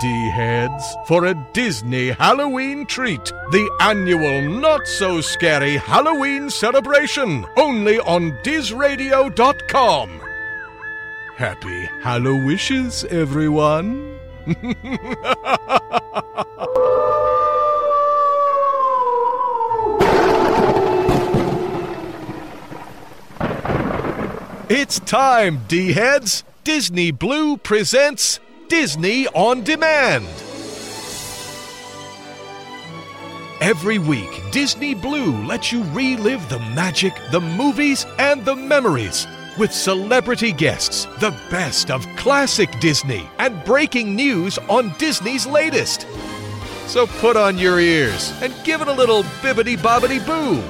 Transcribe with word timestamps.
D 0.00 0.30
heads, 0.30 0.96
for 1.06 1.26
a 1.26 1.34
Disney 1.52 2.10
Halloween 2.10 2.86
treat. 2.86 3.24
The 3.50 3.70
annual 3.80 4.48
Not 4.48 4.86
So 4.86 5.20
Scary 5.20 5.76
Halloween 5.76 6.48
celebration, 6.48 7.44
only 7.56 7.98
on 8.00 8.32
DizRadio.com. 8.42 10.20
Happy 11.36 11.88
Hallowishes, 12.02 13.04
everyone. 13.06 14.18
It's 24.72 25.00
time, 25.00 25.62
D 25.66 25.94
heads! 25.94 26.44
Disney 26.62 27.10
Blue 27.10 27.56
presents 27.56 28.38
Disney 28.70 29.26
on 29.34 29.64
Demand. 29.64 30.28
Every 33.60 33.98
week, 33.98 34.30
Disney 34.52 34.94
Blue 34.94 35.44
lets 35.44 35.72
you 35.72 35.82
relive 35.86 36.48
the 36.48 36.60
magic, 36.60 37.12
the 37.32 37.40
movies, 37.40 38.06
and 38.20 38.44
the 38.44 38.54
memories 38.54 39.26
with 39.58 39.72
celebrity 39.72 40.52
guests, 40.52 41.06
the 41.18 41.36
best 41.50 41.90
of 41.90 42.06
classic 42.16 42.70
Disney, 42.78 43.28
and 43.40 43.62
breaking 43.64 44.14
news 44.14 44.56
on 44.68 44.94
Disney's 44.98 45.48
latest. 45.48 46.06
So 46.86 47.08
put 47.08 47.36
on 47.36 47.58
your 47.58 47.80
ears 47.80 48.32
and 48.40 48.54
give 48.64 48.82
it 48.82 48.88
a 48.88 48.92
little 48.92 49.24
bibbity 49.42 49.76
bobbity 49.76 50.24
boo. 50.24 50.62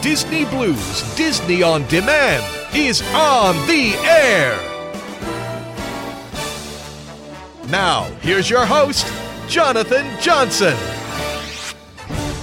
Disney 0.00 0.44
Blues 0.44 1.16
Disney 1.16 1.64
on 1.64 1.84
Demand 1.88 2.44
is 2.72 3.02
on 3.12 3.56
the 3.66 3.94
air. 4.04 4.67
Now, 7.70 8.04
here's 8.22 8.48
your 8.48 8.64
host, 8.64 9.06
Jonathan 9.46 10.06
Johnson. 10.22 10.74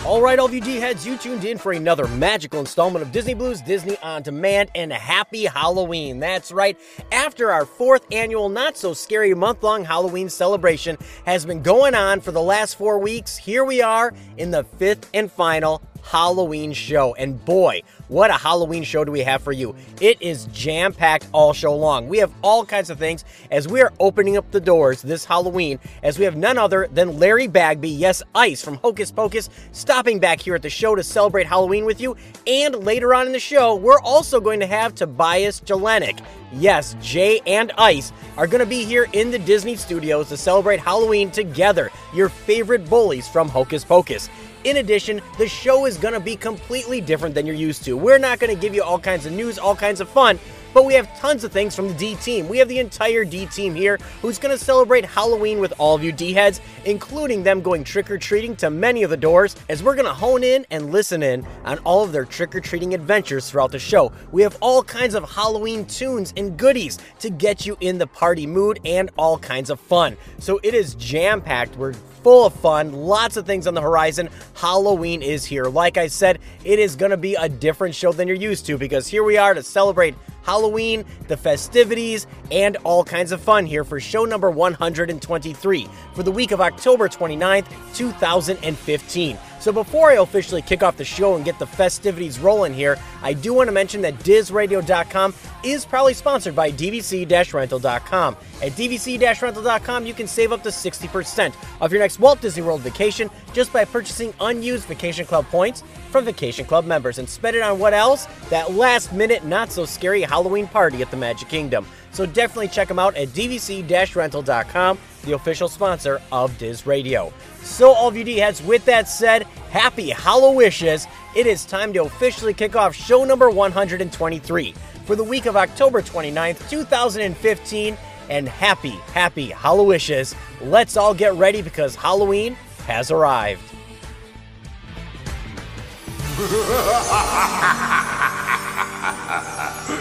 All 0.05 0.21
right, 0.21 0.37
all 0.37 0.45
of 0.45 0.53
you 0.53 0.61
D 0.61 0.75
heads, 0.75 1.03
you 1.03 1.17
tuned 1.17 1.45
in 1.45 1.57
for 1.57 1.71
another 1.71 2.07
magical 2.07 2.59
installment 2.59 3.03
of 3.03 3.11
Disney 3.11 3.33
Blues 3.33 3.59
Disney 3.59 3.97
on 4.03 4.21
Demand 4.21 4.69
and 4.75 4.93
happy 4.93 5.45
Halloween. 5.45 6.19
That's 6.19 6.51
right. 6.51 6.79
After 7.11 7.51
our 7.51 7.65
fourth 7.65 8.05
annual 8.11 8.49
not 8.49 8.77
so 8.77 8.93
scary 8.93 9.33
month 9.33 9.63
long 9.63 9.83
Halloween 9.83 10.29
celebration 10.29 10.95
has 11.25 11.43
been 11.43 11.63
going 11.63 11.95
on 11.95 12.21
for 12.21 12.31
the 12.31 12.41
last 12.41 12.75
four 12.75 12.99
weeks, 12.99 13.35
here 13.35 13.63
we 13.63 13.81
are 13.81 14.13
in 14.37 14.51
the 14.51 14.63
fifth 14.63 15.09
and 15.11 15.31
final 15.31 15.81
Halloween 16.03 16.71
show. 16.71 17.15
And 17.15 17.43
boy, 17.43 17.81
what 18.07 18.29
a 18.29 18.33
Halloween 18.33 18.83
show 18.83 19.03
do 19.03 19.11
we 19.11 19.21
have 19.21 19.41
for 19.41 19.51
you? 19.51 19.75
It 19.99 20.21
is 20.21 20.45
jam 20.47 20.93
packed 20.93 21.27
all 21.31 21.53
show 21.53 21.75
long. 21.75 22.07
We 22.07 22.19
have 22.19 22.31
all 22.43 22.65
kinds 22.65 22.89
of 22.89 22.99
things 22.99 23.25
as 23.49 23.67
we 23.67 23.81
are 23.81 23.91
opening 23.99 24.37
up 24.37 24.49
the 24.51 24.59
doors 24.59 25.01
this 25.01 25.25
Halloween, 25.25 25.79
as 26.03 26.19
we 26.19 26.25
have 26.25 26.35
none 26.35 26.57
other 26.57 26.87
than 26.91 27.17
Larry 27.17 27.47
Bagby, 27.47 27.89
yes, 27.89 28.21
Ice 28.35 28.63
from 28.63 28.75
Hocus 28.75 29.11
Pocus, 29.11 29.49
stopping 29.71 30.19
back 30.19 30.39
here 30.39 30.55
at 30.55 30.61
the 30.61 30.69
show 30.69 30.95
to 30.95 31.03
celebrate 31.03 31.47
Halloween 31.47 31.85
with 31.85 31.99
you. 31.99 32.15
And 32.45 32.75
later 32.85 33.13
on 33.13 33.25
in 33.25 33.33
the 33.33 33.39
show, 33.39 33.75
we're 33.75 33.99
also 34.01 34.39
going 34.39 34.59
to 34.59 34.67
have 34.67 34.93
Tobias 34.93 35.61
Jelinek. 35.61 36.23
Yes, 36.53 36.95
Jay 37.01 37.41
and 37.47 37.71
Ice 37.77 38.13
are 38.37 38.47
going 38.47 38.59
to 38.59 38.65
be 38.65 38.85
here 38.85 39.07
in 39.13 39.31
the 39.31 39.39
Disney 39.39 39.75
studios 39.75 40.29
to 40.29 40.37
celebrate 40.37 40.79
Halloween 40.79 41.31
together, 41.31 41.91
your 42.13 42.29
favorite 42.29 42.87
bullies 42.89 43.27
from 43.27 43.49
Hocus 43.49 43.83
Pocus. 43.83 44.29
In 44.65 44.77
addition, 44.77 45.21
the 45.37 45.47
show 45.47 45.85
is 45.85 45.95
to 46.15 46.19
be 46.19 46.35
completely 46.35 46.99
different 46.99 47.35
than 47.35 47.45
you're 47.45 47.53
used 47.53 47.83
to. 47.85 47.95
We're 47.95 48.17
not 48.17 48.39
to 48.49 48.59
give 48.59 48.73
you 48.73 48.81
all 48.81 48.97
kinds 48.97 49.27
of 49.27 49.31
news, 49.31 49.59
all 49.59 49.75
kinds 49.75 50.01
of 50.01 50.09
fun, 50.09 50.39
but 50.73 50.85
we 50.85 50.95
have 50.95 51.19
tons 51.19 51.43
of 51.43 51.51
things 51.51 51.75
from 51.75 51.87
the 51.87 51.93
D 51.93 52.15
team. 52.15 52.49
We 52.49 52.57
have 52.57 52.67
the 52.67 52.79
entire 52.79 53.23
D 53.23 53.45
team 53.45 53.75
here 53.75 53.99
who's 54.23 54.39
going 54.39 54.57
to 54.57 54.63
celebrate 54.63 55.05
Halloween 55.05 55.59
with 55.59 55.71
all 55.77 55.93
of 55.93 56.03
you 56.03 56.11
D 56.11 56.33
heads, 56.33 56.61
including 56.83 57.43
them 57.43 57.61
going 57.61 57.83
trick 57.83 58.09
or 58.09 58.17
treating 58.17 58.55
to 58.55 58.71
many 58.71 59.03
of 59.03 59.11
the 59.11 59.17
doors, 59.17 59.55
as 59.69 59.83
we're 59.83 59.93
going 59.93 60.07
to 60.07 60.13
hone 60.13 60.43
in 60.43 60.65
and 60.71 60.91
listen 60.91 61.21
in 61.21 61.45
on 61.63 61.77
all 61.85 62.03
of 62.03 62.11
their 62.11 62.25
trick 62.25 62.55
or 62.55 62.59
treating 62.59 62.95
adventures 62.95 63.47
throughout 63.47 63.71
the 63.71 63.77
show. 63.77 64.11
We 64.31 64.41
have 64.41 64.57
all 64.61 64.81
kinds 64.81 65.13
of 65.13 65.29
Halloween 65.29 65.85
tunes 65.85 66.33
and 66.35 66.57
goodies 66.57 66.97
to 67.19 67.29
get 67.29 67.67
you 67.67 67.77
in 67.81 67.99
the 67.99 68.07
party 68.07 68.47
mood 68.47 68.79
and 68.83 69.11
all 69.15 69.37
kinds 69.37 69.69
of 69.69 69.79
fun. 69.79 70.17
So 70.39 70.59
it 70.63 70.73
is 70.73 70.95
jam 70.95 71.39
packed. 71.39 71.77
We're 71.77 71.93
full 72.25 72.47
of 72.47 72.55
fun, 72.55 72.91
lots 72.91 73.37
of 73.37 73.45
things 73.45 73.67
on 73.67 73.75
the 73.75 73.81
horizon. 73.81 74.27
Halloween 74.55 75.21
is 75.21 75.45
here. 75.45 75.65
Like 75.65 75.95
I 75.95 76.07
said, 76.07 76.39
it 76.63 76.79
is 76.79 76.95
going 76.95 77.11
to 77.11 77.17
be 77.17 77.35
a 77.35 77.47
different 77.47 77.93
show 77.93 78.11
than 78.11 78.27
you're 78.27 78.35
used 78.35 78.65
to 78.65 78.79
because 78.79 79.07
here 79.07 79.23
we 79.23 79.37
are 79.37 79.53
to 79.53 79.61
celebrate 79.61 80.15
Halloween, 80.41 81.05
the 81.27 81.37
festivities, 81.37 82.25
and 82.49 82.77
all 82.77 83.03
kinds 83.03 83.31
of 83.31 83.41
fun 83.41 83.67
here 83.67 83.83
for 83.83 83.99
show 83.99 84.25
number 84.25 84.49
123 84.49 85.87
for 86.15 86.23
the 86.23 86.31
week 86.31 86.49
of 86.49 86.61
October 86.61 87.07
29th, 87.07 87.67
2015. 87.93 89.37
So 89.65 89.71
before 89.71 90.11
I 90.11 90.17
officially 90.17 90.61
kick 90.61 90.83
off 90.83 90.95
the 90.95 91.03
show 91.03 91.35
and 91.35 91.43
get 91.43 91.57
the 91.57 91.65
festivities 91.65 92.37
rolling 92.37 92.71
here, 92.71 92.99
I 93.23 93.33
do 93.33 93.51
want 93.51 93.67
to 93.67 93.71
mention 93.71 93.99
that 94.03 94.13
DizRadio.com 94.19 95.33
is 95.63 95.85
proudly 95.85 96.13
sponsored 96.13 96.55
by 96.55 96.71
DVC-Rental.com. 96.71 98.37
At 98.61 98.71
DVC-Rental.com, 98.73 100.05
you 100.05 100.13
can 100.13 100.27
save 100.27 100.51
up 100.51 100.61
to 100.61 100.69
60% 100.69 101.55
of 101.81 101.91
your 101.91 101.99
next 101.99 102.19
Walt 102.19 102.41
Disney 102.41 102.61
World 102.61 102.81
vacation 102.81 103.27
just 103.53 103.73
by 103.73 103.85
purchasing 103.85 104.35
unused 104.39 104.85
Vacation 104.85 105.25
Club 105.25 105.47
points 105.47 105.83
from 106.11 106.25
Vacation 106.25 106.65
Club 106.65 106.85
members 106.85 107.17
and 107.17 107.27
spend 107.27 107.55
it 107.55 107.63
on 107.63 107.79
what 107.79 107.95
else? 107.95 108.27
That 108.51 108.73
last 108.73 109.13
minute, 109.13 109.45
not 109.45 109.71
so 109.71 109.83
scary 109.85 110.21
Halloween 110.21 110.67
party 110.67 111.01
at 111.01 111.09
the 111.09 111.17
Magic 111.17 111.49
Kingdom. 111.49 111.87
So 112.15 112.25
definitely 112.25 112.69
check 112.69 112.87
them 112.87 112.97
out 112.97 113.17
at 113.17 113.27
DVC-Rental.com, 113.29 114.97
the 115.25 115.33
official 115.33 115.67
sponsor 115.67 116.21
of 116.31 116.57
Diz 116.57 116.87
Radio. 116.87 117.33
So, 117.61 117.91
all 117.91 118.07
of 118.07 118.15
you 118.15 118.23
D 118.23 118.37
heads, 118.37 118.63
with 118.63 118.85
that 118.85 119.09
said, 119.09 119.43
happy 119.69 120.11
Hallowishes. 120.11 121.07
It 121.35 121.45
is 121.45 121.65
time 121.65 121.91
to 121.91 122.03
officially 122.03 122.53
kick 122.53 122.77
off 122.77 122.95
show 122.95 123.25
number 123.25 123.49
123 123.49 124.73
for 125.03 125.17
the 125.17 125.25
week 125.25 125.45
of 125.45 125.57
October 125.57 126.01
29th, 126.01 126.69
2015. 126.69 127.97
And 128.29 128.47
happy, 128.47 128.91
happy 129.11 129.49
Hallowishes. 129.49 130.35
Let's 130.61 130.95
all 130.95 131.13
get 131.13 131.33
ready 131.33 131.61
because 131.61 131.95
Halloween 131.95 132.53
has 132.87 133.11
arrived. 133.11 133.61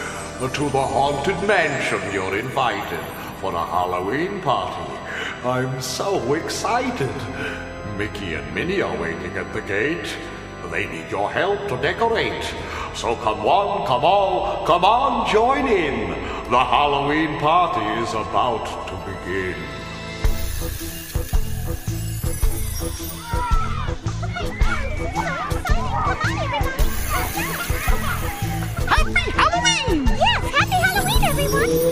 to 0.48 0.68
the 0.68 0.80
Haunted 0.80 1.48
Mansion 1.48 2.00
you're 2.12 2.38
invited 2.38 3.00
for 3.40 3.54
a 3.54 3.64
Halloween 3.64 4.42
party. 4.42 4.92
I'm 5.42 5.80
so 5.80 6.34
excited. 6.34 7.14
Mickey 7.96 8.34
and 8.34 8.54
Minnie 8.54 8.82
are 8.82 9.00
waiting 9.00 9.34
at 9.38 9.50
the 9.54 9.62
gate. 9.62 10.14
They 10.70 10.86
need 10.86 11.10
your 11.10 11.30
help 11.30 11.66
to 11.68 11.76
decorate. 11.80 12.44
So 12.94 13.16
come 13.16 13.42
one, 13.42 13.86
come 13.86 14.04
all, 14.04 14.66
come 14.66 14.84
on, 14.84 15.30
join 15.30 15.66
in. 15.66 16.10
The 16.50 16.58
Halloween 16.58 17.38
party 17.40 18.02
is 18.02 18.12
about 18.12 18.66
to 18.88 18.96
begin. 19.10 19.54
Happy 28.86 29.23
Come 31.44 31.54
on! 31.54 31.84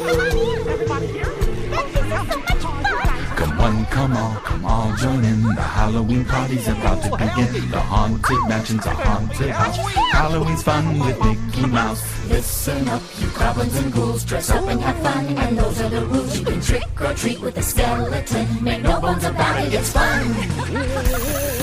Come 3.36 3.60
on, 3.60 3.86
come 3.86 4.16
on, 4.16 4.36
come 4.42 4.64
on, 4.64 4.96
join 4.98 5.24
in. 5.24 5.42
The 5.42 5.60
Halloween 5.60 6.24
party's 6.24 6.68
about 6.68 7.02
to 7.02 7.10
begin. 7.10 7.70
The 7.70 7.80
haunted 7.80 8.48
mansion's 8.48 8.86
a 8.86 8.90
haunted 8.90 9.50
house. 9.50 9.76
Halloween's 10.12 10.62
fun 10.62 10.98
with 10.98 11.18
Mickey 11.22 11.66
Mouse. 11.66 12.02
Listen 12.28 12.88
up, 12.88 13.02
you 13.18 13.28
goblins 13.38 13.76
and 13.76 13.92
ghouls, 13.92 14.24
dress 14.24 14.50
up 14.50 14.66
and 14.68 14.80
have 14.80 14.98
fun, 15.00 15.26
and 15.26 15.58
those 15.58 15.80
are 15.80 15.88
the 15.90 16.06
rules. 16.06 16.38
You 16.38 16.44
can 16.46 16.60
trick 16.60 17.00
or 17.00 17.14
treat 17.14 17.40
with 17.40 17.58
a 17.58 17.62
skeleton, 17.62 18.64
make 18.64 18.82
no 18.82 19.00
bones 19.00 19.24
about 19.24 19.64
it, 19.66 19.74
it's 19.74 19.92
fun. 19.92 21.61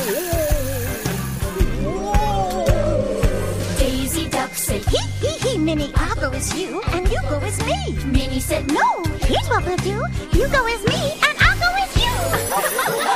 Minnie, 5.59 5.91
I'll 5.95 6.15
go 6.15 6.31
as 6.31 6.57
you, 6.57 6.81
and 6.93 7.07
you 7.09 7.19
go 7.23 7.37
as 7.39 7.59
me. 7.65 7.93
Minnie 8.05 8.39
said, 8.39 8.67
no. 8.71 9.03
Here's 9.19 9.47
what 9.49 9.65
we'll 9.65 9.77
do. 9.77 10.03
You 10.31 10.47
go 10.47 10.65
as 10.65 10.85
me, 10.85 11.13
and 11.27 11.37
I'll 11.39 11.59
go 11.59 11.69
as 11.83 11.95
you. 11.97 13.05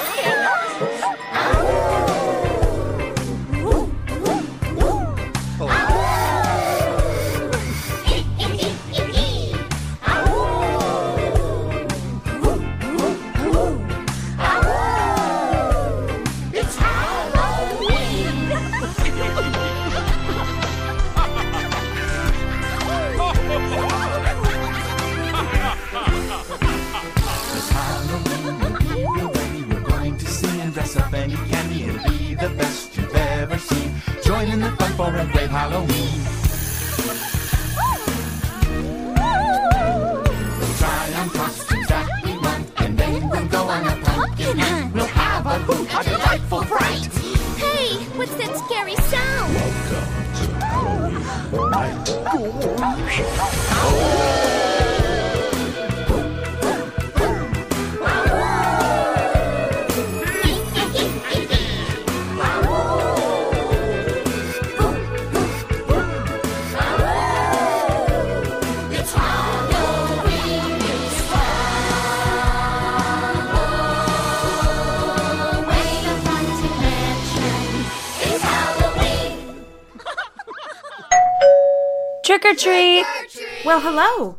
Well, 83.73 83.81
hello. 83.81 84.37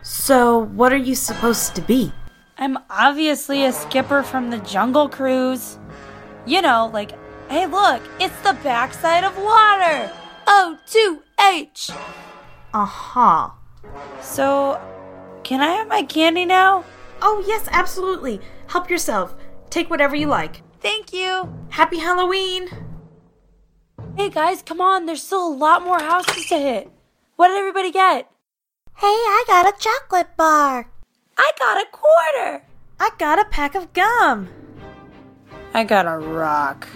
So, 0.00 0.58
what 0.58 0.92
are 0.92 0.96
you 0.96 1.16
supposed 1.16 1.74
to 1.74 1.82
be? 1.82 2.12
I'm 2.56 2.78
obviously 2.88 3.64
a 3.64 3.72
skipper 3.72 4.22
from 4.22 4.50
the 4.50 4.58
Jungle 4.58 5.08
Cruise. 5.08 5.76
You 6.46 6.62
know, 6.62 6.88
like, 6.94 7.18
hey, 7.50 7.66
look, 7.66 8.00
it's 8.20 8.40
the 8.42 8.56
backside 8.62 9.24
of 9.24 9.36
water. 9.36 10.12
O2H. 10.46 11.90
Uh 12.72 12.84
huh. 12.84 13.50
So, 14.22 14.80
can 15.42 15.60
I 15.60 15.72
have 15.72 15.88
my 15.88 16.04
candy 16.04 16.44
now? 16.44 16.84
Oh, 17.20 17.42
yes, 17.44 17.68
absolutely. 17.72 18.40
Help 18.68 18.88
yourself. 18.88 19.34
Take 19.68 19.90
whatever 19.90 20.14
you 20.14 20.28
like. 20.28 20.62
Thank 20.78 21.12
you. 21.12 21.52
Happy 21.70 21.98
Halloween! 21.98 22.68
Hey 24.16 24.30
guys, 24.30 24.62
come 24.62 24.80
on, 24.80 25.06
there's 25.06 25.24
still 25.24 25.44
a 25.44 25.52
lot 25.52 25.82
more 25.82 25.98
houses 25.98 26.46
to 26.46 26.56
hit. 26.56 26.92
What 27.38 27.50
did 27.50 27.58
everybody 27.58 27.92
get? 27.92 28.28
Hey, 28.96 29.06
I 29.06 29.44
got 29.46 29.64
a 29.64 29.78
chocolate 29.78 30.36
bar. 30.36 30.90
I 31.36 31.52
got 31.56 31.80
a 31.80 31.86
quarter. 31.92 32.64
I 32.98 33.10
got 33.16 33.38
a 33.38 33.44
pack 33.44 33.76
of 33.76 33.92
gum. 33.92 34.48
I 35.72 35.84
got 35.84 36.06
a 36.06 36.18
rock. 36.18 36.88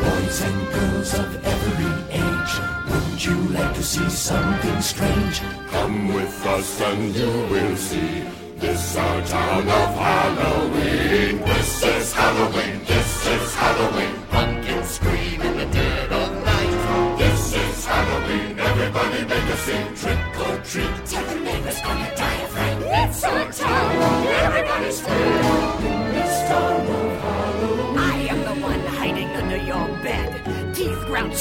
Boys 0.00 0.40
and 0.42 0.72
girls 0.72 1.14
of 1.14 1.46
every 1.46 1.94
age, 2.10 2.90
wouldn't 2.90 3.24
you 3.24 3.36
like 3.56 3.72
to 3.76 3.84
see 3.84 4.10
something 4.10 4.80
strange? 4.80 5.40
Come 5.68 6.12
with 6.12 6.44
us 6.44 6.80
and 6.80 7.14
you 7.14 7.30
will 7.52 7.76
see. 7.76 8.43
This 8.58 8.96
our 8.96 9.22
town 9.26 9.68
of 9.68 9.94
Halloween. 9.96 11.38
This 11.40 11.82
is 11.82 12.12
Halloween. 12.12 12.80
This 12.86 13.26
is 13.26 13.54
Halloween. 13.54 14.14
Pumpkins 14.30 14.88
scream 14.88 15.40
in 15.42 15.58
the 15.58 15.66
dead 15.66 16.12
of 16.12 16.44
night. 16.44 17.18
This 17.18 17.54
is 17.54 17.84
Halloween. 17.84 18.58
Everybody 18.58 19.24
make 19.24 19.48
a 19.54 19.56
scene. 19.56 19.94
Trick 19.96 20.40
or 20.46 20.56
treat. 20.62 21.06
Tell 21.06 21.24
the 21.24 21.40
neighbors 21.40 21.80
gonna 21.82 22.16
die 22.16 22.42
of 22.42 22.50
fright. 22.50 22.78
It's 22.82 23.24
our 23.24 23.52
Town. 23.52 24.26
Everybody 24.46 24.90
scream. 24.92 26.12
This 26.14 26.48
town 26.48 27.03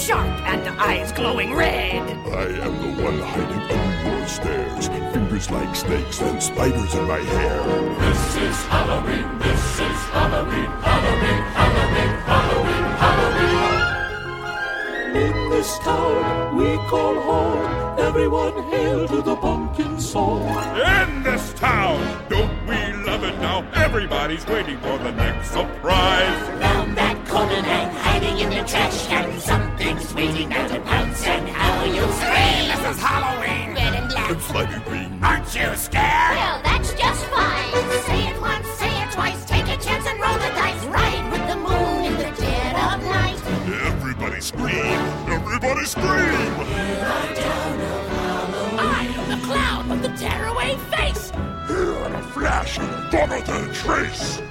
sharp 0.04 0.28
and 0.42 0.68
eyes 0.82 1.14
glowing 1.14 1.56
red. 1.56 2.04
I 2.28 2.44
am 2.66 2.74
the 2.82 3.04
one 3.04 3.20
hiding 3.20 3.64
under 3.72 4.18
your 4.18 4.28
stairs. 4.28 4.88
Fingers 5.14 5.50
like 5.50 5.74
snakes 5.74 6.20
and 6.20 6.44
spiders 6.44 6.94
in 6.94 7.08
my 7.08 7.20
hair. 7.20 7.64
This 8.00 8.36
is 8.36 8.58
Halloween. 8.66 9.40
This 9.40 9.80
is 9.80 10.00
Halloween. 10.12 10.72
Halloween. 10.90 11.44
Halloween. 11.60 12.14
Halloween. 12.32 12.86
Halloween. 13.06 13.64
In 15.24 15.50
this 15.52 15.80
town 15.80 16.58
we 16.58 16.76
call 16.90 17.16
home, 17.22 18.00
everyone 18.00 18.62
hail 18.72 19.08
to 19.08 19.22
the 19.22 19.38
pumpkin 19.38 20.02
song. 20.02 20.42
In 21.00 21.24
this 21.24 21.54
town, 21.54 21.98
don't 22.28 22.68
we 22.68 22.76
love 23.06 23.24
it 23.24 23.40
now? 23.40 23.66
Everybody's 23.74 24.46
waiting 24.48 24.80
for 24.80 24.98
the 24.98 25.12
next 25.12 25.52
surprise. 25.52 26.60
Found 26.60 26.98
that 26.98 27.23
corner 27.34 27.66
and 27.66 27.92
hiding 27.98 28.38
in 28.38 28.50
the 28.52 28.64
trash 28.64 29.08
can. 29.08 29.40
Something's 29.40 30.14
waiting 30.14 30.50
now 30.50 30.68
to 30.68 30.80
pounce 30.82 31.26
and 31.26 31.50
how 31.50 31.84
you 31.84 32.06
scream. 32.22 32.64
This 32.70 32.84
is 32.92 33.02
Halloween. 33.02 33.74
Red 33.74 33.94
and 34.00 34.08
black. 34.08 34.30
It's 34.32 34.46
slimy 34.46 34.80
green. 34.86 35.24
Aren't 35.24 35.50
you 35.56 35.70
scared? 35.76 36.38
Well, 36.38 36.62
that's 36.64 36.94
just 36.94 37.26
fine. 37.34 37.74
Say 38.06 38.22
it 38.30 38.40
once, 38.40 38.68
say 38.78 38.94
it 39.02 39.12
twice. 39.12 39.44
Take 39.46 39.68
a 39.76 39.78
chance 39.82 40.06
and 40.06 40.18
roll 40.22 40.38
the 40.46 40.52
dice. 40.62 40.86
Ride 40.86 41.26
with 41.34 41.46
the 41.50 41.58
moon 41.58 42.06
in 42.10 42.16
the 42.22 42.32
dead 42.40 42.74
of 42.86 43.02
night. 43.18 43.40
Everybody 43.90 44.40
scream. 44.40 45.00
Everybody 45.38 45.86
scream. 45.86 46.52
I 48.78 49.10
am 49.18 49.26
the 49.34 49.40
clown 49.48 49.90
with 49.90 50.02
the 50.04 50.14
tearaway 50.22 50.78
face. 50.94 51.32
Here 51.68 51.98
in 52.06 52.14
a 52.14 52.24
flash, 52.36 52.78
follow 52.78 53.42
the 53.42 53.74
trace. 53.74 54.42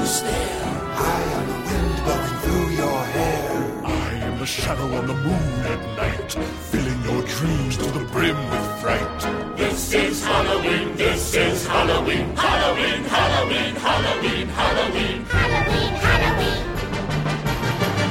There? 0.00 0.32
I 0.32 1.22
am 1.36 1.46
the 1.46 1.58
wind 1.68 1.96
blowing 2.04 2.36
through 2.42 2.68
your 2.74 3.04
hair. 3.04 3.84
I 3.84 4.14
am 4.26 4.38
the 4.38 4.46
shadow 4.46 4.88
on 4.96 5.06
the 5.06 5.12
moon 5.12 5.66
at 5.72 5.80
night, 5.94 6.32
filling 6.70 7.02
your 7.04 7.22
dreams 7.22 7.76
to 7.76 7.84
the 7.84 8.04
brim 8.06 8.36
with 8.50 8.80
fright. 8.80 9.56
This 9.58 9.92
is 9.92 10.24
Halloween, 10.24 10.96
this 10.96 11.34
is 11.34 11.66
Halloween, 11.66 12.34
Halloween, 12.34 13.04
Halloween, 13.04 13.74
Halloween, 13.76 14.48
Halloween. 14.48 15.24
Halloween, 15.26 15.92
Halloween. 16.06 16.64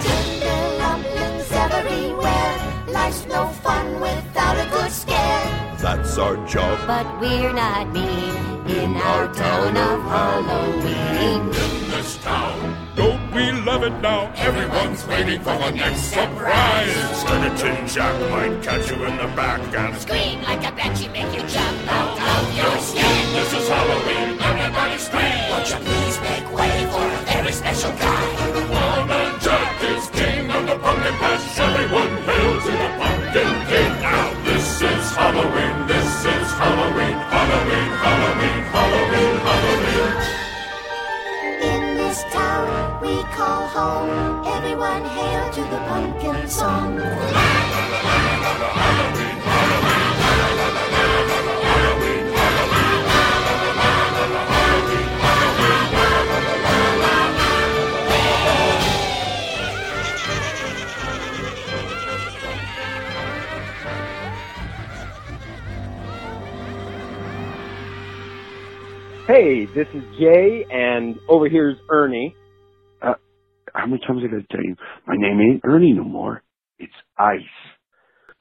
Tinder 0.06 0.62
lumpions 0.82 1.52
everywhere. 1.66 2.56
Life's 2.94 3.26
no 3.26 3.48
fun 3.64 4.00
without 4.00 4.58
a 4.64 4.70
good 4.70 4.92
scare. 4.92 5.49
That's 5.90 6.20
our 6.20 6.38
job. 6.46 6.78
But 6.86 7.08
we're 7.20 7.52
not 7.52 7.90
mean 7.92 8.38
in 8.70 8.96
our 8.96 9.26
town 9.34 9.76
of 9.76 10.00
Halloween. 10.06 11.42
In 11.42 11.90
this 11.90 12.16
town, 12.22 12.78
Don't 12.96 13.32
we 13.34 13.52
love 13.52 13.82
it 13.82 13.98
now? 14.00 14.32
Everyone's 14.36 15.02
waiting 15.08 15.42
for 15.42 15.58
the 15.58 15.72
next 15.72 16.14
surprise. 16.14 16.94
Skeleton 17.22 17.88
Jack 17.88 18.14
might 18.30 18.62
catch 18.62 18.92
you 18.92 19.04
in 19.04 19.18
the 19.18 19.30
back 19.34 19.62
and 19.76 19.98
Scream 19.98 20.44
like 20.44 20.64
a 20.64 20.72
banshee, 20.78 21.08
make 21.10 21.34
you 21.34 21.42
jump 21.50 21.92
out 21.92 22.22
of 22.34 22.46
your 22.56 22.78
skin. 22.86 23.26
This 23.34 23.52
is 23.58 23.68
Halloween, 23.68 24.38
everybody 24.46 24.98
scream. 25.00 25.42
Won't 25.50 25.70
you 25.72 25.80
please 25.90 26.18
make 26.22 26.46
way 26.54 26.86
for 26.94 27.02
a 27.02 27.22
very 27.34 27.52
special 27.52 27.94
guy? 27.94 28.22
Man 29.10 29.40
Jack 29.42 29.82
is 29.82 30.06
king 30.12 30.52
of 30.52 30.68
the 30.70 30.78
pumpkin 30.78 31.16
patch. 31.18 31.58
Everyone 31.58 32.14
hail 32.30 32.52
to 32.62 32.72
the 32.78 32.90
pumpkin 33.02 33.54
king. 33.70 33.94
Now 34.06 34.39
is 34.82 35.12
Halloween, 35.12 35.88
this 35.88 36.26
is 36.26 36.52
Halloween, 36.54 37.18
Halloween, 37.34 37.92
Halloween, 38.06 38.64
Halloween, 38.76 39.36
Halloween. 39.48 40.14
In 41.62 41.98
this 41.98 42.24
town 42.32 43.02
we 43.02 43.22
call 43.36 43.68
home. 43.68 44.46
Everyone 44.48 45.04
hail 45.04 45.52
to 45.52 45.62
the 45.62 45.80
pumpkin 45.90 46.48
song. 46.48 46.98
Hey, 69.40 69.64
this 69.68 69.88
is 69.94 70.04
Jay, 70.20 70.66
and 70.70 71.16
over 71.30 71.48
here's 71.48 71.78
Ernie. 71.90 72.36
Uh, 73.02 73.14
how 73.74 73.86
many 73.86 74.02
times 74.06 74.22
I 74.22 74.28
gotta 74.28 74.46
tell 74.52 74.62
you? 74.62 74.76
My 75.08 75.16
name 75.16 75.40
ain't 75.40 75.62
Ernie 75.64 75.94
no 75.94 76.04
more. 76.04 76.44
It's 76.78 76.92
Ice. 77.18 77.40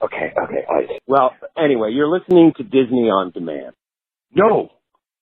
Okay, 0.03 0.33
okay, 0.43 0.65
Ice. 0.69 0.99
Well, 1.07 1.31
anyway, 1.57 1.93
you're 1.93 2.09
listening 2.09 2.53
to 2.57 2.65
Disney 2.65 3.11
on 3.11 3.31
Demand. 3.31 3.75
No. 4.35 4.71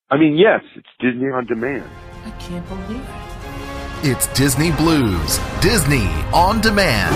I 0.09 0.17
mean, 0.17 0.39
yes, 0.39 0.63
it's 0.77 0.89
Disney 0.99 1.27
on 1.27 1.45
demand. 1.45 1.85
I 2.25 2.31
can't 2.41 2.67
believe 2.69 3.03
it. 3.03 4.11
It's 4.11 4.29
Disney 4.29 4.73
Blues, 4.73 5.39
Disney 5.61 6.07
on 6.33 6.63
demand. 6.63 7.15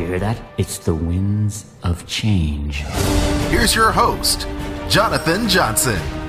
You 0.00 0.06
hear 0.06 0.18
that? 0.18 0.42
It's 0.58 0.78
the 0.78 0.96
winds 0.96 1.76
of 1.84 2.04
change. 2.08 2.78
Here's 3.50 3.72
your 3.72 3.92
host, 3.92 4.48
Jonathan 4.88 5.48
Johnson. 5.48 6.21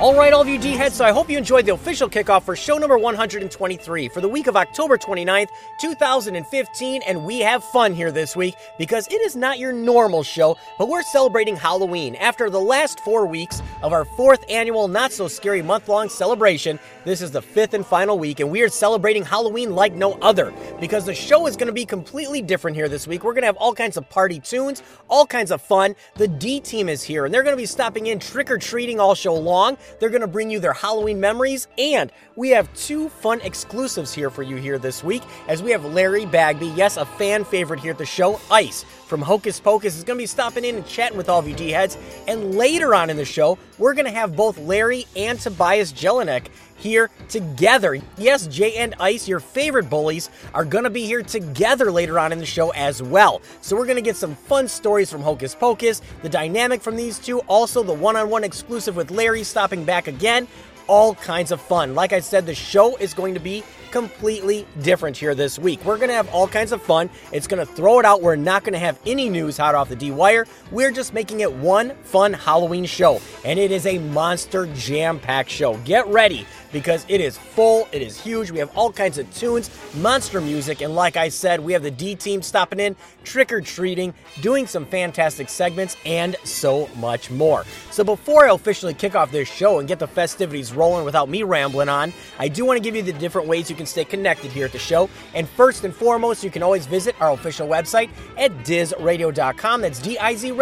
All 0.00 0.14
right, 0.14 0.32
all 0.32 0.40
of 0.40 0.48
you 0.48 0.58
D 0.58 0.70
heads, 0.70 0.94
so 0.94 1.04
I 1.04 1.12
hope 1.12 1.28
you 1.28 1.36
enjoyed 1.36 1.66
the 1.66 1.74
official 1.74 2.08
kickoff 2.08 2.44
for 2.44 2.56
show 2.56 2.78
number 2.78 2.96
123 2.96 4.08
for 4.08 4.22
the 4.22 4.28
week 4.28 4.46
of 4.46 4.56
October 4.56 4.96
29th, 4.96 5.48
2015. 5.78 7.02
And 7.06 7.22
we 7.22 7.40
have 7.40 7.62
fun 7.62 7.92
here 7.92 8.10
this 8.10 8.34
week 8.34 8.54
because 8.78 9.06
it 9.08 9.20
is 9.20 9.36
not 9.36 9.58
your 9.58 9.74
normal 9.74 10.22
show, 10.22 10.56
but 10.78 10.88
we're 10.88 11.02
celebrating 11.02 11.54
Halloween. 11.54 12.14
After 12.14 12.48
the 12.48 12.58
last 12.58 13.00
four 13.00 13.26
weeks 13.26 13.60
of 13.82 13.92
our 13.92 14.06
fourth 14.06 14.42
annual 14.48 14.88
Not 14.88 15.12
So 15.12 15.28
Scary 15.28 15.60
month 15.60 15.86
long 15.86 16.08
celebration, 16.08 16.78
this 17.04 17.20
is 17.20 17.30
the 17.30 17.42
fifth 17.42 17.74
and 17.74 17.84
final 17.84 18.18
week, 18.18 18.40
and 18.40 18.50
we 18.50 18.62
are 18.62 18.70
celebrating 18.70 19.22
Halloween 19.22 19.74
like 19.74 19.92
no 19.92 20.14
other 20.22 20.50
because 20.80 21.04
the 21.04 21.14
show 21.14 21.46
is 21.46 21.56
going 21.58 21.66
to 21.66 21.74
be 21.74 21.84
completely 21.84 22.40
different 22.40 22.74
here 22.74 22.88
this 22.88 23.06
week. 23.06 23.22
We're 23.22 23.34
going 23.34 23.42
to 23.42 23.48
have 23.48 23.56
all 23.58 23.74
kinds 23.74 23.98
of 23.98 24.08
party 24.08 24.40
tunes, 24.40 24.82
all 25.10 25.26
kinds 25.26 25.50
of 25.50 25.60
fun. 25.60 25.94
The 26.14 26.26
D 26.26 26.58
team 26.58 26.88
is 26.88 27.02
here, 27.02 27.26
and 27.26 27.34
they're 27.34 27.42
going 27.42 27.54
to 27.54 27.60
be 27.60 27.66
stopping 27.66 28.06
in 28.06 28.18
trick 28.18 28.50
or 28.50 28.56
treating 28.56 28.98
all 28.98 29.14
show 29.14 29.34
long. 29.34 29.76
They're 29.98 30.10
going 30.10 30.20
to 30.20 30.26
bring 30.26 30.50
you 30.50 30.60
their 30.60 30.72
Halloween 30.72 31.20
memories, 31.20 31.68
and 31.78 32.12
we 32.36 32.50
have 32.50 32.72
two 32.74 33.08
fun 33.08 33.40
exclusives 33.40 34.12
here 34.12 34.30
for 34.30 34.42
you 34.42 34.56
here 34.56 34.78
this 34.78 35.02
week 35.02 35.22
as 35.48 35.62
we 35.62 35.70
have 35.72 35.84
Larry 35.84 36.26
Bagby, 36.26 36.68
yes, 36.68 36.96
a 36.96 37.04
fan 37.04 37.44
favorite 37.44 37.80
here 37.80 37.92
at 37.92 37.98
the 37.98 38.06
show, 38.06 38.40
Ice 38.50 38.84
from 39.10 39.20
Hocus 39.20 39.58
Pocus 39.58 39.96
is 39.96 40.04
going 40.04 40.16
to 40.18 40.22
be 40.22 40.26
stopping 40.26 40.64
in 40.64 40.76
and 40.76 40.86
chatting 40.86 41.18
with 41.18 41.28
all 41.28 41.40
of 41.40 41.48
you 41.48 41.54
D 41.56 41.70
heads. 41.70 41.98
And 42.28 42.54
later 42.54 42.94
on 42.94 43.10
in 43.10 43.16
the 43.16 43.24
show, 43.24 43.58
we're 43.76 43.94
going 43.94 44.04
to 44.04 44.12
have 44.12 44.36
both 44.36 44.56
Larry 44.58 45.06
and 45.16 45.38
Tobias 45.40 45.92
Jelinek 45.92 46.46
here 46.80 47.10
together. 47.28 47.98
Yes, 48.16 48.46
Jay 48.46 48.76
and 48.76 48.94
Ice, 48.98 49.28
your 49.28 49.40
favorite 49.40 49.88
bullies, 49.88 50.30
are 50.54 50.64
going 50.64 50.84
to 50.84 50.90
be 50.90 51.04
here 51.04 51.22
together 51.22 51.92
later 51.92 52.18
on 52.18 52.32
in 52.32 52.38
the 52.38 52.46
show 52.46 52.70
as 52.70 53.02
well. 53.02 53.42
So 53.60 53.76
we're 53.76 53.86
going 53.86 53.96
to 53.96 54.02
get 54.02 54.16
some 54.16 54.34
fun 54.34 54.66
stories 54.66 55.10
from 55.10 55.22
Hocus 55.22 55.54
Pocus, 55.54 56.02
the 56.22 56.28
dynamic 56.28 56.82
from 56.82 56.96
these 56.96 57.18
two, 57.18 57.40
also 57.40 57.82
the 57.82 57.92
one 57.92 58.16
on 58.16 58.30
one 58.30 58.44
exclusive 58.44 58.96
with 58.96 59.10
Larry 59.10 59.44
stopping 59.44 59.84
back 59.84 60.08
again. 60.08 60.48
All 60.86 61.14
kinds 61.14 61.52
of 61.52 61.60
fun. 61.60 61.94
Like 61.94 62.12
I 62.12 62.18
said, 62.18 62.46
the 62.46 62.54
show 62.54 62.96
is 62.96 63.14
going 63.14 63.34
to 63.34 63.40
be 63.40 63.62
completely 63.90 64.66
different 64.82 65.16
here 65.16 65.34
this 65.34 65.58
week. 65.58 65.84
We're 65.84 65.96
going 65.96 66.08
to 66.08 66.14
have 66.14 66.28
all 66.30 66.48
kinds 66.48 66.72
of 66.72 66.82
fun. 66.82 67.10
It's 67.32 67.46
going 67.46 67.64
to 67.64 67.72
throw 67.72 67.98
it 67.98 68.04
out. 68.04 68.22
We're 68.22 68.36
not 68.36 68.64
going 68.64 68.72
to 68.72 68.78
have 68.78 68.98
any 69.06 69.28
news 69.28 69.56
hot 69.56 69.74
off 69.74 69.88
the 69.88 69.96
D 69.96 70.10
wire. 70.10 70.46
We're 70.70 70.90
just 70.90 71.14
making 71.14 71.40
it 71.40 71.52
one 71.52 71.94
fun 72.02 72.32
Halloween 72.32 72.86
show. 72.86 73.20
And 73.44 73.58
it 73.58 73.70
is 73.70 73.86
a 73.86 73.98
monster 73.98 74.66
jam 74.74 75.18
packed 75.20 75.50
show. 75.50 75.76
Get 75.78 76.06
ready 76.08 76.46
because 76.72 77.04
it 77.08 77.20
is 77.20 77.36
full, 77.36 77.88
it 77.92 78.02
is 78.02 78.20
huge. 78.20 78.50
We 78.50 78.58
have 78.58 78.76
all 78.76 78.92
kinds 78.92 79.18
of 79.18 79.32
tunes, 79.34 79.70
monster 79.96 80.40
music, 80.40 80.80
and 80.80 80.94
like 80.94 81.16
I 81.16 81.28
said, 81.28 81.60
we 81.60 81.72
have 81.72 81.82
the 81.82 81.90
D 81.90 82.14
team 82.14 82.42
stopping 82.42 82.80
in, 82.80 82.96
trick 83.24 83.52
or 83.52 83.60
treating, 83.60 84.14
doing 84.40 84.66
some 84.66 84.86
fantastic 84.86 85.48
segments, 85.48 85.96
and 86.04 86.36
so 86.44 86.88
much 86.96 87.30
more. 87.30 87.64
So 87.90 88.04
before 88.04 88.46
I 88.46 88.54
officially 88.54 88.94
kick 88.94 89.14
off 89.14 89.30
this 89.30 89.48
show 89.50 89.78
and 89.78 89.88
get 89.88 89.98
the 89.98 90.06
festivities 90.06 90.72
rolling 90.72 91.04
without 91.04 91.28
me 91.28 91.42
rambling 91.42 91.88
on, 91.88 92.12
I 92.38 92.48
do 92.48 92.64
want 92.64 92.76
to 92.76 92.82
give 92.82 92.94
you 92.94 93.02
the 93.02 93.12
different 93.12 93.48
ways 93.48 93.70
you 93.70 93.76
can 93.76 93.86
stay 93.86 94.04
connected 94.04 94.52
here 94.52 94.66
at 94.66 94.72
the 94.72 94.78
show. 94.78 95.08
And 95.34 95.48
first 95.48 95.84
and 95.84 95.94
foremost, 95.94 96.44
you 96.44 96.50
can 96.50 96.62
always 96.62 96.86
visit 96.86 97.20
our 97.20 97.32
official 97.32 97.66
website 97.68 98.10
at 98.38 98.52
dizradio.com. 98.64 99.80
That's 99.80 99.98
D 99.98 100.18
I 100.18 100.34
Z 100.34 100.52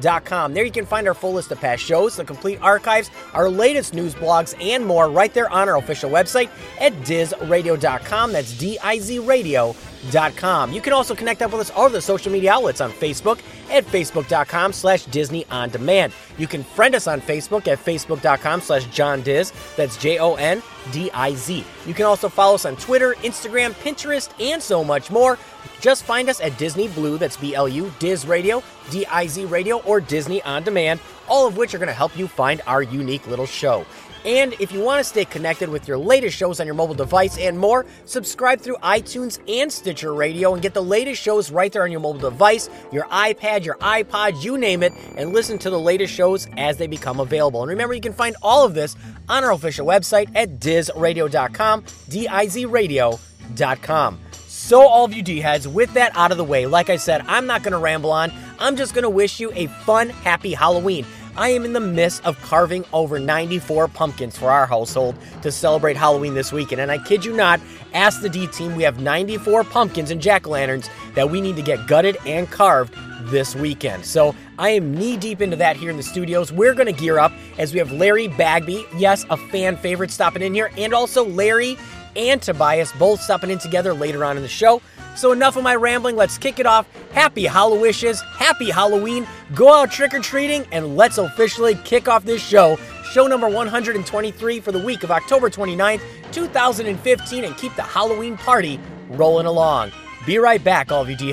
radio. 0.00 0.54
There 0.54 0.64
you 0.64 0.72
can 0.72 0.86
find 0.86 1.06
our 1.06 1.14
full 1.14 1.32
list 1.32 1.52
of 1.52 1.60
past 1.60 1.82
shows, 1.82 2.16
the 2.16 2.24
complete 2.24 2.60
archives, 2.60 3.10
our 3.34 3.48
latest 3.48 3.94
news 3.94 4.14
blogs, 4.14 4.54
and 4.60 4.84
more 4.84 5.10
right 5.10 5.32
there 5.32 5.50
on 5.50 5.68
our 5.68 5.76
official 5.76 6.10
website 6.10 6.50
at 6.80 6.92
dizradio.com. 7.02 8.32
That's 8.32 8.56
D 8.56 8.78
I 8.82 8.98
Z 8.98 9.18
radio.com. 9.20 10.72
You 10.72 10.80
can 10.80 10.92
also 10.92 11.14
connect 11.14 11.42
up 11.42 11.52
with 11.52 11.60
us 11.60 11.70
all 11.70 11.88
the 11.88 12.00
social 12.00 12.32
media 12.32 12.52
outlets 12.52 12.80
on 12.80 12.90
Facebook 12.92 13.40
at 13.70 13.84
facebook.com 13.84 14.72
slash 14.72 15.04
Disney 15.06 15.46
On 15.50 15.68
Demand. 15.68 16.12
You 16.38 16.46
can 16.46 16.64
friend 16.64 16.94
us 16.94 17.06
on 17.06 17.20
Facebook 17.20 17.68
at 17.68 17.78
facebook.com 17.78 18.60
slash 18.60 18.86
John 18.86 19.22
Diz. 19.22 19.52
That's 19.76 19.96
J 19.96 20.18
O 20.18 20.34
N 20.34 20.62
D 20.92 21.10
I 21.12 21.34
Z. 21.34 21.64
You 21.86 21.94
can 21.94 22.06
also 22.06 22.28
follow 22.28 22.54
us 22.54 22.64
on 22.64 22.76
Twitter, 22.76 23.14
Instagram, 23.22 23.72
Pinterest, 23.72 24.30
and 24.40 24.62
so 24.62 24.82
much 24.82 25.10
more. 25.10 25.38
Just 25.80 26.04
find 26.04 26.28
us 26.28 26.40
at 26.40 26.58
Disney 26.58 26.88
Blue, 26.88 27.18
that's 27.18 27.36
B 27.36 27.54
L 27.54 27.68
U, 27.68 27.92
Diz 27.98 28.26
Radio, 28.26 28.62
D 28.90 29.06
I 29.06 29.26
Z 29.26 29.46
Radio, 29.46 29.78
or 29.80 30.00
Disney 30.00 30.42
On 30.42 30.62
Demand, 30.62 31.00
all 31.28 31.46
of 31.46 31.56
which 31.56 31.74
are 31.74 31.78
going 31.78 31.88
to 31.88 31.94
help 31.94 32.16
you 32.16 32.28
find 32.28 32.60
our 32.66 32.82
unique 32.82 33.26
little 33.26 33.46
show. 33.46 33.86
And 34.24 34.52
if 34.54 34.72
you 34.72 34.80
want 34.80 35.00
to 35.00 35.04
stay 35.04 35.24
connected 35.24 35.68
with 35.68 35.88
your 35.88 35.96
latest 35.96 36.36
shows 36.36 36.60
on 36.60 36.66
your 36.66 36.74
mobile 36.74 36.94
device 36.94 37.38
and 37.38 37.58
more, 37.58 37.86
subscribe 38.04 38.60
through 38.60 38.76
iTunes 38.76 39.40
and 39.48 39.72
Stitcher 39.72 40.12
Radio 40.12 40.52
and 40.52 40.62
get 40.62 40.74
the 40.74 40.82
latest 40.82 41.22
shows 41.22 41.50
right 41.50 41.72
there 41.72 41.84
on 41.84 41.90
your 41.90 42.00
mobile 42.00 42.20
device, 42.20 42.68
your 42.92 43.04
iPad, 43.04 43.64
your 43.64 43.76
iPod, 43.76 44.42
you 44.42 44.58
name 44.58 44.82
it, 44.82 44.92
and 45.16 45.32
listen 45.32 45.58
to 45.58 45.70
the 45.70 45.80
latest 45.80 46.12
shows 46.12 46.46
as 46.56 46.76
they 46.76 46.86
become 46.86 47.20
available. 47.20 47.62
And 47.62 47.70
remember, 47.70 47.94
you 47.94 48.00
can 48.00 48.12
find 48.12 48.36
all 48.42 48.66
of 48.66 48.74
this 48.74 48.96
on 49.28 49.42
our 49.44 49.52
official 49.52 49.86
website 49.86 50.30
at 50.34 50.60
dizradio.com, 50.60 51.84
D 52.08 52.28
I 52.28 52.46
Z 52.46 52.66
radio.com. 52.66 54.20
So, 54.46 54.82
all 54.82 55.04
of 55.04 55.14
you 55.14 55.22
D 55.22 55.40
heads, 55.40 55.66
with 55.66 55.94
that 55.94 56.16
out 56.16 56.30
of 56.30 56.36
the 56.36 56.44
way, 56.44 56.66
like 56.66 56.90
I 56.90 56.96
said, 56.96 57.24
I'm 57.26 57.46
not 57.46 57.62
going 57.62 57.72
to 57.72 57.78
ramble 57.78 58.12
on. 58.12 58.30
I'm 58.58 58.76
just 58.76 58.94
going 58.94 59.02
to 59.02 59.10
wish 59.10 59.40
you 59.40 59.50
a 59.54 59.66
fun, 59.66 60.10
happy 60.10 60.52
Halloween. 60.52 61.06
I 61.40 61.48
am 61.48 61.64
in 61.64 61.72
the 61.72 61.80
midst 61.80 62.22
of 62.26 62.38
carving 62.42 62.84
over 62.92 63.18
94 63.18 63.88
pumpkins 63.88 64.36
for 64.36 64.50
our 64.50 64.66
household 64.66 65.16
to 65.40 65.50
celebrate 65.50 65.96
Halloween 65.96 66.34
this 66.34 66.52
weekend. 66.52 66.82
And 66.82 66.90
I 66.92 66.98
kid 66.98 67.24
you 67.24 67.34
not, 67.34 67.62
ask 67.94 68.20
the 68.20 68.28
D 68.28 68.46
team, 68.48 68.76
we 68.76 68.82
have 68.82 69.00
94 69.00 69.64
pumpkins 69.64 70.10
and 70.10 70.20
jack 70.20 70.46
o' 70.46 70.50
lanterns 70.50 70.90
that 71.14 71.30
we 71.30 71.40
need 71.40 71.56
to 71.56 71.62
get 71.62 71.86
gutted 71.86 72.18
and 72.26 72.50
carved 72.50 72.94
this 73.30 73.56
weekend. 73.56 74.04
So 74.04 74.34
I 74.58 74.68
am 74.68 74.94
knee 74.94 75.16
deep 75.16 75.40
into 75.40 75.56
that 75.56 75.78
here 75.78 75.88
in 75.88 75.96
the 75.96 76.02
studios. 76.02 76.52
We're 76.52 76.74
going 76.74 76.94
to 76.94 77.00
gear 77.00 77.18
up 77.18 77.32
as 77.56 77.72
we 77.72 77.78
have 77.78 77.90
Larry 77.90 78.28
Bagby, 78.28 78.84
yes, 78.98 79.24
a 79.30 79.38
fan 79.38 79.78
favorite, 79.78 80.10
stopping 80.10 80.42
in 80.42 80.52
here, 80.52 80.70
and 80.76 80.92
also 80.92 81.24
Larry 81.24 81.78
and 82.16 82.40
Tobias 82.40 82.92
both 82.92 83.20
stopping 83.20 83.50
in 83.50 83.58
together 83.58 83.94
later 83.94 84.24
on 84.24 84.36
in 84.36 84.42
the 84.42 84.48
show. 84.48 84.80
So 85.16 85.32
enough 85.32 85.56
of 85.56 85.62
my 85.62 85.74
rambling, 85.74 86.16
let's 86.16 86.38
kick 86.38 86.58
it 86.58 86.66
off. 86.66 86.86
Happy 87.12 87.44
Hallowishes, 87.44 88.22
happy 88.36 88.70
Halloween, 88.70 89.26
go 89.54 89.72
out 89.72 89.90
trick 89.90 90.14
or 90.14 90.20
treating, 90.20 90.64
and 90.72 90.96
let's 90.96 91.18
officially 91.18 91.74
kick 91.84 92.08
off 92.08 92.24
this 92.24 92.42
show, 92.42 92.76
show 93.04 93.26
number 93.26 93.48
123 93.48 94.60
for 94.60 94.72
the 94.72 94.78
week 94.78 95.02
of 95.02 95.10
October 95.10 95.50
29th, 95.50 96.00
2015, 96.32 97.44
and 97.44 97.56
keep 97.56 97.74
the 97.74 97.82
Halloween 97.82 98.36
party 98.36 98.78
rolling 99.08 99.46
along. 99.46 99.90
Be 100.26 100.38
right 100.38 100.62
back, 100.62 100.92
all 100.92 101.02
of 101.02 101.10
you 101.10 101.16
D 101.16 101.32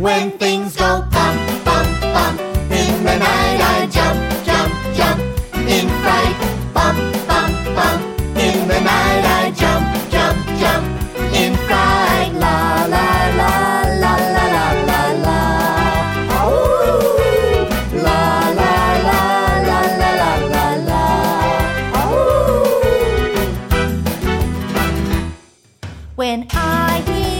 When 0.00 0.30
things 0.38 0.76
go 0.76 1.02
bump, 1.12 1.38
bump, 1.62 2.00
bump 2.00 2.40
In 2.70 3.04
the 3.04 3.18
night 3.18 3.60
I 3.60 3.86
jump, 3.92 4.18
jump, 4.46 4.72
jump 4.96 5.20
In 5.68 5.88
fright, 6.00 6.36
bump, 6.72 6.98
bump, 7.28 7.52
bump 7.76 8.02
In 8.38 8.66
the 8.66 8.80
night 8.80 9.24
I 9.40 9.50
jump, 9.50 9.84
jump, 10.10 10.38
jump 10.58 10.86
In 11.34 11.54
fright, 11.68 12.32
la, 12.32 12.86
la, 12.86 13.28
la, 13.40 13.52
la, 14.00 14.16
la, 14.36 14.44
la, 14.56 14.72
la, 14.88 15.02
la 15.26 15.38
Ooh, 16.48 17.68
la, 18.06 18.22
la, 18.58 18.72
la, 19.08 19.20
la, 19.68 19.80
la, 20.00 20.10
la, 20.16 20.32
la, 20.54 20.66
la 20.88 21.04
Ooh. 22.08 22.80
When 26.16 26.46
I 26.52 27.02
hear 27.06 27.39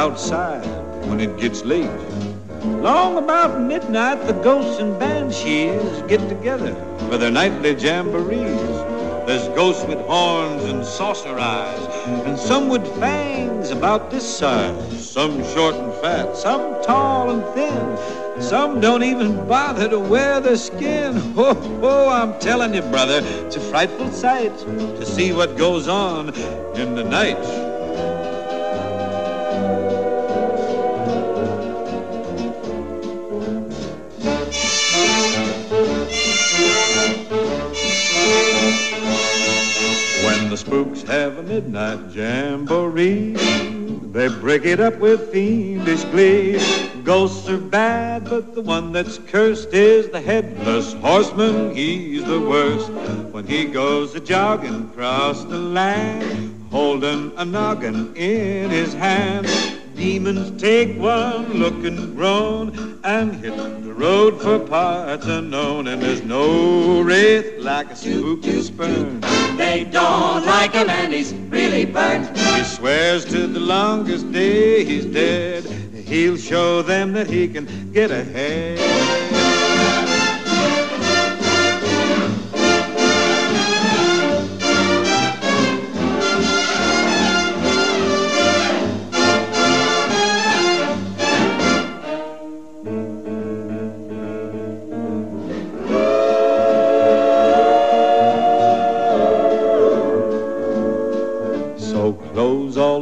outside 0.00 0.64
when 1.10 1.20
it 1.20 1.36
gets 1.36 1.62
late. 1.62 2.00
Long 2.88 3.18
about 3.18 3.60
midnight, 3.60 4.26
the 4.26 4.32
ghosts 4.32 4.80
and 4.80 4.98
banshees 4.98 6.00
get 6.08 6.26
together 6.26 6.74
for 7.10 7.18
their 7.18 7.30
nightly 7.30 7.74
jamborees. 7.74 8.76
There's 9.26 9.46
ghosts 9.48 9.84
with 9.84 9.98
horns 10.06 10.64
and 10.64 10.82
saucer 10.86 11.38
eyes, 11.38 11.84
and 12.26 12.38
some 12.38 12.70
with 12.70 12.86
fangs 12.98 13.70
about 13.70 14.10
this 14.10 14.26
size. 14.38 15.10
Some 15.16 15.44
short 15.52 15.74
and 15.74 15.92
fat, 16.00 16.34
some 16.34 16.82
tall 16.82 17.32
and 17.32 17.44
thin. 17.54 18.42
Some 18.42 18.80
don't 18.80 19.02
even 19.02 19.46
bother 19.46 19.86
to 19.90 19.98
wear 19.98 20.40
their 20.40 20.56
skin. 20.56 21.34
Oh, 21.36 21.80
oh, 21.82 22.08
I'm 22.08 22.38
telling 22.40 22.72
you, 22.72 22.80
brother, 22.80 23.20
it's 23.44 23.56
a 23.56 23.60
frightful 23.60 24.10
sight 24.10 24.56
to 25.00 25.04
see 25.04 25.34
what 25.34 25.58
goes 25.58 25.88
on 25.88 26.30
in 26.74 26.94
the 26.94 27.04
night. 27.04 27.69
When 40.80 40.96
have 41.08 41.36
a 41.36 41.42
midnight 41.42 42.10
jamboree, 42.10 43.34
they 44.12 44.28
break 44.28 44.64
it 44.64 44.80
up 44.80 44.96
with 44.96 45.30
fiendish 45.30 46.04
glee. 46.04 46.58
Ghosts 47.04 47.46
are 47.50 47.58
bad, 47.58 48.24
but 48.24 48.54
the 48.54 48.62
one 48.62 48.90
that's 48.90 49.18
cursed 49.18 49.74
is 49.74 50.08
the 50.08 50.22
headless 50.22 50.94
horseman. 50.94 51.76
He's 51.76 52.24
the 52.24 52.40
worst 52.40 52.90
when 53.30 53.46
he 53.46 53.66
goes 53.66 54.14
a 54.14 54.20
jogging 54.20 54.88
across 54.90 55.44
the 55.44 55.58
land, 55.58 56.66
holding 56.70 57.32
a 57.36 57.44
noggin 57.44 58.16
in 58.16 58.70
his 58.70 58.94
hand. 58.94 59.79
Demons 60.00 60.58
take 60.58 60.98
one 60.98 61.52
look 61.52 61.84
and 61.84 62.16
groan 62.16 62.98
and 63.04 63.34
hit 63.34 63.54
the 63.54 63.92
road 63.92 64.40
for 64.40 64.58
parts 64.58 65.26
unknown. 65.26 65.88
And 65.88 66.00
there's 66.00 66.22
no 66.22 67.02
wraith 67.02 67.58
like 67.58 67.90
a 67.90 67.96
spooky 67.96 68.62
spurn. 68.62 69.20
They 69.58 69.86
don't 69.92 70.46
like 70.46 70.72
him 70.72 70.88
and 70.88 71.12
he's 71.12 71.34
really 71.34 71.84
burnt. 71.84 72.34
He 72.34 72.64
swears 72.64 73.26
to 73.26 73.46
the 73.46 73.60
longest 73.60 74.32
day 74.32 74.86
he's 74.86 75.04
dead. 75.04 75.64
He'll 75.92 76.38
show 76.38 76.80
them 76.80 77.12
that 77.12 77.28
he 77.28 77.46
can 77.46 77.92
get 77.92 78.10
ahead. 78.10 79.29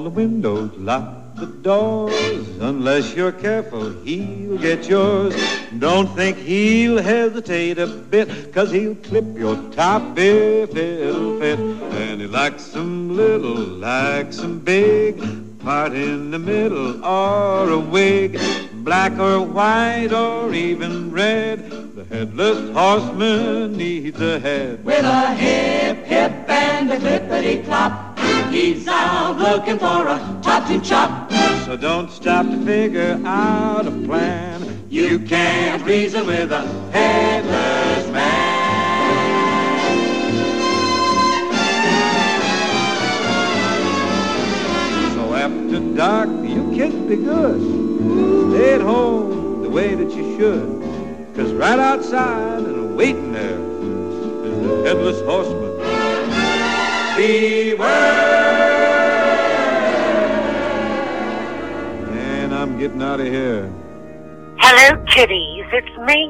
The 0.08 0.14
windows, 0.14 0.70
lock 0.78 1.36
the 1.36 1.46
doors. 1.46 2.48
Unless 2.60 3.14
you're 3.14 3.32
careful, 3.32 3.92
he'll 4.02 4.56
get 4.56 4.88
yours. 4.88 5.34
Don't 5.78 6.08
think 6.16 6.38
he'll 6.38 7.02
hesitate 7.02 7.78
a 7.78 7.86
bit, 7.86 8.52
cause 8.54 8.70
he'll 8.70 8.94
clip 8.96 9.26
your 9.36 9.56
top 9.72 10.02
if 10.16 10.74
it'll 10.74 11.38
fit. 11.38 11.58
And 11.58 12.22
he 12.22 12.26
likes 12.26 12.74
'em 12.74 13.16
little, 13.16 13.60
likes 13.88 14.38
'em 14.40 14.60
big, 14.60 15.20
part 15.58 15.92
in 15.92 16.30
the 16.30 16.38
middle 16.38 17.04
or 17.04 17.68
a 17.68 17.78
wig, 17.78 18.40
black 18.72 19.18
or 19.18 19.42
white 19.42 20.12
or 20.12 20.54
even 20.54 21.12
red. 21.12 21.70
The 21.96 22.04
headless 22.04 22.60
horseman 22.74 23.76
needs 23.76 24.20
a 24.22 24.40
head. 24.40 24.84
With 24.84 25.04
a 25.04 25.34
hip, 25.34 26.06
hip, 26.06 26.32
and 26.48 26.90
a 26.92 26.96
clippity 26.96 27.62
clop. 27.66 28.07
He's 28.58 28.88
out 28.88 29.38
looking 29.38 29.78
for 29.78 30.08
a 30.08 30.40
top 30.42 30.66
to 30.66 30.80
chop. 30.80 31.30
So 31.64 31.76
don't 31.76 32.10
stop 32.10 32.44
to 32.44 32.60
figure 32.64 33.16
out 33.24 33.86
a 33.86 33.92
plan. 33.92 34.84
You 34.90 35.20
can't 35.20 35.80
reason 35.84 36.26
with 36.26 36.50
a 36.50 36.62
headless 36.90 38.10
man. 38.10 38.34
So 45.14 45.34
after 45.34 45.94
dark, 45.94 46.28
you 46.28 46.72
kids 46.74 46.96
be 46.96 47.14
good. 47.14 47.60
Stay 48.50 48.74
at 48.74 48.80
home 48.80 49.62
the 49.62 49.70
way 49.70 49.94
that 49.94 50.10
you 50.10 50.36
should. 50.36 51.36
Cause 51.36 51.52
right 51.52 51.78
outside 51.78 52.64
and 52.64 52.96
waiting 52.96 53.30
there 53.30 53.60
is 53.60 54.66
the 54.66 54.82
headless 54.84 55.20
horseman. 55.20 55.67
Beware! 57.18 57.82
And 62.12 62.54
I'm 62.54 62.78
getting 62.78 63.02
out 63.02 63.18
of 63.18 63.26
here. 63.26 63.72
Hello, 64.58 65.04
kitties. 65.06 65.66
It's 65.72 65.98
me, 66.06 66.28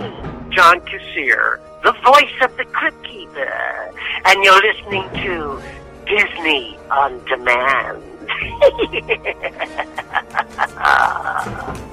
John 0.49 0.81
Kassir, 0.81 1.61
the 1.83 1.93
voice 1.93 2.33
of 2.41 2.57
the 2.57 2.65
Crypt 2.65 3.05
Keeper, 3.05 3.93
and 4.25 4.43
you're 4.43 4.63
listening 4.63 5.11
to 5.27 5.61
Disney 6.07 6.79
on 6.91 7.23
Demand. 7.27 8.03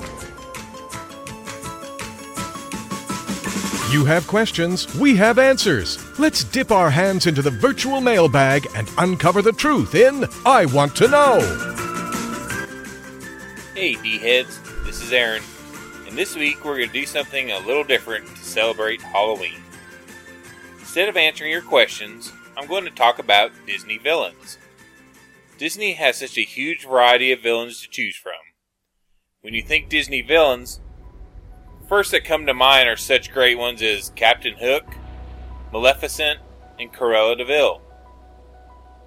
You 3.92 4.04
have 4.06 4.26
questions, 4.26 4.94
we 4.96 5.16
have 5.18 5.38
answers. 5.38 6.00
Let's 6.18 6.44
dip 6.44 6.72
our 6.72 6.90
hands 6.90 7.28
into 7.28 7.44
the 7.44 7.52
virtual 7.52 8.02
mailbag 8.02 8.68
and 8.76 8.90
uncover 8.98 9.44
the 9.44 9.52
truth 9.52 9.94
in 9.94 10.26
I 10.44 10.66
Want 10.66 10.96
to 10.96 11.08
Know. 11.08 11.40
Hey, 13.76 13.94
D 13.94 14.18
heads, 14.18 14.60
this 14.86 15.04
is 15.04 15.14
Aaron, 15.14 15.44
and 16.08 16.18
this 16.18 16.36
week 16.36 16.66
we're 16.66 16.78
going 16.78 16.88
to 16.88 16.94
do 16.94 17.06
something 17.06 17.52
a 17.52 17.60
little 17.60 17.84
different 17.84 18.26
to 18.26 18.44
celebrate 18.44 19.04
Halloween. 19.04 19.62
Instead 20.80 21.08
of 21.08 21.16
answering 21.16 21.52
your 21.52 21.62
questions, 21.62 22.34
I'm 22.58 22.68
going 22.68 22.86
to 22.86 22.92
talk 22.92 23.20
about 23.20 23.52
Disney 23.68 24.00
villains. 24.00 24.58
Disney 25.60 25.94
has 25.94 26.18
such 26.18 26.40
a 26.40 26.42
huge 26.42 26.86
variety 26.88 27.32
of 27.32 27.42
villains 27.42 27.82
to 27.82 27.90
choose 27.90 28.16
from. 28.16 28.34
When 29.42 29.54
you 29.54 29.62
think 29.62 29.90
Disney 29.90 30.24
villains, 30.24 30.80
first 31.88 32.12
that 32.12 32.24
come 32.24 32.46
to 32.46 32.54
mind 32.54 32.90
are 32.90 32.98
such 32.98 33.32
great 33.32 33.58
ones 33.58 33.82
as 33.82 34.12
Captain 34.16 34.56
Hook, 34.56 34.86
Maleficent, 35.72 36.40
and 36.80 36.92
Cruella 36.92 37.38
de 37.38 37.46
Vil. 37.46 37.82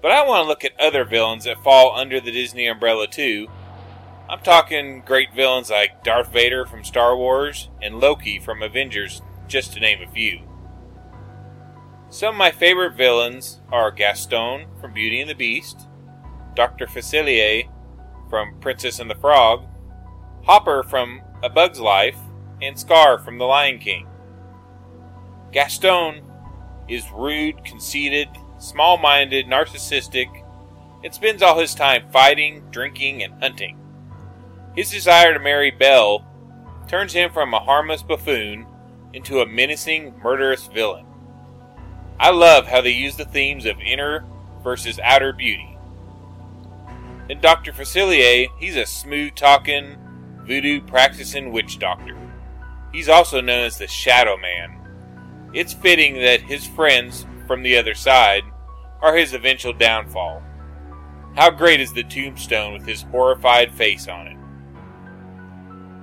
But 0.01 0.11
I 0.11 0.25
want 0.25 0.43
to 0.43 0.47
look 0.47 0.63
at 0.63 0.79
other 0.79 1.03
villains 1.03 1.43
that 1.43 1.63
fall 1.63 1.97
under 1.97 2.21
the 2.21 2.31
Disney 2.31 2.67
umbrella 2.67 3.07
too, 3.07 3.47
I'm 4.29 4.41
talking 4.41 5.01
great 5.07 5.33
villains 5.33 5.71
like 5.71 6.03
Darth 6.03 6.31
Vader 6.31 6.63
from 6.63 6.83
Star 6.83 7.17
Wars 7.17 7.67
and 7.81 7.99
Loki 7.99 8.37
from 8.37 8.61
Avengers, 8.61 9.23
just 9.47 9.73
to 9.73 9.79
name 9.79 10.03
a 10.07 10.11
few. 10.11 10.41
Some 12.11 12.35
of 12.35 12.37
my 12.37 12.51
favorite 12.51 12.95
villains 12.95 13.59
are 13.71 13.89
Gaston 13.89 14.67
from 14.79 14.93
Beauty 14.93 15.19
and 15.19 15.29
the 15.29 15.33
Beast, 15.35 15.87
Dr. 16.55 16.85
Facilier 16.85 17.67
from 18.29 18.59
Princess 18.59 18.99
and 18.99 19.09
the 19.09 19.15
Frog, 19.15 19.65
Hopper 20.43 20.83
from 20.83 21.21
A 21.41 21.49
Bug's 21.49 21.79
Life, 21.79 22.19
and 22.61 22.77
Scar 22.77 23.19
from 23.19 23.37
The 23.37 23.45
Lion 23.45 23.79
King. 23.79 24.07
Gaston 25.51 26.21
is 26.87 27.09
rude, 27.11 27.63
conceited, 27.63 28.29
small 28.59 28.97
minded, 28.97 29.45
narcissistic, 29.45 30.27
and 31.03 31.13
spends 31.13 31.41
all 31.41 31.59
his 31.59 31.73
time 31.73 32.09
fighting, 32.11 32.63
drinking, 32.71 33.23
and 33.23 33.33
hunting. 33.41 33.77
His 34.75 34.91
desire 34.91 35.33
to 35.33 35.39
marry 35.39 35.71
Belle 35.71 36.25
turns 36.87 37.13
him 37.13 37.31
from 37.31 37.53
a 37.53 37.59
harmless 37.59 38.03
buffoon 38.03 38.65
into 39.13 39.41
a 39.41 39.45
menacing, 39.45 40.13
murderous 40.21 40.67
villain. 40.67 41.05
I 42.19 42.31
love 42.31 42.67
how 42.67 42.81
they 42.81 42.91
use 42.91 43.15
the 43.15 43.25
themes 43.25 43.65
of 43.65 43.79
inner 43.79 44.25
versus 44.63 44.99
outer 44.99 45.31
beauty. 45.31 45.77
Then 47.27 47.39
Dr. 47.39 47.71
Facilier, 47.71 48.47
he's 48.59 48.75
a 48.75 48.85
smooth 48.85 49.35
talking, 49.35 49.95
voodoo 50.43 50.81
practicing 50.81 51.51
witch 51.51 51.79
doctor. 51.79 52.17
He's 52.91 53.09
also 53.09 53.41
known 53.41 53.65
as 53.65 53.77
the 53.77 53.87
Shadow 53.87 54.37
Man. 54.37 55.49
It's 55.53 55.73
fitting 55.73 56.15
that 56.15 56.41
his 56.41 56.65
friends 56.65 57.25
from 57.47 57.63
the 57.63 57.77
other 57.77 57.95
side 57.95 58.43
are 59.01 59.15
his 59.15 59.33
eventual 59.33 59.73
downfall. 59.73 60.43
How 61.35 61.51
great 61.51 61.79
is 61.79 61.93
the 61.93 62.03
tombstone 62.03 62.73
with 62.73 62.85
his 62.85 63.03
horrified 63.03 63.71
face 63.71 64.07
on 64.07 64.27
it? 64.27 64.37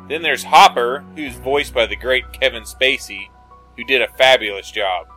Then 0.08 0.22
there's 0.22 0.44
Hopper, 0.44 1.04
who's 1.16 1.34
voiced 1.34 1.74
by 1.74 1.86
the 1.86 1.96
great 1.96 2.32
Kevin 2.32 2.62
Spacey, 2.62 3.28
who 3.76 3.84
did 3.84 4.02
a 4.02 4.08
fabulous 4.16 4.70
job. 4.70 5.08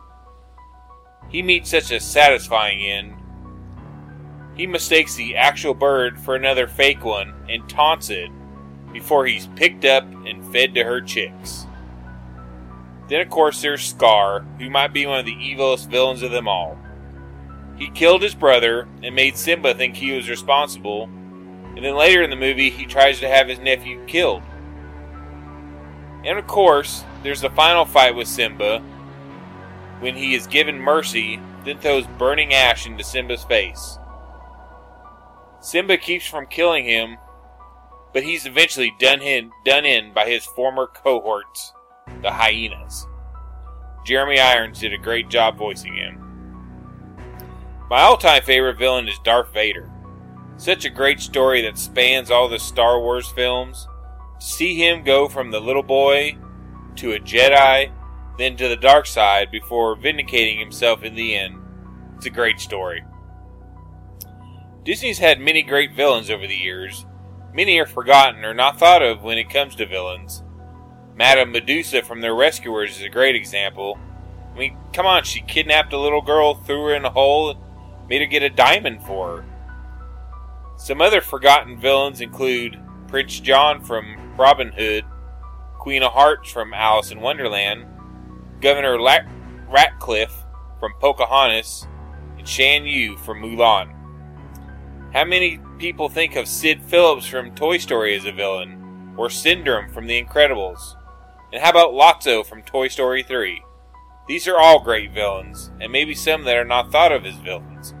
He 1.28 1.42
meets 1.42 1.70
such 1.70 1.92
a 1.92 2.00
satisfying 2.00 2.80
end. 2.80 3.14
He 4.56 4.66
mistakes 4.66 5.14
the 5.14 5.36
actual 5.36 5.74
bird 5.74 6.20
for 6.20 6.34
another 6.34 6.66
fake 6.66 7.04
one 7.04 7.32
and 7.48 7.68
taunts 7.68 8.10
it 8.10 8.30
before 8.92 9.26
he's 9.26 9.46
picked 9.56 9.84
up 9.84 10.04
and 10.26 10.52
fed 10.52 10.74
to 10.74 10.84
her 10.84 11.00
chicks. 11.00 11.66
Then, 13.08 13.20
of 13.20 13.28
course, 13.28 13.60
there's 13.60 13.84
Scar, 13.84 14.40
who 14.58 14.70
might 14.70 14.92
be 14.92 15.06
one 15.06 15.18
of 15.18 15.26
the 15.26 15.34
evilest 15.34 15.88
villains 15.88 16.22
of 16.22 16.30
them 16.30 16.46
all. 16.46 16.78
He 17.76 17.90
killed 17.90 18.22
his 18.22 18.34
brother 18.34 18.86
and 19.02 19.14
made 19.14 19.36
Simba 19.36 19.74
think 19.74 19.96
he 19.96 20.12
was 20.12 20.28
responsible, 20.28 21.04
and 21.76 21.84
then 21.84 21.96
later 21.96 22.22
in 22.22 22.30
the 22.30 22.36
movie, 22.36 22.70
he 22.70 22.84
tries 22.84 23.20
to 23.20 23.28
have 23.28 23.48
his 23.48 23.58
nephew 23.58 24.04
killed. 24.06 24.42
And 26.24 26.38
of 26.38 26.46
course, 26.46 27.04
there's 27.22 27.40
the 27.40 27.50
final 27.50 27.84
fight 27.84 28.14
with 28.14 28.28
Simba 28.28 28.80
when 30.00 30.16
he 30.16 30.34
is 30.34 30.46
given 30.46 30.78
mercy, 30.78 31.40
then 31.64 31.78
throws 31.78 32.06
burning 32.18 32.54
ash 32.54 32.86
into 32.86 33.04
Simba's 33.04 33.44
face. 33.44 33.98
Simba 35.60 35.96
keeps 35.98 36.26
from 36.26 36.46
killing 36.46 36.84
him, 36.84 37.18
but 38.12 38.22
he's 38.22 38.46
eventually 38.46 38.92
done 38.98 39.20
in, 39.20 39.50
done 39.64 39.84
in 39.84 40.12
by 40.12 40.26
his 40.28 40.44
former 40.44 40.86
cohorts, 40.86 41.72
the 42.22 42.30
hyenas. 42.30 43.06
Jeremy 44.04 44.40
Irons 44.40 44.80
did 44.80 44.92
a 44.92 44.98
great 44.98 45.28
job 45.28 45.56
voicing 45.56 45.94
him. 45.94 46.18
My 47.88 48.02
all 48.02 48.16
time 48.16 48.42
favorite 48.42 48.78
villain 48.78 49.08
is 49.08 49.18
Darth 49.24 49.52
Vader. 49.52 49.90
Such 50.56 50.84
a 50.84 50.90
great 50.90 51.20
story 51.20 51.62
that 51.62 51.78
spans 51.78 52.30
all 52.30 52.48
the 52.48 52.58
Star 52.58 53.00
Wars 53.00 53.28
films. 53.28 53.88
To 54.38 54.46
see 54.46 54.74
him 54.74 55.04
go 55.04 55.28
from 55.28 55.50
the 55.50 55.60
little 55.60 55.82
boy 55.82 56.36
to 56.96 57.12
a 57.12 57.18
Jedi, 57.18 57.92
then 58.38 58.56
to 58.56 58.68
the 58.68 58.76
dark 58.76 59.06
side 59.06 59.50
before 59.50 59.96
vindicating 59.96 60.58
himself 60.58 61.02
in 61.02 61.14
the 61.14 61.36
end. 61.36 61.58
It's 62.16 62.26
a 62.26 62.30
great 62.30 62.60
story. 62.60 63.02
Disney's 64.84 65.18
had 65.18 65.40
many 65.40 65.62
great 65.62 65.94
villains 65.94 66.30
over 66.30 66.46
the 66.46 66.56
years. 66.56 67.06
Many 67.52 67.78
are 67.78 67.86
forgotten 67.86 68.44
or 68.44 68.54
not 68.54 68.78
thought 68.78 69.02
of 69.02 69.22
when 69.22 69.38
it 69.38 69.50
comes 69.50 69.74
to 69.76 69.86
villains. 69.86 70.42
Madame 71.16 71.50
Medusa 71.50 72.02
from 72.02 72.20
The 72.20 72.32
Rescuers 72.32 72.96
is 72.96 73.02
a 73.02 73.08
great 73.08 73.34
example. 73.34 73.98
I 74.54 74.58
mean, 74.58 74.76
come 74.92 75.06
on, 75.06 75.24
she 75.24 75.40
kidnapped 75.40 75.92
a 75.92 75.98
little 75.98 76.22
girl, 76.22 76.54
threw 76.54 76.84
her 76.84 76.94
in 76.94 77.04
a 77.04 77.10
hole, 77.10 77.56
made 78.08 78.20
her 78.20 78.26
get 78.26 78.42
a 78.42 78.50
diamond 78.50 79.02
for 79.02 79.38
her. 79.38 79.44
Some 80.76 81.02
other 81.02 81.20
forgotten 81.20 81.78
villains 81.80 82.20
include 82.20 82.80
Prince 83.08 83.40
John 83.40 83.82
from 83.84 84.36
Robin 84.36 84.72
Hood, 84.72 85.04
Queen 85.78 86.02
of 86.02 86.12
Hearts 86.12 86.50
from 86.50 86.72
Alice 86.72 87.10
in 87.10 87.20
Wonderland, 87.20 87.84
Governor 88.60 88.98
Ratcliffe 89.68 90.44
from 90.78 90.92
Pocahontas, 91.00 91.86
and 92.38 92.48
Shan 92.48 92.86
Yu 92.86 93.16
from 93.18 93.42
Mulan. 93.42 93.92
How 95.12 95.24
many 95.24 95.58
people 95.80 96.10
think 96.10 96.36
of 96.36 96.46
Sid 96.46 96.82
Phillips 96.82 97.26
from 97.26 97.54
Toy 97.54 97.78
Story 97.78 98.14
as 98.14 98.26
a 98.26 98.32
villain, 98.32 99.14
or 99.16 99.30
Syndrome 99.30 99.90
from 99.90 100.06
The 100.06 100.22
Incredibles? 100.22 100.94
And 101.54 101.62
how 101.62 101.70
about 101.70 101.94
Lotso 101.94 102.44
from 102.44 102.62
Toy 102.62 102.88
Story 102.88 103.22
3? 103.22 103.62
These 104.28 104.46
are 104.46 104.58
all 104.58 104.84
great 104.84 105.12
villains, 105.12 105.70
and 105.80 105.90
maybe 105.90 106.14
some 106.14 106.44
that 106.44 106.58
are 106.58 106.66
not 106.66 106.92
thought 106.92 107.12
of 107.12 107.24
as 107.24 107.34
villains. 107.36 107.94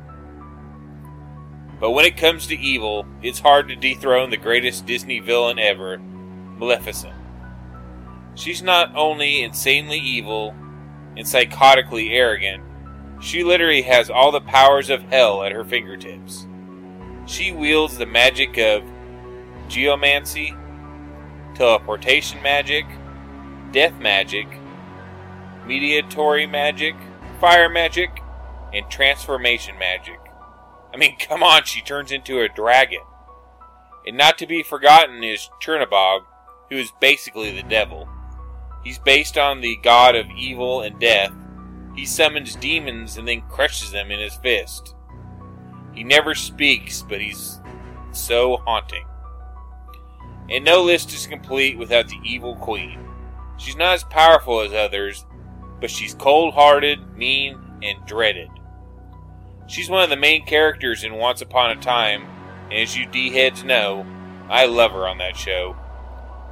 But 1.80 1.92
when 1.92 2.04
it 2.04 2.18
comes 2.18 2.46
to 2.48 2.58
evil, 2.58 3.06
it's 3.22 3.40
hard 3.40 3.68
to 3.68 3.76
dethrone 3.76 4.28
the 4.28 4.36
greatest 4.36 4.84
Disney 4.84 5.18
villain 5.18 5.58
ever, 5.58 5.96
Maleficent. 5.98 7.14
She's 8.34 8.62
not 8.62 8.94
only 8.94 9.42
insanely 9.42 9.98
evil 9.98 10.54
and 11.16 11.26
psychotically 11.26 12.10
arrogant, 12.10 12.62
she 13.22 13.42
literally 13.42 13.82
has 13.82 14.10
all 14.10 14.32
the 14.32 14.42
powers 14.42 14.90
of 14.90 15.02
hell 15.04 15.42
at 15.42 15.52
her 15.52 15.64
fingertips. 15.64 16.46
She 17.30 17.52
wields 17.52 17.96
the 17.96 18.06
magic 18.06 18.58
of 18.58 18.82
geomancy, 19.68 20.52
teleportation 21.54 22.42
magic, 22.42 22.84
death 23.70 23.94
magic, 24.00 24.48
mediatory 25.64 26.48
magic, 26.48 26.96
fire 27.40 27.68
magic, 27.68 28.20
and 28.74 28.90
transformation 28.90 29.78
magic. 29.78 30.18
I 30.92 30.96
mean, 30.96 31.16
come 31.20 31.44
on, 31.44 31.62
she 31.66 31.82
turns 31.82 32.10
into 32.10 32.40
a 32.40 32.48
dragon. 32.48 33.02
And 34.04 34.16
not 34.16 34.36
to 34.38 34.46
be 34.48 34.64
forgotten 34.64 35.22
is 35.22 35.48
Chernabog, 35.62 36.22
who 36.68 36.78
is 36.78 36.90
basically 37.00 37.52
the 37.54 37.68
devil. 37.68 38.08
He's 38.82 38.98
based 38.98 39.38
on 39.38 39.60
the 39.60 39.76
god 39.84 40.16
of 40.16 40.26
evil 40.36 40.80
and 40.80 40.98
death. 40.98 41.32
He 41.94 42.06
summons 42.06 42.56
demons 42.56 43.16
and 43.16 43.28
then 43.28 43.42
crushes 43.42 43.92
them 43.92 44.10
in 44.10 44.18
his 44.18 44.34
fist. 44.34 44.96
He 45.94 46.04
never 46.04 46.34
speaks, 46.34 47.02
but 47.02 47.20
he's 47.20 47.60
so 48.12 48.58
haunting. 48.58 49.06
And 50.48 50.64
no 50.64 50.82
list 50.82 51.12
is 51.12 51.26
complete 51.26 51.78
without 51.78 52.08
the 52.08 52.20
evil 52.24 52.56
queen. 52.56 52.98
She's 53.56 53.76
not 53.76 53.94
as 53.94 54.04
powerful 54.04 54.60
as 54.60 54.72
others, 54.72 55.24
but 55.80 55.90
she's 55.90 56.14
cold 56.14 56.54
hearted, 56.54 57.16
mean, 57.16 57.58
and 57.82 58.04
dreaded. 58.06 58.48
She's 59.66 59.88
one 59.88 60.02
of 60.02 60.10
the 60.10 60.16
main 60.16 60.44
characters 60.44 61.04
in 61.04 61.14
Once 61.14 61.40
Upon 61.42 61.70
a 61.70 61.80
Time, 61.80 62.26
and 62.64 62.80
as 62.80 62.96
you 62.96 63.06
D 63.06 63.30
heads 63.30 63.62
know, 63.62 64.04
I 64.48 64.66
love 64.66 64.90
her 64.92 65.06
on 65.06 65.18
that 65.18 65.36
show. 65.36 65.76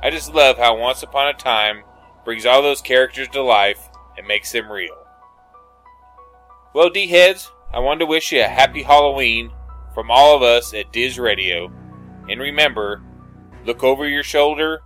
I 0.03 0.11
just 0.11 0.33
love 0.33 0.59
how 0.59 0.79
Once 0.79 1.03
Upon 1.03 1.29
a 1.29 1.35
Time 1.35 1.83
brings 2.25 2.47
all 2.47 2.63
those 2.63 2.81
characters 2.81 3.29
to 3.29 3.43
life 3.43 3.89
and 4.17 4.27
makes 4.27 4.53
them 4.53 4.71
real. 4.71 4.97
Well, 6.75 6.91
D 6.91 7.09
heads, 7.09 7.51
I 7.71 7.81
wanted 7.81 8.01
to 8.01 8.07
wish 8.07 8.33
you 8.33 8.41
a 8.41 8.49
happy 8.49 8.83
Halloween 8.83 9.53
from 9.95 10.11
all 10.11 10.35
of 10.35 10.43
us 10.43 10.73
at 10.73 10.91
Diz 10.91 11.19
Radio. 11.19 11.71
And 12.27 12.41
remember, 12.41 13.03
look 13.67 13.85
over 13.85 14.09
your 14.09 14.23
shoulder, 14.23 14.81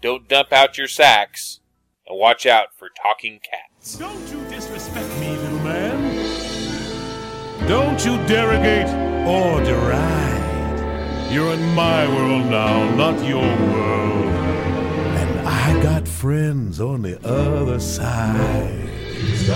don't 0.00 0.26
dump 0.26 0.50
out 0.50 0.78
your 0.78 0.88
sacks, 0.88 1.60
and 2.06 2.18
watch 2.18 2.46
out 2.46 2.68
for 2.78 2.88
talking 3.02 3.40
cats. 3.40 3.98
Don't 3.98 4.26
you 4.30 4.42
disrespect 4.48 5.06
me, 5.20 5.36
little 5.36 5.58
man. 5.58 7.68
Don't 7.68 8.02
you 8.02 8.16
derogate 8.26 8.88
or 9.26 9.62
deride. 9.62 11.30
You're 11.30 11.52
in 11.52 11.74
my 11.74 12.08
world 12.08 12.46
now, 12.46 12.88
not 12.94 13.22
your 13.22 13.42
world. 13.42 14.24
And 14.24 15.46
I 15.46 15.82
got 15.82 16.08
friends 16.08 16.80
on 16.80 17.02
the 17.02 17.22
other 17.22 17.78
side. 17.78 18.88
He's 19.12 19.46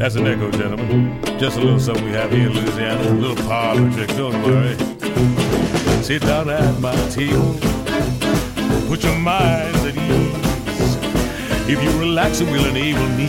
That's 0.00 0.14
an 0.14 0.26
echo, 0.26 0.50
gentlemen. 0.50 1.20
Just 1.38 1.58
a 1.58 1.60
little 1.60 1.78
something 1.78 2.06
we 2.06 2.12
have 2.12 2.32
here 2.32 2.46
in 2.46 2.54
Louisiana. 2.54 3.02
A 3.02 3.12
little 3.12 3.36
parlor 3.44 3.92
trick, 3.92 4.08
don't 4.16 4.32
worry. 4.44 4.74
Sit 6.02 6.22
down 6.22 6.48
at 6.48 6.80
my 6.80 6.96
table. 7.10 7.52
Put 8.88 9.04
your 9.04 9.18
minds 9.18 9.78
at 9.84 9.94
ease. 9.98 10.96
If 11.68 11.84
you 11.84 11.90
relax, 12.00 12.40
it 12.40 12.50
will 12.50 12.64
enable 12.64 13.06
me 13.10 13.28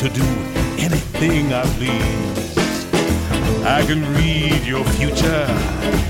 to 0.00 0.08
do 0.08 0.24
anything 0.82 1.52
I 1.52 1.62
please. 1.78 2.84
I 3.64 3.86
can 3.86 4.02
read 4.16 4.66
your 4.66 4.84
future. 4.98 5.46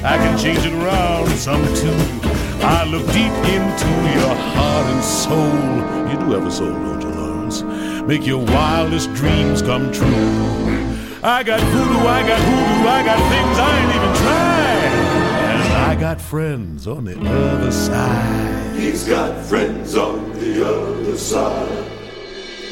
I 0.02 0.16
can 0.16 0.38
change 0.38 0.64
it 0.64 0.72
around 0.72 1.28
some 1.32 1.62
too. 1.74 1.92
I 2.64 2.84
look 2.84 3.04
deep 3.08 3.34
into 3.44 3.90
your 4.16 4.34
heart 4.34 4.86
and 4.86 5.04
soul. 5.04 5.52
You 6.10 6.18
do 6.18 6.32
have 6.32 6.46
a 6.46 6.50
soul, 6.50 6.72
don't 6.72 7.02
you, 7.02 7.07
Make 7.48 8.26
your 8.26 8.44
wildest 8.44 9.12
dreams 9.14 9.62
come 9.62 9.90
true. 9.90 10.06
I 11.22 11.42
got 11.42 11.60
voodoo, 11.60 12.06
I 12.06 12.26
got 12.28 12.40
hoodoo, 12.40 12.88
I 12.88 13.02
got 13.04 13.18
things 13.32 13.58
I 13.58 13.78
ain't 13.80 13.94
even 13.96 14.14
tried. 14.22 14.88
And 15.50 15.72
I 15.72 15.96
got 15.98 16.20
friends 16.20 16.86
on 16.86 17.04
the 17.04 17.18
other 17.18 17.72
side. 17.72 18.76
He's 18.76 19.08
got 19.08 19.42
friends 19.46 19.96
on 19.96 20.32
the 20.34 20.66
other 20.66 21.16
side. 21.16 21.86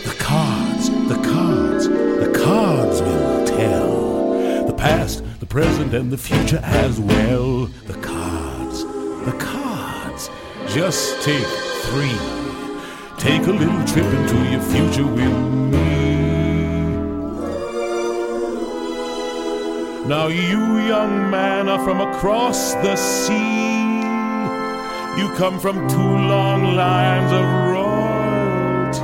The 0.04 0.14
cards, 0.18 0.90
the 0.90 1.20
cards, 1.24 1.88
the 1.88 2.40
cards 2.44 3.00
will 3.00 3.46
tell. 3.46 4.66
The 4.66 4.74
past, 4.74 5.24
the 5.40 5.46
present, 5.46 5.94
and 5.94 6.10
the 6.10 6.18
future 6.18 6.60
as 6.62 7.00
well. 7.00 7.66
The 7.86 7.98
cards, 8.02 8.84
the 9.24 9.36
cards. 9.38 10.28
Just 10.68 11.22
take 11.22 11.46
three. 11.86 12.35
Take 13.18 13.46
a 13.46 13.50
little 13.50 13.84
trip 13.86 14.04
into 14.04 14.36
your 14.50 14.60
future 14.60 15.06
with 15.06 15.32
me. 15.72 16.06
Now, 20.06 20.26
you, 20.28 20.78
young 20.86 21.30
man, 21.30 21.68
are 21.68 21.82
from 21.82 22.00
across 22.00 22.74
the 22.74 22.94
sea. 22.94 23.96
You 25.18 25.32
come 25.34 25.58
from 25.58 25.88
two 25.88 25.96
long 25.96 26.76
lines 26.76 27.32
of 27.32 27.44
royalty. 27.72 29.00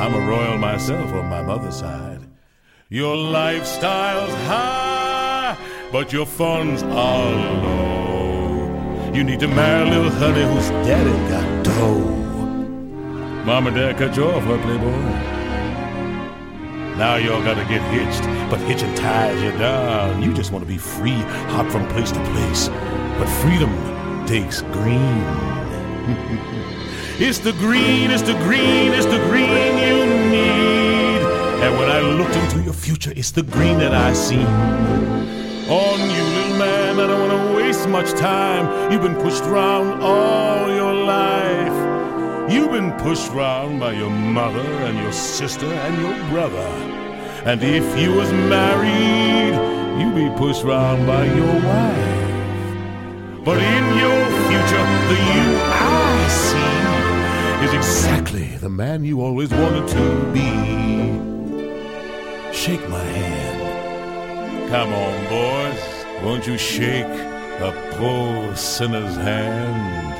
I'm 0.00 0.14
a 0.14 0.26
royal 0.30 0.56
myself 0.56 1.12
on 1.12 1.28
my 1.28 1.42
mother's 1.42 1.76
side. 1.76 2.20
Your 2.88 3.16
lifestyle's 3.16 4.32
high, 4.46 5.56
but 5.90 6.12
your 6.12 6.24
funds 6.24 6.84
are 6.84 7.30
low. 7.32 9.12
You 9.12 9.24
need 9.24 9.40
to 9.40 9.48
marry 9.48 9.88
a 9.88 9.92
little 9.92 10.10
honey 10.10 10.44
whose 10.44 10.70
daddy 10.86 11.10
got 11.28 11.64
dough. 11.64 12.29
Mom 13.44 13.66
and 13.66 13.74
dad 13.74 13.96
cut 13.96 14.14
you 14.16 14.24
off, 14.24 14.44
huh, 14.44 14.58
Playboy? 14.62 15.40
Now 16.98 17.16
y'all 17.16 17.42
gotta 17.42 17.64
get 17.64 17.80
hitched, 17.90 18.22
but 18.50 18.60
hitching 18.60 18.94
ties 18.94 19.42
you 19.42 19.50
down. 19.52 20.22
You 20.22 20.34
just 20.34 20.52
want 20.52 20.62
to 20.62 20.68
be 20.68 20.76
free, 20.76 21.18
hop 21.48 21.66
from 21.72 21.88
place 21.88 22.12
to 22.12 22.22
place. 22.32 22.68
But 23.18 23.26
freedom 23.40 23.70
takes 24.26 24.60
green. 24.60 25.24
it's 27.18 27.38
the 27.38 27.52
green, 27.52 28.10
it's 28.10 28.22
the 28.22 28.34
green, 28.34 28.92
it's 28.92 29.06
the 29.06 29.18
green 29.30 29.48
you 29.48 30.04
need. 30.28 31.22
And 31.64 31.78
when 31.78 31.88
I 31.90 32.00
looked 32.00 32.36
into 32.36 32.60
your 32.60 32.74
future, 32.74 33.14
it's 33.16 33.30
the 33.30 33.42
green 33.42 33.78
that 33.78 33.94
I 33.94 34.12
seen. 34.12 34.46
On 35.70 35.98
you, 35.98 36.22
little 36.36 36.58
man, 36.58 37.00
I 37.00 37.06
don't 37.06 37.28
want 37.28 37.48
to 37.48 37.56
waste 37.56 37.88
much 37.88 38.10
time. 38.18 38.92
You've 38.92 39.00
been 39.02 39.16
pushed 39.16 39.44
around 39.44 40.02
all 40.02 40.68
your 40.68 40.92
life. 40.92 41.69
You've 42.50 42.72
been 42.72 42.90
pushed 42.98 43.30
round 43.30 43.78
by 43.78 43.92
your 43.92 44.10
mother 44.10 44.58
and 44.58 44.98
your 44.98 45.12
sister 45.12 45.66
and 45.66 46.02
your 46.02 46.14
brother. 46.30 46.66
And 47.44 47.62
if 47.62 47.96
you 47.96 48.12
was 48.12 48.32
married, 48.32 49.54
you'd 50.00 50.16
be 50.16 50.36
pushed 50.36 50.64
round 50.64 51.06
by 51.06 51.26
your 51.26 51.54
wife. 51.54 53.44
But 53.44 53.58
in 53.58 53.84
your 54.02 54.26
future, 54.48 54.86
the 55.10 55.18
you 55.30 55.46
I 55.62 56.28
see 56.28 57.66
is 57.66 57.72
exactly 57.72 58.56
the 58.56 58.68
man 58.68 59.04
you 59.04 59.20
always 59.22 59.50
wanted 59.50 59.86
to 59.86 60.32
be. 60.32 60.50
Shake 62.52 62.88
my 62.88 63.04
hand. 63.04 64.68
Come 64.70 64.92
on, 64.92 65.28
boys. 65.28 66.24
Won't 66.24 66.48
you 66.48 66.58
shake 66.58 67.06
a 67.06 67.72
poor 67.92 68.56
sinner's 68.56 69.14
hand? 69.14 70.19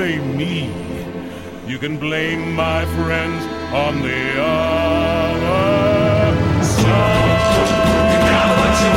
blame 0.00 0.34
me. 0.34 0.72
You 1.66 1.78
can 1.78 1.98
blame 1.98 2.54
my 2.56 2.86
friends 2.96 3.44
on 3.70 4.00
the 4.00 4.40
other 4.40 5.44
side. 6.64 7.68
You 8.12 8.18
got 8.30 8.48
what 8.58 8.72
you 8.82 8.92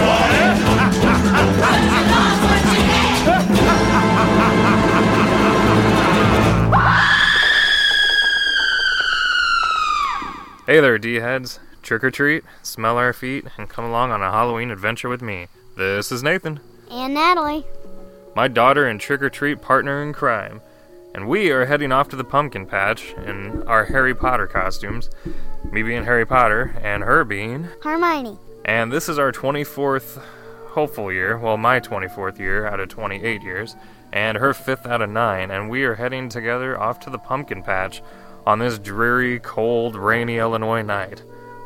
Hey 10.65 10.79
there, 10.79 10.97
D 10.97 11.15
heads. 11.15 11.59
Trick 11.81 12.05
or 12.05 12.11
treat, 12.11 12.45
smell 12.61 12.97
our 12.97 13.11
feet, 13.11 13.45
and 13.57 13.67
come 13.67 13.83
along 13.83 14.11
on 14.11 14.21
a 14.23 14.31
Halloween 14.31 14.71
adventure 14.71 15.09
with 15.09 15.21
me. 15.21 15.47
This 15.75 16.13
is 16.13 16.23
Nathan, 16.23 16.61
And 16.89 17.13
Natalie. 17.13 17.65
my 18.37 18.47
daughter 18.47 18.85
and 18.85 19.01
trick 19.01 19.21
or 19.21 19.29
treat 19.29 19.61
partner 19.61 20.01
in 20.01 20.13
crime. 20.13 20.61
And 21.13 21.27
we 21.27 21.51
are 21.51 21.65
heading 21.65 21.91
off 21.91 22.09
to 22.09 22.15
the 22.15 22.23
pumpkin 22.23 22.65
patch 22.65 23.13
in 23.25 23.63
our 23.63 23.85
Harry 23.85 24.15
Potter 24.15 24.47
costumes. 24.47 25.09
Me 25.71 25.83
being 25.83 26.05
Harry 26.05 26.25
Potter, 26.25 26.75
and 26.81 27.03
her 27.03 27.23
being. 27.23 27.67
Hermione. 27.83 28.37
And 28.65 28.91
this 28.91 29.07
is 29.07 29.19
our 29.19 29.31
24th 29.31 30.21
hopeful 30.73 31.11
year, 31.11 31.37
well, 31.37 31.55
my 31.55 31.79
24th 31.79 32.39
year 32.39 32.65
out 32.65 32.79
of 32.79 32.89
28 32.89 33.43
years, 33.43 33.75
and 34.11 34.37
her 34.37 34.53
5th 34.53 34.87
out 34.87 35.03
of 35.03 35.09
9, 35.09 35.51
and 35.51 35.69
we 35.69 35.83
are 35.83 35.95
heading 35.95 36.29
together 36.29 36.79
off 36.79 36.99
to 37.01 37.11
the 37.11 37.17
pumpkin 37.19 37.61
patch 37.61 38.01
on 38.47 38.57
this 38.59 38.79
dreary, 38.79 39.39
cold, 39.39 39.95
rainy 39.95 40.37
Illinois 40.37 40.81
night. 40.81 41.21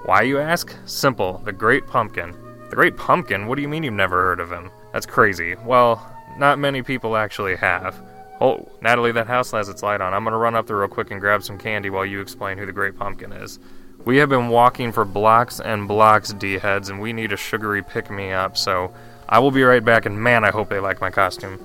Why, 0.05 0.23
you 0.23 0.39
ask? 0.39 0.75
Simple. 0.85 1.41
The 1.43 1.51
Great 1.51 1.87
Pumpkin. 1.87 2.35
The 2.69 2.75
Great 2.75 2.97
Pumpkin? 2.97 3.47
What 3.47 3.55
do 3.55 3.61
you 3.61 3.67
mean 3.67 3.83
you've 3.83 3.93
never 3.93 4.21
heard 4.21 4.39
of 4.39 4.51
him? 4.51 4.71
That's 4.93 5.05
crazy. 5.05 5.55
Well, 5.65 6.05
not 6.37 6.59
many 6.59 6.81
people 6.81 7.15
actually 7.15 7.55
have. 7.55 7.99
Oh, 8.39 8.69
Natalie, 8.81 9.11
that 9.13 9.27
house 9.27 9.51
has 9.51 9.67
its 9.67 9.81
light 9.81 9.99
on. 9.99 10.13
I'm 10.13 10.23
gonna 10.23 10.37
run 10.37 10.55
up 10.55 10.67
there 10.67 10.77
real 10.77 10.87
quick 10.87 11.09
and 11.11 11.19
grab 11.19 11.43
some 11.43 11.57
candy 11.57 11.89
while 11.89 12.05
you 12.05 12.21
explain 12.21 12.57
who 12.57 12.65
the 12.65 12.71
Great 12.71 12.97
Pumpkin 12.97 13.31
is. 13.31 13.59
We 14.05 14.17
have 14.17 14.29
been 14.29 14.49
walking 14.49 14.91
for 14.91 15.03
blocks 15.03 15.59
and 15.59 15.87
blocks, 15.87 16.31
D 16.33 16.59
heads, 16.59 16.89
and 16.89 17.01
we 17.01 17.13
need 17.13 17.31
a 17.33 17.37
sugary 17.37 17.83
pick 17.83 18.11
me 18.11 18.31
up, 18.31 18.55
so 18.55 18.93
I 19.27 19.39
will 19.39 19.51
be 19.51 19.63
right 19.63 19.83
back, 19.83 20.05
and 20.05 20.21
man, 20.21 20.43
I 20.45 20.51
hope 20.51 20.69
they 20.69 20.79
like 20.79 21.01
my 21.01 21.09
costume. 21.09 21.57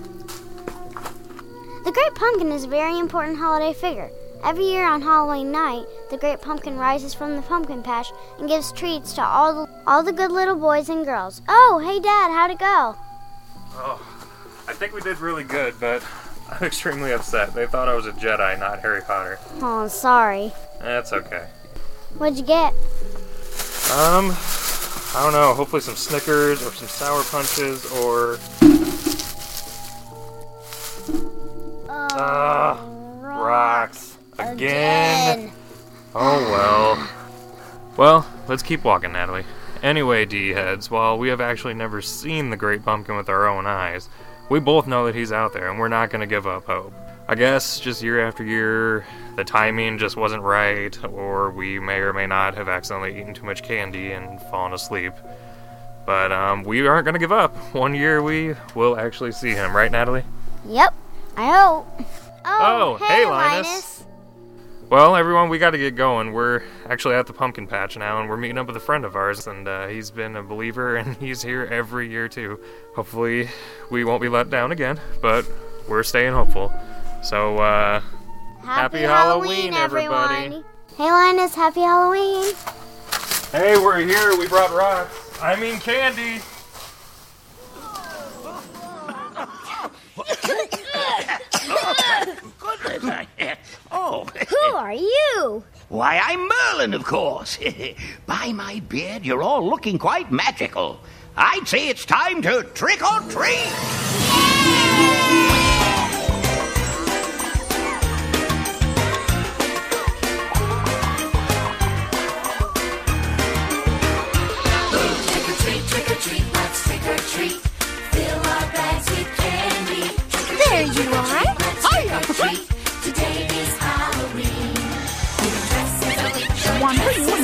The 1.84 1.92
Great 1.92 2.14
Pumpkin 2.14 2.50
is 2.50 2.64
a 2.64 2.68
very 2.68 2.98
important 2.98 3.38
holiday 3.38 3.72
figure. 3.72 4.10
Every 4.42 4.64
year 4.64 4.84
on 4.84 5.02
Halloween 5.02 5.52
night, 5.52 5.84
the 6.10 6.16
Great 6.16 6.40
Pumpkin 6.40 6.78
rises 6.78 7.14
from 7.14 7.36
the 7.36 7.42
pumpkin 7.42 7.82
patch 7.82 8.10
and 8.38 8.48
gives 8.48 8.72
treats 8.72 9.12
to 9.14 9.22
all 9.22 9.66
the, 9.66 9.72
all 9.86 10.02
the 10.02 10.12
good 10.12 10.32
little 10.32 10.56
boys 10.56 10.88
and 10.88 11.04
girls. 11.04 11.42
Oh, 11.48 11.80
hey 11.84 12.00
Dad, 12.00 12.32
how'd 12.32 12.50
it 12.50 12.58
go? 12.58 12.96
Oh, 13.74 14.00
I 14.66 14.72
think 14.72 14.94
we 14.94 15.00
did 15.00 15.18
really 15.20 15.44
good, 15.44 15.74
but 15.78 16.02
I'm 16.60 16.66
extremely 16.66 17.12
upset. 17.12 17.54
They 17.54 17.66
thought 17.66 17.88
I 17.88 17.94
was 17.94 18.06
a 18.06 18.12
Jedi, 18.12 18.58
not 18.58 18.80
Harry 18.80 19.00
Potter. 19.02 19.38
Oh, 19.60 19.88
sorry. 19.88 20.52
That's 20.80 21.12
okay. 21.12 21.46
What'd 22.18 22.38
you 22.38 22.44
get? 22.44 22.72
Um, 23.92 24.34
I 25.14 25.20
don't 25.22 25.32
know. 25.32 25.54
Hopefully 25.54 25.80
some 25.80 25.96
Snickers 25.96 26.62
or 26.62 26.72
some 26.72 26.88
Sour 26.88 27.22
Punches 27.24 27.90
or. 27.92 28.38
Ah, 32.14 32.84
rocks. 33.20 34.18
Again. 34.38 35.52
Oh 36.14 36.40
well. 36.50 37.08
Well, 37.96 38.26
let's 38.48 38.62
keep 38.62 38.84
walking, 38.84 39.12
Natalie. 39.12 39.44
Anyway, 39.82 40.26
D 40.26 40.50
heads, 40.50 40.90
while 40.90 41.18
we 41.18 41.28
have 41.28 41.40
actually 41.40 41.74
never 41.74 42.02
seen 42.02 42.50
the 42.50 42.56
Great 42.56 42.84
Pumpkin 42.84 43.16
with 43.16 43.28
our 43.28 43.48
own 43.48 43.66
eyes, 43.66 44.08
we 44.52 44.60
both 44.60 44.86
know 44.86 45.06
that 45.06 45.14
he's 45.14 45.32
out 45.32 45.54
there 45.54 45.70
and 45.70 45.78
we're 45.78 45.88
not 45.88 46.10
going 46.10 46.20
to 46.20 46.26
give 46.26 46.46
up 46.46 46.66
hope. 46.66 46.92
I 47.26 47.34
guess 47.34 47.80
just 47.80 48.02
year 48.02 48.26
after 48.26 48.44
year, 48.44 49.06
the 49.34 49.44
timing 49.44 49.96
just 49.96 50.14
wasn't 50.14 50.42
right, 50.42 51.02
or 51.04 51.50
we 51.50 51.78
may 51.80 52.00
or 52.00 52.12
may 52.12 52.26
not 52.26 52.54
have 52.56 52.68
accidentally 52.68 53.18
eaten 53.18 53.32
too 53.32 53.46
much 53.46 53.62
candy 53.62 54.12
and 54.12 54.38
fallen 54.42 54.74
asleep. 54.74 55.14
But 56.04 56.32
um, 56.32 56.64
we 56.64 56.86
aren't 56.86 57.06
going 57.06 57.14
to 57.14 57.18
give 57.18 57.32
up. 57.32 57.56
One 57.74 57.94
year 57.94 58.22
we 58.22 58.54
will 58.74 58.98
actually 58.98 59.32
see 59.32 59.52
him, 59.52 59.74
right, 59.74 59.90
Natalie? 59.90 60.24
Yep, 60.66 60.92
I 61.34 61.58
hope. 61.58 61.86
Oh, 62.44 62.96
hey, 62.96 63.24
Linus. 63.24 64.01
Well, 64.92 65.16
everyone, 65.16 65.48
we 65.48 65.56
got 65.56 65.70
to 65.70 65.78
get 65.78 65.96
going. 65.96 66.34
We're 66.34 66.64
actually 66.86 67.14
at 67.14 67.26
the 67.26 67.32
pumpkin 67.32 67.66
patch 67.66 67.96
now, 67.96 68.20
and 68.20 68.28
we're 68.28 68.36
meeting 68.36 68.58
up 68.58 68.66
with 68.66 68.76
a 68.76 68.80
friend 68.80 69.06
of 69.06 69.16
ours, 69.16 69.46
and 69.46 69.66
uh, 69.66 69.86
he's 69.86 70.10
been 70.10 70.36
a 70.36 70.42
believer, 70.42 70.96
and 70.98 71.16
he's 71.16 71.40
here 71.40 71.64
every 71.64 72.10
year 72.10 72.28
too. 72.28 72.60
Hopefully, 72.94 73.48
we 73.90 74.04
won't 74.04 74.20
be 74.20 74.28
let 74.28 74.50
down 74.50 74.70
again, 74.70 75.00
but 75.22 75.50
we're 75.88 76.02
staying 76.02 76.34
hopeful. 76.34 76.70
So, 77.22 77.56
uh, 77.56 78.02
happy, 78.62 78.98
Halloween, 78.98 79.72
everybody! 79.72 80.34
everyone. 80.44 80.64
Hey, 80.98 81.10
Linus, 81.10 81.54
happy 81.54 81.80
Halloween. 81.80 82.52
Hey, 83.50 83.78
we're 83.78 84.00
here. 84.00 84.36
We 84.36 84.46
brought 84.46 84.72
rocks. 84.72 85.40
I 85.40 85.58
mean 85.58 85.78
candy. 85.80 86.42
oh. 93.92 94.26
Who 94.48 94.76
are 94.76 94.92
you? 94.92 95.64
Why, 95.88 96.20
I'm 96.22 96.48
Merlin, 96.48 96.94
of 96.94 97.04
course. 97.04 97.58
By 98.26 98.52
my 98.52 98.80
beard, 98.88 99.24
you're 99.24 99.42
all 99.42 99.68
looking 99.68 99.98
quite 99.98 100.32
magical. 100.32 101.00
I'd 101.36 101.68
say 101.68 101.88
it's 101.88 102.04
time 102.04 102.42
to 102.42 102.62
trick 102.74 103.02
or 103.02 103.20
treat. 103.30 103.72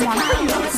One 0.09 0.17
for 0.17 0.68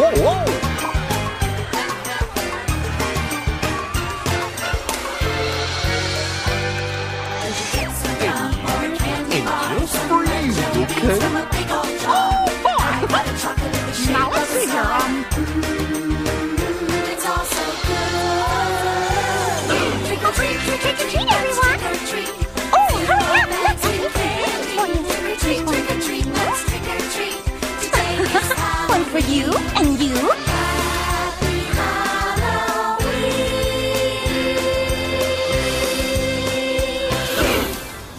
Whoa, 0.00 0.08
whoa, 0.12 0.22
whoa. 0.22 0.60
Now 14.10 14.30
let's 14.30 14.48
see 14.48 14.66
here. 14.70 14.80
Um, 14.80 15.24
it's 17.12 17.26
all 17.26 17.44
so 17.44 17.64
good. 17.86 18.16
Trick 20.06 20.22
or 20.24 20.32
treat, 20.32 20.56
trick 20.64 20.80
or 20.80 20.94
treat, 20.96 21.28
everyone. 21.30 21.80
Oh, 22.72 22.92
hurry 23.04 23.40
up. 23.40 23.50
Let's 23.66 23.84
Trick 25.40 25.60
or 25.66 25.74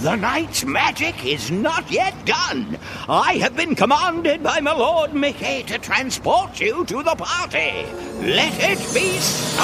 The 0.02 0.16
night's 0.16 0.66
magic 0.66 1.24
is 1.28 1.52
not 1.52 1.92
yet 1.92 2.26
done. 2.26 2.80
I 3.08 3.34
have 3.34 3.56
been 3.56 3.76
commanded 3.76 4.42
by 4.42 4.60
my 4.60 4.74
Lord 4.74 5.14
Mickey 5.14 5.62
to 5.62 5.78
transport 5.78 6.60
you 6.60 6.84
to 6.86 7.04
the 7.04 7.14
party. 7.14 7.86
Let 8.20 8.52
it 8.58 8.80
be 8.96 9.20
so. 9.20 9.62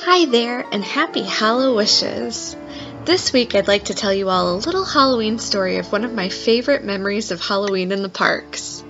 Hi 0.00 0.24
there, 0.24 0.64
and 0.72 0.82
happy 0.82 1.24
HalloWishes! 1.24 2.56
This 3.04 3.34
week 3.34 3.54
I'd 3.54 3.68
like 3.68 3.84
to 3.84 3.94
tell 3.94 4.14
you 4.14 4.30
all 4.30 4.54
a 4.54 4.56
little 4.56 4.86
Halloween 4.86 5.38
story 5.40 5.76
of 5.76 5.92
one 5.92 6.04
of 6.04 6.14
my 6.14 6.30
favorite 6.30 6.84
memories 6.84 7.32
of 7.32 7.42
Halloween 7.42 7.92
in 7.92 8.02
the 8.02 8.08
parks. 8.08 8.82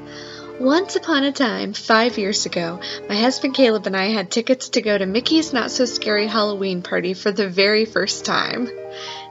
Once 0.62 0.94
upon 0.94 1.24
a 1.24 1.32
time, 1.32 1.72
five 1.72 2.18
years 2.18 2.46
ago, 2.46 2.78
my 3.08 3.16
husband 3.16 3.52
Caleb 3.52 3.84
and 3.88 3.96
I 3.96 4.10
had 4.10 4.30
tickets 4.30 4.68
to 4.68 4.80
go 4.80 4.96
to 4.96 5.06
Mickey's 5.06 5.52
Not 5.52 5.72
So 5.72 5.86
Scary 5.86 6.28
Halloween 6.28 6.82
party 6.82 7.14
for 7.14 7.32
the 7.32 7.48
very 7.48 7.84
first 7.84 8.24
time. 8.24 8.68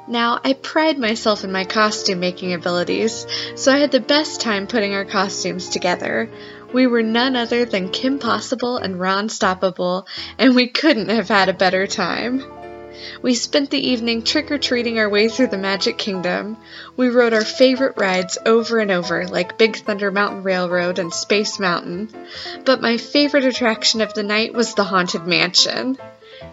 Now, 0.09 0.41
I 0.43 0.51
pride 0.51 0.97
myself 0.97 1.45
in 1.45 1.51
my 1.53 1.63
costume 1.63 2.19
making 2.19 2.51
abilities, 2.51 3.25
so 3.55 3.71
I 3.71 3.77
had 3.77 3.91
the 3.91 4.01
best 4.01 4.41
time 4.41 4.67
putting 4.67 4.93
our 4.93 5.05
costumes 5.05 5.69
together. 5.69 6.29
We 6.73 6.85
were 6.85 7.01
none 7.01 7.37
other 7.37 7.63
than 7.63 7.91
Kim 7.91 8.19
Possible 8.19 8.75
and 8.75 8.99
Ron 8.99 9.29
Stoppable, 9.29 10.05
and 10.37 10.53
we 10.53 10.67
couldn't 10.67 11.07
have 11.07 11.29
had 11.29 11.47
a 11.47 11.53
better 11.53 11.87
time. 11.87 12.43
We 13.21 13.35
spent 13.35 13.69
the 13.69 13.89
evening 13.89 14.23
trick 14.23 14.51
or 14.51 14.57
treating 14.57 14.99
our 14.99 15.09
way 15.09 15.29
through 15.29 15.47
the 15.47 15.57
Magic 15.57 15.97
Kingdom. 15.97 16.57
We 16.97 17.09
rode 17.09 17.33
our 17.33 17.45
favorite 17.45 17.97
rides 17.97 18.37
over 18.45 18.79
and 18.79 18.91
over, 18.91 19.27
like 19.27 19.57
Big 19.57 19.77
Thunder 19.77 20.11
Mountain 20.11 20.43
Railroad 20.43 20.99
and 20.99 21.13
Space 21.13 21.59
Mountain. 21.59 22.09
But 22.65 22.81
my 22.81 22.97
favorite 22.97 23.45
attraction 23.45 24.01
of 24.01 24.13
the 24.13 24.23
night 24.23 24.53
was 24.53 24.73
the 24.73 24.83
Haunted 24.83 25.25
Mansion. 25.25 25.97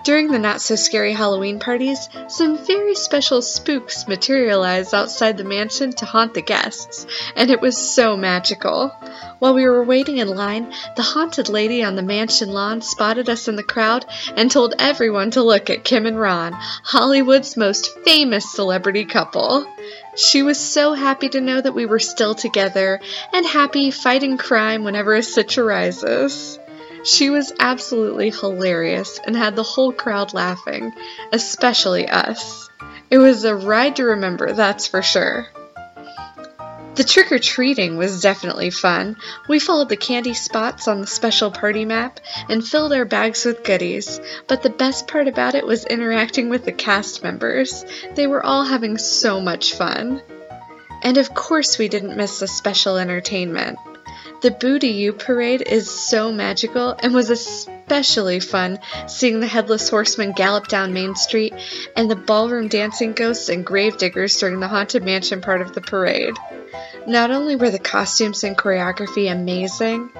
During 0.05 0.31
the 0.31 0.39
not 0.39 0.61
so 0.61 0.75
scary 0.77 1.13
Halloween 1.13 1.59
parties, 1.59 2.09
some 2.29 2.57
very 2.57 2.95
special 2.95 3.43
spooks 3.43 4.09
materialized 4.09 4.95
outside 4.95 5.37
the 5.37 5.45
mansion 5.45 5.93
to 5.93 6.07
haunt 6.07 6.35
the 6.35 6.43
guests, 6.43 7.07
and 7.37 7.51
it 7.51 7.61
was 7.61 7.77
so 7.77 8.17
magical. 8.17 8.89
While 9.39 9.55
we 9.55 9.67
were 9.67 9.85
waiting 9.85 10.19
in 10.19 10.29
line, 10.29 10.73
the 10.97 11.03
haunted 11.03 11.49
lady 11.49 11.83
on 11.83 11.97
the 11.97 12.03
mansion 12.03 12.53
lawn 12.53 12.81
spotted 12.81 13.29
us 13.29 13.49
in 13.49 13.57
the 13.57 13.63
crowd 13.63 14.07
and 14.37 14.51
told 14.51 14.75
everyone 14.79 15.31
to 15.33 15.43
look 15.43 15.69
at 15.71 15.85
Kim 15.85 16.07
and 16.07 16.19
Ron, 16.19 16.53
Hollywood's 16.55 17.57
most 17.57 17.99
famous 18.05 18.51
celebrity 18.51 19.05
couple. 19.05 19.67
She 20.17 20.43
was 20.43 20.59
so 20.59 20.95
happy 20.95 21.29
to 21.31 21.41
know 21.41 21.61
that 21.61 21.75
we 21.75 21.87
were 21.87 22.01
still 22.01 22.35
together 22.35 23.01
and 23.33 23.47
happy 23.47 23.91
fighting 23.91 24.37
crime 24.37 24.85
whenever 24.85 25.15
a 25.15 25.23
sitch 25.23 25.59
arises. 25.59 26.59
She 27.05 27.31
was 27.31 27.53
absolutely 27.59 28.31
hilarious 28.31 29.21
and 29.25 29.37
had 29.37 29.57
the 29.57 29.63
whole 29.63 29.93
crowd 29.93 30.35
laughing, 30.35 30.93
especially 31.33 32.09
us. 32.09 32.69
It 33.11 33.19
was 33.19 33.45
a 33.45 33.55
ride 33.55 33.97
to 33.97 34.05
remember, 34.05 34.53
that's 34.53 34.87
for 34.87 35.03
sure. 35.03 35.49
The 36.99 37.05
trick 37.05 37.31
or 37.31 37.39
treating 37.39 37.97
was 37.97 38.21
definitely 38.21 38.71
fun. 38.71 39.19
We 39.49 39.61
followed 39.61 39.89
the 39.89 39.97
candy 39.97 40.35
spots 40.35 40.89
on 40.89 41.01
the 41.01 41.07
special 41.07 41.53
party 41.53 41.85
map 41.85 42.19
and 42.49 42.67
filled 42.67 42.93
our 42.93 43.05
bags 43.05 43.45
with 43.45 43.63
goodies. 43.63 44.21
But 44.49 44.65
the 44.65 44.71
best 44.71 45.07
part 45.07 45.29
about 45.29 45.55
it 45.55 45.65
was 45.65 45.85
interacting 45.85 46.49
with 46.49 46.65
the 46.65 46.73
cast 46.73 47.23
members. 47.23 47.85
They 48.16 48.27
were 48.27 48.45
all 48.45 48.64
having 48.64 48.99
so 48.99 49.41
much 49.41 49.75
fun. 49.75 50.20
And 51.05 51.18
of 51.18 51.33
course, 51.33 51.79
we 51.79 51.89
didn't 51.89 52.16
miss 52.16 52.41
the 52.41 52.49
special 52.49 52.97
entertainment. 52.97 53.79
The 54.41 54.53
Boo 54.53 54.78
to 54.78 54.86
You 54.86 55.12
parade 55.12 55.62
is 55.66 55.91
so 55.91 56.30
magical 56.30 56.95
and 57.03 57.12
was 57.12 57.68
especially 57.89 58.39
fun 58.39 58.78
seeing 59.07 59.41
the 59.41 59.47
Headless 59.47 59.89
Horseman 59.89 60.32
gallop 60.32 60.68
down 60.68 60.93
Main 60.93 61.14
Street 61.14 61.55
and 61.97 62.11
the 62.11 62.16
ballroom 62.16 62.68
dancing 62.68 63.14
ghosts 63.14 63.49
and 63.49 63.64
gravediggers 63.64 64.36
during 64.36 64.61
the 64.61 64.68
Haunted 64.68 65.03
Mansion 65.03 65.41
part 65.41 65.62
of 65.62 65.72
the 65.72 65.80
parade. 65.80 66.34
Not 67.07 67.30
only 67.30 67.57
were 67.57 67.70
the 67.70 67.78
costumes 67.78 68.45
and 68.45 68.59
choreography 68.59 69.32
amazing, 69.32 70.11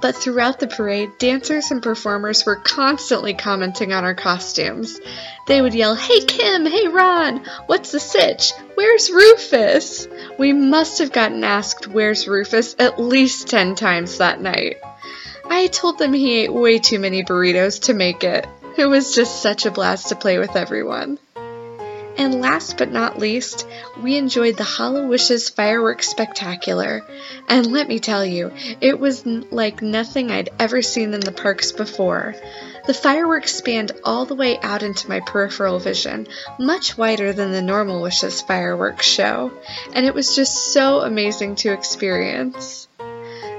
but 0.00 0.14
throughout 0.14 0.60
the 0.60 0.68
parade, 0.68 1.18
dancers 1.18 1.72
and 1.72 1.82
performers 1.82 2.46
were 2.46 2.54
constantly 2.54 3.34
commenting 3.34 3.92
on 3.92 4.04
our 4.04 4.14
costumes. 4.14 5.00
They 5.48 5.60
would 5.60 5.74
yell, 5.74 5.96
Hey 5.96 6.20
Kim, 6.20 6.64
hey 6.64 6.86
Ron, 6.86 7.44
what's 7.66 7.90
the 7.90 7.98
sitch? 7.98 8.52
Where's 8.76 9.10
Rufus? 9.10 10.06
We 10.38 10.52
must 10.52 11.00
have 11.00 11.10
gotten 11.10 11.42
asked, 11.42 11.88
Where's 11.88 12.28
Rufus? 12.28 12.76
at 12.78 13.00
least 13.00 13.48
10 13.48 13.74
times 13.74 14.18
that 14.18 14.40
night. 14.40 14.76
I 15.48 15.68
told 15.68 15.98
them 15.98 16.12
he 16.12 16.40
ate 16.40 16.52
way 16.52 16.78
too 16.78 16.98
many 16.98 17.22
burritos 17.22 17.82
to 17.82 17.94
make 17.94 18.24
it. 18.24 18.46
It 18.76 18.86
was 18.86 19.14
just 19.14 19.42
such 19.42 19.66
a 19.66 19.70
blast 19.70 20.08
to 20.08 20.16
play 20.16 20.38
with 20.38 20.54
everyone. 20.54 21.18
And 22.18 22.40
last 22.40 22.78
but 22.78 22.90
not 22.90 23.18
least, 23.18 23.66
we 24.02 24.16
enjoyed 24.16 24.56
the 24.56 24.64
HalloWishes 24.64 25.54
Fireworks 25.54 26.08
Spectacular. 26.08 27.02
And 27.46 27.66
let 27.66 27.88
me 27.88 27.98
tell 27.98 28.24
you, 28.24 28.52
it 28.80 28.98
was 28.98 29.26
like 29.26 29.82
nothing 29.82 30.30
I'd 30.30 30.48
ever 30.58 30.80
seen 30.80 31.12
in 31.12 31.20
the 31.20 31.32
parks 31.32 31.72
before. 31.72 32.34
The 32.86 32.94
fireworks 32.94 33.54
spanned 33.54 33.92
all 34.02 34.24
the 34.24 34.34
way 34.34 34.58
out 34.62 34.82
into 34.82 35.08
my 35.08 35.20
peripheral 35.20 35.78
vision, 35.78 36.26
much 36.58 36.96
wider 36.96 37.32
than 37.32 37.52
the 37.52 37.60
normal 37.60 38.00
Wishes 38.00 38.40
fireworks 38.40 39.06
show, 39.06 39.52
and 39.92 40.06
it 40.06 40.14
was 40.14 40.36
just 40.36 40.72
so 40.72 41.00
amazing 41.00 41.56
to 41.56 41.72
experience. 41.72 42.85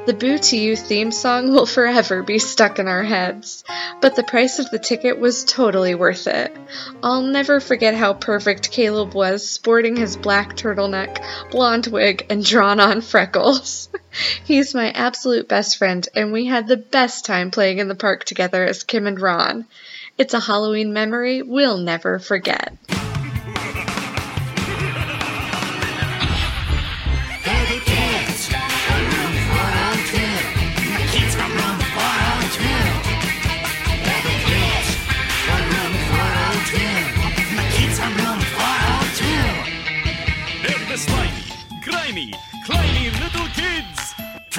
The 0.07 0.13
Boo 0.13 0.37
to 0.37 0.57
You 0.57 0.77
theme 0.77 1.11
song 1.11 1.51
will 1.51 1.65
forever 1.65 2.23
be 2.23 2.39
stuck 2.39 2.79
in 2.79 2.87
our 2.87 3.03
heads, 3.03 3.65
but 3.99 4.15
the 4.15 4.23
price 4.23 4.57
of 4.57 4.71
the 4.71 4.79
ticket 4.79 5.19
was 5.19 5.43
totally 5.43 5.95
worth 5.95 6.27
it. 6.27 6.55
I'll 7.03 7.23
never 7.23 7.59
forget 7.59 7.93
how 7.93 8.13
perfect 8.13 8.71
Caleb 8.71 9.13
was 9.13 9.49
sporting 9.49 9.97
his 9.97 10.15
black 10.15 10.55
turtleneck, 10.55 11.21
blonde 11.51 11.87
wig, 11.87 12.25
and 12.29 12.41
drawn 12.41 12.79
on 12.79 13.01
freckles. 13.01 13.89
He's 14.45 14.73
my 14.73 14.91
absolute 14.91 15.49
best 15.49 15.75
friend, 15.77 16.07
and 16.15 16.31
we 16.31 16.45
had 16.45 16.69
the 16.69 16.77
best 16.77 17.25
time 17.25 17.51
playing 17.51 17.79
in 17.79 17.89
the 17.89 17.93
park 17.93 18.23
together 18.23 18.63
as 18.63 18.85
Kim 18.85 19.07
and 19.07 19.19
Ron. 19.19 19.65
It's 20.17 20.33
a 20.33 20.39
Halloween 20.39 20.93
memory 20.93 21.41
we'll 21.41 21.79
never 21.79 22.17
forget. 22.17 22.77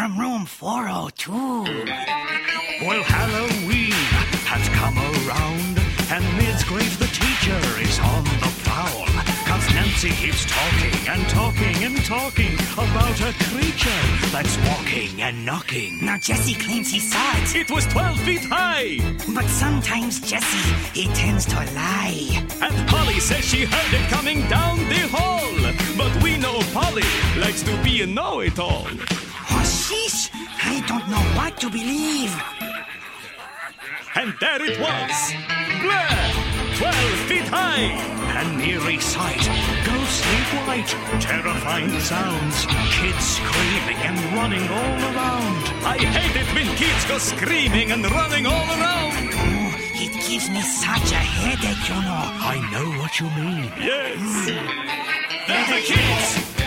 From 0.08 0.20
room 0.20 0.46
402. 0.46 1.32
Well, 2.80 3.02
Halloween 3.02 3.92
has 4.48 4.66
come 4.70 4.96
around, 4.96 5.76
and 6.08 6.24
Miss 6.38 6.64
Grace 6.64 6.96
the 6.96 7.08
teacher 7.12 7.60
is 7.78 7.98
on 7.98 8.24
the 8.24 8.50
prowl. 8.64 9.04
Cause 9.44 9.68
Nancy 9.74 10.08
keeps 10.08 10.46
talking 10.46 10.96
and 11.12 11.28
talking 11.28 11.84
and 11.84 12.02
talking 12.06 12.54
about 12.72 13.20
a 13.20 13.34
creature 13.52 14.00
that's 14.32 14.56
walking 14.64 15.20
and 15.20 15.44
knocking. 15.44 16.02
Now 16.02 16.16
Jesse 16.16 16.54
claims 16.54 16.90
he 16.90 17.00
saw 17.00 17.36
it. 17.42 17.54
It 17.54 17.70
was 17.70 17.84
12 17.88 18.18
feet 18.20 18.44
high. 18.44 18.96
But 19.34 19.44
sometimes 19.44 20.20
Jesse, 20.20 20.72
he 20.98 21.08
tends 21.12 21.44
to 21.46 21.56
lie. 21.76 22.48
And 22.62 22.88
Polly 22.88 23.20
says 23.20 23.44
she 23.44 23.66
heard 23.66 23.92
it 23.92 24.08
coming 24.08 24.40
down 24.48 24.78
the 24.88 25.06
hall. 25.12 25.52
But 25.98 26.22
we 26.22 26.38
know 26.38 26.60
Polly 26.72 27.04
likes 27.36 27.62
to 27.64 27.76
be 27.82 28.00
a 28.00 28.06
know-it-all. 28.06 28.86
Oh, 28.88 29.27
I 29.90 30.84
don't 30.86 31.08
know 31.08 31.24
what 31.38 31.56
to 31.60 31.70
believe. 31.70 32.34
And 34.14 34.34
there 34.38 34.60
it 34.60 34.78
was. 34.78 35.16
Blah! 35.80 36.28
12 36.76 36.94
feet 37.28 37.48
high. 37.48 37.96
An 38.36 38.60
eerie 38.60 39.00
sight, 39.00 39.40
ghostly 39.88 40.40
white, 40.66 40.92
terrifying 41.22 41.90
sounds, 42.00 42.66
kids 42.92 43.24
screaming 43.40 43.96
and 44.04 44.18
running 44.36 44.68
all 44.68 44.98
around. 45.08 45.64
I 45.88 45.96
hate 45.96 46.36
it 46.36 46.54
when 46.54 46.66
kids 46.76 47.04
go 47.06 47.16
screaming 47.16 47.90
and 47.90 48.04
running 48.10 48.46
all 48.46 48.68
around. 48.68 49.30
Oh, 49.32 49.74
it 49.94 50.12
gives 50.28 50.50
me 50.50 50.60
such 50.60 51.12
a 51.12 51.22
headache, 51.40 51.88
you 51.88 52.00
know. 52.02 52.24
I 52.44 52.60
know 52.72 52.88
what 53.00 53.18
you 53.18 53.26
mean. 53.30 53.72
Yes. 53.80 54.18
Mm. 54.20 55.46
They're 55.46 55.66
the 55.66 55.86
kids 55.86 56.57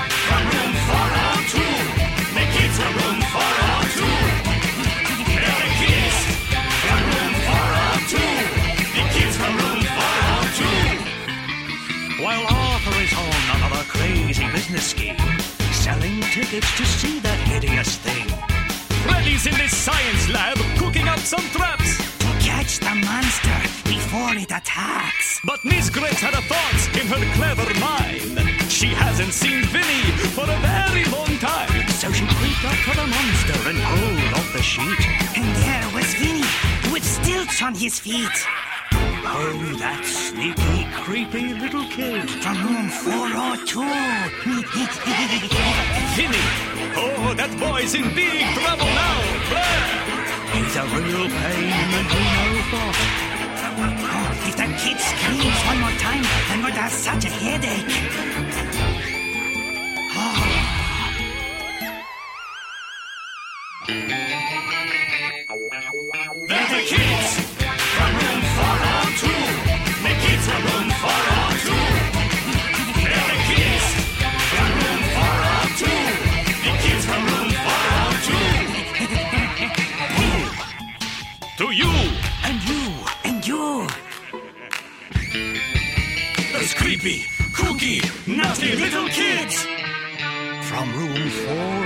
scheme, 14.82 15.18
selling 15.72 16.22
tickets 16.34 16.76
to 16.78 16.86
see 16.86 17.20
that 17.20 17.40
hideous 17.48 17.98
thing. 17.98 18.28
Freddy's 19.06 19.46
in 19.46 19.54
the 19.54 19.68
science 19.68 20.30
lab 20.30 20.58
cooking 20.78 21.08
up 21.08 21.20
some 21.20 21.46
traps. 21.54 21.98
To 22.20 22.28
catch 22.42 22.80
the 22.80 22.94
monster 23.06 23.60
before 23.86 24.34
it 24.36 24.52
attacks. 24.52 25.40
But 25.46 25.64
Miss 25.64 25.90
Grace 25.90 26.20
had 26.20 26.34
a 26.34 26.42
thought 26.50 26.82
in 27.00 27.08
her 27.08 27.22
clever 27.38 27.70
mind. 27.80 28.40
She 28.72 28.88
hasn't 28.88 29.34
seen 29.34 29.64
Vinny 29.66 30.04
for 30.34 30.44
a 30.44 30.58
very 30.66 31.06
long 31.06 31.38
time. 31.38 31.88
So 32.02 32.12
she 32.12 32.26
creeped 32.38 32.66
up 32.66 32.78
to 32.86 32.94
the 32.98 33.08
monster 33.08 33.60
and 33.70 33.78
pulled 33.78 34.34
off 34.34 34.54
the 34.54 34.62
sheet. 34.62 35.02
And 35.38 35.48
there 35.62 35.90
was 35.94 36.10
Vinny, 36.16 36.48
with 36.92 37.04
stilts 37.04 37.62
on 37.62 37.76
his 37.76 38.00
feet. 38.00 38.38
Oh, 39.24 39.76
that 39.80 40.04
sneaky, 40.04 40.88
creepy 41.04 41.54
little 41.54 41.86
kid. 41.86 42.30
From 42.42 42.58
room 42.66 42.90
402. 42.90 43.82
Vinny! 46.16 46.42
Oh, 46.94 47.34
that 47.36 47.58
boy's 47.58 47.94
in 47.96 48.04
big 48.14 48.44
trouble 48.54 48.86
now. 48.86 49.22
He's 50.52 50.76
a 50.76 50.84
real 50.84 51.30
pain 51.30 51.72
in 51.72 51.90
the 51.96 52.04
know 52.04 52.52
what. 52.72 53.32
Oh, 53.82 54.48
if 54.48 54.56
that 54.58 54.72
kid 54.78 55.00
screams 55.00 55.62
one 55.66 55.80
more 55.80 55.96
time, 55.98 56.24
I'm 56.52 56.62
going 56.62 56.74
to 56.74 56.82
have 56.82 56.92
such 56.92 57.24
a 57.26 57.30
headache. 57.30 57.88
They're 66.48 66.68
the 66.68 66.82
kids 66.88 67.61
to 81.58 81.72
you 81.72 81.92
And 82.44 82.58
you, 82.70 82.84
and 83.24 83.48
you. 83.48 83.88
those 86.54 86.74
creepy, 86.74 87.24
kooky, 87.54 88.02
nasty 88.28 88.76
little 88.76 89.08
kids. 89.08 89.66
From 90.68 90.88
room 90.98 91.30
402. 91.30 91.81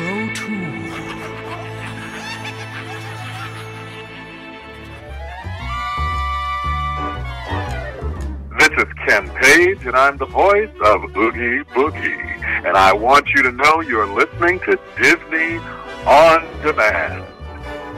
Ken 9.15 9.29
Page, 9.29 9.85
and 9.85 9.95
I'm 9.95 10.17
the 10.17 10.25
voice 10.25 10.69
of 10.83 11.01
Oogie 11.15 11.63
Boogie. 11.71 12.43
And 12.67 12.75
I 12.75 12.91
want 12.91 13.29
you 13.29 13.41
to 13.43 13.51
know 13.53 13.79
you're 13.79 14.13
listening 14.13 14.59
to 14.61 14.77
Disney 14.97 15.59
on 16.05 16.43
Demand. 16.61 17.23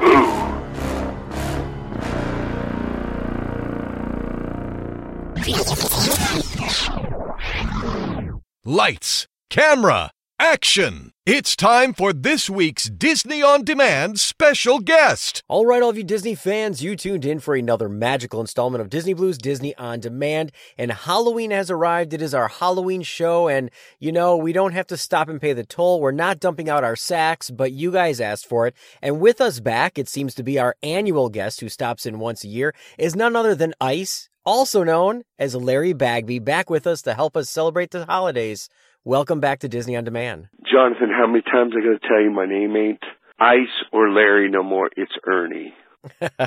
Ooh. 0.03 0.37
Lights, 8.63 9.25
camera, 9.49 10.11
action! 10.39 11.11
It's 11.25 11.55
time 11.55 11.93
for 11.93 12.13
this 12.13 12.49
week's 12.49 12.85
Disney 12.89 13.43
On 13.43 13.63
Demand 13.63 14.19
special 14.19 14.79
guest. 14.79 15.43
All 15.49 15.65
right, 15.65 15.81
all 15.81 15.89
of 15.89 15.97
you 15.97 16.03
Disney 16.03 16.35
fans, 16.35 16.81
you 16.81 16.95
tuned 16.95 17.25
in 17.25 17.39
for 17.39 17.55
another 17.55 17.89
magical 17.89 18.39
installment 18.39 18.81
of 18.81 18.89
Disney 18.89 19.13
Blues 19.13 19.37
Disney 19.37 19.75
on 19.75 19.99
Demand. 19.99 20.51
And 20.77 20.91
Halloween 20.91 21.51
has 21.51 21.69
arrived. 21.69 22.13
It 22.13 22.21
is 22.21 22.33
our 22.33 22.47
Halloween 22.47 23.01
show. 23.01 23.47
And, 23.47 23.69
you 23.99 24.11
know, 24.11 24.37
we 24.37 24.53
don't 24.53 24.71
have 24.73 24.87
to 24.87 24.97
stop 24.97 25.27
and 25.27 25.41
pay 25.41 25.53
the 25.53 25.65
toll. 25.65 25.99
We're 25.99 26.11
not 26.11 26.39
dumping 26.39 26.69
out 26.69 26.83
our 26.83 26.95
sacks, 26.95 27.49
but 27.49 27.73
you 27.73 27.91
guys 27.91 28.21
asked 28.21 28.47
for 28.47 28.67
it. 28.67 28.75
And 29.01 29.19
with 29.19 29.41
us 29.41 29.59
back, 29.59 29.97
it 29.97 30.07
seems 30.07 30.33
to 30.35 30.43
be 30.43 30.59
our 30.59 30.75
annual 30.81 31.29
guest 31.29 31.59
who 31.59 31.69
stops 31.69 32.05
in 32.05 32.19
once 32.19 32.43
a 32.43 32.47
year, 32.47 32.73
is 32.97 33.15
none 33.15 33.35
other 33.35 33.55
than 33.55 33.73
Ice, 33.81 34.29
also 34.45 34.83
known 34.83 35.23
as 35.37 35.55
Larry 35.55 35.93
Bagby, 35.93 36.39
back 36.39 36.69
with 36.69 36.87
us 36.87 37.01
to 37.01 37.13
help 37.13 37.35
us 37.35 37.49
celebrate 37.49 37.91
the 37.91 38.05
holidays. 38.05 38.69
Welcome 39.07 39.39
back 39.39 39.59
to 39.59 39.69
Disney 39.69 39.95
on 39.95 40.03
Demand. 40.03 40.49
Jonathan, 40.69 41.09
how 41.09 41.27
many 41.27 41.41
times 41.41 41.71
I 41.77 41.79
gotta 41.79 42.05
tell 42.05 42.21
you 42.21 42.29
my 42.29 42.45
name 42.45 42.75
ain't 42.75 43.01
Ice 43.39 43.85
or 43.93 44.09
Larry 44.09 44.49
no 44.49 44.63
more? 44.63 44.89
It's 44.97 45.13
Ernie. 45.25 45.73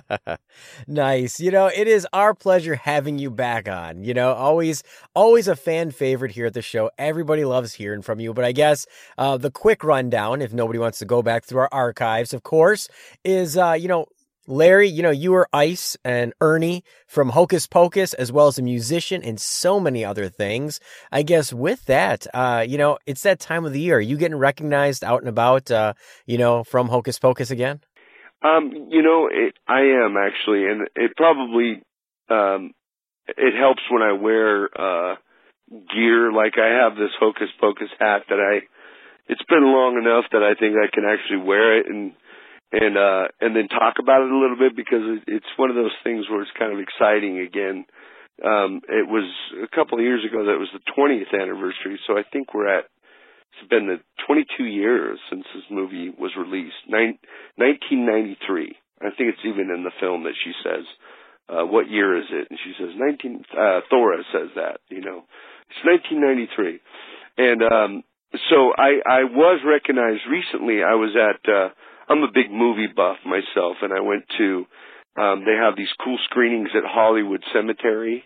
nice. 0.86 1.40
You 1.40 1.52
know, 1.52 1.70
it 1.74 1.88
is 1.88 2.06
our 2.12 2.34
pleasure 2.34 2.74
having 2.74 3.18
you 3.18 3.30
back 3.30 3.66
on. 3.66 4.04
You 4.04 4.12
know, 4.12 4.34
always, 4.34 4.82
always 5.14 5.48
a 5.48 5.56
fan 5.56 5.90
favorite 5.90 6.32
here 6.32 6.44
at 6.44 6.52
the 6.52 6.60
show. 6.60 6.90
Everybody 6.98 7.46
loves 7.46 7.72
hearing 7.72 8.02
from 8.02 8.20
you. 8.20 8.34
But 8.34 8.44
I 8.44 8.52
guess 8.52 8.86
uh, 9.16 9.38
the 9.38 9.50
quick 9.50 9.82
rundown, 9.82 10.42
if 10.42 10.52
nobody 10.52 10.78
wants 10.78 10.98
to 10.98 11.06
go 11.06 11.22
back 11.22 11.44
through 11.44 11.60
our 11.60 11.70
archives, 11.72 12.34
of 12.34 12.42
course, 12.42 12.90
is 13.24 13.56
uh, 13.56 13.72
you 13.72 13.88
know. 13.88 14.04
Larry, 14.46 14.88
you 14.88 15.02
know, 15.02 15.10
you 15.10 15.32
were 15.32 15.48
Ice 15.52 15.96
and 16.04 16.32
Ernie 16.40 16.82
from 17.06 17.30
Hocus 17.30 17.66
Pocus, 17.66 18.14
as 18.14 18.32
well 18.32 18.46
as 18.46 18.58
a 18.58 18.62
musician 18.62 19.22
and 19.22 19.40
so 19.40 19.78
many 19.78 20.04
other 20.04 20.28
things. 20.28 20.80
I 21.12 21.22
guess 21.22 21.52
with 21.52 21.84
that, 21.84 22.26
uh, 22.34 22.64
you 22.66 22.78
know, 22.78 22.98
it's 23.06 23.22
that 23.22 23.38
time 23.38 23.64
of 23.64 23.72
the 23.72 23.80
year. 23.80 23.98
Are 23.98 24.00
you 24.00 24.16
getting 24.16 24.38
recognized 24.38 25.04
out 25.04 25.20
and 25.20 25.28
about, 25.28 25.70
uh, 25.70 25.92
you 26.26 26.38
know, 26.38 26.64
from 26.64 26.88
Hocus 26.88 27.18
Pocus 27.18 27.50
again? 27.50 27.80
Um, 28.42 28.88
you 28.90 29.02
know, 29.02 29.28
it, 29.30 29.54
I 29.68 29.80
am 30.04 30.16
actually, 30.16 30.66
and 30.66 30.88
it 30.96 31.12
probably 31.16 31.82
um, 32.30 32.72
it 33.28 33.54
helps 33.58 33.82
when 33.90 34.02
I 34.02 34.12
wear 34.12 34.68
uh, 34.74 35.16
gear. 35.94 36.32
Like 36.32 36.54
I 36.56 36.82
have 36.82 36.96
this 36.96 37.10
Hocus 37.18 37.48
Pocus 37.60 37.90
hat 37.98 38.22
that 38.28 38.38
I. 38.38 38.66
It's 39.28 39.44
been 39.48 39.62
long 39.62 39.96
enough 39.96 40.24
that 40.32 40.42
I 40.42 40.58
think 40.58 40.74
I 40.74 40.92
can 40.92 41.04
actually 41.04 41.46
wear 41.46 41.78
it 41.78 41.86
and 41.86 42.14
and 42.72 42.96
uh 42.96 43.28
and 43.40 43.54
then 43.54 43.68
talk 43.68 43.96
about 43.98 44.22
it 44.22 44.30
a 44.30 44.38
little 44.38 44.58
bit 44.58 44.76
because 44.76 45.02
it, 45.02 45.24
it's 45.26 45.52
one 45.56 45.70
of 45.70 45.76
those 45.76 45.94
things 46.04 46.26
where 46.30 46.42
it's 46.42 46.54
kind 46.58 46.72
of 46.72 46.78
exciting 46.78 47.38
again. 47.38 47.84
Um, 48.40 48.80
it 48.88 49.06
was 49.06 49.28
a 49.62 49.68
couple 49.68 49.98
of 49.98 50.04
years 50.04 50.24
ago 50.24 50.46
that 50.46 50.56
was 50.56 50.72
the 50.72 50.80
20th 50.96 51.34
anniversary, 51.36 52.00
so 52.06 52.16
I 52.16 52.22
think 52.32 52.54
we're 52.54 52.72
at 52.72 52.86
it's 53.58 53.68
been 53.68 53.86
the 53.86 54.00
22 54.26 54.64
years 54.64 55.18
since 55.28 55.44
this 55.54 55.64
movie 55.70 56.10
was 56.16 56.32
released. 56.38 56.86
Nine, 56.88 57.18
1993. 57.56 58.76
I 59.02 59.10
think 59.16 59.34
it's 59.34 59.44
even 59.44 59.70
in 59.74 59.82
the 59.82 59.92
film 59.98 60.24
that 60.24 60.36
she 60.44 60.52
says, 60.62 60.84
uh, 61.48 61.64
"What 61.66 61.90
year 61.90 62.16
is 62.16 62.26
it?" 62.30 62.48
And 62.48 62.58
she 62.62 62.72
says 62.78 62.94
19. 62.96 63.44
Uh, 63.50 63.80
Thora 63.90 64.22
says 64.32 64.50
that. 64.56 64.80
You 64.88 65.00
know, 65.00 65.24
it's 65.68 65.84
1993, 65.84 66.80
and 67.38 67.62
um, 67.62 68.04
so 68.48 68.72
I 68.76 69.00
I 69.04 69.24
was 69.24 69.60
recognized 69.66 70.22
recently. 70.30 70.82
I 70.82 70.94
was 70.94 71.16
at. 71.16 71.42
Uh, 71.50 71.68
I'm 72.10 72.24
a 72.24 72.32
big 72.32 72.50
movie 72.50 72.88
buff 72.94 73.18
myself, 73.24 73.76
and 73.82 73.92
I 73.92 74.00
went 74.00 74.24
to. 74.38 74.66
Um, 75.20 75.44
they 75.44 75.54
have 75.54 75.76
these 75.76 75.92
cool 76.04 76.18
screenings 76.24 76.70
at 76.74 76.82
Hollywood 76.84 77.42
Cemetery, 77.52 78.24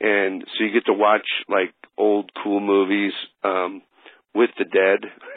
and 0.00 0.42
so 0.46 0.64
you 0.64 0.72
get 0.72 0.86
to 0.86 0.92
watch 0.92 1.26
like 1.48 1.74
old 1.96 2.30
cool 2.42 2.60
movies. 2.60 3.12
Um, 3.42 3.82
with 4.34 4.50
the 4.58 4.64
dead 4.64 5.08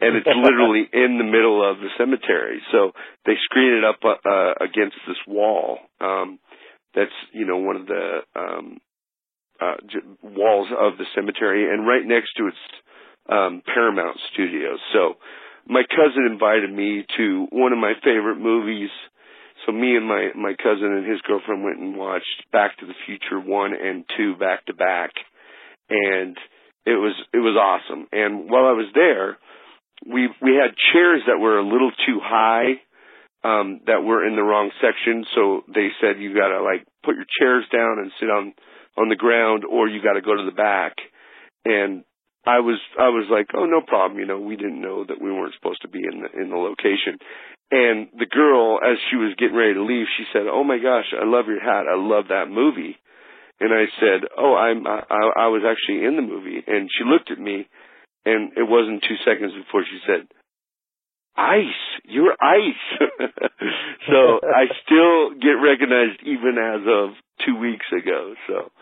and 0.00 0.16
it's 0.16 0.26
literally 0.26 0.88
in 0.92 1.18
the 1.18 1.24
middle 1.24 1.62
of 1.62 1.78
the 1.78 1.88
cemetery 1.96 2.60
so 2.72 2.90
they 3.24 3.34
screen 3.44 3.78
it 3.78 3.84
up 3.84 4.00
uh, 4.04 4.52
against 4.60 4.96
this 5.06 5.16
wall 5.26 5.78
um 6.00 6.38
that's 6.94 7.14
you 7.32 7.46
know 7.46 7.58
one 7.58 7.76
of 7.76 7.86
the 7.86 8.18
um 8.34 8.78
uh 9.60 9.76
j- 9.86 10.02
walls 10.22 10.66
of 10.76 10.98
the 10.98 11.04
cemetery 11.14 11.72
and 11.72 11.86
right 11.86 12.04
next 12.04 12.30
to 12.36 12.48
it's 12.48 12.56
um 13.30 13.62
Paramount 13.64 14.18
Studios 14.32 14.80
so 14.92 15.14
my 15.68 15.82
cousin 15.88 16.26
invited 16.30 16.72
me 16.72 17.04
to 17.16 17.46
one 17.50 17.72
of 17.72 17.78
my 17.78 17.92
favorite 18.02 18.38
movies 18.38 18.90
so 19.66 19.72
me 19.72 19.96
and 19.96 20.06
my 20.06 20.28
my 20.34 20.54
cousin 20.54 20.92
and 20.96 21.10
his 21.10 21.20
girlfriend 21.22 21.64
went 21.64 21.78
and 21.78 21.96
watched 21.96 22.44
Back 22.52 22.78
to 22.78 22.86
the 22.86 22.94
Future 23.06 23.40
1 23.40 23.72
and 23.74 24.04
2 24.16 24.36
back 24.36 24.64
to 24.66 24.74
back 24.74 25.10
and 25.90 26.36
it 26.88 26.96
was 26.96 27.14
it 27.32 27.38
was 27.38 27.56
awesome. 27.56 28.06
And 28.12 28.48
while 28.50 28.64
I 28.64 28.72
was 28.72 28.88
there, 28.94 29.38
we 30.06 30.28
we 30.40 30.56
had 30.56 30.72
chairs 30.92 31.22
that 31.26 31.38
were 31.38 31.58
a 31.58 31.66
little 31.66 31.90
too 32.06 32.20
high, 32.22 32.80
um, 33.44 33.80
that 33.86 34.04
were 34.04 34.26
in 34.26 34.36
the 34.36 34.42
wrong 34.42 34.70
section. 34.80 35.24
So 35.34 35.62
they 35.68 35.88
said 36.00 36.20
you 36.20 36.34
got 36.34 36.48
to 36.48 36.62
like 36.62 36.86
put 37.04 37.16
your 37.16 37.28
chairs 37.40 37.64
down 37.72 37.98
and 37.98 38.10
sit 38.20 38.30
on 38.30 38.54
on 38.96 39.08
the 39.08 39.16
ground, 39.16 39.64
or 39.64 39.88
you 39.88 40.02
got 40.02 40.14
to 40.14 40.22
go 40.22 40.34
to 40.34 40.44
the 40.44 40.56
back. 40.56 40.96
And 41.64 42.04
I 42.48 42.64
was 42.64 42.80
I 42.96 43.12
was 43.12 43.28
like, 43.28 43.52
oh 43.52 43.66
no 43.66 43.82
problem, 43.84 44.18
you 44.18 44.24
know, 44.24 44.40
we 44.40 44.56
didn't 44.56 44.80
know 44.80 45.04
that 45.04 45.20
we 45.20 45.30
weren't 45.30 45.52
supposed 45.52 45.82
to 45.82 45.88
be 45.88 46.00
in 46.00 46.24
the 46.24 46.30
in 46.32 46.48
the 46.48 46.56
location. 46.56 47.20
And 47.70 48.08
the 48.16 48.24
girl, 48.24 48.80
as 48.80 48.96
she 49.10 49.16
was 49.16 49.36
getting 49.36 49.54
ready 49.54 49.74
to 49.74 49.84
leave, 49.84 50.06
she 50.16 50.24
said, 50.32 50.48
"Oh 50.48 50.64
my 50.64 50.78
gosh, 50.80 51.12
I 51.12 51.28
love 51.28 51.44
your 51.52 51.60
hat. 51.60 51.84
I 51.84 52.00
love 52.00 52.32
that 52.32 52.48
movie." 52.48 52.96
And 53.60 53.68
I 53.68 53.84
said, 54.00 54.24
"Oh, 54.32 54.56
I'm 54.56 54.86
I, 54.86 55.04
I 55.12 55.48
was 55.52 55.60
actually 55.68 56.08
in 56.08 56.16
the 56.16 56.24
movie." 56.24 56.64
And 56.64 56.88
she 56.88 57.04
looked 57.04 57.30
at 57.30 57.38
me, 57.38 57.68
and 58.24 58.56
it 58.56 58.64
wasn't 58.64 59.04
two 59.04 59.20
seconds 59.28 59.52
before 59.52 59.84
she 59.84 60.00
said, 60.08 60.24
"Ice, 61.36 61.84
you're 62.08 62.32
Ice." 62.40 62.84
so 64.08 64.40
I 64.40 64.72
still 64.88 65.36
get 65.36 65.60
recognized 65.60 66.24
even 66.24 66.56
as 66.56 66.80
of 66.88 67.12
two 67.44 67.60
weeks 67.60 67.86
ago. 67.92 68.32
So 68.48 68.72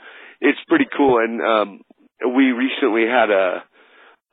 it's 0.41 0.63
pretty 0.69 0.87
cool. 0.97 1.19
And 1.19 1.43
um, 1.43 1.81
we 2.25 2.53
recently 2.53 3.05
had 3.07 3.31
a 3.31 3.65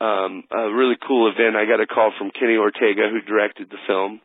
um, 0.03 0.43
a 0.51 0.73
really 0.73 0.95
cool 1.07 1.31
event. 1.31 1.55
I 1.55 1.65
got 1.65 1.79
a 1.79 1.87
call 1.87 2.11
from 2.17 2.31
Kenny 2.31 2.57
Ortega, 2.57 3.09
who 3.09 3.21
directed 3.21 3.69
the 3.69 3.77
film, 3.87 4.19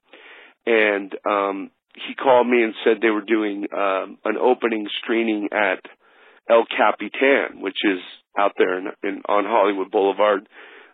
and 0.66 1.14
um, 1.28 1.70
he 1.94 2.14
called 2.14 2.48
me 2.48 2.62
and 2.62 2.74
said 2.84 2.98
they 3.00 3.10
were 3.10 3.24
doing 3.24 3.66
um, 3.72 4.18
an 4.24 4.36
opening 4.40 4.88
screening 5.02 5.48
at 5.52 5.80
El 6.50 6.64
Capitan, 6.66 7.60
which 7.60 7.78
is 7.84 8.00
out 8.38 8.52
there 8.56 8.78
in, 8.78 8.86
in 9.02 9.22
on 9.28 9.44
Hollywood 9.44 9.90
Boulevard. 9.90 10.48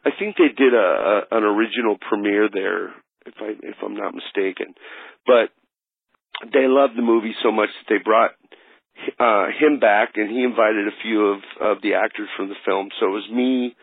I 0.04 0.10
think 0.18 0.36
they 0.36 0.52
did 0.54 0.74
a, 0.74 1.24
a 1.30 1.36
an 1.38 1.44
original 1.44 1.96
premiere 1.96 2.48
there, 2.52 2.88
if 3.26 3.34
I 3.40 3.54
if 3.62 3.76
I'm 3.82 3.96
not 3.96 4.14
mistaken. 4.14 4.74
But 5.26 5.48
they 6.52 6.66
loved 6.66 6.96
the 6.96 7.02
movie 7.02 7.34
so 7.42 7.52
much 7.52 7.70
that 7.70 7.94
they 7.94 8.02
brought 8.02 8.32
uh 9.18 9.46
him 9.58 9.80
back 9.80 10.12
and 10.16 10.30
he 10.30 10.42
invited 10.42 10.88
a 10.88 10.96
few 11.02 11.26
of 11.26 11.40
of 11.60 11.82
the 11.82 11.94
actors 11.94 12.28
from 12.36 12.48
the 12.48 12.56
film. 12.64 12.88
So 13.00 13.06
it 13.06 13.10
was 13.10 13.30
me, 13.30 13.76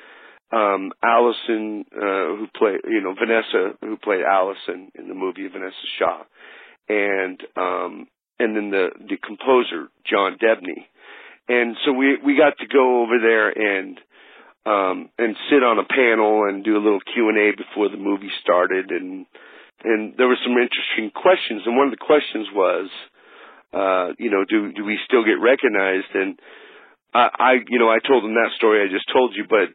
um 0.51 0.91
Allison 1.03 1.85
uh 1.95 2.35
who 2.37 2.47
played 2.55 2.81
you 2.85 3.01
know, 3.01 3.13
Vanessa 3.13 3.77
who 3.81 3.97
played 3.97 4.21
Allison 4.21 4.91
in 4.95 5.07
the 5.07 5.15
movie 5.15 5.47
Vanessa 5.47 5.87
Shaw. 5.99 6.23
And 6.89 7.41
um 7.55 8.07
and 8.39 8.55
then 8.55 8.71
the 8.71 8.89
the 8.99 9.17
composer, 9.17 9.89
John 10.09 10.37
Debney 10.41 10.87
and 11.47 11.75
so 11.85 11.91
we 11.91 12.17
we 12.23 12.37
got 12.37 12.57
to 12.59 12.67
go 12.67 13.03
over 13.03 13.19
there 13.19 13.49
and 13.49 13.99
um 14.65 15.09
and 15.17 15.35
sit 15.49 15.63
on 15.63 15.79
a 15.79 15.85
panel 15.85 16.45
and 16.47 16.63
do 16.63 16.77
a 16.77 16.83
little 16.83 17.01
Q 17.01 17.29
and 17.29 17.37
A 17.37 17.51
before 17.55 17.89
the 17.89 17.97
movie 17.97 18.31
started 18.41 18.91
and 18.91 19.25
and 19.83 20.13
there 20.17 20.27
were 20.27 20.37
some 20.43 20.53
interesting 20.53 21.09
questions 21.09 21.63
and 21.65 21.75
one 21.75 21.87
of 21.87 21.91
the 21.91 22.05
questions 22.05 22.47
was 22.53 22.89
uh 23.73 24.13
you 24.17 24.29
know 24.29 24.45
do 24.47 24.71
do 24.73 24.83
we 24.83 24.97
still 25.05 25.23
get 25.23 25.41
recognized 25.41 26.11
and 26.13 26.39
I, 27.13 27.29
I 27.37 27.51
you 27.67 27.79
know 27.79 27.89
I 27.89 27.99
told 28.05 28.23
them 28.23 28.35
that 28.35 28.51
story 28.55 28.83
I 28.83 28.91
just 28.91 29.11
told 29.11 29.35
you 29.35 29.45
but 29.49 29.73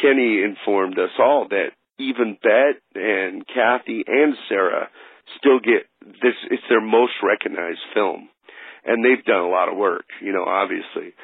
Kenny 0.00 0.42
informed 0.42 0.98
us 0.98 1.10
all 1.18 1.48
that 1.50 1.70
even 1.98 2.36
Bette 2.42 2.80
and 2.94 3.46
Kathy 3.46 4.04
and 4.06 4.34
Sarah 4.48 4.88
still 5.38 5.60
get 5.60 5.86
this 6.22 6.34
it's 6.50 6.62
their 6.68 6.80
most 6.80 7.14
recognized 7.22 7.80
film 7.94 8.28
and 8.84 9.04
they've 9.04 9.24
done 9.24 9.44
a 9.44 9.48
lot 9.48 9.70
of 9.70 9.76
work, 9.76 10.06
you 10.20 10.32
know, 10.32 10.44
obviously. 10.44 11.14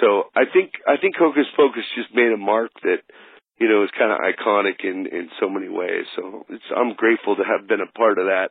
So 0.00 0.30
I 0.36 0.44
think 0.52 0.72
I 0.86 0.96
think 1.00 1.16
Hocus 1.18 1.46
Pocus 1.56 1.84
just 1.96 2.14
made 2.14 2.32
a 2.32 2.36
mark 2.36 2.70
that 2.82 3.02
you 3.58 3.68
know 3.68 3.82
is 3.82 3.90
kind 3.98 4.12
of 4.12 4.18
iconic 4.22 4.84
in 4.84 5.06
in 5.06 5.28
so 5.40 5.48
many 5.48 5.68
ways. 5.68 6.06
So 6.14 6.46
it's 6.48 6.64
I'm 6.74 6.94
grateful 6.94 7.36
to 7.36 7.42
have 7.42 7.66
been 7.66 7.80
a 7.80 7.90
part 7.98 8.18
of 8.18 8.26
that 8.26 8.50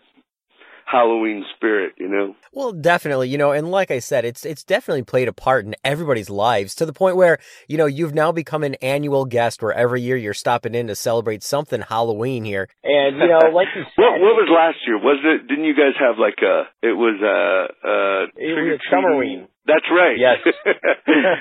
Halloween 0.87 1.43
spirit, 1.55 1.93
you 1.97 2.07
know. 2.07 2.35
Well, 2.53 2.71
definitely, 2.71 3.27
you 3.27 3.37
know, 3.37 3.51
and 3.51 3.69
like 3.69 3.91
I 3.91 3.99
said, 3.99 4.23
it's 4.23 4.45
it's 4.45 4.63
definitely 4.63 5.03
played 5.03 5.27
a 5.27 5.33
part 5.33 5.65
in 5.65 5.75
everybody's 5.83 6.29
lives 6.29 6.75
to 6.75 6.85
the 6.85 6.93
point 6.93 7.17
where, 7.17 7.39
you 7.67 7.77
know, 7.77 7.85
you've 7.85 8.15
now 8.15 8.31
become 8.31 8.63
an 8.63 8.75
annual 8.75 9.25
guest 9.25 9.61
where 9.61 9.73
every 9.73 10.01
year 10.01 10.15
you're 10.15 10.33
stopping 10.33 10.73
in 10.73 10.87
to 10.87 10.95
celebrate 10.95 11.43
something 11.43 11.81
Halloween 11.81 12.45
here. 12.45 12.69
And 12.83 13.17
you 13.17 13.27
know, 13.27 13.51
like 13.53 13.67
you 13.75 13.83
said, 13.95 14.01
what 14.01 14.13
what 14.21 14.33
was 14.39 14.49
last 14.49 14.77
year? 14.87 14.97
Was 14.97 15.19
it? 15.23 15.47
Didn't 15.47 15.65
you 15.65 15.75
guys 15.75 15.99
have 15.99 16.17
like 16.17 16.39
a? 16.41 16.63
It 16.81 16.95
was 16.95 17.19
uh 17.19 17.87
uh. 17.87 18.31
It 18.37 18.55
was 18.55 18.79
Summerween. 18.91 19.47
That's 19.67 19.85
right. 19.91 20.15
Yes. 20.15 20.39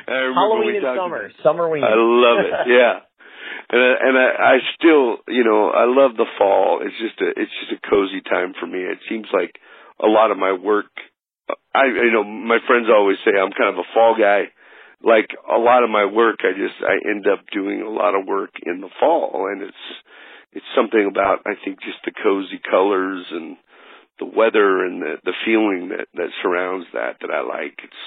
Halloween 0.06 0.66
we 0.66 0.76
and 0.78 0.98
summer, 0.98 1.30
Summerween. 1.46 1.86
I 1.86 1.94
love 1.94 2.38
it. 2.42 2.52
Yeah. 2.66 3.00
And 3.68 3.80
I, 3.82 3.92
and 4.00 4.14
I, 4.16 4.28
I 4.38 4.54
still, 4.78 5.18
you 5.26 5.42
know, 5.42 5.70
I 5.70 5.86
love 5.86 6.16
the 6.16 6.26
fall. 6.38 6.80
It's 6.82 6.96
just 7.02 7.20
a, 7.20 7.28
it's 7.34 7.52
just 7.60 7.74
a 7.74 7.88
cozy 7.90 8.22
time 8.22 8.54
for 8.58 8.66
me. 8.66 8.78
It 8.78 8.98
seems 9.08 9.26
like 9.32 9.58
a 10.02 10.06
lot 10.06 10.30
of 10.30 10.38
my 10.38 10.52
work. 10.52 10.92
I, 11.74 11.86
you 11.86 12.12
know, 12.12 12.24
my 12.24 12.58
friends 12.66 12.86
always 12.88 13.18
say 13.24 13.32
I'm 13.34 13.52
kind 13.52 13.74
of 13.74 13.78
a 13.78 13.90
fall 13.94 14.14
guy. 14.18 14.52
Like 15.02 15.30
a 15.44 15.58
lot 15.58 15.82
of 15.84 15.90
my 15.90 16.06
work, 16.06 16.40
I 16.40 16.52
just 16.56 16.78
I 16.80 17.10
end 17.10 17.26
up 17.26 17.44
doing 17.52 17.82
a 17.82 17.90
lot 17.90 18.14
of 18.14 18.26
work 18.26 18.50
in 18.64 18.80
the 18.80 18.88
fall, 18.98 19.46
and 19.52 19.60
it's 19.60 19.84
it's 20.52 20.66
something 20.74 21.06
about 21.06 21.40
I 21.44 21.52
think 21.62 21.80
just 21.82 22.00
the 22.04 22.12
cozy 22.12 22.58
colors 22.70 23.26
and 23.30 23.56
the 24.18 24.24
weather 24.24 24.86
and 24.86 25.02
the 25.02 25.16
the 25.22 25.34
feeling 25.44 25.90
that 25.90 26.08
that 26.14 26.30
surrounds 26.42 26.86
that 26.94 27.18
that 27.20 27.30
I 27.30 27.42
like. 27.42 27.76
It's 27.84 28.02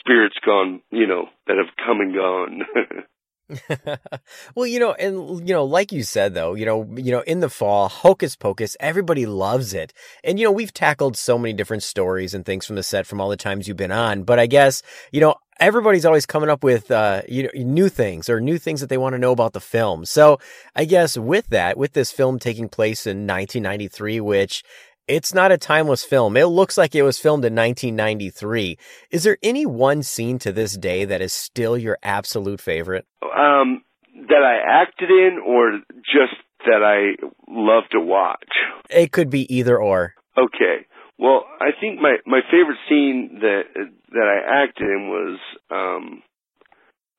spirits 0.00 0.36
gone, 0.44 0.80
you 0.90 1.06
know, 1.06 1.28
that 1.46 1.58
have 1.58 1.76
come 1.86 2.00
and 2.00 2.14
gone. 2.14 2.62
well, 4.54 4.66
you 4.66 4.78
know, 4.78 4.92
and 4.94 5.46
you 5.46 5.54
know, 5.54 5.64
like 5.64 5.92
you 5.92 6.02
said 6.02 6.34
though, 6.34 6.54
you 6.54 6.64
know, 6.64 6.88
you 6.96 7.12
know, 7.12 7.20
in 7.20 7.40
the 7.40 7.50
fall, 7.50 7.88
Hocus 7.88 8.36
Pocus, 8.36 8.76
everybody 8.80 9.26
loves 9.26 9.74
it. 9.74 9.92
And 10.22 10.38
you 10.38 10.44
know, 10.44 10.52
we've 10.52 10.72
tackled 10.72 11.16
so 11.16 11.38
many 11.38 11.52
different 11.52 11.82
stories 11.82 12.34
and 12.34 12.44
things 12.44 12.66
from 12.66 12.76
the 12.76 12.82
set 12.82 13.06
from 13.06 13.20
all 13.20 13.28
the 13.28 13.36
times 13.36 13.68
you've 13.68 13.76
been 13.76 13.92
on, 13.92 14.22
but 14.24 14.38
I 14.38 14.46
guess, 14.46 14.82
you 15.12 15.20
know, 15.20 15.34
everybody's 15.60 16.04
always 16.04 16.26
coming 16.26 16.50
up 16.50 16.64
with 16.64 16.90
uh 16.90 17.22
you 17.28 17.44
know 17.44 17.48
new 17.54 17.88
things 17.88 18.28
or 18.28 18.40
new 18.40 18.58
things 18.58 18.80
that 18.80 18.88
they 18.88 18.98
want 18.98 19.12
to 19.14 19.18
know 19.18 19.32
about 19.32 19.52
the 19.52 19.60
film. 19.60 20.04
So, 20.04 20.38
I 20.74 20.84
guess 20.84 21.16
with 21.16 21.48
that, 21.48 21.76
with 21.76 21.92
this 21.92 22.10
film 22.10 22.38
taking 22.38 22.68
place 22.68 23.06
in 23.06 23.26
1993, 23.26 24.20
which 24.20 24.64
It's 25.06 25.34
not 25.34 25.52
a 25.52 25.58
timeless 25.58 26.02
film. 26.02 26.36
It 26.36 26.46
looks 26.46 26.78
like 26.78 26.94
it 26.94 27.02
was 27.02 27.18
filmed 27.18 27.44
in 27.44 27.54
1993. 27.54 28.78
Is 29.10 29.24
there 29.24 29.36
any 29.42 29.66
one 29.66 30.02
scene 30.02 30.38
to 30.38 30.52
this 30.52 30.76
day 30.76 31.04
that 31.04 31.20
is 31.20 31.32
still 31.32 31.76
your 31.76 31.98
absolute 32.02 32.60
favorite? 32.60 33.06
Um, 33.22 33.82
that 34.28 34.42
I 34.42 34.82
acted 34.82 35.10
in, 35.10 35.40
or 35.46 35.80
just 36.04 36.40
that 36.64 36.82
I 36.82 37.22
love 37.48 37.84
to 37.92 38.00
watch. 38.00 38.48
It 38.88 39.12
could 39.12 39.28
be 39.28 39.54
either 39.54 39.78
or. 39.78 40.14
Okay. 40.38 40.86
Well, 41.18 41.44
I 41.60 41.70
think 41.78 42.00
my 42.00 42.16
my 42.26 42.40
favorite 42.50 42.78
scene 42.88 43.40
that 43.40 43.62
that 43.74 44.26
I 44.26 44.64
acted 44.64 44.88
in 44.88 45.08
was 45.08 45.38
um 45.70 46.22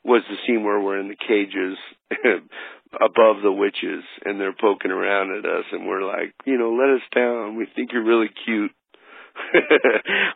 was 0.03 0.23
the 0.29 0.37
scene 0.45 0.63
where 0.63 0.79
we're 0.79 0.99
in 0.99 1.07
the 1.07 1.15
cages 1.15 1.77
above 3.01 3.41
the 3.43 3.51
witches 3.51 4.03
and 4.23 4.39
they're 4.39 4.55
poking 4.59 4.91
around 4.91 5.31
at 5.37 5.45
us 5.45 5.65
and 5.71 5.87
we're 5.87 6.03
like, 6.03 6.33
you 6.45 6.57
know, 6.57 6.71
let 6.71 6.89
us 6.89 7.01
down. 7.13 7.55
We 7.55 7.67
think 7.75 7.91
you're 7.91 8.03
really 8.03 8.29
cute. 8.45 8.71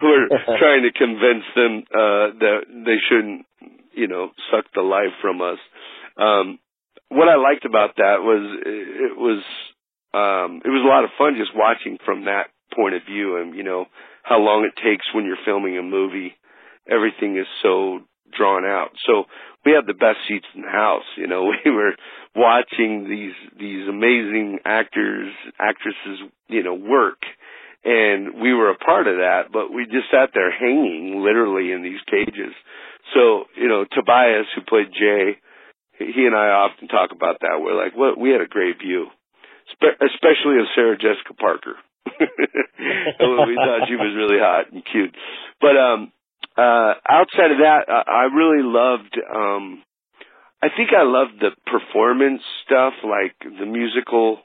we're 0.02 0.28
trying 0.60 0.84
to 0.84 0.92
convince 0.92 1.46
them 1.56 1.84
uh 1.92 2.36
that 2.40 2.60
they 2.68 2.98
shouldn't, 3.08 3.46
you 3.94 4.08
know, 4.08 4.30
suck 4.52 4.66
the 4.74 4.82
life 4.82 5.16
from 5.22 5.42
us. 5.42 5.60
Um 6.18 6.60
what 7.10 7.28
I 7.28 7.36
liked 7.36 7.66
about 7.66 7.96
that 7.98 8.22
was 8.22 8.60
it 8.66 9.18
was 9.18 9.44
um 10.14 10.62
it 10.64 10.70
was 10.70 10.84
a 10.84 10.88
lot 10.88 11.04
of 11.04 11.12
fun 11.18 11.36
just 11.38 11.56
watching 11.56 11.98
from 12.06 12.26
that 12.26 12.48
point 12.76 12.96
of 12.96 13.02
view 13.06 13.38
and 13.38 13.56
you 13.56 13.64
know 13.64 13.86
how 14.24 14.40
long 14.40 14.64
it 14.64 14.80
takes 14.82 15.06
when 15.14 15.26
you're 15.26 15.42
filming 15.46 15.78
a 15.78 15.84
movie 15.84 16.36
everything 16.90 17.38
is 17.38 17.48
so 17.64 18.00
drawn 18.38 18.64
out 18.64 18.90
so 19.06 19.26
we 19.66 19.72
had 19.74 19.86
the 19.88 19.94
best 19.94 20.18
seats 20.28 20.48
in 20.56 20.62
the 20.62 20.70
house 20.70 21.08
you 21.18 21.28
know. 21.28 21.52
We 21.66 21.72
were 21.72 21.96
watching 22.36 23.10
these 23.10 23.36
these 23.58 23.88
amazing 23.88 24.60
actors 24.66 25.34
actresses 25.60 26.30
you 26.48 26.64
know 26.64 26.76
work. 26.76 27.22
And 27.82 28.42
we 28.42 28.54
were 28.54 28.72
a 28.72 28.78
part 28.78 29.08
of 29.08 29.16
that 29.18 29.52
but 29.52 29.74
we 29.74 29.86
just 29.86 30.12
sat 30.12 30.30
there 30.34 30.52
hanging 30.52 31.22
literally 31.24 31.72
in 31.72 31.84
these 31.84 32.02
cages. 32.10 32.54
So 33.14 33.46
you 33.56 33.68
know 33.68 33.86
Tobias 33.86 34.48
who 34.56 34.62
played 34.62 34.92
Jay 34.94 35.38
he 36.00 36.24
and 36.26 36.36
I 36.36 36.64
often 36.64 36.88
talk 36.88 37.12
about 37.12 37.42
that. 37.42 37.60
We're 37.60 37.76
like 37.76 37.96
well 37.96 38.14
we 38.18 38.32
had 38.32 38.42
a 38.42 38.48
great 38.48 38.80
view. 38.80 39.08
Spe- 39.72 40.02
especially 40.02 40.58
of 40.60 40.66
Sarah 40.76 40.98
Jessica 40.98 41.34
Parker. 41.38 41.76
We 42.80 43.56
thought 43.56 43.88
she 43.88 43.96
was 43.96 44.14
really 44.16 44.40
hot 44.40 44.72
and 44.72 44.84
cute. 44.86 45.16
But 45.60 45.76
um 45.78 46.12
uh 46.60 46.94
outside 47.08 47.52
of 47.56 47.60
that 47.64 47.88
I, 47.88 48.28
I 48.28 48.36
really 48.36 48.64
loved 48.64 49.16
um 49.34 49.84
I 50.62 50.68
think 50.76 50.90
I 50.92 51.08
loved 51.08 51.40
the 51.40 51.56
performance 51.72 52.42
stuff, 52.68 52.92
like 53.04 53.36
the 53.40 53.66
musical 53.66 54.44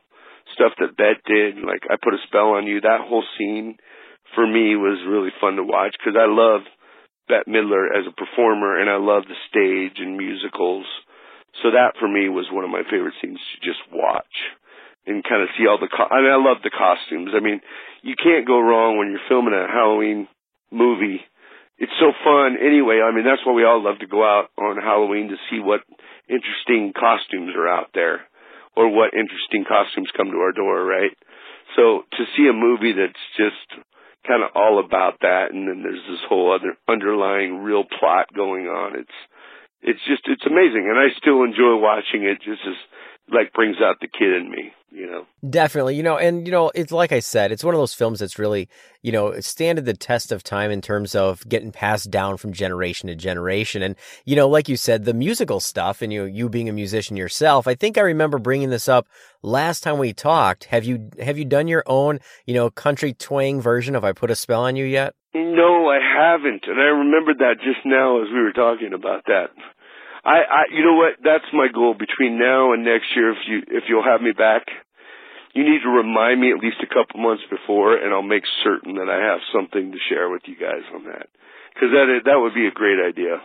stuff 0.55 0.71
that 0.79 0.97
Bette 0.97 1.19
did, 1.27 1.59
like 1.59 1.83
I 1.91 1.97
put 1.99 2.15
a 2.15 2.23
spell 2.29 2.55
on 2.55 2.69
you. 2.69 2.81
That 2.81 3.03
whole 3.03 3.25
scene 3.37 3.77
for 4.35 4.47
me 4.47 4.77
was 4.77 5.03
really 5.11 5.35
fun 5.41 5.57
to 5.57 5.65
watch 5.65 5.97
because 5.99 6.15
I 6.15 6.31
love 6.31 6.62
Bette 7.27 7.51
Midler 7.51 7.91
as 7.91 8.07
a 8.07 8.15
performer 8.15 8.79
and 8.79 8.89
I 8.89 9.03
love 9.03 9.25
the 9.27 9.39
stage 9.51 9.99
and 9.99 10.17
musicals. 10.17 10.87
So 11.62 11.71
that 11.75 11.99
for 11.99 12.07
me 12.07 12.29
was 12.29 12.47
one 12.51 12.62
of 12.65 12.71
my 12.71 12.83
favorite 12.87 13.15
scenes 13.23 13.39
to 13.39 13.57
just 13.67 13.83
watch 13.91 14.35
and 15.07 15.23
kind 15.27 15.43
of 15.43 15.49
see 15.59 15.67
all 15.67 15.79
the. 15.83 15.91
Co- 15.91 16.11
I 16.11 16.23
mean, 16.23 16.31
I 16.31 16.39
love 16.39 16.62
the 16.62 16.71
costumes. 16.71 17.31
I 17.35 17.41
mean, 17.43 17.61
you 18.03 18.15
can't 18.15 18.47
go 18.47 18.61
wrong 18.61 18.99
when 18.99 19.11
you're 19.11 19.29
filming 19.29 19.55
a 19.55 19.67
Halloween 19.67 20.29
movie. 20.71 21.23
It's 21.85 22.01
so 22.01 22.16
fun 22.24 22.57
anyway. 22.57 23.05
I 23.05 23.12
mean, 23.12 23.28
that's 23.28 23.45
why 23.45 23.53
we 23.53 23.68
all 23.68 23.85
love 23.85 24.01
to 24.01 24.09
go 24.09 24.24
out 24.24 24.49
on 24.57 24.80
Halloween 24.80 25.28
to 25.28 25.37
see 25.53 25.61
what 25.61 25.85
interesting 26.32 26.97
costumes 26.97 27.53
are 27.53 27.68
out 27.68 27.93
there 27.93 28.24
or 28.72 28.89
what 28.89 29.12
interesting 29.12 29.68
costumes 29.68 30.09
come 30.16 30.32
to 30.32 30.41
our 30.41 30.57
door, 30.57 30.80
right? 30.80 31.12
So 31.76 32.09
to 32.09 32.24
see 32.32 32.49
a 32.49 32.57
movie 32.57 32.97
that's 32.97 33.24
just 33.37 33.85
kind 34.24 34.41
of 34.41 34.57
all 34.57 34.80
about 34.80 35.20
that 35.20 35.53
and 35.53 35.68
then 35.68 35.85
there's 35.85 36.01
this 36.09 36.24
whole 36.24 36.57
other 36.57 36.72
underlying 36.89 37.61
real 37.61 37.85
plot 37.85 38.32
going 38.32 38.64
on. 38.64 38.97
It's 38.97 39.18
it's 39.85 40.01
just 40.09 40.24
it's 40.24 40.49
amazing 40.49 40.89
and 40.89 40.97
I 40.97 41.12
still 41.20 41.45
enjoy 41.45 41.76
watching 41.76 42.24
it 42.24 42.41
just 42.41 42.64
as 42.64 42.80
like 43.33 43.53
brings 43.53 43.77
out 43.81 44.01
the 44.01 44.09
kid 44.09 44.35
in 44.35 44.51
me, 44.51 44.72
you 44.91 45.07
know. 45.07 45.27
Definitely, 45.49 45.97
you 45.97 46.03
know, 46.03 46.18
and 46.18 46.47
you 46.47 46.53
know, 46.53 46.70
it's 46.75 46.93
like 46.93 47.12
I 47.12 47.20
said, 47.20 47.53
it's 47.53 47.64
one 47.64 47.75
of 47.75 47.81
those 47.81 47.95
films 47.95 48.20
that's 48.20 48.39
really, 48.39 48.68
you 49.03 49.12
know, 49.12 49.39
standed 49.41 49.85
the 49.85 49.95
test 49.95 50.31
of 50.31 50.43
time 50.43 50.70
in 50.70 50.81
terms 50.81 51.14
of 51.14 51.47
getting 51.49 51.72
passed 51.72 52.11
down 52.11 52.37
from 52.37 52.53
generation 52.53 53.09
to 53.09 53.14
generation. 53.14 53.83
And 53.83 53.97
you 54.25 54.37
know, 54.37 54.49
like 54.49 54.68
you 54.68 54.77
said, 54.77 55.05
the 55.05 55.14
musical 55.14 55.61
stuff, 55.61 56.03
and 56.03 56.12
you 56.12 56.25
you 56.25 56.49
being 56.49 56.68
a 56.68 56.72
musician 56.72 57.16
yourself, 57.16 57.66
I 57.66 57.75
think 57.75 57.97
I 57.97 58.03
remember 58.03 58.39
bringing 58.39 58.70
this 58.70 58.89
up 58.89 59.07
last 59.43 59.83
time 59.83 59.99
we 59.99 60.12
talked. 60.12 60.64
Have 60.64 60.85
you 60.85 61.11
have 61.20 61.39
you 61.39 61.45
done 61.45 61.68
your 61.68 61.85
own, 61.87 62.20
you 62.47 62.55
know, 62.55 62.70
country 62.70 63.14
twang 63.14 63.61
version 63.61 63.97
of 63.97 64.05
"I 64.05 64.12
Put 64.12 64.31
a 64.31 64.37
Spell 64.37 64.62
on 64.62 64.77
You" 64.77 64.85
yet? 64.85 65.14
No, 65.35 65.89
I 65.89 65.99
haven't, 65.99 66.64
and 66.68 66.79
I 66.79 66.85
remembered 66.85 67.39
that 67.39 67.57
just 67.57 67.85
now 67.85 68.22
as 68.22 68.29
we 68.33 68.41
were 68.41 68.53
talking 68.53 68.93
about 68.95 69.25
that. 69.27 69.49
I, 70.25 70.41
I, 70.41 70.62
you 70.72 70.85
know 70.85 70.97
what? 70.97 71.20
That's 71.22 71.45
my 71.53 71.68
goal 71.68 71.93
between 71.93 72.39
now 72.39 72.72
and 72.72 72.85
next 72.85 73.12
year. 73.14 73.33
If 73.33 73.45
you, 73.47 73.59
if 73.68 73.85
you'll 73.89 74.05
have 74.05 74.22
me 74.22 74.33
back, 74.33 74.66
you 75.53 75.62
need 75.62 75.85
to 75.85 75.91
remind 75.91 76.41
me 76.41 76.51
at 76.51 76.59
least 76.59 76.83
a 76.83 76.89
couple 76.89 77.20
months 77.20 77.45
before, 77.49 77.95
and 77.97 78.12
I'll 78.12 78.27
make 78.27 78.43
certain 78.64 78.97
that 78.97 79.09
I 79.09 79.20
have 79.20 79.41
something 79.53 79.93
to 79.93 79.99
share 80.09 80.29
with 80.31 80.43
you 80.47 80.57
guys 80.57 80.83
on 80.95 81.05
that. 81.05 81.29
Because 81.72 81.91
that 81.93 82.07
that 82.25 82.39
would 82.41 82.55
be 82.55 82.66
a 82.66 82.75
great 82.75 82.99
idea, 82.99 83.43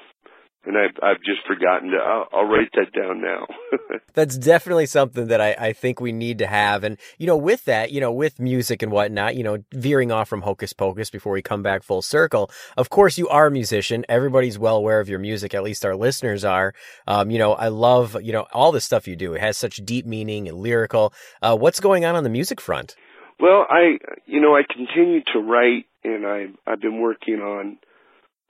and 0.70 0.78
I've 0.78 0.96
I've 1.02 1.22
just 1.24 1.46
forgotten 1.48 1.90
to. 1.90 1.98
I'll, 1.98 2.28
I'll 2.32 2.46
write 2.46 2.70
that 2.74 2.94
down 2.94 3.22
now. 3.22 3.48
That's 4.14 4.38
definitely 4.38 4.86
something 4.86 5.28
that 5.28 5.42
I, 5.42 5.54
I 5.54 5.74
think 5.74 6.00
we 6.00 6.12
need 6.12 6.38
to 6.38 6.48
have. 6.48 6.84
And, 6.84 6.98
you 7.18 7.26
know, 7.26 7.38
with 7.38 7.66
that, 7.66 7.92
you 7.92 8.00
know, 8.00 8.12
with 8.12 8.40
music 8.40 8.84
and 8.84 8.92
whatnot, 8.92 9.36
you 9.36 9.44
know, 9.44 9.64
veering 9.74 10.12
off 10.12 10.30
from 10.30 10.44
Hocus 10.44 10.72
Pocus 10.74 11.10
before 11.10 11.34
we 11.34 11.42
come 11.42 11.64
back 11.64 11.82
full 11.82 12.04
circle, 12.04 12.52
of 12.78 12.92
course, 12.92 13.18
you 13.18 13.28
are 13.30 13.48
a 13.48 13.52
musician. 13.52 14.06
Everybody's 14.08 14.60
well 14.60 14.76
aware 14.76 15.00
of 15.00 15.10
your 15.10 15.18
music, 15.18 15.56
at 15.56 15.64
least 15.64 15.86
our 15.86 15.96
listeners 15.96 16.46
are. 16.46 16.76
Um, 17.08 17.32
you 17.32 17.40
know, 17.40 17.54
I 17.54 17.70
love, 17.70 18.16
you 18.22 18.32
know, 18.32 18.46
all 18.54 18.72
the 18.72 18.82
stuff 18.82 19.08
you 19.08 19.16
do. 19.16 19.34
It 19.34 19.42
has 19.42 19.58
such 19.58 19.78
deep 19.78 20.06
meaning 20.06 20.48
and 20.48 20.60
lyrical. 20.60 21.14
Uh, 21.42 21.58
what's 21.58 21.80
going 21.80 22.06
on 22.06 22.16
on 22.16 22.24
the 22.24 22.30
music 22.30 22.62
front? 22.62 22.96
Well, 23.40 23.66
I, 23.68 23.98
you 24.28 24.40
know, 24.40 24.56
I 24.56 24.62
continue 24.72 25.22
to 25.34 25.40
write, 25.40 25.86
and 26.04 26.28
I 26.28 26.48
I've 26.68 26.82
been 26.82 27.02
working 27.02 27.40
on. 27.42 27.80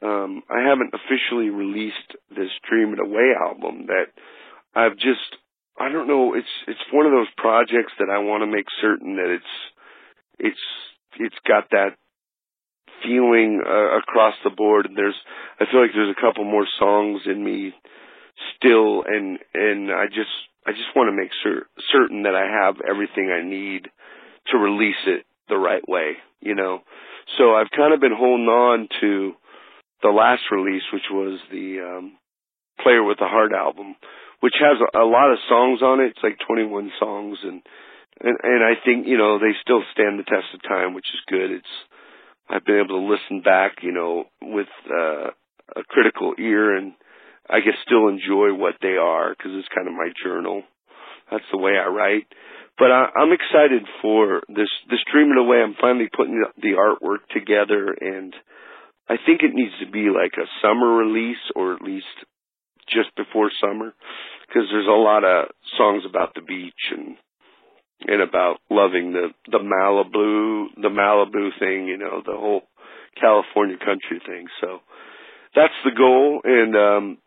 Um, 0.01 0.43
I 0.49 0.61
haven't 0.67 0.93
officially 0.93 1.49
released 1.49 2.15
this 2.29 2.49
Dream 2.69 2.93
It 2.93 2.99
Away 2.99 3.33
album 3.39 3.87
that 3.87 4.07
I've 4.73 4.95
just 4.95 5.37
I 5.77 5.89
don't 5.91 6.07
know 6.07 6.35
it's 6.35 6.47
it's 6.67 6.79
one 6.91 7.05
of 7.05 7.11
those 7.11 7.27
projects 7.37 7.93
that 7.99 8.09
I 8.09 8.19
want 8.19 8.43
to 8.43 8.47
make 8.47 8.67
certain 8.81 9.15
that 9.15 9.29
it's 9.29 9.53
it's 10.39 10.65
it's 11.19 11.35
got 11.47 11.69
that 11.71 11.97
feeling 13.03 13.61
uh, 13.65 13.97
across 13.97 14.35
the 14.43 14.49
board 14.49 14.85
and 14.85 14.95
there's 14.97 15.15
I 15.59 15.65
feel 15.69 15.81
like 15.81 15.91
there's 15.93 16.15
a 16.15 16.21
couple 16.21 16.43
more 16.43 16.67
songs 16.77 17.21
in 17.25 17.43
me 17.43 17.73
still 18.55 19.03
and 19.03 19.39
and 19.53 19.91
I 19.91 20.05
just 20.07 20.31
I 20.65 20.71
just 20.71 20.95
want 20.95 21.09
to 21.09 21.15
make 21.15 21.31
cer- 21.43 21.67
certain 21.91 22.23
that 22.23 22.35
I 22.35 22.45
have 22.45 22.75
everything 22.87 23.31
I 23.31 23.43
need 23.43 23.89
to 24.51 24.57
release 24.57 25.01
it 25.07 25.25
the 25.47 25.57
right 25.57 25.87
way, 25.87 26.17
you 26.41 26.55
know. 26.55 26.81
So 27.37 27.55
I've 27.55 27.71
kind 27.75 27.93
of 27.93 27.99
been 27.99 28.15
holding 28.15 28.47
on 28.47 28.87
to 29.01 29.33
the 30.01 30.09
last 30.09 30.43
release 30.51 30.83
which 30.93 31.09
was 31.11 31.39
the 31.51 31.79
um 31.79 32.17
Player 32.81 33.03
with 33.03 33.19
a 33.19 33.27
Heart 33.27 33.51
album 33.51 33.95
which 34.39 34.55
has 34.59 34.77
a, 34.79 35.03
a 35.03 35.07
lot 35.07 35.31
of 35.31 35.39
songs 35.47 35.81
on 35.81 35.99
it. 35.99 36.15
It's 36.15 36.23
like 36.23 36.39
21 36.47 36.91
songs 36.99 37.37
and, 37.43 37.61
and, 38.19 38.37
and 38.43 38.63
I 38.63 38.79
think, 38.83 39.07
you 39.07 39.17
know, 39.17 39.39
they 39.39 39.55
still 39.61 39.83
stand 39.93 40.19
the 40.19 40.23
test 40.23 40.51
of 40.53 40.63
time, 40.63 40.93
which 40.93 41.07
is 41.13 41.21
good. 41.27 41.51
It's, 41.51 41.75
I've 42.49 42.65
been 42.65 42.81
able 42.83 42.99
to 42.99 43.11
listen 43.11 43.41
back, 43.41 43.83
you 43.83 43.91
know, 43.91 44.25
with, 44.41 44.71
uh, 44.89 45.31
a 45.75 45.83
critical 45.87 46.33
ear 46.39 46.75
and 46.75 46.93
I 47.47 47.59
guess 47.59 47.77
still 47.85 48.07
enjoy 48.07 48.53
what 48.57 48.75
they 48.81 48.97
are 48.97 49.29
because 49.29 49.51
it's 49.53 49.67
kind 49.73 49.87
of 49.87 49.93
my 49.93 50.09
journal. 50.23 50.63
That's 51.31 51.45
the 51.51 51.59
way 51.59 51.73
I 51.77 51.89
write. 51.89 52.25
But 52.77 52.91
I, 52.91 53.05
I'm 53.15 53.31
excited 53.31 53.85
for 54.01 54.41
this, 54.47 54.69
this 54.89 54.99
Dream 55.11 55.31
It 55.31 55.37
Away. 55.37 55.57
I'm 55.57 55.75
finally 55.79 56.09
putting 56.15 56.43
the 56.57 56.73
artwork 56.73 57.27
together 57.31 57.93
and 57.99 58.33
I 59.09 59.15
think 59.25 59.41
it 59.41 59.53
needs 59.53 59.73
to 59.79 59.89
be 59.89 60.09
like 60.13 60.33
a 60.37 60.45
summer 60.61 60.87
release 60.87 61.41
or 61.55 61.73
at 61.73 61.81
least 61.81 62.05
just 62.87 63.09
before 63.17 63.49
summer 63.59 63.93
because 64.47 64.69
there's 64.71 64.87
a 64.87 64.91
lot 64.91 65.23
of 65.23 65.49
songs 65.77 66.03
about 66.07 66.33
the 66.35 66.41
beach 66.41 66.93
and 66.95 67.17
and 68.07 68.21
about 68.21 68.57
loving 68.69 69.11
the 69.11 69.29
the 69.51 69.57
Malibu 69.57 70.67
the 70.81 70.89
Malibu 70.93 71.49
thing, 71.59 71.87
you 71.87 71.97
know, 71.97 72.21
the 72.25 72.37
whole 72.37 72.61
California 73.19 73.77
country 73.77 74.21
thing. 74.25 74.45
So 74.61 74.79
that's 75.55 75.73
the 75.83 75.91
goal 75.97 76.41
and 76.43 76.75
um 76.75 77.17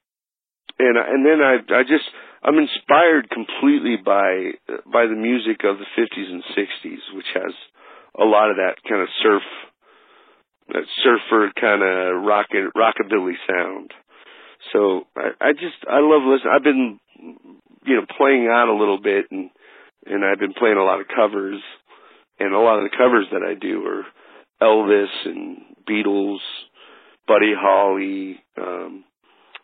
and 0.79 0.97
and 0.97 1.27
then 1.27 1.41
I 1.43 1.59
I 1.75 1.83
just 1.83 2.07
I'm 2.43 2.59
inspired 2.59 3.29
completely 3.29 3.97
by 3.97 4.55
by 4.87 5.07
the 5.07 5.19
music 5.19 5.65
of 5.65 5.79
the 5.79 5.91
50s 5.99 6.31
and 6.31 6.43
60s 6.55 7.17
which 7.17 7.31
has 7.35 7.53
a 8.19 8.25
lot 8.25 8.51
of 8.51 8.57
that 8.57 8.77
kind 8.89 9.03
of 9.03 9.09
surf 9.23 9.43
that 10.73 10.85
surfer 11.03 11.53
kind 11.61 11.83
of 11.83 12.25
rock 12.25 12.49
rockabilly 12.53 13.35
sound. 13.49 13.93
So 14.73 15.05
I, 15.17 15.31
I 15.41 15.53
just 15.53 15.81
I 15.89 16.01
love 16.01 16.23
listening. 16.23 16.53
I've 16.55 16.65
been 16.65 17.01
you 17.85 17.97
know 17.97 18.07
playing 18.17 18.49
out 18.49 18.69
a 18.69 18.79
little 18.79 19.01
bit 19.01 19.27
and 19.31 19.51
and 20.07 20.25
I've 20.25 20.39
been 20.39 20.55
playing 20.55 20.79
a 20.79 20.85
lot 20.85 21.01
of 21.01 21.07
covers 21.09 21.61
and 22.39 22.55
a 22.55 22.59
lot 22.59 22.79
of 22.79 22.91
the 22.91 22.97
covers 22.97 23.27
that 23.33 23.43
I 23.43 23.55
do 23.55 23.87
are 23.87 24.05
Elvis 24.63 25.11
and 25.25 25.59
Beatles, 25.89 26.39
Buddy 27.27 27.53
Holly, 27.57 28.43
um, 28.57 29.05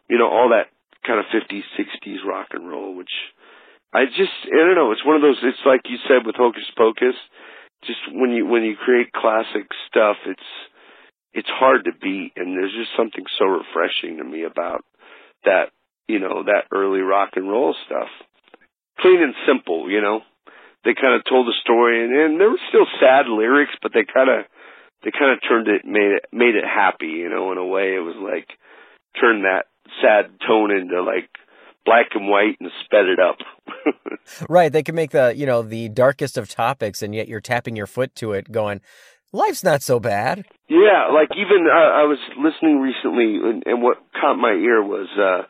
you 0.08 0.18
know, 0.18 0.28
all 0.28 0.50
that 0.50 0.70
kind 1.06 1.20
of 1.20 1.26
50s, 1.26 1.62
60s 1.78 2.24
rock 2.26 2.48
and 2.52 2.68
roll, 2.68 2.94
which 2.94 3.10
I 3.92 4.04
just, 4.06 4.34
I 4.44 4.56
don't 4.56 4.74
know, 4.74 4.92
it's 4.92 5.04
one 5.04 5.16
of 5.16 5.22
those, 5.22 5.38
it's 5.42 5.64
like 5.64 5.82
you 5.88 5.98
said 6.08 6.26
with 6.26 6.36
Hocus 6.36 6.70
Pocus, 6.76 7.14
just 7.84 8.00
when 8.12 8.30
you, 8.30 8.46
when 8.46 8.62
you 8.62 8.76
create 8.76 9.12
classic 9.12 9.66
stuff, 9.88 10.16
it's, 10.26 10.50
it's 11.32 11.48
hard 11.48 11.84
to 11.84 11.92
beat 11.92 12.32
and 12.36 12.56
there's 12.56 12.72
just 12.72 12.96
something 12.96 13.24
so 13.38 13.44
refreshing 13.46 14.18
to 14.18 14.24
me 14.24 14.44
about 14.44 14.84
that, 15.44 15.70
you 16.08 16.18
know, 16.18 16.44
that 16.44 16.66
early 16.72 17.00
rock 17.00 17.30
and 17.36 17.48
roll 17.48 17.74
stuff. 17.86 18.08
Clean 19.00 19.22
and 19.22 19.34
simple, 19.46 19.90
you 19.90 20.00
know. 20.00 20.20
They 20.84 20.94
kind 20.94 21.14
of 21.14 21.24
told 21.28 21.46
the 21.46 21.58
story 21.60 22.04
and, 22.04 22.12
and 22.14 22.40
there 22.40 22.50
were 22.50 22.68
still 22.68 22.86
sad 23.00 23.26
lyrics, 23.28 23.74
but 23.82 23.92
they 23.92 24.04
kind 24.04 24.30
of, 24.30 24.46
they 25.04 25.10
kind 25.10 25.32
of 25.32 25.40
turned 25.46 25.68
it, 25.68 25.84
made 25.84 26.18
it, 26.18 26.24
made 26.32 26.54
it 26.54 26.64
happy, 26.64 27.06
you 27.06 27.28
know, 27.28 27.52
in 27.52 27.58
a 27.58 27.66
way. 27.66 27.94
It 27.94 28.02
was 28.02 28.16
like, 28.16 28.48
turned 29.20 29.44
that 29.44 29.66
sad 30.02 30.30
tone 30.46 30.70
into 30.70 31.02
like 31.02 31.28
black 31.84 32.08
and 32.14 32.28
white 32.28 32.56
and 32.60 32.70
sped 32.84 33.06
it 33.06 33.18
up. 33.20 33.38
Right, 34.48 34.70
they 34.70 34.82
can 34.82 34.94
make 34.94 35.12
the, 35.12 35.34
you 35.34 35.46
know, 35.46 35.62
the 35.62 35.88
darkest 35.88 36.36
of 36.36 36.50
topics 36.50 37.00
and 37.00 37.14
yet 37.14 37.28
you're 37.28 37.40
tapping 37.40 37.76
your 37.76 37.86
foot 37.86 38.14
to 38.16 38.32
it 38.32 38.52
going, 38.52 38.82
life's 39.32 39.64
not 39.64 39.82
so 39.82 40.00
bad. 40.00 40.44
Yeah, 40.68 41.08
like 41.12 41.30
even 41.36 41.66
uh, 41.66 41.74
I 41.74 42.04
was 42.04 42.18
listening 42.38 42.80
recently, 42.80 43.38
and, 43.42 43.62
and 43.66 43.82
what 43.82 43.98
caught 44.18 44.36
my 44.36 44.52
ear 44.52 44.82
was, 44.82 45.08
uh, 45.16 45.46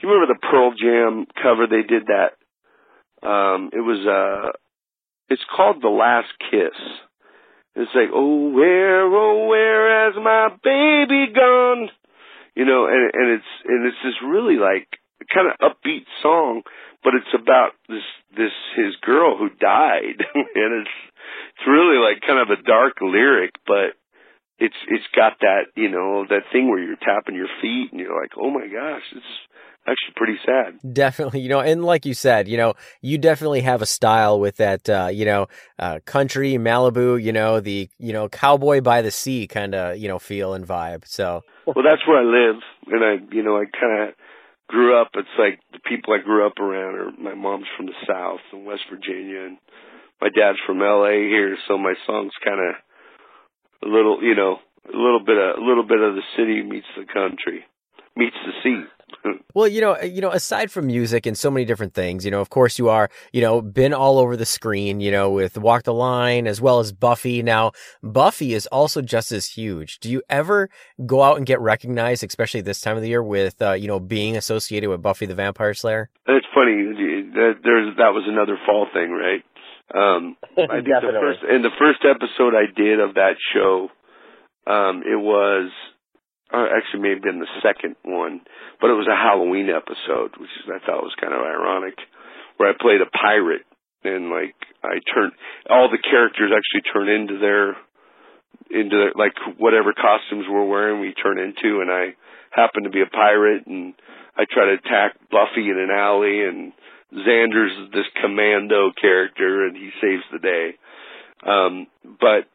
you 0.00 0.08
remember 0.08 0.32
the 0.32 0.40
Pearl 0.40 0.72
Jam 0.72 1.26
cover? 1.42 1.66
They 1.66 1.86
did 1.86 2.08
that. 2.08 2.36
Um, 3.26 3.70
it 3.72 3.80
was, 3.80 4.00
uh, 4.06 4.52
it's 5.28 5.42
called 5.54 5.82
The 5.82 5.88
Last 5.88 6.32
Kiss. 6.50 6.78
It's 7.76 7.90
like, 7.94 8.08
oh, 8.12 8.50
where, 8.50 9.04
oh, 9.04 9.46
where 9.46 10.06
has 10.06 10.14
my 10.16 10.48
baby 10.62 11.32
gone? 11.34 11.90
You 12.56 12.64
know, 12.64 12.86
and, 12.86 13.10
and 13.14 13.30
it's, 13.38 13.52
and 13.64 13.86
it's 13.86 13.96
this 14.02 14.18
really 14.26 14.56
like 14.56 14.88
kind 15.32 15.48
of 15.48 15.58
upbeat 15.60 16.06
song, 16.22 16.62
but 17.04 17.12
it's 17.14 17.34
about 17.34 17.72
this, 17.88 18.02
this, 18.36 18.52
his 18.76 18.96
girl 19.02 19.36
who 19.38 19.48
died. 19.50 20.18
and 20.34 20.82
it's, 20.82 20.90
it's 21.56 21.66
really 21.66 21.98
like 21.98 22.22
kind 22.26 22.40
of 22.40 22.50
a 22.50 22.62
dark 22.62 23.00
lyric, 23.00 23.52
but 23.66 23.96
it's 24.58 24.76
it's 24.88 25.06
got 25.16 25.40
that 25.40 25.72
you 25.76 25.90
know 25.90 26.26
that 26.28 26.42
thing 26.52 26.68
where 26.68 26.82
you're 26.82 26.96
tapping 26.96 27.34
your 27.34 27.48
feet 27.60 27.88
and 27.92 28.00
you're 28.00 28.20
like, 28.20 28.32
oh 28.36 28.50
my 28.50 28.66
gosh, 28.66 29.02
it's 29.12 29.24
actually 29.86 30.14
pretty 30.16 30.38
sad. 30.44 30.94
Definitely, 30.94 31.40
you 31.40 31.48
know, 31.48 31.60
and 31.60 31.84
like 31.84 32.04
you 32.06 32.14
said, 32.14 32.48
you 32.48 32.56
know, 32.56 32.74
you 33.00 33.18
definitely 33.18 33.62
have 33.62 33.82
a 33.82 33.86
style 33.86 34.38
with 34.38 34.56
that, 34.56 34.88
uh, 34.88 35.08
you 35.12 35.24
know, 35.24 35.46
uh, 35.78 36.00
country 36.04 36.52
Malibu, 36.54 37.22
you 37.22 37.32
know, 37.32 37.60
the, 37.60 37.88
you 37.98 38.12
know, 38.12 38.28
cowboy 38.28 38.80
by 38.80 39.02
the 39.02 39.10
sea 39.10 39.46
kind 39.46 39.74
of, 39.74 39.96
you 39.96 40.08
know, 40.08 40.18
feel 40.18 40.54
and 40.54 40.66
vibe. 40.66 41.06
So, 41.06 41.42
Well, 41.66 41.84
that's 41.84 42.06
where 42.06 42.18
I 42.18 42.24
live, 42.24 42.62
and 42.86 43.04
I 43.04 43.34
you 43.34 43.42
know 43.42 43.56
I 43.56 43.64
kind 43.64 44.08
of 44.08 44.14
grew 44.68 45.00
up. 45.00 45.10
It's 45.14 45.28
like 45.38 45.60
the 45.72 45.80
people 45.80 46.14
I 46.14 46.22
grew 46.22 46.46
up 46.46 46.58
around 46.58 46.94
are 46.94 47.10
my 47.18 47.34
mom's 47.34 47.66
from 47.76 47.86
the 47.86 47.94
South 48.06 48.40
in 48.52 48.64
West 48.64 48.82
Virginia, 48.90 49.46
and 49.46 49.58
my 50.20 50.28
dad's 50.28 50.58
from 50.66 50.82
L.A. 50.82 51.28
here, 51.28 51.56
so 51.66 51.78
my 51.78 51.94
songs 52.06 52.32
kind 52.44 52.60
of 52.60 52.74
a 53.82 53.88
little, 53.88 54.22
you 54.22 54.34
know, 54.34 54.58
a 54.86 54.96
little 54.96 55.20
bit 55.24 55.36
of 55.36 55.58
a 55.58 55.64
little 55.64 55.84
bit 55.84 56.00
of 56.00 56.14
the 56.14 56.22
city 56.36 56.62
meets 56.62 56.86
the 56.96 57.04
country, 57.04 57.64
meets 58.16 58.36
the 58.44 58.52
sea. 58.62 58.84
well, 59.54 59.68
you 59.68 59.80
know, 59.80 59.98
you 60.00 60.20
know, 60.20 60.30
aside 60.30 60.70
from 60.70 60.86
music 60.86 61.26
and 61.26 61.36
so 61.36 61.50
many 61.50 61.64
different 61.64 61.94
things, 61.94 62.24
you 62.24 62.30
know, 62.30 62.40
of 62.40 62.50
course 62.50 62.78
you 62.78 62.88
are, 62.88 63.10
you 63.32 63.40
know, 63.40 63.60
been 63.60 63.92
all 63.92 64.18
over 64.18 64.36
the 64.36 64.46
screen, 64.46 65.00
you 65.00 65.10
know, 65.10 65.30
with 65.30 65.58
Walk 65.58 65.84
the 65.84 65.94
Line 65.94 66.46
as 66.46 66.60
well 66.60 66.80
as 66.80 66.92
Buffy. 66.92 67.42
Now, 67.42 67.72
Buffy 68.02 68.54
is 68.54 68.66
also 68.68 69.02
just 69.02 69.32
as 69.32 69.46
huge. 69.46 69.98
Do 70.00 70.10
you 70.10 70.22
ever 70.28 70.70
go 71.06 71.22
out 71.22 71.36
and 71.36 71.46
get 71.46 71.60
recognized, 71.60 72.24
especially 72.24 72.60
this 72.60 72.80
time 72.80 72.96
of 72.96 73.02
the 73.02 73.08
year, 73.08 73.22
with, 73.22 73.60
uh, 73.60 73.72
you 73.72 73.88
know, 73.88 74.00
being 74.00 74.36
associated 74.36 74.88
with 74.88 75.02
Buffy 75.02 75.26
the 75.26 75.34
Vampire 75.34 75.74
Slayer? 75.74 76.10
It's 76.26 76.46
funny. 76.54 76.76
That 77.34 77.60
there's 77.62 77.96
that 77.96 78.12
was 78.12 78.24
another 78.26 78.58
fall 78.66 78.86
thing, 78.92 79.10
right? 79.10 79.44
Um, 79.90 80.36
I 80.56 80.82
think 80.82 80.86
the 80.86 81.18
first 81.20 81.40
in 81.42 81.62
the 81.62 81.74
first 81.78 82.06
episode 82.06 82.54
I 82.54 82.70
did 82.70 83.00
of 83.00 83.14
that 83.14 83.34
show, 83.54 83.88
um, 84.66 85.02
it 85.02 85.18
was 85.18 85.70
or 86.52 86.66
actually 86.66 87.00
may 87.00 87.14
have 87.14 87.22
been 87.22 87.38
the 87.38 87.60
second 87.62 87.94
one, 88.02 88.42
but 88.80 88.90
it 88.90 88.98
was 88.98 89.06
a 89.06 89.14
Halloween 89.14 89.70
episode, 89.70 90.34
which 90.34 90.50
is, 90.50 90.66
I 90.66 90.82
thought 90.82 91.06
was 91.06 91.14
kind 91.20 91.32
of 91.32 91.40
ironic, 91.40 91.94
where 92.56 92.70
I 92.70 92.74
played 92.74 93.00
a 93.00 93.10
pirate 93.10 93.62
and 94.02 94.30
like 94.30 94.56
I 94.82 94.98
turned 95.12 95.32
all 95.68 95.88
the 95.90 96.02
characters 96.02 96.50
actually 96.50 96.90
turn 96.90 97.08
into 97.08 97.38
their 97.38 97.76
into 98.70 98.96
their, 98.96 99.12
like 99.14 99.34
whatever 99.58 99.92
costumes 99.92 100.46
we're 100.48 100.66
wearing 100.66 101.00
we 101.00 101.14
turn 101.14 101.38
into, 101.38 101.80
and 101.80 101.90
I 101.90 102.14
happen 102.50 102.84
to 102.84 102.90
be 102.90 103.02
a 103.02 103.10
pirate 103.10 103.66
and 103.66 103.94
I 104.36 104.44
try 104.50 104.66
to 104.66 104.78
attack 104.78 105.18
Buffy 105.30 105.70
in 105.70 105.78
an 105.78 105.90
alley 105.90 106.42
and 106.42 106.72
Xander's 107.12 107.90
this 107.92 108.06
commando 108.20 108.92
character 109.00 109.66
and 109.66 109.76
he 109.76 109.90
saves 110.00 110.22
the 110.32 110.38
day. 110.38 110.74
Um, 111.46 111.86
but 112.02 112.46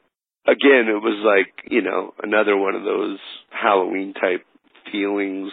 again, 0.47 0.87
it 0.87 1.01
was 1.01 1.19
like, 1.25 1.71
you 1.71 1.81
know, 1.81 2.13
another 2.21 2.55
one 2.55 2.75
of 2.75 2.83
those 2.83 3.19
Halloween 3.49 4.13
type 4.13 4.45
feelings. 4.91 5.51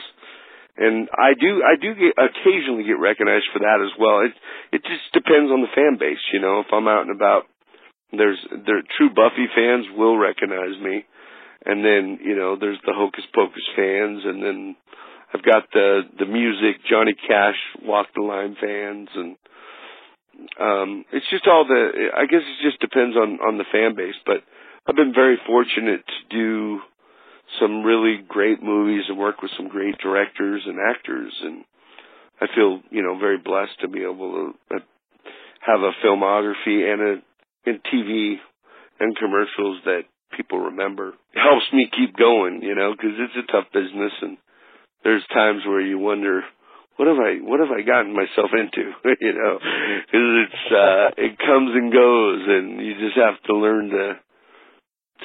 And 0.76 1.08
I 1.12 1.34
do, 1.38 1.62
I 1.62 1.76
do 1.80 1.94
get, 1.94 2.14
occasionally 2.16 2.84
get 2.84 2.98
recognized 3.00 3.46
for 3.52 3.58
that 3.60 3.80
as 3.84 3.92
well. 3.98 4.20
It, 4.20 4.32
it 4.72 4.82
just 4.84 5.12
depends 5.12 5.50
on 5.50 5.60
the 5.60 5.74
fan 5.74 5.98
base, 5.98 6.22
you 6.32 6.40
know, 6.40 6.60
if 6.60 6.72
I'm 6.72 6.88
out 6.88 7.02
and 7.02 7.14
about, 7.14 7.44
there's, 8.12 8.38
there, 8.50 8.82
true 8.96 9.10
Buffy 9.10 9.48
fans 9.54 9.86
will 9.96 10.16
recognize 10.16 10.78
me. 10.80 11.04
And 11.64 11.84
then, 11.84 12.18
you 12.24 12.36
know, 12.36 12.56
there's 12.58 12.80
the 12.84 12.92
Hocus 12.94 13.24
Pocus 13.34 13.62
fans 13.76 14.22
and 14.24 14.42
then 14.42 14.76
I've 15.34 15.42
got 15.42 15.64
the, 15.72 16.02
the 16.18 16.26
music, 16.26 16.80
Johnny 16.88 17.14
Cash, 17.14 17.56
Walk 17.84 18.08
the 18.14 18.22
Line 18.22 18.56
fans 18.60 19.08
and, 19.14 19.36
um, 20.58 21.04
it's 21.12 21.28
just 21.30 21.46
all 21.46 21.66
the, 21.66 22.10
I 22.16 22.26
guess 22.26 22.42
it 22.42 22.64
just 22.64 22.80
depends 22.80 23.16
on, 23.16 23.38
on 23.40 23.58
the 23.58 23.68
fan 23.70 23.94
base, 23.94 24.16
but 24.26 24.42
I've 24.86 24.96
been 24.96 25.14
very 25.14 25.38
fortunate 25.46 26.04
to 26.06 26.36
do 26.36 26.80
some 27.60 27.82
really 27.82 28.24
great 28.26 28.62
movies 28.62 29.04
and 29.08 29.18
work 29.18 29.42
with 29.42 29.50
some 29.56 29.68
great 29.68 29.98
directors 29.98 30.62
and 30.66 30.78
actors 30.80 31.32
and 31.44 31.64
I 32.40 32.46
feel, 32.56 32.80
you 32.90 33.02
know, 33.02 33.18
very 33.18 33.38
blessed 33.38 33.78
to 33.82 33.88
be 33.88 34.02
able 34.02 34.52
to 34.68 34.76
uh, 34.76 34.80
have 35.60 35.80
a 35.80 35.92
filmography 36.04 36.82
and 36.90 37.00
a 37.00 37.14
and 37.64 37.78
TV 37.86 38.34
and 38.98 39.16
commercials 39.16 39.78
that 39.84 40.02
people 40.36 40.58
remember. 40.58 41.10
It 41.34 41.38
helps 41.38 41.66
me 41.72 41.88
keep 41.96 42.16
going, 42.16 42.62
you 42.62 42.74
know, 42.74 42.92
because 42.92 43.14
it's 43.14 43.48
a 43.48 43.52
tough 43.52 43.70
business 43.72 44.12
and 44.22 44.36
there's 45.04 45.24
times 45.32 45.62
where 45.66 45.80
you 45.80 45.98
wonder 45.98 46.42
what 46.96 47.08
have 47.08 47.18
I 47.18 47.42
what 47.42 47.60
have 47.60 47.70
I 47.70 47.82
gotten 47.82 48.12
myself 48.12 48.50
into, 48.52 48.92
you 49.20 49.32
know, 49.32 49.58
because 50.06 50.28
it's 50.46 50.64
uh 50.70 51.06
it 51.16 51.38
comes 51.38 51.72
and 51.74 51.92
goes 51.92 52.42
and 52.46 52.84
you 52.84 52.94
just 52.94 53.16
have 53.16 53.42
to 53.46 53.56
learn 53.56 53.90
to 53.90 54.18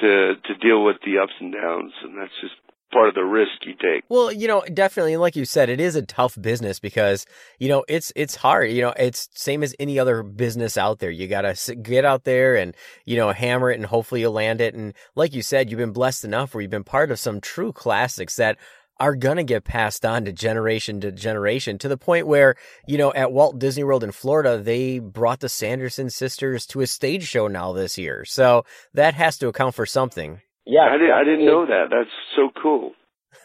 to 0.00 0.34
to 0.42 0.54
deal 0.60 0.84
with 0.84 0.96
the 1.04 1.18
ups 1.18 1.34
and 1.40 1.52
downs 1.52 1.92
and 2.02 2.18
that's 2.18 2.34
just 2.40 2.54
part 2.92 3.08
of 3.08 3.14
the 3.14 3.24
risk 3.24 3.64
you 3.64 3.74
take. 3.74 4.04
Well, 4.08 4.32
you 4.32 4.48
know, 4.48 4.62
definitely, 4.72 5.12
and 5.12 5.20
like 5.20 5.36
you 5.36 5.44
said, 5.44 5.68
it 5.68 5.80
is 5.80 5.94
a 5.94 6.02
tough 6.02 6.40
business 6.40 6.80
because 6.80 7.26
you 7.58 7.68
know 7.68 7.84
it's 7.88 8.12
it's 8.16 8.36
hard. 8.36 8.70
You 8.70 8.82
know, 8.82 8.94
it's 8.98 9.28
same 9.34 9.62
as 9.62 9.74
any 9.78 9.98
other 9.98 10.22
business 10.22 10.76
out 10.76 10.98
there. 10.98 11.10
You 11.10 11.28
gotta 11.28 11.56
get 11.82 12.04
out 12.04 12.24
there 12.24 12.56
and 12.56 12.74
you 13.04 13.16
know 13.16 13.32
hammer 13.32 13.70
it, 13.70 13.76
and 13.76 13.86
hopefully 13.86 14.20
you 14.22 14.30
land 14.30 14.60
it. 14.60 14.74
And 14.74 14.94
like 15.14 15.34
you 15.34 15.42
said, 15.42 15.70
you've 15.70 15.78
been 15.78 15.92
blessed 15.92 16.24
enough 16.24 16.54
where 16.54 16.62
you've 16.62 16.70
been 16.70 16.84
part 16.84 17.10
of 17.10 17.18
some 17.18 17.40
true 17.40 17.72
classics 17.72 18.36
that 18.36 18.58
are 19.00 19.14
gonna 19.14 19.44
get 19.44 19.64
passed 19.64 20.04
on 20.04 20.24
to 20.24 20.32
generation 20.32 21.00
to 21.00 21.12
generation 21.12 21.78
to 21.78 21.88
the 21.88 21.96
point 21.96 22.26
where 22.26 22.54
you 22.86 22.98
know 22.98 23.12
at 23.14 23.32
Walt 23.32 23.58
Disney 23.58 23.84
World 23.84 24.04
in 24.04 24.12
Florida 24.12 24.58
they 24.58 24.98
brought 24.98 25.40
the 25.40 25.48
Sanderson 25.48 26.10
sisters 26.10 26.66
to 26.66 26.80
a 26.80 26.86
stage 26.86 27.26
show 27.26 27.48
now 27.48 27.72
this 27.72 27.98
year. 27.98 28.24
So 28.24 28.64
that 28.94 29.14
has 29.14 29.38
to 29.38 29.48
account 29.48 29.74
for 29.74 29.86
something. 29.86 30.40
Yeah, 30.66 30.82
I 30.82 30.98
didn't 30.98 31.12
I 31.12 31.24
didn't 31.24 31.46
know 31.46 31.66
that. 31.66 31.86
That's 31.90 32.10
so 32.36 32.50
cool. 32.60 32.92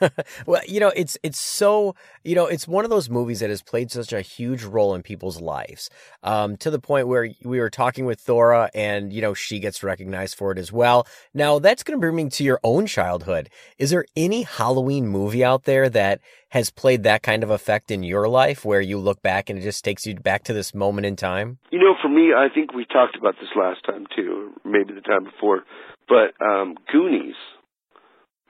well, 0.46 0.62
you 0.68 0.80
know, 0.80 0.91
it's 0.96 1.18
it's 1.24 1.39
so 1.39 1.96
you 2.24 2.36
know, 2.36 2.46
it's 2.46 2.68
one 2.68 2.84
of 2.84 2.89
those 2.89 3.10
movies 3.10 3.39
that 3.41 3.50
has 3.50 3.62
played 3.62 3.91
such 3.91 4.14
a 4.14 4.22
huge 4.22 4.64
role 4.64 4.96
in 4.96 5.04
people's 5.04 5.41
lives, 5.41 5.89
um, 6.24 6.58
to 6.58 6.72
the 6.72 6.80
point 6.80 7.08
where 7.08 7.30
we 7.44 7.60
were 7.60 7.70
talking 7.70 8.06
with 8.06 8.20
Thora, 8.20 8.70
and 8.74 9.12
you 9.12 9.22
know, 9.22 9.34
she 9.34 9.60
gets 9.60 9.84
recognized 9.84 10.38
for 10.38 10.52
it 10.52 10.58
as 10.58 10.72
well. 10.72 11.08
Now, 11.34 11.60
that's 11.60 11.84
going 11.84 11.98
to 11.98 12.02
bring 12.02 12.16
me 12.16 12.30
to 12.30 12.44
your 12.44 12.60
own 12.64 12.86
childhood. 12.86 13.50
Is 13.78 13.89
there 13.89 14.06
any 14.16 14.44
Halloween 14.44 15.08
movie 15.08 15.44
out 15.44 15.64
there 15.64 15.89
that 15.89 16.22
has 16.50 16.70
played 16.70 17.04
that 17.04 17.24
kind 17.24 17.44
of 17.44 17.50
effect 17.50 17.89
in 17.89 18.04
your 18.04 18.30
life, 18.30 18.64
where 18.64 18.82
you 18.82 19.00
look 19.00 19.22
back 19.22 19.50
and 19.50 19.58
it 19.58 19.64
just 19.64 19.84
takes 19.84 20.06
you 20.06 20.16
back 20.16 20.44
to 20.44 20.54
this 20.54 20.74
moment 20.74 21.06
in 21.06 21.16
time? 21.16 21.58
You 21.72 21.80
know, 21.80 21.96
for 22.02 22.10
me, 22.10 22.32
I 22.36 22.48
think 22.54 22.74
we 22.74 22.86
talked 22.86 23.16
about 23.18 23.36
this 23.39 23.50
last 23.56 23.84
time 23.86 24.06
too, 24.16 24.52
or 24.66 24.70
maybe 24.70 24.94
the 24.94 25.02
time 25.02 25.24
before. 25.24 25.64
But 26.08 26.39
um 26.46 26.76
Goonies, 26.91 27.36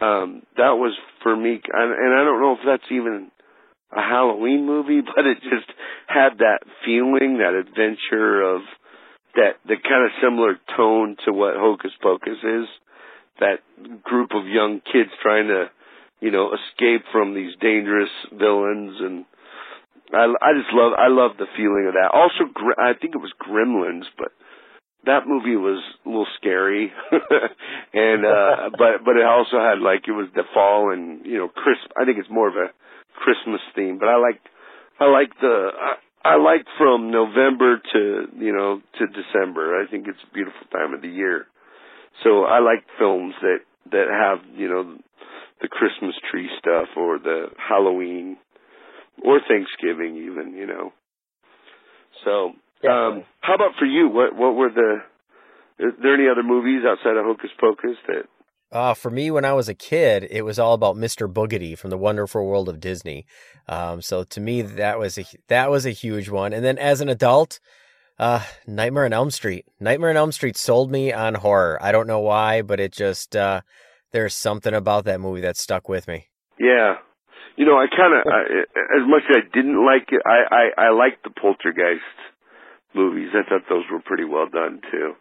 um, 0.03 0.43
that 0.57 0.75
was 0.75 0.93
for 1.21 1.35
me, 1.35 1.61
and, 1.71 2.13
I 2.13 2.23
don't 2.23 2.41
know 2.41 2.57
if 2.59 2.65
that's 2.65 2.91
even 2.91 3.31
a 3.91 4.01
Halloween 4.01 4.65
movie, 4.65 5.01
but 5.15 5.25
it 5.25 5.37
just 5.43 5.69
had 6.07 6.39
that 6.39 6.59
feeling, 6.85 7.39
that 7.39 7.55
adventure 7.55 8.41
of, 8.41 8.61
that 9.35 9.63
the 9.65 9.77
kind 9.81 10.05
of 10.05 10.11
similar 10.21 10.59
tone 10.75 11.15
to 11.25 11.31
what 11.31 11.55
Hocus 11.55 11.91
Pocus 12.01 12.37
is. 12.43 12.67
That 13.39 13.63
group 14.03 14.29
of 14.35 14.45
young 14.45 14.79
kids 14.85 15.09
trying 15.23 15.47
to, 15.47 15.71
you 16.19 16.29
know, 16.29 16.51
escape 16.53 17.01
from 17.11 17.33
these 17.33 17.55
dangerous 17.59 18.11
villains, 18.31 18.97
and 18.99 19.25
I, 20.13 20.25
I 20.29 20.53
just 20.53 20.69
love, 20.71 20.93
I 20.93 21.09
love 21.09 21.37
the 21.39 21.49
feeling 21.57 21.87
of 21.87 21.95
that. 21.95 22.13
Also, 22.13 22.53
I 22.77 22.93
think 22.93 23.15
it 23.15 23.23
was 23.23 23.33
Gremlins, 23.41 24.05
but 24.17 24.29
that 25.05 25.27
movie 25.27 25.55
was 25.55 25.83
a 26.05 26.09
little 26.09 26.27
scary, 26.37 26.91
and 27.93 28.25
uh, 28.25 28.69
but 28.77 29.03
but 29.03 29.17
it 29.17 29.25
also 29.25 29.59
had 29.59 29.79
like 29.79 30.07
it 30.07 30.11
was 30.11 30.29
the 30.35 30.43
fall 30.53 30.91
and 30.91 31.25
you 31.25 31.37
know 31.37 31.49
crisp 31.49 31.91
I 31.99 32.05
think 32.05 32.17
it's 32.19 32.29
more 32.29 32.47
of 32.47 32.55
a 32.55 32.71
Christmas 33.15 33.61
theme, 33.75 33.99
but 33.99 34.07
I 34.07 34.17
like 34.17 34.39
I 34.99 35.05
like 35.05 35.31
the 35.39 35.69
I, 35.75 35.93
I 36.23 36.35
like 36.37 36.65
from 36.77 37.11
November 37.11 37.81
to 37.93 38.27
you 38.37 38.53
know 38.53 38.81
to 38.99 39.07
December. 39.07 39.81
I 39.81 39.89
think 39.89 40.07
it's 40.07 40.23
a 40.23 40.33
beautiful 40.33 40.67
time 40.71 40.93
of 40.93 41.01
the 41.01 41.09
year. 41.09 41.47
So 42.23 42.43
I 42.43 42.59
like 42.59 42.85
films 42.97 43.33
that 43.41 43.59
that 43.91 44.07
have 44.09 44.39
you 44.57 44.69
know 44.69 44.97
the 45.61 45.67
Christmas 45.67 46.15
tree 46.31 46.49
stuff 46.59 46.87
or 46.95 47.19
the 47.19 47.47
Halloween 47.57 48.37
or 49.23 49.39
Thanksgiving 49.47 50.17
even 50.17 50.53
you 50.55 50.67
know. 50.67 50.93
So 52.23 52.53
um, 52.89 53.23
how 53.41 53.55
about 53.55 53.71
for 53.79 53.85
you? 53.85 54.09
What 54.09 54.35
what 54.35 54.55
were 54.55 54.69
the? 54.69 55.01
Is 55.79 55.93
there 56.01 56.13
any 56.13 56.29
other 56.29 56.43
movies 56.43 56.83
outside 56.87 57.17
of 57.17 57.25
Hocus 57.25 57.49
Pocus 57.59 57.97
that? 58.07 58.25
Uh, 58.71 58.93
for 58.93 59.11
me, 59.11 59.29
when 59.29 59.45
I 59.45 59.53
was 59.53 59.69
a 59.69 59.75
kid, 59.75 60.27
it 60.31 60.41
was 60.41 60.57
all 60.57 60.73
about 60.73 60.95
Mr. 60.95 61.31
Boogedy 61.31 61.77
from 61.77 61.91
the 61.91 61.97
Wonderful 61.97 62.43
World 62.43 62.67
of 62.67 62.79
Disney. 62.79 63.27
Um, 63.67 64.01
so 64.01 64.23
to 64.23 64.41
me, 64.41 64.63
that 64.63 64.97
was 64.97 65.17
a 65.17 65.25
that 65.47 65.69
was 65.69 65.85
a 65.85 65.91
huge 65.91 66.29
one. 66.29 66.53
And 66.53 66.65
then 66.65 66.79
as 66.79 66.99
an 66.99 67.09
adult, 67.09 67.59
uh, 68.17 68.43
Nightmare 68.65 69.05
on 69.05 69.13
Elm 69.13 69.31
Street. 69.31 69.65
Nightmare 69.79 70.09
on 70.09 70.17
Elm 70.17 70.31
Street 70.31 70.57
sold 70.57 70.91
me 70.91 71.13
on 71.13 71.35
horror. 71.35 71.77
I 71.81 71.91
don't 71.91 72.07
know 72.07 72.19
why, 72.19 72.61
but 72.61 72.79
it 72.79 72.91
just 72.91 73.35
uh, 73.35 73.61
there's 74.11 74.35
something 74.35 74.73
about 74.73 75.05
that 75.05 75.21
movie 75.21 75.41
that 75.41 75.57
stuck 75.57 75.87
with 75.87 76.07
me. 76.07 76.27
Yeah, 76.59 76.95
you 77.55 77.65
know, 77.65 77.77
I 77.77 77.85
kind 77.95 78.13
of 78.13 78.25
as 78.25 79.07
much 79.07 79.23
as 79.29 79.37
I 79.37 79.53
didn't 79.53 79.85
like 79.85 80.09
it, 80.11 80.21
I 80.25 80.71
I, 80.79 80.87
I 80.87 80.89
liked 80.91 81.23
the 81.23 81.29
Poltergeist 81.29 82.01
movies. 82.95 83.29
I 83.33 83.47
thought 83.47 83.63
those 83.69 83.85
were 83.91 83.99
pretty 83.99 84.25
well 84.25 84.47
done 84.47 84.81
too. 84.91 85.13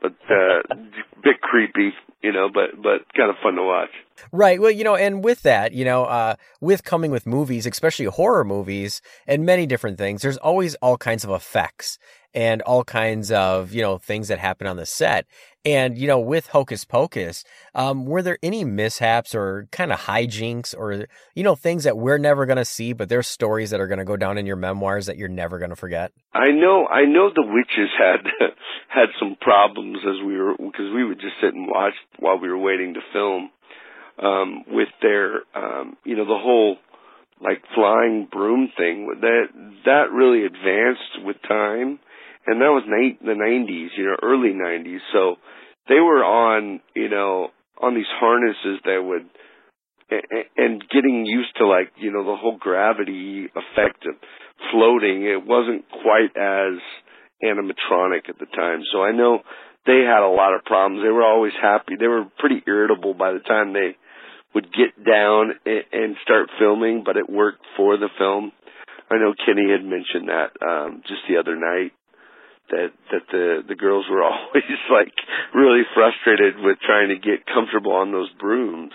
But 0.00 0.14
uh 0.30 0.74
bit 1.22 1.40
creepy, 1.40 1.92
you 2.22 2.32
know, 2.32 2.48
but 2.52 2.80
but 2.82 3.12
kind 3.16 3.30
of 3.30 3.36
fun 3.42 3.54
to 3.56 3.62
watch. 3.62 3.90
Right. 4.32 4.60
Well, 4.60 4.70
you 4.70 4.84
know, 4.84 4.96
and 4.96 5.22
with 5.22 5.42
that, 5.42 5.72
you 5.72 5.84
know, 5.84 6.04
uh, 6.04 6.34
with 6.60 6.84
coming 6.84 7.10
with 7.10 7.26
movies, 7.26 7.66
especially 7.66 8.06
horror 8.06 8.44
movies 8.44 9.00
and 9.26 9.46
many 9.46 9.66
different 9.66 9.98
things, 9.98 10.22
there's 10.22 10.36
always 10.38 10.74
all 10.76 10.96
kinds 10.96 11.24
of 11.24 11.30
effects 11.30 11.98
and 12.34 12.60
all 12.62 12.84
kinds 12.84 13.30
of, 13.32 13.72
you 13.72 13.82
know, 13.82 13.98
things 13.98 14.28
that 14.28 14.38
happen 14.38 14.66
on 14.66 14.76
the 14.76 14.86
set. 14.86 15.26
And, 15.68 15.98
you 15.98 16.06
know, 16.06 16.18
with 16.18 16.46
Hocus 16.46 16.86
Pocus, 16.86 17.44
um, 17.74 18.06
were 18.06 18.22
there 18.22 18.38
any 18.42 18.64
mishaps 18.64 19.34
or 19.34 19.68
kind 19.70 19.92
of 19.92 20.00
hijinks 20.00 20.74
or, 20.74 21.06
you 21.34 21.42
know, 21.42 21.54
things 21.54 21.84
that 21.84 21.98
we're 21.98 22.16
never 22.16 22.46
going 22.46 22.56
to 22.56 22.64
see, 22.64 22.94
but 22.94 23.10
there's 23.10 23.28
stories 23.28 23.68
that 23.68 23.78
are 23.78 23.86
going 23.86 23.98
to 23.98 24.04
go 24.06 24.16
down 24.16 24.38
in 24.38 24.46
your 24.46 24.56
memoirs 24.56 25.04
that 25.06 25.18
you're 25.18 25.28
never 25.28 25.58
going 25.58 25.68
to 25.68 25.76
forget? 25.76 26.10
I 26.32 26.52
know, 26.52 26.86
I 26.86 27.04
know 27.04 27.28
the 27.28 27.44
witches 27.44 27.90
had 27.98 28.24
had 28.88 29.08
some 29.20 29.36
problems 29.38 29.98
as 30.08 30.24
we 30.26 30.38
were 30.38 30.56
because 30.56 30.90
we 30.94 31.04
would 31.04 31.20
just 31.20 31.34
sit 31.42 31.52
and 31.52 31.68
watch 31.68 31.92
while 32.18 32.38
we 32.38 32.48
were 32.48 32.56
waiting 32.56 32.94
to 32.94 33.00
film 33.12 33.50
um 34.20 34.64
with 34.66 34.88
their 35.00 35.42
um 35.54 35.96
you 36.04 36.16
know 36.16 36.24
the 36.24 36.38
whole 36.42 36.76
like 37.40 37.62
flying 37.74 38.26
broom 38.30 38.68
thing 38.76 39.06
that 39.20 39.44
that 39.84 40.10
really 40.12 40.44
advanced 40.44 41.24
with 41.24 41.36
time 41.46 42.00
and 42.46 42.60
that 42.60 42.72
was 42.72 42.82
ni- 42.88 43.18
the 43.20 43.34
90s 43.38 43.96
you 43.96 44.06
know 44.06 44.16
early 44.22 44.50
90s 44.50 44.98
so 45.12 45.36
they 45.88 46.00
were 46.00 46.24
on 46.24 46.80
you 46.94 47.08
know 47.08 47.48
on 47.80 47.94
these 47.94 48.10
harnesses 48.18 48.80
that 48.84 49.02
would 49.02 49.28
and 50.56 50.82
getting 50.90 51.26
used 51.26 51.54
to 51.56 51.66
like 51.66 51.92
you 51.96 52.12
know 52.12 52.24
the 52.24 52.36
whole 52.36 52.56
gravity 52.58 53.46
effect 53.46 54.06
of 54.06 54.14
floating 54.72 55.24
it 55.24 55.44
wasn't 55.46 55.84
quite 55.88 56.34
as 56.36 56.78
animatronic 57.44 58.28
at 58.28 58.38
the 58.38 58.46
time. 58.46 58.82
So 58.92 59.02
i 59.02 59.12
know 59.12 59.40
they 59.86 60.04
had 60.04 60.26
a 60.26 60.28
lot 60.28 60.54
of 60.54 60.64
problems. 60.64 61.02
They 61.02 61.10
were 61.10 61.24
always 61.24 61.52
happy. 61.62 61.94
They 61.98 62.08
were 62.08 62.26
pretty 62.38 62.62
irritable 62.66 63.14
by 63.14 63.32
the 63.32 63.38
time 63.38 63.72
they 63.72 63.96
would 64.54 64.66
get 64.72 64.92
down 65.02 65.52
and 65.64 66.16
start 66.22 66.50
filming 66.58 67.04
but 67.04 67.16
it 67.16 67.28
worked 67.28 67.64
for 67.76 67.96
the 67.96 68.08
film. 68.18 68.52
I 69.10 69.16
know 69.16 69.34
kenny 69.46 69.70
had 69.70 69.84
mentioned 69.84 70.28
that 70.28 70.50
um 70.66 71.02
just 71.06 71.20
the 71.28 71.38
other 71.38 71.56
night 71.56 71.92
that 72.70 72.92
that 73.10 73.24
the 73.32 73.64
the 73.68 73.74
girls 73.74 74.06
were 74.10 74.22
always 74.30 74.80
like 74.90 75.14
really 75.54 75.82
frustrated 75.94 76.58
with 76.60 76.78
trying 76.84 77.08
to 77.08 77.16
get 77.16 77.46
comfortable 77.46 77.92
on 77.92 78.12
those 78.12 78.30
brooms 78.38 78.92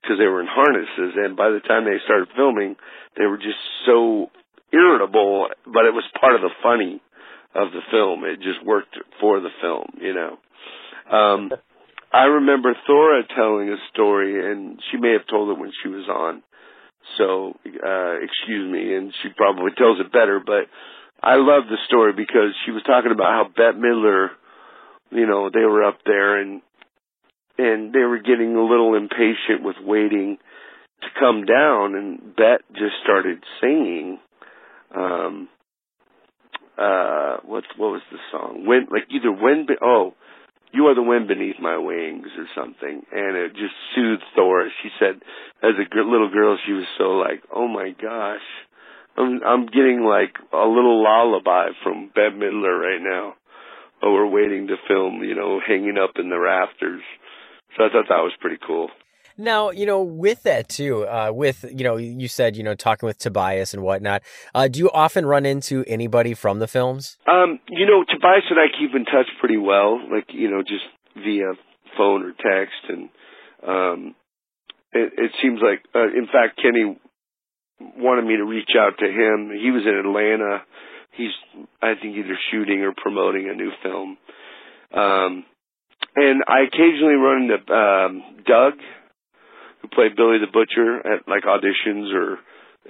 because 0.00 0.18
they 0.18 0.26
were 0.26 0.40
in 0.40 0.48
harnesses. 0.50 1.14
And 1.16 1.36
by 1.36 1.50
the 1.50 1.60
time 1.60 1.84
they 1.84 1.98
started 2.04 2.28
filming 2.36 2.76
they 3.16 3.26
were 3.26 3.38
just 3.38 3.60
so 3.86 4.30
irritable 4.72 5.48
but 5.64 5.86
it 5.86 5.94
was 5.94 6.04
part 6.20 6.34
of 6.34 6.42
the 6.42 6.54
funny 6.62 7.00
of 7.54 7.72
the 7.72 7.80
film. 7.90 8.24
It 8.24 8.36
just 8.42 8.64
worked 8.64 8.96
for 9.20 9.40
the 9.40 9.54
film 9.60 9.86
you 10.00 10.14
know. 10.14 10.38
Um 11.10 11.52
i 12.12 12.24
remember 12.24 12.74
thora 12.86 13.22
telling 13.34 13.68
a 13.68 13.76
story 13.92 14.50
and 14.50 14.80
she 14.90 14.98
may 14.98 15.12
have 15.12 15.26
told 15.28 15.50
it 15.50 15.60
when 15.60 15.72
she 15.82 15.88
was 15.88 16.08
on. 16.08 16.42
So 17.18 17.54
uh 17.64 18.14
excuse 18.22 18.66
me 18.70 18.94
and 18.94 19.12
she 19.22 19.28
probably 19.36 19.70
tells 19.76 20.00
it 20.00 20.12
better 20.12 20.40
but 20.44 20.66
I 21.22 21.36
love 21.36 21.64
the 21.68 21.78
story 21.86 22.12
because 22.12 22.54
she 22.64 22.70
was 22.70 22.82
talking 22.84 23.12
about 23.12 23.26
how 23.26 23.48
Bette 23.48 23.78
Midler, 23.78 24.28
you 25.10 25.26
know, 25.26 25.50
they 25.52 25.64
were 25.64 25.84
up 25.84 25.98
there 26.04 26.40
and 26.40 26.62
and 27.58 27.92
they 27.92 28.00
were 28.00 28.18
getting 28.18 28.54
a 28.54 28.62
little 28.62 28.94
impatient 28.94 29.62
with 29.62 29.76
waiting 29.82 30.38
to 31.00 31.08
come 31.18 31.44
down 31.46 31.94
and 31.94 32.36
Bette 32.36 32.64
just 32.72 32.94
started 33.02 33.42
singing 33.60 34.18
um 34.94 35.48
uh 36.78 37.38
what 37.44 37.64
what 37.76 37.92
was 37.92 38.02
the 38.12 38.18
song? 38.30 38.66
When 38.66 38.86
like 38.90 39.04
either 39.10 39.32
when 39.32 39.66
oh 39.82 40.14
you 40.72 40.86
are 40.88 40.94
the 40.94 41.02
wind 41.02 41.28
beneath 41.28 41.56
my 41.58 41.78
wings 41.78 42.26
or 42.36 42.46
something 42.54 43.02
and 43.10 43.36
it 43.36 43.52
just 43.54 43.74
soothed 43.94 44.24
Thora. 44.34 44.68
She 44.82 44.90
said 44.98 45.22
as 45.62 45.72
a 45.80 45.96
little 45.98 46.30
girl 46.30 46.58
she 46.66 46.72
was 46.72 46.84
so 46.98 47.12
like, 47.16 47.42
"Oh 47.54 47.66
my 47.68 47.90
gosh, 47.90 48.44
I'm 49.16 49.40
I'm 49.44 49.66
getting 49.66 50.04
like 50.04 50.36
a 50.52 50.66
little 50.66 51.02
lullaby 51.02 51.68
from 51.82 52.10
Bette 52.14 52.36
Midler 52.36 52.78
right 52.78 53.00
now. 53.00 53.34
Oh, 54.02 54.12
we're 54.12 54.28
waiting 54.28 54.66
to 54.68 54.76
film, 54.86 55.22
you 55.22 55.34
know, 55.34 55.60
hanging 55.66 55.96
up 55.96 56.12
in 56.18 56.28
the 56.28 56.38
rafters. 56.38 57.02
So 57.76 57.84
I 57.84 57.88
thought 57.88 58.06
that 58.08 58.22
was 58.22 58.32
pretty 58.40 58.58
cool. 58.66 58.90
Now, 59.38 59.70
you 59.70 59.84
know, 59.86 60.02
with 60.02 60.42
that 60.44 60.68
too, 60.68 61.06
uh, 61.06 61.30
with, 61.32 61.64
you 61.70 61.84
know, 61.84 61.96
you 61.96 62.28
said, 62.28 62.56
you 62.56 62.62
know, 62.62 62.74
talking 62.74 63.06
with 63.06 63.18
Tobias 63.18 63.74
and 63.74 63.82
whatnot, 63.82 64.22
uh, 64.54 64.68
do 64.68 64.78
you 64.78 64.90
often 64.90 65.26
run 65.26 65.44
into 65.44 65.84
anybody 65.86 66.32
from 66.32 66.58
the 66.58 66.66
films? 66.66 67.18
Um, 67.26 67.58
you 67.68 67.84
know, 67.84 68.02
Tobias 68.04 68.44
and 68.48 68.58
I 68.58 68.68
keep 68.78 68.94
in 68.94 69.04
touch 69.04 69.28
pretty 69.40 69.58
well, 69.58 70.00
like, 70.10 70.28
you 70.32 70.50
know, 70.50 70.62
just 70.62 70.84
via 71.22 71.52
phone 71.96 72.22
or 72.22 72.32
text 72.32 72.76
and 72.88 73.08
um 73.66 74.14
it, 74.92 75.12
it 75.16 75.30
seems 75.42 75.60
like 75.62 75.82
uh, 75.94 76.08
in 76.08 76.26
fact 76.26 76.60
Kenny 76.60 76.98
wanted 77.80 78.24
me 78.24 78.36
to 78.36 78.44
reach 78.44 78.70
out 78.78 78.98
to 78.98 79.06
him. 79.06 79.50
He 79.50 79.70
was 79.70 79.82
in 79.84 79.94
Atlanta. 79.94 80.62
He's 81.12 81.32
I 81.82 81.94
think 82.00 82.16
either 82.16 82.38
shooting 82.50 82.82
or 82.82 82.92
promoting 82.96 83.48
a 83.50 83.54
new 83.54 83.70
film. 83.82 84.18
Um 84.92 85.44
and 86.14 86.42
I 86.48 86.60
occasionally 86.66 87.14
run 87.14 87.42
into 87.42 87.72
um 87.72 88.22
Doug 88.46 88.74
who 89.80 89.88
played 89.88 90.16
Billy 90.16 90.38
the 90.38 90.52
Butcher 90.52 90.98
at 90.98 91.28
like 91.28 91.44
auditions 91.44 92.12
or 92.14 92.38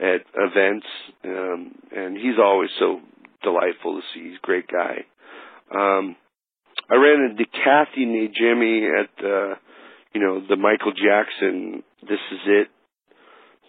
at 0.00 0.22
events. 0.34 0.86
Um 1.24 1.74
and 1.94 2.16
he's 2.16 2.38
always 2.42 2.70
so 2.78 3.00
delightful 3.42 4.00
to 4.00 4.02
see. 4.14 4.28
He's 4.28 4.38
a 4.42 4.46
great 4.46 4.66
guy. 4.68 5.04
Um 5.74 6.16
I 6.88 6.94
ran 6.94 7.30
into 7.30 7.44
Kathy 7.46 8.06
Najimy 8.06 9.00
at 9.00 9.10
the 9.18 9.54
you 10.14 10.20
know, 10.20 10.40
the 10.48 10.56
Michael 10.56 10.92
Jackson 10.92 11.82
This 12.02 12.20
Is 12.32 12.40
It 12.46 12.68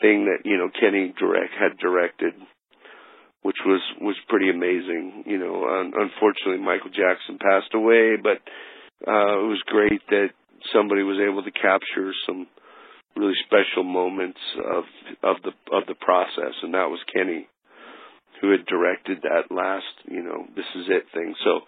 thing 0.01 0.25
that 0.25 0.45
you 0.45 0.57
know 0.57 0.69
Kenny 0.79 1.13
direct 1.17 1.53
had 1.59 1.77
directed, 1.77 2.33
which 3.41 3.57
was 3.65 3.81
was 4.01 4.15
pretty 4.29 4.49
amazing. 4.49 5.23
You 5.25 5.37
know, 5.37 5.65
un- 5.65 5.93
unfortunately 5.95 6.63
Michael 6.63 6.91
Jackson 6.91 7.37
passed 7.39 7.73
away, 7.73 8.15
but 8.21 8.41
uh, 9.07 9.43
it 9.43 9.49
was 9.49 9.61
great 9.67 10.01
that 10.09 10.29
somebody 10.73 11.03
was 11.03 11.19
able 11.21 11.43
to 11.43 11.51
capture 11.51 12.11
some 12.25 12.47
really 13.15 13.37
special 13.45 13.83
moments 13.83 14.39
of 14.57 14.83
of 15.23 15.35
the 15.43 15.53
of 15.75 15.85
the 15.87 15.95
process, 15.95 16.53
and 16.63 16.73
that 16.73 16.89
was 16.89 16.99
Kenny, 17.13 17.47
who 18.41 18.51
had 18.51 18.65
directed 18.65 19.23
that 19.23 19.53
last 19.53 19.93
you 20.05 20.23
know 20.23 20.45
This 20.55 20.69
Is 20.75 20.87
It 20.89 21.03
thing. 21.13 21.35
So. 21.43 21.61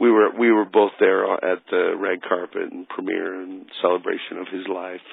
We 0.00 0.10
were 0.10 0.30
we 0.36 0.50
were 0.50 0.64
both 0.64 0.90
there 0.98 1.22
at 1.32 1.62
the 1.70 1.92
red 1.96 2.22
carpet 2.22 2.72
and 2.72 2.88
premiere 2.88 3.40
and 3.40 3.66
celebration 3.80 4.38
of 4.40 4.48
his 4.50 4.66
life. 4.66 5.06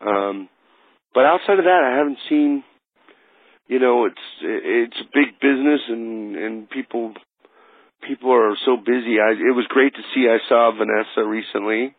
Um, 0.00 0.48
but 1.16 1.24
outside 1.24 1.58
of 1.58 1.64
that, 1.64 1.80
I 1.82 1.96
haven't 1.96 2.18
seen. 2.28 2.62
You 3.68 3.80
know, 3.80 4.04
it's 4.04 4.26
it's 4.42 4.96
big 5.14 5.40
business, 5.40 5.80
and 5.88 6.36
and 6.36 6.68
people 6.68 7.14
people 8.06 8.34
are 8.34 8.54
so 8.66 8.76
busy. 8.76 9.16
I, 9.16 9.32
it 9.32 9.56
was 9.56 9.64
great 9.68 9.94
to 9.94 10.02
see. 10.14 10.28
I 10.28 10.36
saw 10.46 10.70
Vanessa 10.76 11.26
recently, 11.26 11.96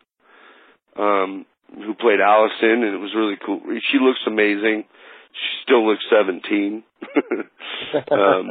um, 0.96 1.46
who 1.74 1.94
played 1.94 2.20
Allison, 2.20 2.86
and 2.86 2.94
it 2.94 3.00
was 3.02 3.10
really 3.16 3.36
cool. 3.44 3.60
She 3.90 3.98
looks 3.98 4.20
amazing. 4.24 4.84
She 5.32 5.62
still 5.64 5.84
looks 5.84 6.04
17. 6.10 6.84
um, 8.12 8.48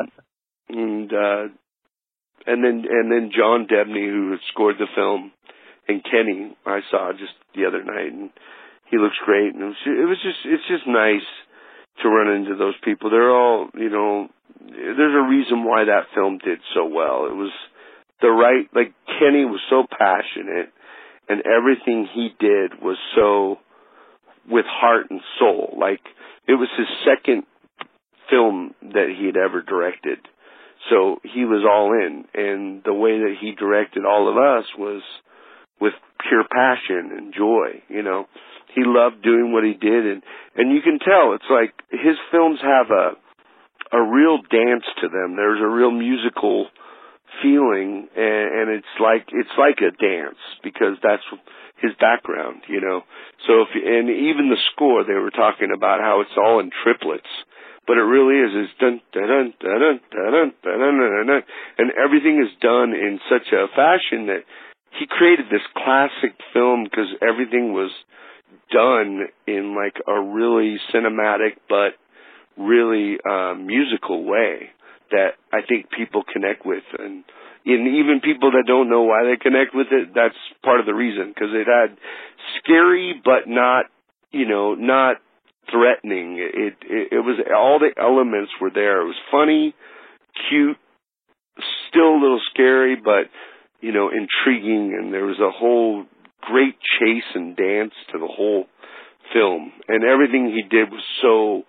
and, 0.70 1.12
uh, 1.12 1.44
and 2.46 2.64
then, 2.64 2.86
and 2.90 3.12
then 3.12 3.32
John 3.36 3.68
Debney, 3.68 4.08
who 4.08 4.36
scored 4.52 4.76
the 4.78 4.88
film, 4.96 5.32
and 5.88 6.04
Kenny, 6.04 6.56
I 6.66 6.82
saw 6.92 7.14
just 7.14 7.34
the 7.56 7.66
other 7.66 7.84
night, 7.84 8.12
and 8.12 8.30
he 8.90 8.98
looks 8.98 9.18
great. 9.26 9.54
And 9.54 9.64
it 9.64 9.68
was, 9.68 9.82
it 9.86 10.08
was 10.08 10.18
just, 10.24 10.40
it's 10.46 10.68
just 10.68 10.88
nice 10.88 11.28
to 12.02 12.10
run 12.10 12.34
into 12.36 12.56
those 12.56 12.76
people. 12.84 13.10
They're 13.10 13.32
all, 13.32 13.70
you 13.74 13.90
know, 13.90 14.28
there's 14.60 15.16
a 15.16 15.30
reason 15.30 15.64
why 15.64 15.86
that 15.86 16.14
film 16.14 16.40
did 16.44 16.60
so 16.74 16.86
well. 16.86 17.26
It 17.26 17.36
was 17.36 17.52
the 18.22 18.30
right, 18.30 18.68
like 18.74 18.94
Kenny 19.20 19.46
was 19.46 19.62
so 19.70 19.86
passionate 19.90 20.72
and 21.30 21.44
everything 21.46 22.08
he 22.14 22.30
did 22.40 22.82
was 22.82 22.98
so 23.16 23.60
with 24.50 24.66
heart 24.68 25.08
and 25.10 25.22
soul. 25.40 25.76
Like 25.80 26.02
it 26.48 26.54
was 26.54 26.70
his 26.78 26.88
second 27.06 27.44
film 28.30 28.74
that 28.82 29.14
he 29.18 29.26
had 29.26 29.38
ever 29.38 29.62
directed. 29.62 30.20
So 30.90 31.20
he 31.24 31.44
was 31.46 31.66
all 31.68 31.94
in 31.94 32.26
and 32.34 32.84
the 32.84 32.94
way 32.94 33.20
that 33.20 33.36
he 33.40 33.52
directed 33.52 34.06
all 34.06 34.30
of 34.30 34.38
us 34.38 34.66
was 34.78 35.02
with 35.80 35.94
pure 36.28 36.44
passion 36.50 37.12
and 37.18 37.34
joy, 37.34 37.84
you 37.90 38.04
know. 38.04 38.26
He 38.74 38.84
loved 38.86 39.24
doing 39.24 39.52
what 39.52 39.64
he 39.64 39.74
did 39.74 40.06
and 40.06 40.24
and 40.56 40.72
you 40.72 40.82
can 40.82 41.00
tell 41.00 41.34
it's 41.34 41.50
like 41.50 41.74
his 41.90 42.18
films 42.32 42.60
have 42.62 42.92
a 42.92 43.18
a 43.92 44.02
real 44.02 44.38
dance 44.52 44.84
to 45.02 45.08
them. 45.08 45.36
There's 45.36 45.62
a 45.62 45.68
real 45.68 45.92
musical 45.92 46.68
feeling 47.42 48.08
and, 48.16 48.48
and 48.60 48.68
it's 48.70 48.96
like 49.00 49.30
it's 49.30 49.56
like 49.58 49.80
a 49.80 49.96
dance 49.96 50.42
because 50.64 50.98
that's 51.02 51.24
his 51.82 51.92
background, 52.00 52.64
you 52.68 52.82
know. 52.82 53.02
So 53.46 53.62
if 53.64 53.70
and 53.74 54.10
even 54.10 54.50
the 54.50 54.62
score 54.74 55.04
they 55.04 55.14
were 55.14 55.32
talking 55.32 55.72
about 55.76 56.02
how 56.02 56.22
it's 56.22 56.38
all 56.38 56.60
in 56.60 56.72
triplets. 56.84 57.30
But 57.86 57.96
it 57.96 58.04
really 58.04 58.44
is 58.44 58.68
is 58.68 58.72
dun 58.80 59.00
dun 59.14 59.28
dun 59.28 59.54
dun 59.64 59.80
dun 59.80 60.00
dun 60.12 60.52
dun 60.62 60.76
dun 60.76 60.96
dun 61.00 61.28
dun 61.28 61.44
and 61.78 61.92
everything 61.96 62.44
is 62.44 62.52
done 62.60 62.92
in 62.92 63.20
such 63.32 63.48
a 63.54 63.72
fashion 63.72 64.28
that 64.28 64.44
he 65.00 65.06
created 65.08 65.46
this 65.50 65.64
classic 65.78 66.36
film 66.54 66.84
because 66.84 67.08
everything 67.22 67.72
was 67.72 67.92
done 68.72 69.28
in 69.46 69.76
like 69.76 69.96
a 70.08 70.20
really 70.20 70.78
cinematic 70.94 71.58
but 71.70 71.94
really 72.58 73.18
um, 73.30 73.68
musical 73.68 74.24
way 74.24 74.70
that 75.12 75.38
I 75.54 75.60
think 75.68 75.90
people 75.96 76.24
connect 76.32 76.66
with, 76.66 76.84
and 76.98 77.24
and 77.66 77.88
even 77.96 78.22
people 78.24 78.52
that 78.52 78.64
don't 78.66 78.90
know 78.90 79.04
why 79.04 79.24
they 79.24 79.38
connect 79.42 79.76
with 79.76 79.88
it, 79.92 80.10
that's 80.16 80.36
part 80.64 80.80
of 80.80 80.86
the 80.86 80.94
reason 80.94 81.30
because 81.30 81.50
it 81.54 81.68
had 81.68 81.98
scary 82.60 83.22
but 83.24 83.48
not 83.48 83.86
you 84.32 84.48
know 84.48 84.76
not 84.76 85.18
threatening. 85.72 86.38
It, 86.40 86.76
it 86.82 87.08
it 87.12 87.20
was 87.20 87.40
all 87.56 87.80
the 87.80 87.92
elements 88.02 88.52
were 88.62 88.72
there. 88.74 89.02
It 89.02 89.06
was 89.06 89.22
funny, 89.32 89.76
cute, 90.50 90.78
still 91.90 92.14
a 92.16 92.22
little 92.22 92.42
scary, 92.54 92.96
but 92.96 93.30
you 93.82 93.92
know 93.92 94.10
intriguing, 94.10 94.98
and 94.98 95.14
there 95.14 95.26
was 95.26 95.40
a 95.40 95.52
whole 95.52 96.06
great 96.50 96.76
chase 97.00 97.30
and 97.36 97.56
dance 97.56 97.94
to 98.12 98.20
the 98.20 98.28
whole 98.28 98.66
film, 99.34 99.72
and 99.88 100.04
everything 100.04 100.52
he 100.52 100.64
did 100.64 100.90
was 100.90 101.04
so 101.22 101.64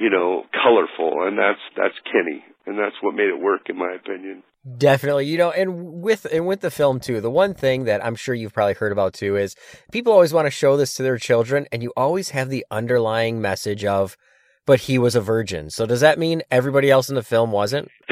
you 0.00 0.08
know, 0.08 0.44
colorful, 0.50 1.26
and 1.26 1.38
that's 1.38 1.60
that's 1.76 1.94
Kenny, 2.10 2.42
and 2.66 2.78
that's 2.78 2.96
what 3.02 3.14
made 3.14 3.28
it 3.28 3.38
work, 3.38 3.68
in 3.68 3.76
my 3.76 3.92
opinion. 3.94 4.42
Definitely, 4.78 5.26
you 5.26 5.36
know, 5.38 5.50
and 5.50 6.02
with 6.02 6.24
and 6.24 6.46
with 6.46 6.60
the 6.60 6.70
film 6.70 7.00
too, 7.00 7.20
the 7.20 7.30
one 7.30 7.52
thing 7.54 7.84
that 7.84 8.04
I'm 8.04 8.14
sure 8.14 8.34
you've 8.34 8.54
probably 8.54 8.74
heard 8.74 8.92
about 8.92 9.12
too 9.12 9.36
is 9.36 9.54
people 9.92 10.12
always 10.12 10.32
want 10.32 10.46
to 10.46 10.50
show 10.50 10.78
this 10.78 10.94
to 10.94 11.02
their 11.02 11.18
children, 11.18 11.66
and 11.70 11.82
you 11.82 11.92
always 11.96 12.30
have 12.30 12.48
the 12.48 12.64
underlying 12.70 13.42
message 13.42 13.84
of, 13.84 14.16
"But 14.64 14.80
he 14.80 14.98
was 14.98 15.14
a 15.14 15.20
virgin." 15.20 15.68
So 15.68 15.84
does 15.84 16.00
that 16.00 16.18
mean 16.18 16.42
everybody 16.50 16.90
else 16.90 17.10
in 17.10 17.14
the 17.14 17.22
film 17.22 17.52
wasn't? 17.52 17.90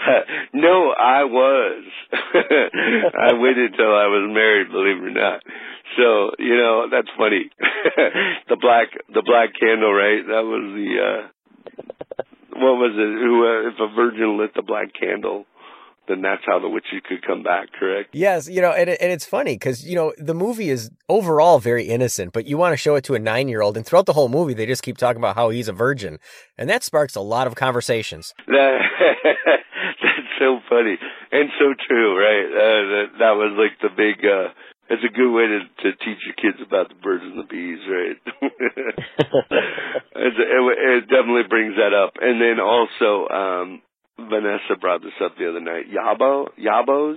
no, 0.54 0.90
I 0.90 1.24
was. 1.24 1.84
I 2.12 3.34
waited 3.34 3.74
till 3.76 3.94
I 3.94 4.06
was 4.08 4.30
married, 4.32 4.70
believe 4.70 4.96
it 4.96 5.06
or 5.06 5.10
not. 5.10 5.42
So 5.96 6.30
you 6.38 6.56
know 6.56 6.86
that's 6.90 7.10
funny. 7.16 7.50
the 8.48 8.56
black 8.56 8.88
the 9.12 9.22
black 9.22 9.50
candle, 9.58 9.92
right? 9.92 10.24
That 10.26 10.44
was 10.44 10.64
the 10.74 10.88
uh 11.00 11.28
what 12.52 12.76
was 12.76 12.92
it? 12.94 13.10
Who 13.24 13.46
uh, 13.46 13.68
if 13.68 13.74
a 13.80 13.94
virgin 13.94 14.38
lit 14.38 14.54
the 14.54 14.62
black 14.62 14.92
candle, 14.98 15.46
then 16.08 16.22
that's 16.22 16.42
how 16.46 16.58
the 16.58 16.68
witches 16.68 17.00
could 17.08 17.26
come 17.26 17.42
back. 17.42 17.72
Correct? 17.72 18.10
Yes, 18.12 18.48
you 18.48 18.60
know, 18.60 18.70
and 18.70 18.90
and 18.90 19.12
it's 19.12 19.24
funny 19.24 19.54
because 19.54 19.86
you 19.86 19.96
know 19.96 20.12
the 20.18 20.34
movie 20.34 20.70
is 20.70 20.90
overall 21.08 21.58
very 21.58 21.84
innocent, 21.84 22.32
but 22.32 22.46
you 22.46 22.56
want 22.56 22.72
to 22.72 22.76
show 22.76 22.94
it 22.94 23.04
to 23.04 23.14
a 23.14 23.18
nine 23.18 23.48
year 23.48 23.62
old, 23.62 23.76
and 23.76 23.84
throughout 23.84 24.06
the 24.06 24.12
whole 24.12 24.28
movie 24.28 24.54
they 24.54 24.66
just 24.66 24.82
keep 24.82 24.96
talking 24.96 25.20
about 25.20 25.34
how 25.34 25.50
he's 25.50 25.68
a 25.68 25.72
virgin, 25.72 26.18
and 26.56 26.70
that 26.70 26.84
sparks 26.84 27.16
a 27.16 27.20
lot 27.20 27.46
of 27.46 27.54
conversations. 27.54 28.32
So 30.40 30.58
funny 30.72 30.96
and 31.30 31.50
so 31.60 31.74
true, 31.86 32.16
right? 32.18 32.48
Uh, 32.48 32.82
that 32.92 33.06
that 33.20 33.34
was 33.36 33.52
like 33.60 33.76
the 33.84 33.92
big. 33.94 34.24
uh 34.24 34.50
it's 34.90 35.04
a 35.06 35.12
good 35.14 35.30
way 35.30 35.46
to 35.46 35.58
to 35.84 35.88
teach 36.02 36.18
your 36.26 36.34
kids 36.34 36.58
about 36.66 36.88
the 36.88 36.96
birds 36.96 37.22
and 37.22 37.38
the 37.38 37.44
bees, 37.46 37.78
right? 37.86 38.18
it, 39.22 40.32
it, 40.34 40.78
it 40.96 41.00
definitely 41.08 41.46
brings 41.48 41.74
that 41.76 41.94
up, 41.94 42.14
and 42.20 42.40
then 42.40 42.58
also 42.58 43.28
um 43.28 43.82
Vanessa 44.18 44.76
brought 44.80 45.02
this 45.02 45.14
up 45.22 45.36
the 45.38 45.48
other 45.48 45.60
night. 45.60 45.86
Yabo, 45.92 46.48
Yabos. 46.58 47.16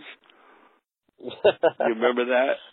you 1.20 1.32
remember 1.80 2.26
that? 2.26 2.56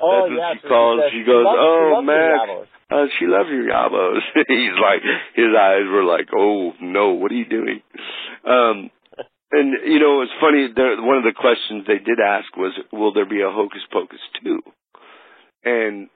Oh, 0.00 0.28
That's 0.28 0.30
what 0.30 0.38
yeah, 0.38 0.52
she 0.62 0.68
calls. 0.68 1.00
She 1.10 1.18
she 1.20 1.24
goes, 1.24 1.44
loves- 1.44 1.58
"Oh, 1.60 1.92
her 1.96 2.02
Max, 2.02 2.68
uh, 2.90 3.06
she 3.18 3.26
loves 3.26 3.48
your 3.50 3.64
Yabos." 3.68 4.20
He's 4.48 4.76
like, 4.80 5.02
his 5.34 5.52
eyes 5.58 5.84
were 5.90 6.04
like, 6.04 6.28
"Oh 6.34 6.72
no, 6.80 7.12
what 7.12 7.32
are 7.32 7.34
you 7.34 7.44
doing?" 7.48 7.82
Um, 8.44 8.90
and 9.52 9.74
you 9.84 10.00
know, 10.00 10.22
it's 10.22 10.32
funny. 10.40 10.66
One 11.02 11.18
of 11.18 11.24
the 11.24 11.36
questions 11.36 11.84
they 11.86 11.98
did 11.98 12.18
ask 12.18 12.56
was, 12.56 12.72
"Will 12.92 13.12
there 13.12 13.26
be 13.26 13.42
a 13.42 13.50
Hocus 13.50 13.82
Pocus 13.92 14.20
2? 14.42 14.60
And 15.64 16.08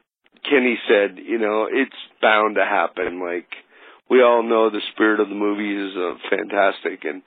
Kenny 0.48 0.78
said, 0.88 1.18
"You 1.18 1.38
know, 1.38 1.68
it's 1.70 1.96
bound 2.20 2.56
to 2.56 2.64
happen. 2.64 3.20
Like 3.20 3.48
we 4.08 4.22
all 4.22 4.42
know, 4.42 4.70
the 4.70 4.80
spirit 4.92 5.20
of 5.20 5.28
the 5.28 5.34
movie 5.34 5.76
is 5.76 5.96
uh, 5.96 6.14
fantastic, 6.28 7.04
and 7.04 7.22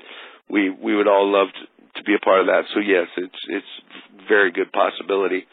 we 0.50 0.70
we 0.70 0.96
would 0.96 1.08
all 1.08 1.32
love 1.32 1.48
to, 1.54 2.00
to 2.00 2.04
be 2.04 2.16
a 2.16 2.20
part 2.20 2.42
of 2.42 2.48
that. 2.48 2.66
So 2.74 2.80
yes, 2.82 3.08
it's 3.16 3.40
it's 3.48 4.28
very 4.28 4.52
good 4.52 4.72
possibility." 4.72 5.46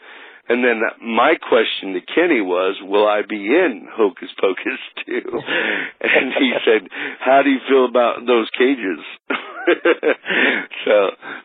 And 0.49 0.65
then 0.65 0.81
my 0.99 1.35
question 1.35 1.93
to 1.93 2.01
Kenny 2.01 2.41
was, 2.41 2.75
"Will 2.81 3.07
I 3.07 3.21
be 3.21 3.37
in 3.37 3.87
Hocus 3.89 4.29
Pocus 4.37 4.81
2? 5.05 5.13
and 6.01 6.33
he 6.37 6.51
said, 6.65 6.89
"How 7.19 7.41
do 7.41 7.49
you 7.49 7.59
feel 7.69 7.85
about 7.85 8.25
those 8.25 8.49
cages?" 8.57 8.99
so 10.85 10.95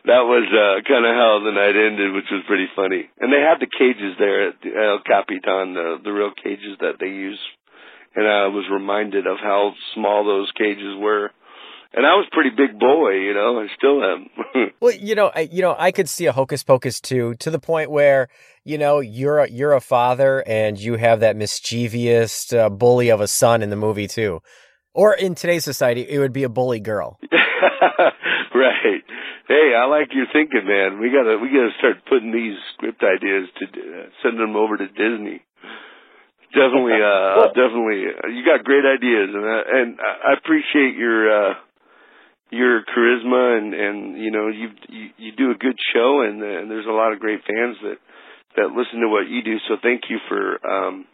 that 0.05 0.23
was 0.25 0.45
uh, 0.49 0.81
kind 0.87 1.05
of 1.05 1.13
how 1.13 1.41
the 1.43 1.51
night 1.51 1.75
ended, 1.75 2.13
which 2.13 2.29
was 2.31 2.43
pretty 2.47 2.67
funny. 2.75 3.09
And 3.19 3.31
they 3.31 3.41
had 3.41 3.59
the 3.59 3.67
cages 3.67 4.15
there 4.17 4.49
at 4.49 4.55
El 4.65 4.99
Capitan, 5.05 5.73
the 5.73 5.97
the 6.03 6.11
real 6.11 6.31
cages 6.31 6.77
that 6.79 6.97
they 6.99 7.07
use. 7.07 7.39
And 8.15 8.27
I 8.27 8.47
was 8.47 8.65
reminded 8.71 9.27
of 9.27 9.37
how 9.41 9.73
small 9.93 10.25
those 10.25 10.51
cages 10.57 10.95
were. 10.97 11.31
And 11.93 12.05
I 12.05 12.15
was 12.15 12.27
pretty 12.31 12.49
big 12.49 12.79
boy, 12.79 13.11
you 13.11 13.33
know. 13.33 13.59
I 13.59 13.67
still 13.77 14.03
am. 14.03 14.27
Well, 14.79 14.93
you 14.93 15.15
know, 15.15 15.31
I, 15.33 15.49
you 15.51 15.63
know, 15.63 15.75
I 15.77 15.91
could 15.91 16.07
see 16.07 16.27
a 16.27 16.31
Hocus 16.31 16.63
Pocus 16.63 17.01
too, 17.01 17.33
to 17.39 17.49
the 17.49 17.57
point 17.57 17.89
where 17.89 18.27
you 18.63 18.77
know 18.77 18.99
you're 18.99 19.39
a, 19.39 19.49
you're 19.49 19.73
a 19.73 19.81
father 19.81 20.43
and 20.45 20.79
you 20.79 20.97
have 20.97 21.19
that 21.21 21.35
mischievous 21.35 22.53
uh, 22.53 22.69
bully 22.69 23.09
of 23.09 23.19
a 23.19 23.27
son 23.27 23.63
in 23.63 23.71
the 23.71 23.75
movie 23.75 24.07
too, 24.07 24.41
or 24.97 25.13
in 25.13 25.37
today's 25.37 25.63
society, 25.63 26.01
it 26.09 26.17
would 26.17 26.33
be 26.33 26.41
a 26.41 26.49
bully 26.49 26.81
girl. 26.81 27.21
right. 27.29 29.03
Hey, 29.47 29.67
I 29.77 29.85
like 29.85 30.09
your 30.09 30.25
thinking, 30.33 30.65
man. 30.65 30.97
We 30.97 31.13
gotta 31.13 31.37
we 31.37 31.53
gotta 31.53 31.69
start 31.77 32.01
putting 32.09 32.33
these 32.33 32.57
script 32.73 33.05
ideas 33.05 33.45
to 33.61 33.65
uh, 33.69 34.09
send 34.25 34.41
them 34.41 34.57
over 34.57 34.75
to 34.75 34.89
Disney. 34.89 35.45
Definitely, 36.49 36.97
uh, 36.97 37.53
definitely. 37.53 38.09
Uh, 38.09 38.27
you 38.33 38.41
got 38.41 38.65
great 38.65 38.89
ideas, 38.89 39.29
and 39.37 39.45
uh, 39.45 39.63
and 39.69 39.87
I 40.01 40.33
appreciate 40.33 40.97
your 40.97 41.29
uh, 41.29 41.53
your 42.49 42.81
charisma, 42.89 43.61
and 43.61 43.73
and 43.77 44.17
you 44.17 44.31
know 44.33 44.49
you 44.49 44.73
you, 44.89 45.05
you 45.17 45.31
do 45.37 45.51
a 45.51 45.61
good 45.61 45.77
show, 45.93 46.25
and, 46.25 46.41
uh, 46.41 46.65
and 46.65 46.71
there's 46.71 46.89
a 46.89 46.97
lot 46.97 47.13
of 47.13 47.19
great 47.19 47.45
fans 47.45 47.77
that 47.85 48.01
that 48.57 48.73
listen 48.73 49.05
to 49.05 49.07
what 49.13 49.29
you 49.29 49.43
do. 49.45 49.61
So 49.69 49.77
thank 49.77 50.09
you 50.09 50.17
for 50.27 50.57
um, 50.65 51.05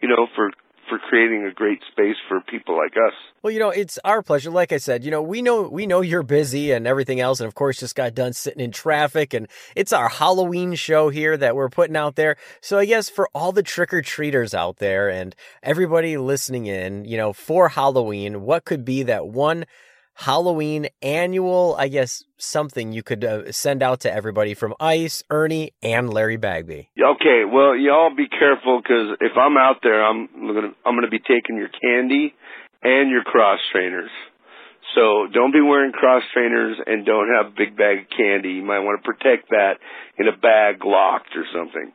you 0.00 0.08
know 0.08 0.26
for 0.34 0.48
for 0.90 0.98
creating 0.98 1.46
a 1.46 1.54
great 1.54 1.80
space 1.90 2.16
for 2.28 2.40
people 2.42 2.76
like 2.76 2.92
us. 2.92 3.14
Well, 3.42 3.52
you 3.52 3.60
know, 3.60 3.70
it's 3.70 3.98
our 4.04 4.22
pleasure. 4.22 4.50
Like 4.50 4.72
I 4.72 4.76
said, 4.76 5.04
you 5.04 5.10
know, 5.10 5.22
we 5.22 5.40
know 5.40 5.62
we 5.62 5.86
know 5.86 6.02
you're 6.02 6.22
busy 6.22 6.72
and 6.72 6.86
everything 6.86 7.20
else, 7.20 7.40
and 7.40 7.46
of 7.46 7.54
course, 7.54 7.78
just 7.78 7.94
got 7.94 8.14
done 8.14 8.34
sitting 8.34 8.60
in 8.60 8.72
traffic, 8.72 9.32
and 9.32 9.48
it's 9.74 9.94
our 9.94 10.10
Halloween 10.10 10.74
show 10.74 11.08
here 11.08 11.36
that 11.38 11.56
we're 11.56 11.70
putting 11.70 11.96
out 11.96 12.16
there. 12.16 12.36
So 12.60 12.78
I 12.78 12.84
guess 12.84 13.08
for 13.08 13.30
all 13.34 13.52
the 13.52 13.62
trick 13.62 13.94
or 13.94 14.02
treaters 14.02 14.52
out 14.52 14.76
there 14.76 15.08
and 15.08 15.34
everybody 15.62 16.18
listening 16.18 16.66
in, 16.66 17.06
you 17.06 17.16
know, 17.16 17.32
for 17.32 17.70
Halloween, 17.70 18.42
what 18.42 18.64
could 18.66 18.84
be 18.84 19.04
that 19.04 19.28
one 19.28 19.64
Halloween 20.20 20.86
annual, 21.00 21.74
I 21.78 21.88
guess, 21.88 22.24
something 22.36 22.92
you 22.92 23.02
could 23.02 23.24
uh, 23.24 23.50
send 23.52 23.82
out 23.82 24.00
to 24.00 24.12
everybody 24.12 24.52
from 24.52 24.74
Ice, 24.78 25.22
Ernie, 25.30 25.72
and 25.82 26.12
Larry 26.12 26.36
Bagby? 26.36 26.90
Okay, 26.92 27.44
well, 27.50 27.74
y'all 27.74 28.14
be 28.14 28.28
careful 28.28 28.82
because 28.82 29.16
if 29.22 29.32
I'm 29.38 29.56
out 29.56 29.76
there, 29.82 30.04
I'm 30.04 30.28
gonna 30.36 30.74
I'm 30.84 30.94
gonna 30.94 31.08
be 31.08 31.20
taking 31.20 31.56
your 31.56 31.70
candy 31.72 32.34
and 32.82 33.10
your 33.10 33.24
cross 33.24 33.60
trainers. 33.72 34.10
So 34.94 35.26
don't 35.32 35.54
be 35.54 35.62
wearing 35.62 35.92
cross 35.92 36.22
trainers 36.34 36.76
and 36.84 37.06
don't 37.06 37.28
have 37.34 37.52
a 37.52 37.56
big 37.56 37.74
bag 37.74 38.00
of 38.00 38.06
candy. 38.14 38.60
You 38.60 38.62
might 38.62 38.80
want 38.80 39.02
to 39.02 39.06
protect 39.06 39.48
that 39.50 39.78
in 40.18 40.28
a 40.28 40.36
bag 40.36 40.84
locked 40.84 41.32
or 41.34 41.46
something. 41.54 41.92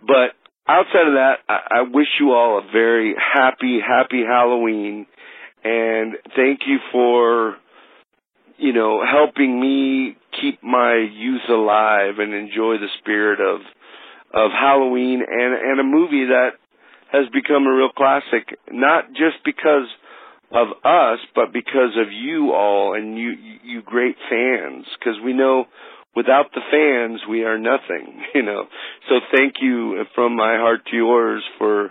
But 0.00 0.32
outside 0.66 1.08
of 1.08 1.14
that, 1.20 1.44
I, 1.46 1.80
I 1.80 1.82
wish 1.82 2.08
you 2.20 2.32
all 2.32 2.58
a 2.58 2.72
very 2.72 3.14
happy, 3.20 3.80
happy 3.84 4.22
Halloween, 4.26 5.06
and 5.62 6.16
thank 6.34 6.60
you 6.66 6.78
for 6.90 7.56
you 8.58 8.72
know, 8.72 9.02
helping 9.04 9.60
me 9.60 10.16
keep 10.40 10.62
my 10.62 10.94
youth 10.96 11.48
alive 11.48 12.18
and 12.18 12.34
enjoy 12.34 12.76
the 12.78 12.88
spirit 13.00 13.40
of 13.40 13.60
of 14.34 14.50
Halloween 14.52 15.22
and 15.26 15.54
and 15.54 15.80
a 15.80 15.84
movie 15.84 16.26
that 16.26 16.50
has 17.12 17.28
become 17.32 17.66
a 17.66 17.74
real 17.74 17.90
classic, 17.96 18.58
not 18.70 19.08
just 19.08 19.44
because 19.44 19.88
of 20.50 20.68
us, 20.84 21.18
but 21.34 21.52
because 21.52 21.96
of 21.96 22.12
you 22.12 22.52
all 22.52 22.94
and 22.94 23.18
you 23.18 23.32
you 23.62 23.82
great 23.82 24.16
fans. 24.28 24.86
Because 24.98 25.20
we 25.24 25.32
know 25.32 25.66
without 26.14 26.46
the 26.54 26.60
fans, 26.70 27.20
we 27.28 27.44
are 27.44 27.58
nothing. 27.58 28.22
You 28.34 28.42
know, 28.42 28.64
so 29.08 29.14
thank 29.34 29.54
you 29.62 30.04
from 30.14 30.36
my 30.36 30.56
heart 30.56 30.80
to 30.90 30.96
yours 30.96 31.42
for 31.58 31.90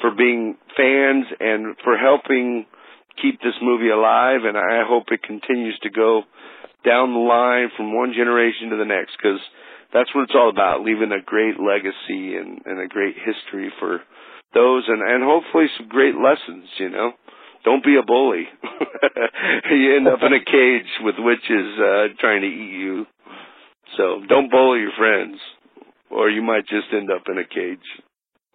for 0.00 0.10
being 0.10 0.56
fans 0.76 1.26
and 1.38 1.76
for 1.84 1.96
helping 1.96 2.66
keep 3.20 3.40
this 3.40 3.56
movie 3.62 3.90
alive, 3.90 4.44
and 4.44 4.56
I 4.56 4.84
hope 4.86 5.04
it 5.10 5.22
continues 5.22 5.78
to 5.82 5.90
go 5.90 6.22
down 6.84 7.12
the 7.12 7.24
line 7.24 7.70
from 7.76 7.94
one 7.94 8.12
generation 8.12 8.70
to 8.70 8.76
the 8.76 8.84
next 8.84 9.16
because 9.16 9.40
that's 9.92 10.14
what 10.14 10.24
it's 10.24 10.36
all 10.36 10.50
about, 10.50 10.82
leaving 10.82 11.12
a 11.12 11.22
great 11.24 11.56
legacy 11.58 12.36
and, 12.36 12.60
and 12.66 12.80
a 12.80 12.88
great 12.88 13.16
history 13.16 13.72
for 13.78 14.00
those 14.52 14.84
and, 14.88 15.02
and 15.02 15.24
hopefully 15.24 15.66
some 15.78 15.88
great 15.88 16.14
lessons, 16.14 16.68
you 16.78 16.90
know. 16.90 17.12
Don't 17.64 17.82
be 17.82 17.96
a 17.96 18.04
bully. 18.04 18.44
you 19.70 19.96
end 19.96 20.06
up 20.06 20.20
in 20.20 20.34
a 20.34 20.44
cage 20.44 20.90
with 21.00 21.14
witches 21.18 21.78
uh, 21.80 22.12
trying 22.20 22.42
to 22.42 22.46
eat 22.46 22.76
you. 22.76 23.06
So 23.96 24.20
don't 24.28 24.50
bully 24.50 24.80
your 24.80 24.92
friends, 24.98 25.38
or 26.10 26.28
you 26.28 26.42
might 26.42 26.68
just 26.68 26.92
end 26.92 27.10
up 27.10 27.22
in 27.28 27.38
a 27.38 27.48
cage 27.48 27.86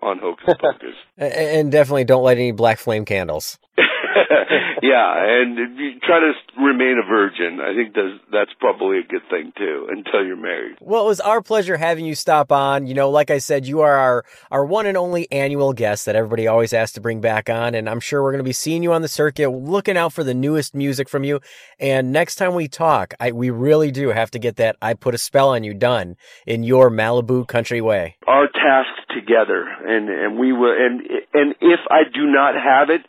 on 0.01 0.19
Hocus 0.19 0.55
Pocus. 0.59 0.95
And 1.17 1.71
definitely 1.71 2.05
don't 2.05 2.23
light 2.23 2.37
any 2.37 2.53
black 2.53 2.79
flame 2.79 3.03
candles. 3.03 3.57
yeah, 4.81 5.41
and 5.41 5.57
try 6.01 6.19
to 6.19 6.33
remain 6.61 6.97
a 7.03 7.07
virgin. 7.07 7.59
I 7.61 7.73
think 7.75 7.93
that's 7.93 8.19
that's 8.31 8.51
probably 8.59 8.99
a 8.99 9.03
good 9.03 9.21
thing 9.29 9.51
too 9.57 9.87
until 9.89 10.25
you're 10.25 10.35
married. 10.35 10.77
Well, 10.81 11.03
it 11.03 11.07
was 11.07 11.19
our 11.19 11.41
pleasure 11.41 11.77
having 11.77 12.05
you 12.05 12.15
stop 12.15 12.51
on. 12.51 12.87
You 12.87 12.93
know, 12.93 13.09
like 13.09 13.29
I 13.29 13.37
said, 13.39 13.65
you 13.65 13.81
are 13.81 13.95
our, 13.95 14.25
our 14.51 14.65
one 14.65 14.85
and 14.85 14.97
only 14.97 15.31
annual 15.31 15.73
guest 15.73 16.05
that 16.05 16.15
everybody 16.15 16.47
always 16.47 16.73
asks 16.73 16.93
to 16.93 17.01
bring 17.01 17.21
back 17.21 17.49
on. 17.49 17.75
And 17.75 17.89
I'm 17.89 17.99
sure 17.99 18.21
we're 18.21 18.31
going 18.31 18.43
to 18.43 18.49
be 18.49 18.53
seeing 18.53 18.83
you 18.83 18.93
on 18.93 19.01
the 19.01 19.07
circuit, 19.07 19.49
looking 19.49 19.97
out 19.97 20.13
for 20.13 20.23
the 20.23 20.33
newest 20.33 20.75
music 20.75 21.09
from 21.09 21.23
you. 21.23 21.39
And 21.79 22.11
next 22.11 22.35
time 22.35 22.55
we 22.55 22.67
talk, 22.67 23.13
I, 23.19 23.31
we 23.31 23.49
really 23.49 23.91
do 23.91 24.09
have 24.09 24.31
to 24.31 24.39
get 24.39 24.57
that 24.57 24.75
I 24.81 24.93
Put 24.93 25.15
a 25.15 25.17
Spell 25.17 25.49
on 25.49 25.63
You 25.63 25.73
done 25.73 26.15
in 26.45 26.63
your 26.63 26.89
Malibu 26.89 27.47
country 27.47 27.81
way. 27.81 28.17
Our 28.27 28.47
task 28.47 29.08
together, 29.13 29.63
and 29.63 30.09
and 30.09 30.39
we 30.39 30.53
will, 30.53 30.73
and 30.73 31.01
and 31.33 31.55
if 31.61 31.79
I 31.89 32.03
do 32.13 32.25
not 32.25 32.55
have 32.55 32.89
it, 32.89 33.01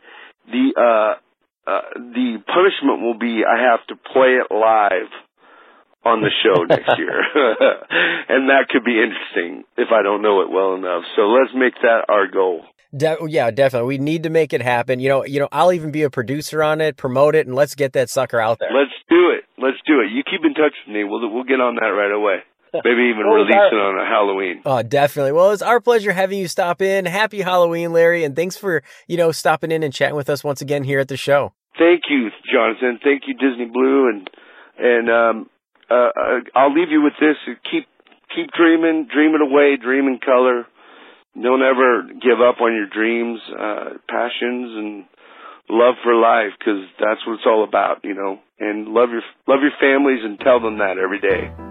the 0.47 0.73
uh, 0.77 1.71
uh 1.71 1.81
the 1.95 2.43
punishment 2.47 3.03
will 3.03 3.19
be 3.19 3.43
I 3.45 3.71
have 3.71 3.87
to 3.89 3.97
play 3.97 4.39
it 4.41 4.53
live 4.53 5.11
on 6.05 6.23
the 6.23 6.31
show 6.43 6.65
next 6.69 6.99
year, 6.99 7.21
and 8.29 8.49
that 8.49 8.69
could 8.71 8.85
be 8.85 9.01
interesting 9.01 9.65
if 9.77 9.89
I 9.93 10.03
don't 10.03 10.23
know 10.23 10.43
it 10.43 10.51
well 10.51 10.75
enough. 10.75 11.05
So 11.17 11.23
let's 11.23 11.53
make 11.55 11.75
that 11.83 12.07
our 12.09 12.27
goal. 12.27 12.65
De- 12.97 13.19
yeah, 13.29 13.51
definitely. 13.53 13.87
We 13.87 13.99
need 13.99 14.25
to 14.25 14.31
make 14.31 14.53
it 14.53 14.63
happen. 14.63 14.99
You 14.99 15.09
know, 15.09 15.25
you 15.25 15.39
know, 15.39 15.49
I'll 15.53 15.73
even 15.73 15.93
be 15.93 16.03
a 16.03 16.11
producer 16.11 16.63
on 16.63 16.81
it, 16.81 16.97
promote 16.97 17.37
it, 17.37 17.47
and 17.47 17.55
let's 17.55 17.75
get 17.75 17.93
that 17.93 18.11
sucker 18.11 18.41
out 18.41 18.59
there. 18.59 18.71
Let's 18.73 18.91
do 19.09 19.31
it. 19.31 19.45
Let's 19.63 19.79
do 19.87 20.01
it. 20.01 20.11
You 20.11 20.25
keep 20.25 20.45
in 20.45 20.55
touch 20.55 20.75
with 20.87 20.95
me. 20.95 21.05
We'll 21.05 21.33
we'll 21.33 21.45
get 21.45 21.61
on 21.61 21.77
that 21.77 21.87
right 21.87 22.11
away. 22.11 22.43
Maybe 22.73 23.11
even 23.13 23.27
release 23.27 23.55
our- 23.55 23.69
it 23.69 23.75
on 23.75 24.01
a 24.01 24.07
Halloween. 24.09 24.63
Oh, 24.65 24.83
definitely. 24.83 25.33
Well, 25.33 25.51
it's 25.51 25.63
our 25.63 25.81
pleasure 25.81 26.13
having 26.13 26.39
you 26.39 26.49
stop 26.49 26.81
in. 26.83 27.07
Happy 27.07 27.41
Halloween, 27.41 27.93
Larry, 27.93 28.25
and 28.25 28.35
thanks 28.37 28.57
for, 28.57 28.83
you 29.07 29.17
know, 29.17 29.33
stopping 29.33 29.71
in 29.71 29.83
and 29.83 29.93
chatting 29.93 30.17
with 30.17 30.31
us 30.31 30.45
once 30.45 30.61
again 30.61 30.85
here 30.85 31.01
at 31.01 31.09
the 31.09 31.17
show. 31.17 31.53
Thank 31.79 32.03
you, 32.11 32.31
Jonathan. 32.53 32.99
Thank 33.03 33.23
you, 33.27 33.35
Disney 33.35 33.67
Blue, 33.67 34.09
and 34.09 34.29
and 34.79 35.11
um, 35.11 35.51
uh, 35.91 35.95
uh, 35.95 36.41
I'll 36.55 36.75
leave 36.75 36.91
you 36.91 37.03
with 37.03 37.15
this: 37.21 37.37
keep 37.71 37.87
keep 38.35 38.51
dreaming, 38.57 39.09
dream 39.13 39.35
it 39.35 39.41
away, 39.41 39.77
dreaming 39.81 40.19
color. 40.25 40.67
Don't 41.41 41.63
ever 41.63 42.03
give 42.21 42.41
up 42.43 42.61
on 42.61 42.75
your 42.75 42.87
dreams, 42.89 43.41
uh, 43.57 43.97
passions, 44.09 44.77
and 44.77 45.05
love 45.71 45.95
for 46.03 46.15
life, 46.15 46.53
because 46.59 46.83
that's 46.99 47.25
what 47.27 47.35
it's 47.35 47.47
all 47.47 47.65
about, 47.65 48.05
you 48.05 48.15
know. 48.15 48.41
And 48.59 48.89
love 48.89 49.11
your 49.11 49.23
love 49.47 49.61
your 49.63 49.73
families, 49.81 50.21
and 50.25 50.39
tell 50.41 50.61
them 50.61 50.79
that 50.79 50.99
every 50.99 51.21
day. 51.21 51.70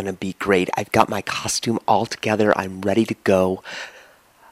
Is 0.00 0.04
gonna 0.04 0.16
be 0.16 0.34
great. 0.38 0.70
I've 0.78 0.90
got 0.92 1.10
my 1.10 1.20
costume 1.20 1.78
all 1.86 2.06
together. 2.06 2.56
I'm 2.56 2.80
ready 2.80 3.04
to 3.04 3.14
go. 3.22 3.62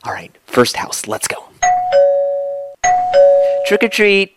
All 0.05 0.13
right, 0.13 0.31
first 0.45 0.77
house, 0.77 1.07
let's 1.07 1.27
go. 1.27 1.49
Trick 3.67 3.83
or 3.83 3.89
treat. 3.89 4.37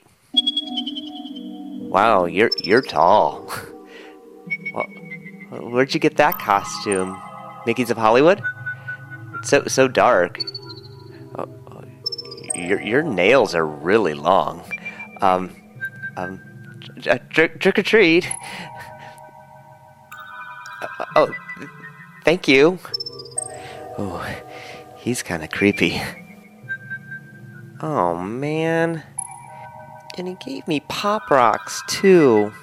Wow, 1.89 2.25
you're 2.27 2.49
you're 2.63 2.81
tall. 2.81 3.51
Well, 4.73 5.69
where'd 5.69 5.93
you 5.93 5.99
get 5.99 6.15
that 6.15 6.39
costume? 6.39 7.21
Mickey's 7.65 7.89
of 7.89 7.97
Hollywood? 7.97 8.41
It's 9.39 9.49
so 9.49 9.65
so 9.67 9.89
dark. 9.89 10.39
Oh, 11.37 11.49
oh, 11.71 11.83
your 12.55 12.81
your 12.81 13.03
nails 13.03 13.53
are 13.53 13.65
really 13.65 14.13
long. 14.13 14.63
Um, 15.19 15.53
um, 16.15 16.41
trick 17.31 17.59
trick 17.59 17.77
or 17.77 17.83
treat. 17.83 18.29
Thank 22.31 22.47
you. 22.47 22.79
Oh, 23.97 24.25
he's 24.95 25.21
kind 25.21 25.43
of 25.43 25.51
creepy. 25.51 26.01
Oh 27.81 28.21
man. 28.21 29.03
And 30.17 30.29
he 30.29 30.35
gave 30.35 30.65
me 30.65 30.79
pop 30.87 31.29
rocks 31.29 31.83
too. 31.89 32.53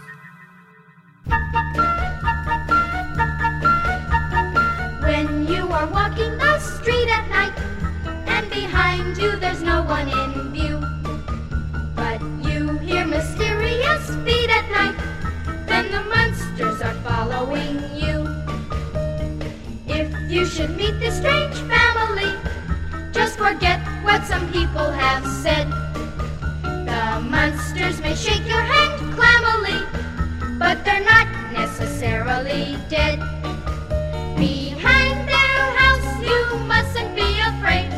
Should 20.59 20.77
meet 20.77 20.99
this 20.99 21.19
strange 21.19 21.55
family, 21.71 22.35
just 23.13 23.39
forget 23.39 23.79
what 24.03 24.25
some 24.25 24.45
people 24.51 24.91
have 24.91 25.25
said. 25.25 25.71
The 26.63 27.21
monsters 27.31 28.01
may 28.01 28.17
shake 28.17 28.45
your 28.45 28.63
hand 28.63 29.15
clammily, 29.15 29.79
but 30.59 30.85
they're 30.85 31.05
not 31.05 31.29
necessarily 31.53 32.77
dead. 32.89 33.21
Behind 34.37 35.29
their 35.29 35.61
house, 35.79 36.11
you 36.27 36.59
mustn't 36.67 37.15
be 37.15 37.39
afraid 37.39 37.89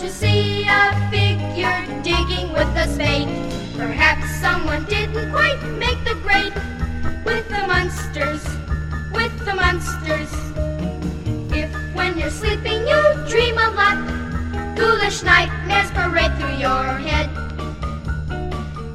to 0.00 0.10
see 0.10 0.66
a 0.66 0.90
figure 1.12 1.86
digging 2.02 2.52
with 2.52 2.66
a 2.82 2.88
spade. 2.88 3.28
Perhaps 3.76 4.28
someone 4.40 4.84
didn't 4.86 5.30
quite 5.30 5.62
make 5.78 6.02
the 6.02 6.16
grade 6.26 6.54
with 7.24 7.48
the 7.48 7.64
monsters, 7.68 8.42
with 9.12 9.32
the 9.44 9.54
monsters. 9.54 10.27
You're 12.28 12.36
sleeping 12.36 12.86
you 12.86 13.02
dream 13.26 13.56
a 13.56 13.70
lot, 13.70 14.76
ghoulish 14.76 15.22
nightmares 15.22 15.90
parade 15.92 16.36
through 16.36 16.58
your 16.58 16.84
head. 17.00 17.26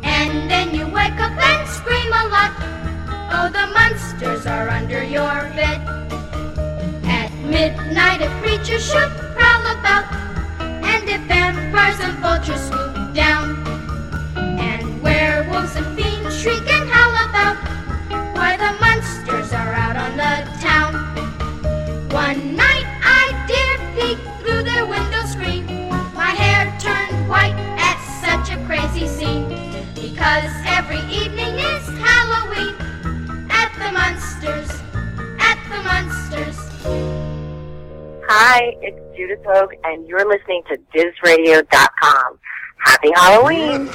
And 0.03 0.51
then 0.51 0.75
you 0.75 0.85
wake 0.85 1.19
up 1.19 1.31
and 1.31 1.67
scream 1.67 2.13
a 2.13 2.27
lot. 2.29 2.51
Oh, 3.33 3.49
the 3.51 3.65
monsters 3.73 4.45
are 4.45 4.69
under 4.69 5.03
your 5.03 5.49
bed. 5.57 5.81
At 7.05 7.31
midnight, 7.49 8.21
a 8.21 8.29
creature 8.39 8.77
should 8.77 9.09
prowl 9.33 9.65
about, 9.79 10.05
and 10.85 11.09
if 11.09 11.21
vampires 11.21 11.99
and 12.01 12.15
vultures 12.19 12.61
swoop 12.67 12.92
and 39.83 40.07
you're 40.07 40.27
listening 40.27 40.63
to 40.69 40.77
DizRadio.com. 40.95 42.39
Happy 42.77 43.11
Halloween! 43.15 43.89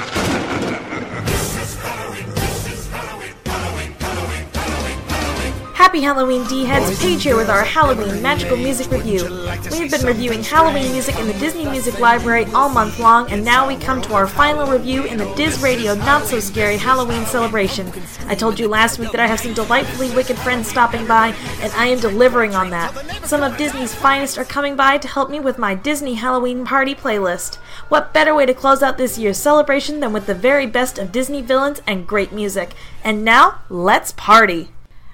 Happy 5.89 6.03
Halloween, 6.03 6.45
D-Heads! 6.45 7.01
Paige 7.01 7.23
here 7.23 7.35
with 7.35 7.49
our 7.49 7.65
Halloween 7.65 8.21
Magical 8.21 8.59
Music 8.59 8.91
Review. 8.91 9.25
We 9.71 9.79
have 9.79 9.91
been 9.91 10.05
reviewing 10.05 10.45
Halloween 10.45 10.93
music 10.93 11.19
in 11.19 11.27
the 11.27 11.33
Disney 11.39 11.65
Music 11.65 11.99
Library 11.99 12.45
all 12.53 12.69
month 12.69 12.99
long, 12.99 13.33
and 13.33 13.43
now 13.43 13.67
we 13.67 13.75
come 13.75 14.03
to 14.03 14.13
our 14.13 14.27
final 14.27 14.67
review 14.67 15.05
in 15.05 15.17
the 15.17 15.35
Diz 15.35 15.63
Radio 15.63 15.95
Not 15.95 16.27
So 16.27 16.41
Scary 16.41 16.77
Halloween 16.77 17.25
celebration. 17.25 17.91
I 18.27 18.35
told 18.35 18.61
you 18.61 18.69
last 18.69 18.99
week 18.99 19.13
that 19.13 19.21
I 19.21 19.27
have 19.27 19.41
some 19.41 19.55
delightfully 19.55 20.15
wicked 20.15 20.37
friends 20.37 20.69
stopping 20.69 21.07
by, 21.07 21.29
and 21.63 21.73
I 21.73 21.87
am 21.87 22.01
delivering 22.01 22.55
on 22.55 22.69
that. 22.69 22.93
Some 23.27 23.43
of 23.43 23.57
Disney's 23.57 23.95
finest 23.95 24.37
are 24.37 24.45
coming 24.45 24.77
by 24.77 24.99
to 24.99 25.09
help 25.09 25.31
me 25.31 25.41
with 25.41 25.57
my 25.57 25.75
Disney 25.75 26.17
Halloween 26.17 26.67
party 26.67 26.95
playlist. 26.95 27.55
What 27.89 28.13
better 28.13 28.35
way 28.35 28.45
to 28.45 28.53
close 28.53 28.83
out 28.83 28.99
this 28.99 29.17
year's 29.17 29.39
celebration 29.39 30.01
than 30.01 30.13
with 30.13 30.27
the 30.27 30.35
very 30.35 30.67
best 30.67 30.99
of 30.99 31.13
Disney 31.13 31.41
villains 31.41 31.81
and 31.87 32.07
great 32.07 32.31
music? 32.31 32.75
And 33.03 33.25
now, 33.25 33.63
let's 33.71 34.13
party! 34.13 34.69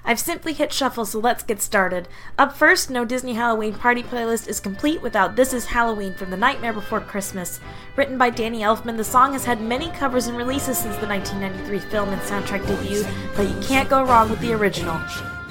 I've 0.07 0.19
simply 0.19 0.53
hit 0.53 0.71
shuffle, 0.71 1.05
so 1.05 1.19
let's 1.19 1.43
get 1.43 1.61
started. 1.61 2.07
Up 2.37 2.55
first, 2.55 2.91
no 2.91 3.05
Disney 3.05 3.33
Halloween 3.33 3.73
party 3.73 4.03
playlist 4.03 4.47
is 4.47 4.59
complete 4.59 5.01
without 5.01 5.35
This 5.35 5.51
Is 5.51 5.65
Halloween 5.65 6.13
from 6.13 6.29
The 6.29 6.37
Nightmare 6.37 6.73
Before 6.73 7.01
Christmas. 7.01 7.59
Written 7.95 8.17
by 8.17 8.29
Danny 8.29 8.59
Elfman, 8.59 8.97
the 8.97 9.03
song 9.03 9.33
has 9.33 9.45
had 9.45 9.61
many 9.61 9.89
covers 9.89 10.27
and 10.27 10.37
releases 10.37 10.77
since 10.77 10.95
the 10.97 11.07
1993 11.07 11.89
film 11.89 12.09
and 12.09 12.21
soundtrack 12.21 12.67
debut, 12.67 13.03
but 13.35 13.49
you 13.49 13.59
can't 13.67 13.89
go 13.89 14.03
wrong 14.05 14.29
with 14.29 14.39
the 14.41 14.53
original. 14.53 14.99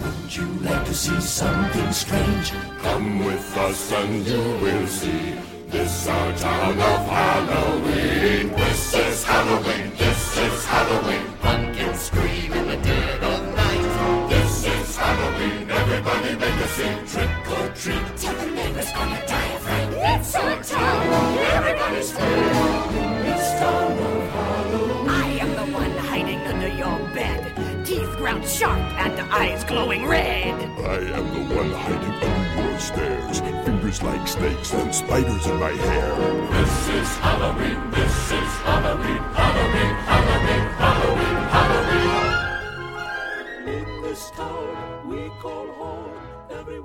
Would 0.00 0.36
you 0.36 0.46
like 0.62 0.84
to 0.84 0.94
see 0.94 1.20
something 1.20 1.92
strange? 1.92 2.52
Come 2.78 3.24
with 3.24 3.56
us 3.56 3.92
and 3.92 4.24
you 4.26 4.38
will 4.38 4.86
see. 4.86 5.34
This 5.68 6.06
our 6.06 6.36
town 6.36 6.78
of 6.78 7.08
Halloween. 7.08 8.50
This 8.50 8.94
is 8.94 9.24
Halloween. 9.24 9.90
This 9.98 10.38
is 10.38 10.64
Halloween. 10.66 11.26
Pumpkins 11.40 11.98
scream 11.98 12.52
in 12.52 12.68
the 12.68 12.76
dead 12.76 13.24
of 13.24 13.44
night. 13.46 13.53
Halloween. 15.04 15.70
Everybody 15.70 16.30
make 16.36 16.58
a 16.66 16.68
scene. 16.76 17.06
Trick 17.12 17.30
or 17.56 17.66
treat. 17.80 18.06
Tell 18.16 18.34
the 18.40 18.46
neighbors 18.58 18.90
on 19.00 19.08
your 19.10 19.26
diaphragm. 19.26 19.88
It's 20.12 20.34
our 20.34 20.62
town. 20.62 21.02
Everybody's 21.58 22.10
free. 22.12 22.48
This 23.26 23.46
town 23.60 23.92
of 23.92 24.30
Halloween. 24.36 25.08
I 25.08 25.26
am 25.44 25.50
the 25.60 25.66
one 25.82 25.94
hiding 26.10 26.42
under 26.52 26.68
your 26.68 26.98
bed, 27.14 27.40
teeth 27.84 28.16
ground 28.16 28.44
sharp 28.46 28.80
and 29.04 29.20
eyes 29.32 29.62
glowing 29.64 30.06
red. 30.06 30.54
I 30.80 30.98
am 31.18 31.26
the 31.34 31.44
one 31.54 31.70
hiding 31.70 32.16
under 32.28 32.70
your 32.70 32.78
stairs. 32.80 33.40
Fingers 33.66 34.02
like 34.02 34.26
snakes 34.26 34.72
and 34.72 34.94
spiders 34.94 35.46
in 35.46 35.56
my 35.58 35.70
hair. 35.70 36.14
This 36.50 36.88
is 36.88 37.08
Halloween. 37.18 37.90
This 37.90 38.32
is 38.40 38.52
Halloween. 38.68 39.22
Halloween. 39.40 39.94
Halloween. 40.10 40.64
Halloween. 40.84 41.36
Halloween. 41.56 42.24
In 43.74 44.02
this 44.02 44.30
town 44.30 44.38
we 44.38 44.42
call 44.44 44.64
home. 44.64 44.73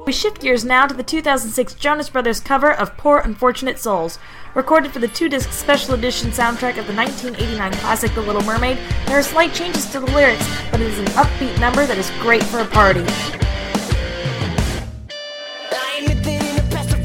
We 0.06 0.14
shift 0.14 0.42
gears 0.42 0.66
now 0.66 0.88
to 0.88 0.94
the 0.96 1.04
2006 1.04 1.74
Jonas 1.76 2.10
Brothers 2.10 2.40
cover 2.40 2.72
of 2.72 2.98
Poor 2.98 3.20
Unfortunate 3.20 3.78
Souls. 3.78 4.18
Recorded 4.56 4.92
for 4.92 5.00
the 5.00 5.08
two 5.08 5.30
disc 5.30 5.52
special 5.52 5.94
edition 5.94 6.32
soundtrack 6.32 6.78
of 6.78 6.88
the 6.88 6.96
1989 6.96 7.74
classic 7.74 8.14
The 8.16 8.22
Little 8.22 8.42
Mermaid, 8.44 8.80
there 9.06 9.20
are 9.20 9.24
slight 9.24 9.54
changes 9.54 9.86
to 9.92 10.00
the 10.00 10.08
lyrics, 10.08 10.48
but 10.72 10.82
it 10.82 10.88
is 10.88 10.98
an 11.00 11.06
upbeat 11.08 11.60
number 11.60 11.86
that 11.86 11.98
is 11.98 12.10
great 12.22 12.44
for 12.44 12.60
a 12.60 12.66
party. 12.66 13.02
I 15.72 16.00
admit 16.02 16.24
that 16.24 16.44
in 16.44 16.56
the 16.56 16.76
past 16.76 17.00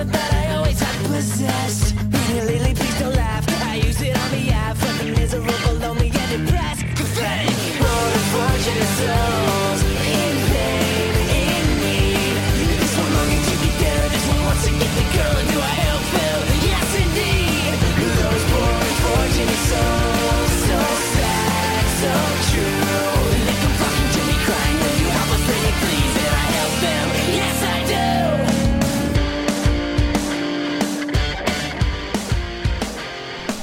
Talent 0.00 0.12
that 0.14 0.39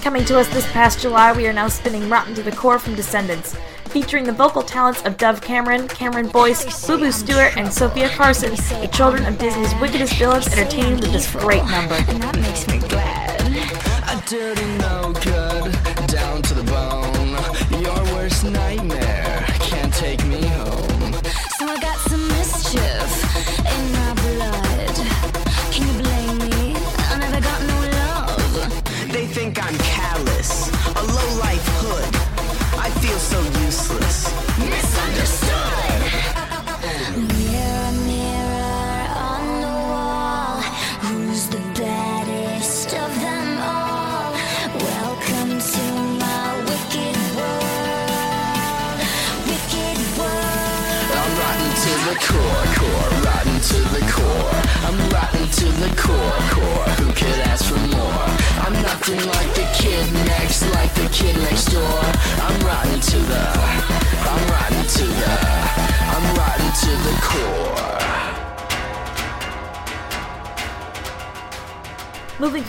Coming 0.08 0.24
to 0.24 0.40
us 0.40 0.48
this 0.54 0.66
past 0.72 1.02
July, 1.02 1.34
we 1.34 1.48
are 1.48 1.54
now 1.54 1.68
spinning 1.68 2.08
Rotten 2.08 2.34
to 2.36 2.42
the 2.42 2.54
Core 2.54 2.80
from 2.80 2.96
Descendants, 2.96 3.58
featuring 3.90 4.24
the 4.24 4.32
vocal 4.32 4.62
talents 4.62 5.04
of 5.04 5.18
Dove 5.18 5.42
Cameron, 5.42 5.86
Cameron 5.90 6.30
Boyce, 6.30 6.88
Boo 6.88 6.98
Boo 6.98 7.12
Stewart, 7.12 7.58
and 7.58 7.70
Sofia 7.74 8.08
Carson, 8.08 8.52
the 8.52 8.90
children 8.94 9.26
of 9.26 9.38
Disney's 9.38 9.76
wickedest 9.82 10.14
villains, 10.14 10.48
entertaining 10.48 11.02
with 11.02 11.12
this 11.12 11.30
great 11.36 11.66
number. 11.66 11.96
And 11.96 12.24
That 12.24 12.40
makes 12.40 12.66
me 12.70 12.80
glad. 12.88 13.38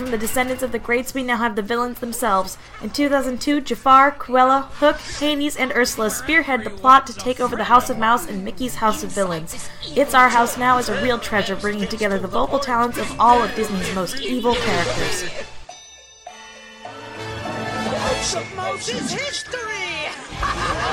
From 0.09 0.19
the 0.19 0.27
descendants 0.27 0.63
of 0.63 0.73
the 0.73 0.79
greats, 0.79 1.13
we 1.13 1.23
now 1.23 1.37
have 1.37 1.55
the 1.55 1.61
villains 1.61 1.99
themselves. 1.99 2.57
In 2.81 2.89
2002, 2.89 3.61
Jafar, 3.61 4.11
Cruella, 4.13 4.65
Hook, 4.81 4.97
Hades, 4.97 5.55
and 5.55 5.71
Ursula 5.73 6.09
spearhead 6.09 6.65
the 6.65 6.71
plot 6.71 7.07
to 7.09 7.13
take 7.13 7.41
over 7.41 7.57
the 7.57 7.65
House 7.65 7.91
of 7.91 7.99
Mouse 7.99 8.27
and 8.27 8.43
Mickey's 8.43 8.77
House 8.77 9.03
of 9.03 9.13
Villains. 9.13 9.69
It's 9.95 10.15
Our 10.15 10.31
House 10.31 10.57
Now 10.57 10.79
is 10.79 10.89
a 10.89 11.03
real 11.03 11.19
treasure, 11.19 11.57
bringing 11.57 11.87
together 11.89 12.19
the 12.19 12.27
vocal 12.27 12.59
talents 12.59 12.97
of 12.97 13.21
all 13.21 13.43
of 13.43 13.55
Disney's 13.55 13.95
most 13.95 14.19
evil 14.23 14.55
characters. 14.55 15.25
House 16.85 18.35
of 18.35 18.57
Mouse 18.57 18.89
is 18.89 19.13
history! 19.13 20.85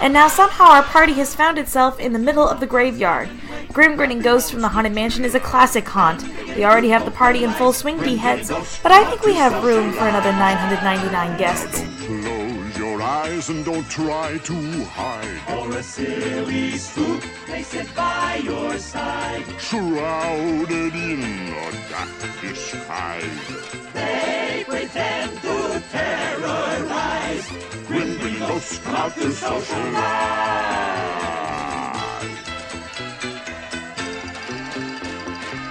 And 0.00 0.14
now 0.14 0.28
somehow 0.28 0.70
our 0.70 0.82
party 0.82 1.12
has 1.14 1.34
found 1.34 1.58
itself 1.58 2.00
in 2.00 2.14
the 2.14 2.18
middle 2.18 2.48
of 2.48 2.58
the 2.58 2.66
graveyard. 2.66 3.28
Grim 3.70 3.96
Grinning 3.96 4.20
Ghost 4.20 4.50
from 4.50 4.62
the 4.62 4.68
Haunted 4.68 4.94
Mansion 4.94 5.26
is 5.26 5.34
a 5.34 5.40
classic 5.40 5.86
haunt. 5.86 6.24
We 6.56 6.64
already 6.64 6.88
have 6.88 7.04
the 7.04 7.10
party 7.10 7.44
in 7.44 7.50
full 7.52 7.74
swing, 7.74 7.98
D-heads, 7.98 8.48
but 8.82 8.92
I 8.92 9.04
think 9.04 9.22
we 9.24 9.34
have 9.34 9.62
room 9.62 9.92
for 9.92 10.08
another 10.08 10.32
999 10.32 11.38
guests. 11.38 11.82
Close 12.06 12.78
your 12.78 13.02
eyes 13.02 13.50
and 13.50 13.62
don't 13.64 13.88
try 13.90 14.38
to 14.38 14.84
hide. 14.84 15.40
For 15.46 15.76
a 15.76 15.82
silly 15.82 16.72
spook, 16.72 17.22
they 17.46 17.62
sit 17.62 17.94
by 17.94 18.40
your 18.42 18.78
side. 18.78 19.44
Shrouded 19.58 20.94
in 20.94 21.22
a 21.52 21.70
dark 21.90 22.08
disguise. 22.40 23.24
They 23.92 24.64
pretend 24.66 25.40
to 25.42 25.82
terrorize. 25.92 27.79
Ghosts 28.40 28.78
come 28.78 29.12
to 29.12 29.32
socialize. 29.32 30.00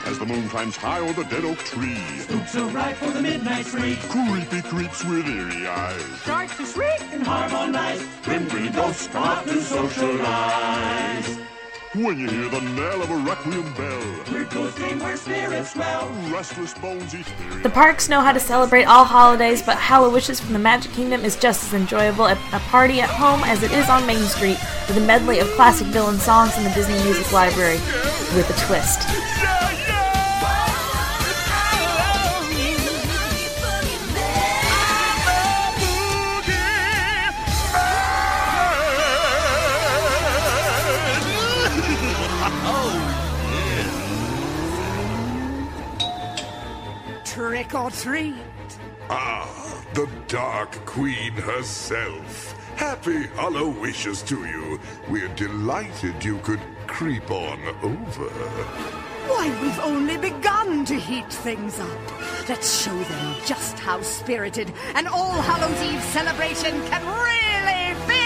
As 0.06 0.20
the 0.20 0.26
moon 0.28 0.48
climbs 0.50 0.76
high 0.76 1.00
o'er 1.00 1.14
the 1.14 1.24
dead 1.24 1.46
oak 1.46 1.58
tree, 1.58 1.98
Spooks 2.20 2.56
arrive 2.56 2.98
for 2.98 3.10
the 3.10 3.22
midnight 3.24 3.66
spree. 3.66 3.96
creepy 4.10 4.62
creeps 4.70 5.04
with 5.04 5.28
eerie 5.28 5.68
eyes. 5.68 6.22
Start 6.22 6.50
to 6.52 6.66
shriek 6.66 7.02
and 7.12 7.24
harmonize. 7.24 8.06
Grinning 8.24 8.72
Ghosts 8.72 9.08
come 9.08 9.24
out 9.24 9.48
to 9.48 9.62
socialize. 9.62 11.49
When 11.96 12.20
you 12.20 12.30
hear 12.30 12.50
the 12.50 12.62
knell 12.62 13.02
of 13.02 13.10
a 13.10 13.16
requiem 13.16 13.74
bell, 13.74 14.24
Weird 14.32 14.52
ghosts 14.52 14.78
dream 14.78 15.00
where 15.00 15.18
spirits 15.18 15.74
dwell. 15.74 16.08
restless 16.32 16.76
bones 16.76 17.16
ethereal. 17.16 17.64
The 17.64 17.70
parks 17.72 18.08
know 18.08 18.22
how 18.22 18.32
to 18.32 18.40
celebrate 18.40 18.84
all 18.84 19.04
holidays, 19.04 19.64
but 19.64 19.76
HalloWishes 19.78 20.40
from 20.40 20.54
the 20.54 20.60
Magic 20.60 20.92
Kingdom 20.92 21.26
is 21.26 21.36
just 21.36 21.64
as 21.64 21.74
enjoyable 21.74 22.28
at 22.28 22.38
a 22.54 22.60
party 22.70 23.02
at 23.02 23.10
home 23.10 23.42
as 23.44 23.64
it 23.64 23.72
is 23.72 23.90
on 23.90 24.06
Main 24.06 24.22
Street, 24.26 24.60
with 24.88 24.98
a 24.98 25.02
medley 25.02 25.40
of 25.40 25.48
classic 25.54 25.88
villain 25.88 26.20
songs 26.20 26.56
in 26.60 26.64
the 26.64 26.70
Disney 26.72 27.02
Music 27.04 27.32
Library, 27.34 27.78
with 28.36 28.48
a 28.52 28.66
twist. 28.68 29.89
Trick 47.60 47.76
or 47.76 47.92
treat. 47.92 48.36
Ah, 49.10 49.84
the 49.94 50.08
Dark 50.30 50.72
Queen 50.86 51.34
herself. 51.34 52.54
Happy 52.78 53.28
Hollow 53.36 53.68
wishes 53.68 54.22
to 54.22 54.46
you. 54.46 54.80
We're 55.10 55.28
delighted 55.36 56.24
you 56.24 56.38
could 56.38 56.62
creep 56.88 57.30
on 57.30 57.60
over. 57.84 58.30
Why, 59.28 59.50
we've 59.62 59.80
only 59.80 60.16
begun 60.16 60.86
to 60.86 60.96
heat 60.96 61.30
things 61.30 61.82
up. 61.82 62.48
Let's 62.48 62.82
show 62.82 62.98
them 62.98 63.36
just 63.46 63.78
how 63.78 64.02
spirited 64.04 64.72
an 64.96 65.08
All 65.08 65.42
Hallows 65.42 65.82
Eve 65.82 66.04
celebration 66.04 66.82
can 66.88 67.06
really 67.06 67.94
be. 68.08 68.26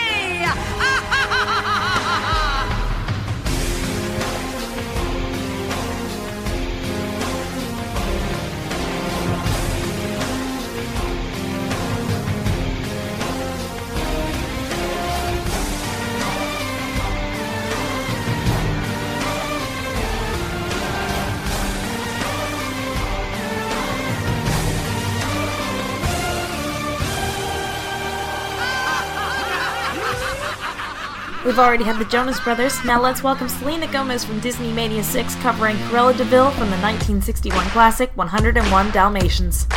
We've 31.45 31.60
already 31.60 31.84
had 31.84 31.99
the 31.99 32.06
Jonas 32.06 32.40
Brothers. 32.40 32.82
Now 32.86 33.02
let's 33.02 33.22
welcome 33.22 33.49
Selena 33.49 33.91
Gomez 33.91 34.24
from 34.24 34.40
Disney 34.40 34.72
Mania 34.72 35.03
6 35.03 35.36
covering 35.36 35.76
Cruella 35.90 36.15
de 36.15 36.24
Vil 36.24 36.49
from 36.52 36.70
the 36.70 36.78
1961 36.78 37.65
classic 37.68 38.15
101 38.15 38.91
Dalmatians. 38.91 39.68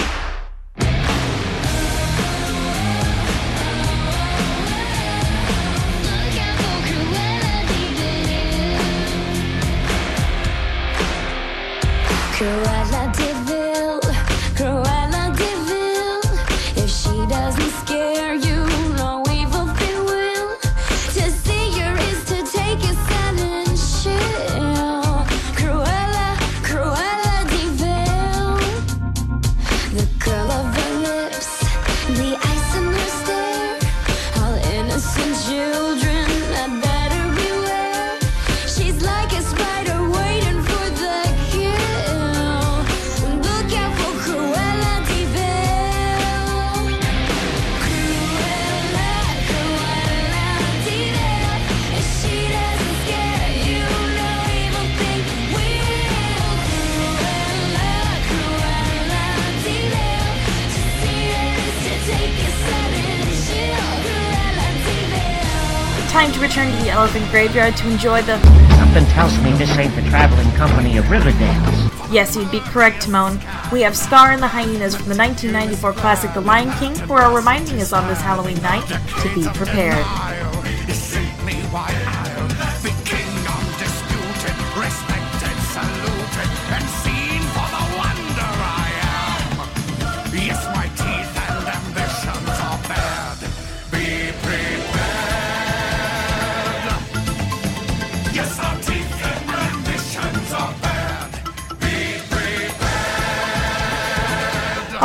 Time 66.17 66.33
to 66.33 66.41
return 66.41 66.71
to 66.71 66.83
the 66.83 66.89
elephant 66.89 67.31
graveyard 67.31 67.77
to 67.77 67.91
enjoy 67.91 68.23
the. 68.23 68.41
Something 68.79 69.05
tells 69.13 69.39
me 69.43 69.53
this 69.53 69.69
ain't 69.77 69.95
the 69.95 70.01
traveling 70.09 70.51
company 70.53 70.97
of 70.97 71.11
Riverdale. 71.11 71.63
Yes, 72.11 72.35
you'd 72.35 72.51
be 72.51 72.61
correct, 72.61 73.03
Timon. 73.03 73.39
We 73.71 73.83
have 73.83 73.95
Scar 73.95 74.33
and 74.33 74.43
the 74.43 74.49
Hyenas 74.49 74.97
from 74.97 75.11
the 75.11 75.15
1994 75.15 75.93
classic 75.93 76.33
The 76.33 76.41
Lion 76.41 76.73
King, 76.79 76.97
who 77.01 77.13
are 77.13 77.37
reminding 77.37 77.83
us 77.83 77.93
on 77.93 78.09
this 78.09 78.19
Halloween 78.23 78.57
night 78.63 78.87
to 78.89 79.35
be 79.35 79.47
prepared. 79.59 80.07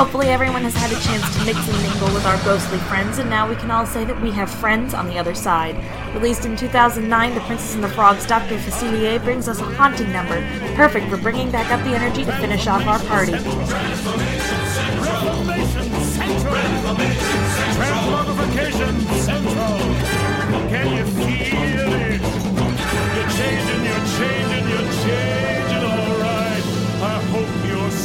Hopefully, 0.02 0.30
everyone 0.30 0.64
has 0.64 0.74
had 0.74 0.92
a 0.92 1.00
chance 1.02 1.38
to 1.38 1.46
mix 1.46 1.60
and 1.70 1.84
mingle 1.84 2.12
with 2.12 2.26
our 2.26 2.36
ghostly 2.44 2.80
friends, 2.90 3.20
and 3.20 3.30
now 3.30 3.48
we 3.48 3.56
can 3.56 3.70
all 3.70 3.86
say 3.86 4.04
that 4.04 4.20
we 4.20 4.32
have 4.32 4.50
friends 4.50 4.96
on 4.96 5.08
the 5.08 5.16
other 5.16 5.36
side. 5.36 5.76
Released 6.16 6.44
in 6.44 6.56
2009, 6.56 7.36
The 7.36 7.42
Princess 7.42 7.76
and 7.76 7.84
the 7.84 7.88
Frog's 7.88 8.26
Dr. 8.26 8.58
Facilier 8.58 9.24
brings 9.24 9.48
us 9.48 9.60
a 9.60 9.64
haunting 9.64 10.12
number, 10.12 10.42
perfect 10.74 11.08
for 11.08 11.18
bringing 11.18 11.52
back 11.52 11.72
up 11.72 11.84
the 11.84 11.94
energy 11.94 12.26
to 12.26 12.32
finish 12.38 12.66
off 12.66 12.84
our 12.88 12.98
party. 13.02 13.34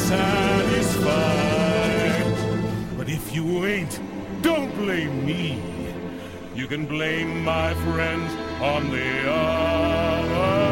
Satisfied. 0.07 1.56
But 3.37 3.43
if 3.43 3.53
you 3.53 3.67
ain't, 3.67 4.01
don't 4.41 4.75
blame 4.77 5.27
me. 5.27 5.61
You 6.55 6.67
can 6.67 6.87
blame 6.87 7.45
my 7.45 7.75
friends 7.75 8.33
on 8.63 8.91
the 8.91 9.31
other 9.31 10.67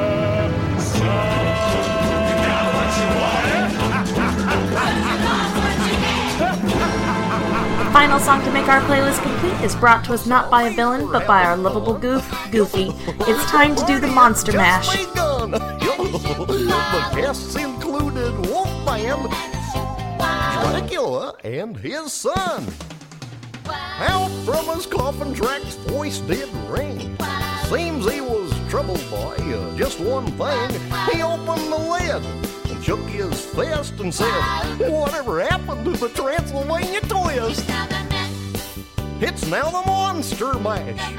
The 7.84 7.90
final 7.92 8.18
song 8.18 8.42
to 8.44 8.50
make 8.50 8.68
our 8.68 8.80
playlist 8.82 9.22
complete 9.22 9.62
is 9.64 9.76
brought 9.76 10.04
to 10.06 10.14
us 10.14 10.26
not 10.26 10.50
by 10.50 10.62
a 10.64 10.74
villain, 10.74 11.12
but 11.12 11.26
by 11.26 11.44
our 11.44 11.56
lovable 11.56 11.98
goof, 11.98 12.24
Goofy. 12.50 12.92
It's 13.28 13.50
time 13.50 13.76
to 13.76 13.84
do 13.84 14.00
the 14.00 14.06
Monster 14.08 14.52
Mash. 14.52 14.88
the 15.14 15.60
guests 17.14 17.56
included 17.56 18.32
Wolfman, 18.46 19.53
Dracula, 20.70 21.34
and 21.44 21.76
his 21.76 22.12
son. 22.12 22.66
Out 23.66 24.30
from 24.44 24.74
his 24.74 24.86
coffin 24.86 25.32
Drac's 25.32 25.74
voice 25.74 26.18
did 26.20 26.48
ring. 26.68 27.16
Seems 27.68 28.10
he 28.10 28.20
was 28.20 28.52
troubled 28.68 29.02
by 29.10 29.36
uh, 29.36 29.76
just 29.76 30.00
one 30.00 30.26
thing. 30.26 30.70
He 31.12 31.22
opened 31.22 31.70
the 31.70 31.76
lid 31.76 32.24
and 32.70 32.82
shook 32.82 33.00
his 33.08 33.44
fist 33.44 34.00
and 34.00 34.12
said, 34.12 34.40
Whatever 34.90 35.42
happened 35.42 35.84
to 35.84 35.92
the 35.92 36.08
Transylvania 36.08 37.00
twist? 37.02 37.64
It's 39.20 39.46
now 39.46 39.70
the 39.70 39.86
Monster 39.86 40.54
Mash. 40.58 41.12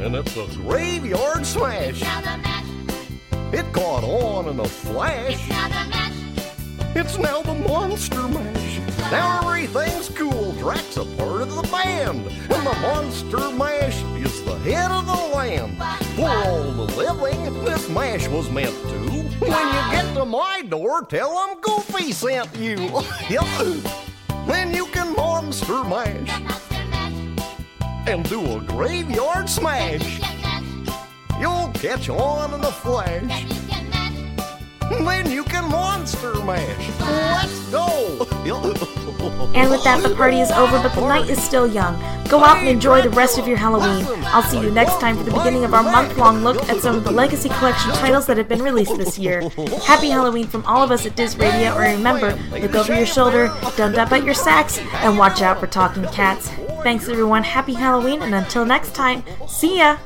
And 0.00 0.14
it's 0.14 0.36
a 0.36 0.46
graveyard 0.56 1.46
smash. 1.46 2.02
It 3.52 3.72
caught 3.72 4.04
on 4.04 4.48
in 4.48 4.60
a 4.60 4.68
flash. 4.68 5.48
It's 6.98 7.18
now 7.18 7.42
the 7.42 7.52
Monster 7.52 8.26
Mash. 8.26 8.78
Now 9.10 9.40
everything's 9.42 10.08
cool. 10.08 10.52
Drac's 10.52 10.96
a 10.96 11.04
part 11.04 11.42
of 11.42 11.54
the 11.54 11.68
band. 11.70 12.26
And 12.26 12.66
the 12.66 12.78
Monster 12.80 13.50
Mash 13.50 14.02
is 14.16 14.42
the 14.44 14.56
head 14.60 14.90
of 14.90 15.04
the 15.04 15.36
land. 15.36 15.76
For 16.16 16.26
all 16.26 16.72
the 16.72 16.96
living, 16.96 17.64
this 17.66 17.86
mash 17.90 18.26
was 18.28 18.48
meant 18.50 18.74
to. 18.88 18.98
When 19.40 19.50
you 19.50 19.82
get 19.92 20.14
to 20.14 20.24
my 20.24 20.62
door, 20.62 21.04
tell 21.04 21.34
them 21.34 21.60
Goofy 21.60 22.12
sent 22.12 22.56
you. 22.56 22.76
Yep. 23.28 23.44
Then 24.46 24.72
you 24.72 24.86
can 24.86 25.14
Monster 25.14 25.84
Mash. 25.84 26.32
And 28.08 28.26
do 28.26 28.56
a 28.56 28.60
graveyard 28.62 29.50
smash. 29.50 30.22
You'll 31.38 31.70
catch 31.74 32.08
on 32.08 32.54
in 32.54 32.60
a 32.64 32.72
flash. 32.72 33.65
Then 35.26 35.30
you 35.30 35.44
can 35.44 35.68
monster 35.70 36.34
mash. 36.44 37.00
Let's 37.00 37.70
go. 37.70 38.26
And 39.54 39.70
with 39.70 39.82
that, 39.82 40.02
the 40.02 40.14
party 40.14 40.40
is 40.40 40.50
over, 40.50 40.78
but 40.78 40.94
the 40.94 41.00
night 41.00 41.28
is 41.28 41.42
still 41.42 41.66
young. 41.66 41.98
Go 42.28 42.44
out 42.44 42.58
and 42.58 42.68
enjoy 42.68 43.02
the 43.02 43.10
rest 43.10 43.38
of 43.38 43.48
your 43.48 43.56
Halloween. 43.56 44.06
I'll 44.26 44.42
see 44.42 44.60
you 44.60 44.70
next 44.70 45.00
time 45.00 45.16
for 45.16 45.24
the 45.24 45.32
beginning 45.32 45.64
of 45.64 45.74
our 45.74 45.82
month 45.82 46.16
long 46.16 46.44
look 46.44 46.62
at 46.68 46.76
some 46.80 46.96
of 46.96 47.04
the 47.04 47.10
Legacy 47.10 47.48
Collection 47.48 47.90
titles 47.92 48.26
that 48.26 48.36
have 48.36 48.48
been 48.48 48.62
released 48.62 48.96
this 48.96 49.18
year. 49.18 49.48
Happy 49.84 50.10
Halloween 50.10 50.46
from 50.46 50.64
all 50.66 50.82
of 50.82 50.90
us 50.90 51.06
at 51.06 51.16
Diz 51.16 51.36
Radio, 51.36 51.76
and 51.78 51.96
remember, 51.96 52.36
look 52.60 52.74
over 52.74 52.94
your 52.94 53.06
shoulder, 53.06 53.52
don't 53.76 53.92
dump 53.92 54.12
out 54.12 54.24
your 54.24 54.34
sacks, 54.34 54.78
and 54.78 55.18
watch 55.18 55.42
out 55.42 55.58
for 55.58 55.66
talking 55.66 56.04
cats. 56.08 56.50
Thanks 56.82 57.08
everyone, 57.08 57.42
happy 57.42 57.74
Halloween, 57.74 58.22
and 58.22 58.34
until 58.34 58.64
next 58.64 58.94
time, 58.94 59.24
see 59.48 59.78
ya! 59.78 59.96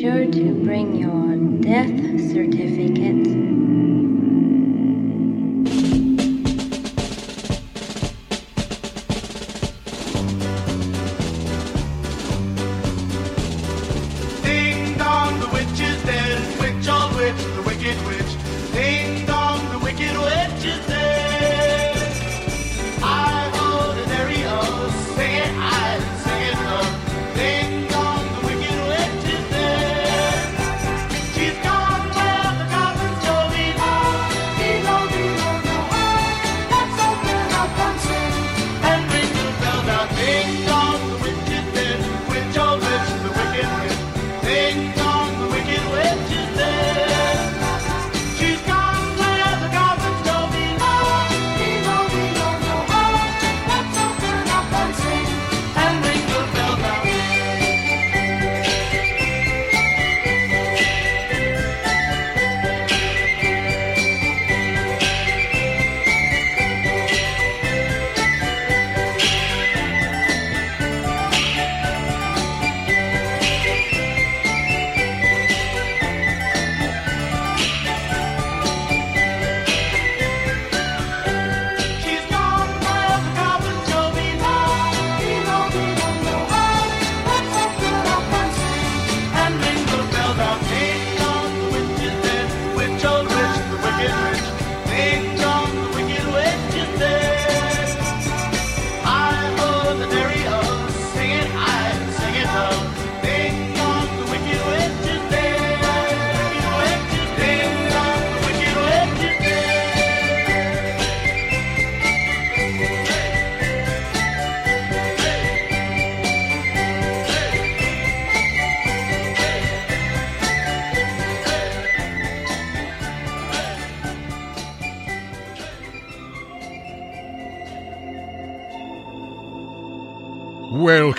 Sure 0.00 0.24
to 0.24 0.64
bring 0.64 0.94
your 0.94 1.36
death 1.60 1.90
certificate. 2.32 2.79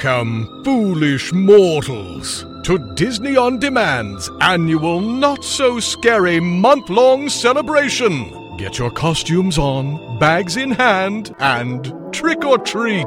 Welcome, 0.03 0.63
foolish 0.63 1.31
mortals, 1.31 2.43
to 2.63 2.79
Disney 2.95 3.37
On 3.37 3.59
Demand's 3.59 4.31
annual 4.41 4.99
not 4.99 5.43
so 5.43 5.79
scary 5.79 6.39
month 6.39 6.89
long 6.89 7.29
celebration. 7.29 8.57
Get 8.57 8.79
your 8.79 8.89
costumes 8.89 9.59
on, 9.59 10.17
bags 10.17 10.57
in 10.57 10.71
hand, 10.71 11.35
and 11.37 11.93
trick 12.11 12.43
or 12.43 12.57
treat. 12.57 13.05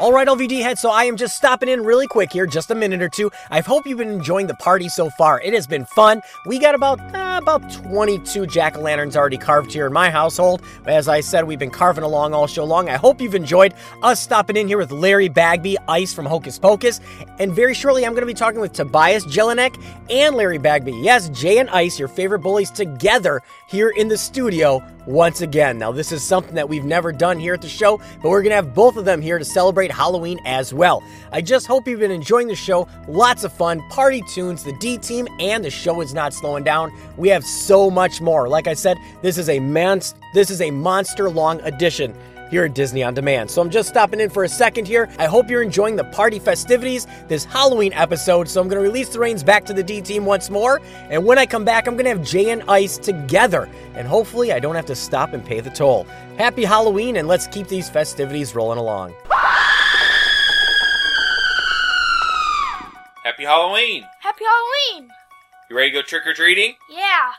All 0.00 0.14
right, 0.14 0.26
LVD 0.26 0.62
heads, 0.62 0.80
so 0.80 0.90
I 0.90 1.04
am 1.04 1.18
just 1.18 1.36
stopping 1.36 1.68
in 1.68 1.84
really 1.84 2.06
quick 2.06 2.32
here, 2.32 2.46
just 2.46 2.70
a 2.70 2.74
minute 2.74 3.02
or 3.02 3.10
two. 3.10 3.30
I 3.50 3.60
hope 3.60 3.86
you've 3.86 3.98
been 3.98 4.08
enjoying 4.08 4.46
the 4.46 4.54
party 4.54 4.88
so 4.88 5.10
far. 5.10 5.42
It 5.42 5.52
has 5.52 5.66
been 5.66 5.84
fun. 5.84 6.22
We 6.46 6.58
got 6.58 6.74
about 6.74 6.98
uh, 7.14 7.38
about 7.38 7.70
22 7.70 8.46
jack 8.46 8.78
o' 8.78 8.80
lanterns 8.80 9.14
already 9.14 9.36
carved 9.36 9.70
here 9.70 9.86
in 9.86 9.92
my 9.92 10.08
household. 10.08 10.62
As 10.86 11.06
I 11.06 11.20
said, 11.20 11.46
we've 11.46 11.58
been 11.58 11.70
carving 11.70 12.02
along 12.02 12.32
all 12.32 12.46
show 12.46 12.64
long. 12.64 12.88
I 12.88 12.96
hope 12.96 13.20
you've 13.20 13.34
enjoyed 13.34 13.74
us 14.02 14.18
stopping 14.20 14.56
in 14.56 14.68
here 14.68 14.78
with 14.78 14.90
Larry 14.90 15.28
Bagby, 15.28 15.76
Ice 15.86 16.14
from 16.14 16.24
Hocus 16.24 16.58
Pocus, 16.58 17.02
and 17.38 17.52
very 17.52 17.74
shortly 17.74 18.06
I'm 18.06 18.12
going 18.12 18.22
to 18.22 18.26
be 18.26 18.32
talking 18.32 18.60
with 18.60 18.72
Tobias 18.72 19.26
Jelinek 19.26 19.78
and 20.08 20.34
Larry 20.34 20.56
Bagby. 20.56 20.92
Yes, 20.92 21.28
Jay 21.28 21.58
and 21.58 21.68
Ice, 21.68 21.98
your 21.98 22.08
favorite 22.08 22.38
bullies, 22.38 22.70
together 22.70 23.42
here 23.70 23.90
in 23.90 24.08
the 24.08 24.18
studio 24.18 24.84
once 25.06 25.42
again. 25.42 25.78
Now, 25.78 25.92
this 25.92 26.10
is 26.10 26.22
something 26.24 26.56
that 26.56 26.68
we've 26.68 26.84
never 26.84 27.12
done 27.12 27.38
here 27.38 27.54
at 27.54 27.62
the 27.62 27.68
show, 27.68 27.98
but 28.20 28.30
we're 28.30 28.42
going 28.42 28.50
to 28.50 28.56
have 28.56 28.74
both 28.74 28.96
of 28.96 29.04
them 29.04 29.22
here 29.22 29.38
to 29.38 29.44
celebrate 29.44 29.92
Halloween 29.92 30.40
as 30.44 30.74
well. 30.74 31.04
I 31.30 31.40
just 31.40 31.66
hope 31.66 31.86
you've 31.86 32.00
been 32.00 32.10
enjoying 32.10 32.48
the 32.48 32.56
show. 32.56 32.88
Lots 33.06 33.44
of 33.44 33.52
fun, 33.52 33.80
party 33.88 34.22
tunes, 34.32 34.64
the 34.64 34.76
D 34.78 34.98
team, 34.98 35.28
and 35.38 35.64
the 35.64 35.70
show 35.70 36.00
is 36.00 36.12
not 36.12 36.34
slowing 36.34 36.64
down. 36.64 36.92
We 37.16 37.28
have 37.28 37.44
so 37.44 37.90
much 37.90 38.20
more. 38.20 38.48
Like 38.48 38.66
I 38.66 38.74
said, 38.74 38.96
this 39.22 39.38
is 39.38 39.48
a 39.48 39.60
man 39.60 40.00
this 40.32 40.50
is 40.50 40.60
a 40.60 40.70
monster 40.70 41.28
long 41.28 41.60
edition 41.62 42.14
here 42.50 42.64
at 42.64 42.74
Disney 42.74 43.02
On 43.02 43.14
Demand. 43.14 43.50
So 43.50 43.62
I'm 43.62 43.70
just 43.70 43.88
stopping 43.88 44.20
in 44.20 44.28
for 44.28 44.44
a 44.44 44.48
second 44.48 44.86
here. 44.86 45.08
I 45.18 45.26
hope 45.26 45.48
you're 45.48 45.62
enjoying 45.62 45.96
the 45.96 46.04
party 46.04 46.38
festivities 46.38 47.06
this 47.28 47.44
Halloween 47.44 47.92
episode. 47.92 48.48
So 48.48 48.60
I'm 48.60 48.68
going 48.68 48.82
to 48.82 48.86
release 48.86 49.08
the 49.08 49.20
reins 49.20 49.42
back 49.42 49.64
to 49.66 49.72
the 49.72 49.82
D 49.82 50.00
team 50.00 50.24
once 50.26 50.50
more. 50.50 50.80
And 51.08 51.24
when 51.24 51.38
I 51.38 51.46
come 51.46 51.64
back, 51.64 51.86
I'm 51.86 51.94
going 51.94 52.04
to 52.04 52.10
have 52.10 52.22
Jay 52.26 52.50
and 52.50 52.62
Ice 52.68 52.98
together. 52.98 53.68
And 53.94 54.06
hopefully, 54.06 54.52
I 54.52 54.58
don't 54.58 54.74
have 54.74 54.86
to 54.86 54.94
stop 54.96 55.32
and 55.32 55.44
pay 55.44 55.60
the 55.60 55.70
toll. 55.70 56.06
Happy 56.36 56.64
Halloween, 56.64 57.16
and 57.16 57.28
let's 57.28 57.46
keep 57.46 57.68
these 57.68 57.88
festivities 57.88 58.54
rolling 58.54 58.78
along. 58.78 59.14
Happy 63.22 63.44
Halloween! 63.44 64.04
Happy 64.20 64.44
Halloween! 64.44 65.10
You 65.68 65.76
ready 65.76 65.90
to 65.90 65.98
go 65.98 66.02
trick 66.02 66.26
or 66.26 66.34
treating? 66.34 66.74
Yeah, 66.90 67.30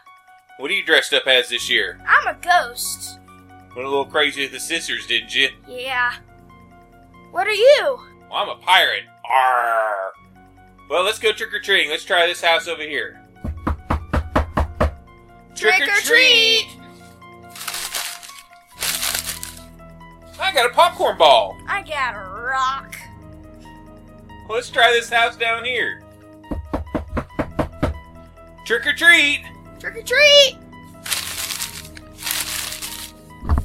What 0.57 0.69
are 0.71 0.73
you 0.73 0.85
dressed 0.85 1.13
up 1.13 1.27
as 1.27 1.49
this 1.49 1.69
year? 1.69 1.99
I'm 2.07 2.27
a 2.27 2.38
ghost. 2.39 3.17
Went 3.76 3.88
a 3.88 3.89
little 3.89 4.06
crazy 4.06 4.43
with 4.43 4.52
the 4.52 4.60
sisters, 4.60 5.07
didn't 5.07 5.34
you? 5.34 5.49
Yeah. 5.68 6.15
What 7.31 7.48
are 7.48 7.53
you? 7.53 7.99
Well, 8.30 8.34
I'm 8.34 8.49
a 8.49 8.56
pirate. 8.57 9.03
Arr! 9.30 10.11
Well, 10.89 11.03
let's 11.03 11.19
go 11.19 11.31
trick 11.31 11.53
or 11.53 11.60
treating. 11.60 11.89
Let's 11.89 12.03
try 12.03 12.27
this 12.27 12.41
house 12.41 12.68
over 12.68 12.81
here. 12.81 13.22
Trick 15.56 15.81
or 15.81 16.02
treat! 16.02 16.68
I 20.39 20.52
got 20.53 20.69
a 20.69 20.73
popcorn 20.73 21.18
ball. 21.18 21.57
I 21.68 21.81
got 21.84 22.15
a 22.15 22.41
rock. 22.41 22.98
Let's 24.49 24.69
try 24.69 24.91
this 24.91 25.10
house 25.10 25.38
down 25.38 25.64
here. 25.64 26.03
Trick 28.65 28.85
or 28.85 28.93
treat! 28.93 29.45
Trick 29.80 29.95
or 29.95 30.02
treat! 30.02 30.57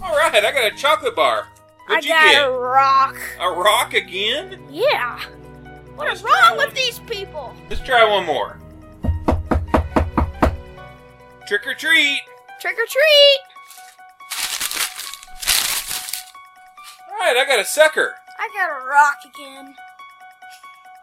All 0.07 0.15
right, 0.17 0.45
I 0.45 0.53
got 0.53 0.73
a 0.73 0.77
chocolate 0.77 1.17
bar. 1.17 1.49
What'd 1.89 2.05
I 2.05 2.07
you 2.07 2.15
got 2.15 2.33
get? 2.33 2.49
a 2.49 2.51
rock. 2.53 3.17
A 3.41 3.51
rock 3.51 3.93
again? 3.93 4.63
Yeah. 4.71 5.21
What 5.97 6.13
is 6.13 6.23
wrong 6.23 6.57
with 6.57 6.73
these 6.75 7.01
people? 7.01 7.53
Let's 7.69 7.83
try 7.83 8.09
one 8.09 8.25
more. 8.25 8.59
Trick 11.49 11.67
or 11.67 11.75
treat! 11.75 12.21
Trick 12.61 12.77
or 12.77 12.87
treat! 12.87 13.41
All 17.09 17.19
right, 17.19 17.37
I 17.37 17.45
got 17.45 17.59
a 17.59 17.65
sucker. 17.65 18.15
I 18.39 18.49
got 18.55 18.81
a 18.81 18.87
rock 18.87 19.17
again. 19.25 19.75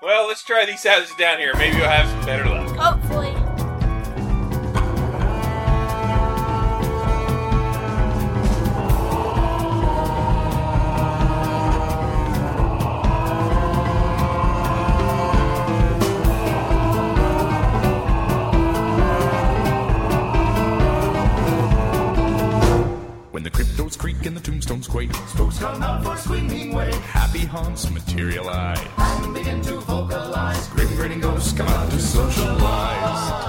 Well, 0.01 0.27
let's 0.27 0.43
try 0.43 0.65
these 0.65 0.83
houses 0.85 1.13
down 1.17 1.39
here. 1.39 1.53
Maybe 1.57 1.75
you'll 1.75 1.87
have 1.87 2.07
some 2.07 2.25
better 2.25 2.45
luck. 2.49 2.73
Hopefully. 2.77 3.42
And 24.83 24.91
quake, 24.91 25.13
spooks 25.27 25.59
come 25.59 25.81
out 25.81 26.03
for 26.03 26.17
swinging 26.17 26.73
way. 26.73 26.91
Happy 27.03 27.45
haunts 27.45 27.89
materialize 27.89 28.79
and 28.97 29.33
begin 29.33 29.61
to 29.61 29.79
vocalize. 29.81 30.67
Grim 30.69 30.87
grinning 30.95 31.19
ghosts 31.19 31.53
come 31.53 31.67
out 31.67 31.89
to 31.91 31.99
socialize. 31.99 33.39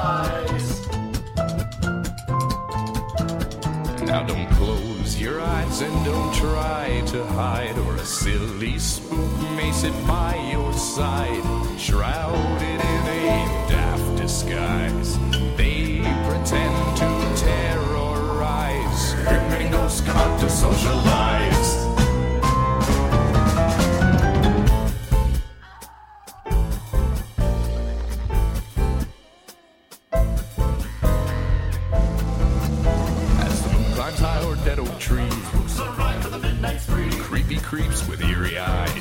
Now 4.02 4.22
don't 4.24 4.50
close 4.50 5.20
your 5.20 5.40
eyes 5.40 5.80
and 5.80 6.04
don't 6.04 6.34
try 6.34 7.02
to 7.06 7.24
hide, 7.26 7.78
or 7.78 7.94
a 7.96 8.04
silly 8.04 8.78
spook 8.78 9.40
may 9.56 9.72
sit 9.72 9.94
by 10.06 10.36
your 10.52 10.72
side, 10.72 11.42
shrouded 11.78 12.62
in 12.62 12.80
a 12.80 13.66
daft 13.68 14.16
disguise. 14.16 15.18
They 15.56 16.00
pretend 16.28 16.96
to 16.98 17.13
terrorize. 19.24 19.56
Grim 19.56 19.70
ghosts 19.70 20.00
come 20.00 20.16
out 20.16 20.40
to 20.40 20.48
socialize. 20.50 21.74
As 33.40 33.62
the 33.62 33.68
moon 33.72 33.92
climbs 33.94 34.18
high 34.18 34.40
o'er 34.44 34.56
dead 34.56 34.78
oak 34.78 34.98
trees, 34.98 35.32
creepy 37.20 37.58
creeps 37.58 38.06
with 38.08 38.22
eerie 38.22 38.58
eyes. 38.58 38.92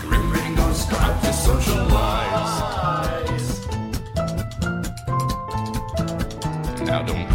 Grim 0.00 0.30
grinning 0.30 0.54
ghosts 0.54 0.84
come 0.90 1.02
out 1.02 1.22
to 1.22 1.32
socialize. 1.32 2.06
Now 6.86 7.02
don't 7.02 7.27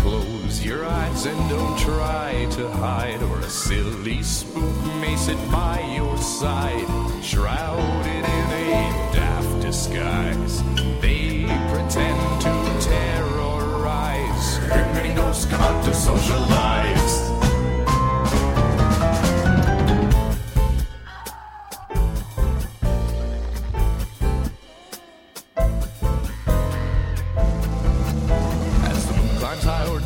your 0.63 0.85
eyes 0.85 1.25
and 1.25 1.49
don't 1.49 1.77
try 1.77 2.47
to 2.51 2.69
hide, 2.69 3.21
or 3.23 3.39
a 3.39 3.49
silly 3.49 4.23
spook 4.23 4.85
may 5.01 5.15
sit 5.15 5.37
by 5.51 5.79
your 5.95 6.17
side, 6.17 6.87
shrouded 7.21 8.07
in 8.07 8.23
a 8.23 9.09
daft 9.13 9.61
disguise. 9.61 10.63
They 11.01 11.45
pretend 11.71 12.41
to 12.41 12.87
terrorize. 12.87 14.59
Grim 14.93 15.15
ghosts 15.15 15.45
come 15.45 15.61
out 15.61 15.83
to 15.85 15.93
socialize. 15.93 16.82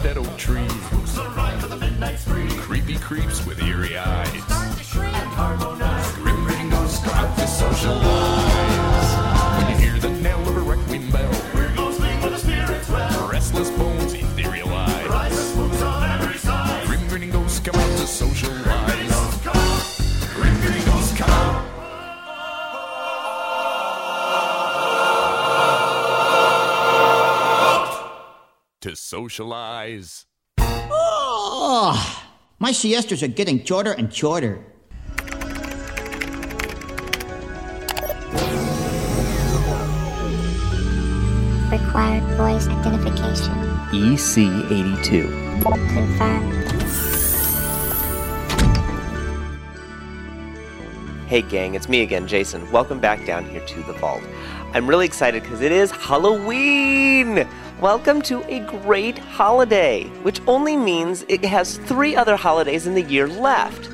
Climbs 0.02 0.04
high 0.04 0.04
o'er 0.04 0.04
dead 0.04 0.18
oak 0.18 0.38
trees, 0.38 0.72
creepy 2.60 2.98
creeps 2.98 3.46
with 3.46 3.62
eerie 3.62 3.98
eyes. 3.98 5.77
socialize. 29.08 30.26
Oh, 30.60 32.26
my 32.60 32.72
siestas 32.72 33.24
are 33.24 33.30
getting 33.30 33.64
shorter 33.64 33.94
and 33.94 34.14
shorter. 34.14 34.60
Required 41.72 42.24
voice 42.36 42.68
identification. 42.68 43.54
EC82. 43.92 45.64
Confirmed. 45.94 46.54
Hey 51.28 51.42
gang, 51.42 51.76
it's 51.76 51.88
me 51.88 52.02
again, 52.04 52.28
Jason. 52.28 52.70
Welcome 52.72 53.00
back 53.00 53.26
down 53.26 53.46
here 53.50 53.66
to 53.66 53.84
the 53.84 53.94
vault. 53.94 54.24
I'm 54.74 54.88
really 54.88 55.06
excited 55.06 55.44
because 55.44 55.62
it 55.62 55.72
is 55.72 55.92
Halloween! 55.92 57.48
Welcome 57.82 58.24
to 58.24 58.44
a 58.52 58.62
great 58.62 59.20
holiday, 59.20 60.06
which 60.24 60.42
only 60.48 60.76
means 60.76 61.24
it 61.30 61.46
has 61.46 61.78
three 61.78 62.16
other 62.16 62.36
holidays 62.36 62.88
in 62.88 62.96
the 62.96 63.04
year 63.04 63.28
left 63.28 63.92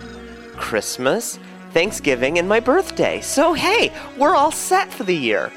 Christmas, 0.55 1.37
Thanksgiving, 1.71 2.39
and 2.39 2.47
my 2.47 2.61
birthday. 2.61 3.19
So 3.19 3.51
hey, 3.51 3.91
we're 4.17 4.37
all 4.37 4.53
set 4.53 4.89
for 4.89 5.03
the 5.03 5.13
year. 5.13 5.51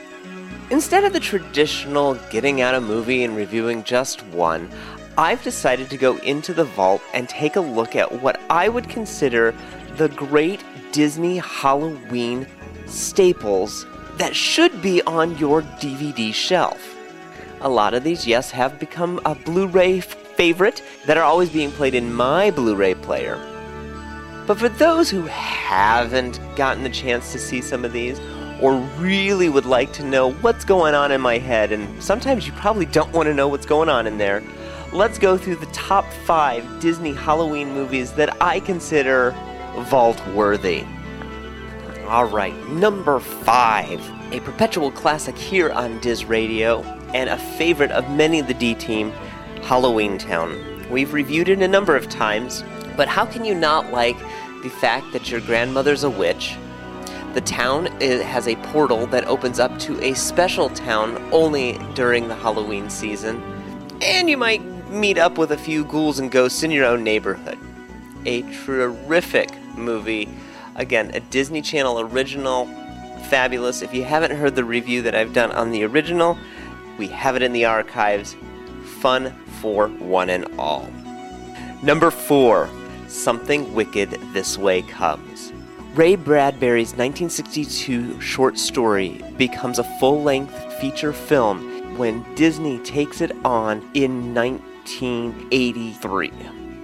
Instead 0.71 1.05
of 1.05 1.13
the 1.13 1.21
traditional 1.21 2.15
getting 2.29 2.61
out 2.61 2.75
a 2.75 2.81
movie 2.81 3.23
and 3.23 3.37
reviewing 3.37 3.85
just 3.85 4.27
one, 4.27 4.69
I've 5.17 5.45
decided 5.45 5.89
to 5.91 5.97
go 5.97 6.17
into 6.17 6.53
the 6.53 6.65
vault 6.65 7.03
and 7.15 7.29
take 7.29 7.55
a 7.55 7.61
look 7.61 7.95
at 7.95 8.11
what 8.11 8.41
I 8.51 8.69
would 8.69 8.89
consider 8.89 9.55
the 9.99 10.09
great 10.09 10.65
Disney 10.91 11.39
Halloween 11.39 12.49
staples 12.87 13.87
that 14.17 14.35
should 14.35 14.83
be 14.83 15.01
on 15.03 15.39
your 15.39 15.63
DVD 15.63 16.35
shelf. 16.35 16.96
A 17.63 17.69
lot 17.69 17.95
of 17.95 18.05
these, 18.05 18.27
yes, 18.27 18.51
have 18.51 18.79
become 18.79 19.21
a 19.25 19.35
Blu 19.35 19.67
ray 19.67 20.01
favorite 20.01 20.83
that 21.07 21.17
are 21.17 21.25
always 21.25 21.49
being 21.49 21.71
played 21.73 21.95
in 21.95 22.13
my 22.13 22.51
Blu 22.51 22.75
ray 22.75 22.95
player. 22.95 23.37
But 24.47 24.59
for 24.59 24.69
those 24.69 25.11
who 25.11 25.23
haven't 25.23 26.39
gotten 26.55 26.83
the 26.83 26.91
chance 26.91 27.33
to 27.33 27.39
see 27.39 27.61
some 27.61 27.85
of 27.85 27.93
these, 27.93 28.21
or 28.61 28.77
really 28.99 29.49
would 29.49 29.67
like 29.67 29.93
to 29.95 30.05
know 30.05 30.33
what's 30.35 30.65
going 30.65 30.95
on 30.95 31.13
in 31.13 31.21
my 31.21 31.39
head, 31.39 31.73
and 31.73 32.03
sometimes 32.03 32.47
you 32.47 32.53
probably 32.53 32.87
don't 32.87 33.13
want 33.13 33.27
to 33.27 33.35
know 33.35 33.49
what's 33.49 33.67
going 33.67 33.89
on 33.89 34.07
in 34.07 34.19
there, 34.19 34.43
let's 34.93 35.19
go 35.19 35.37
through 35.37 35.57
the 35.57 35.67
top 35.67 36.05
five 36.25 36.65
Disney 36.81 37.13
Halloween 37.13 37.73
movies 37.73 38.13
that 38.13 38.41
I 38.41 38.61
consider 38.61 39.35
vault 39.89 40.25
worthy. 40.29 40.85
Alright, 42.05 42.55
number 42.69 43.19
five, 43.19 44.01
a 44.33 44.41
perpetual 44.41 44.93
classic 44.93 45.37
here 45.37 45.73
on 45.73 45.99
Diz 46.01 46.25
Radio, 46.25 46.83
and 47.15 47.31
a 47.31 47.39
favorite 47.39 47.91
of 47.91 48.11
many 48.11 48.41
of 48.41 48.47
the 48.47 48.55
D 48.55 48.75
team, 48.75 49.11
Halloween 49.63 50.19
Town. 50.19 50.87
We've 50.91 51.13
reviewed 51.13 51.49
it 51.49 51.63
a 51.63 51.69
number 51.69 51.97
of 51.97 52.09
times, 52.09 52.63
but 52.97 53.09
how 53.09 53.27
can 53.27 53.45
you 53.45 53.55
not 53.55 53.93
like 53.93 54.19
the 54.63 54.71
fact 54.71 55.13
that 55.13 55.31
your 55.31 55.41
grandmother's 55.41 56.05
a 56.05 56.11
witch? 56.11 56.57
The 57.35 57.41
town 57.43 57.87
has 58.01 58.49
a 58.49 58.57
portal 58.57 59.07
that 59.09 59.27
opens 59.27 59.59
up 59.59 59.79
to 59.81 60.01
a 60.03 60.15
special 60.15 60.71
town 60.71 61.17
only 61.33 61.79
during 61.95 62.29
the 62.29 62.35
Halloween 62.35 62.89
season, 62.89 63.43
and 64.01 64.31
you 64.31 64.37
might 64.37 64.65
meet 64.89 65.19
up 65.19 65.37
with 65.37 65.53
a 65.53 65.59
few 65.59 65.85
ghouls 65.85 66.19
and 66.19 66.31
ghosts 66.31 66.63
in 66.63 66.71
your 66.71 66.87
own 66.87 67.05
neighborhood. 67.05 67.59
A 68.25 68.43
terrific 68.65 69.51
movie. 69.77 70.29
Again, 70.77 71.11
a 71.15 71.21
Disney 71.21 71.61
Channel 71.61 72.01
original. 72.01 72.67
Fabulous. 73.29 73.83
If 73.83 73.93
you 73.93 74.05
haven't 74.05 74.37
heard 74.37 74.55
the 74.55 74.65
review 74.65 75.03
that 75.03 75.15
I've 75.15 75.33
done 75.33 75.51
on 75.53 75.73
the 75.73 75.85
original, 75.85 76.39
we 76.99 77.09
have 77.09 77.37
it 77.37 77.43
in 77.43 77.53
the 77.53 77.65
archives. 77.65 78.37
Fun 79.01 79.33
for 79.61 79.89
one 79.89 80.31
and 80.31 80.47
all. 80.59 80.89
Number 81.83 82.11
four, 82.11 82.69
Something 83.09 83.75
Wicked 83.75 84.11
This 84.33 84.59
Way 84.59 84.83
Comes. 84.83 85.53
Ray 85.95 86.17
Bradbury's 86.17 86.93
1962 86.93 88.21
short 88.21 88.59
story 88.59 89.23
becomes 89.39 89.79
a 89.79 89.99
full 89.99 90.23
length 90.23 90.55
feature 90.81 91.13
film 91.13 91.97
when 91.97 92.25
Disney 92.35 92.79
takes 92.81 93.21
it 93.23 93.33
on 93.45 93.79
in 93.95 94.35
1983. 94.35 96.33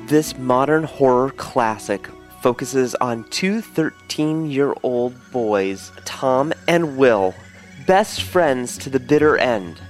This 0.07 0.39
modern 0.39 0.85
horror 0.85 1.31
classic 1.33 2.09
focuses 2.41 2.95
on 2.97 3.25
two 3.25 3.61
13 3.61 4.51
year 4.51 4.75
old 4.83 5.15
boys, 5.31 5.93
Tom 6.05 6.53
and 6.67 6.97
Will, 6.97 7.35
best 7.87 8.23
friends 8.23 8.79
to 8.79 8.91
the 8.91 9.01
bitter 9.01 9.37
end. 9.37 9.81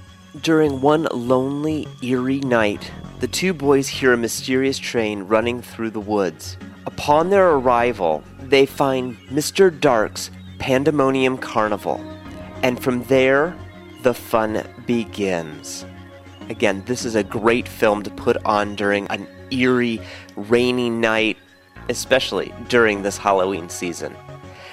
During 0.41 0.81
one 0.81 1.07
lonely, 1.11 1.87
eerie 2.01 2.39
night, 2.39 2.91
the 3.19 3.27
two 3.27 3.53
boys 3.53 3.87
hear 3.87 4.13
a 4.13 4.17
mysterious 4.17 4.79
train 4.79 5.21
running 5.23 5.61
through 5.61 5.91
the 5.91 5.99
woods. 5.99 6.57
Upon 6.87 7.29
their 7.29 7.51
arrival, 7.51 8.23
they 8.39 8.65
find 8.65 9.15
Mr. 9.29 9.69
Dark's 9.79 10.31
Pandemonium 10.57 11.37
Carnival, 11.37 12.01
and 12.63 12.81
from 12.81 13.03
there, 13.03 13.55
the 14.01 14.15
fun 14.15 14.67
begins. 14.87 15.85
Again, 16.49 16.81
this 16.87 17.05
is 17.05 17.13
a 17.13 17.23
great 17.23 17.67
film 17.67 18.01
to 18.01 18.09
put 18.09 18.43
on 18.43 18.75
during 18.75 19.05
an 19.09 19.27
eerie, 19.51 20.01
rainy 20.35 20.89
night, 20.89 21.37
especially 21.89 22.51
during 22.69 23.03
this 23.03 23.19
Halloween 23.19 23.69
season. 23.69 24.15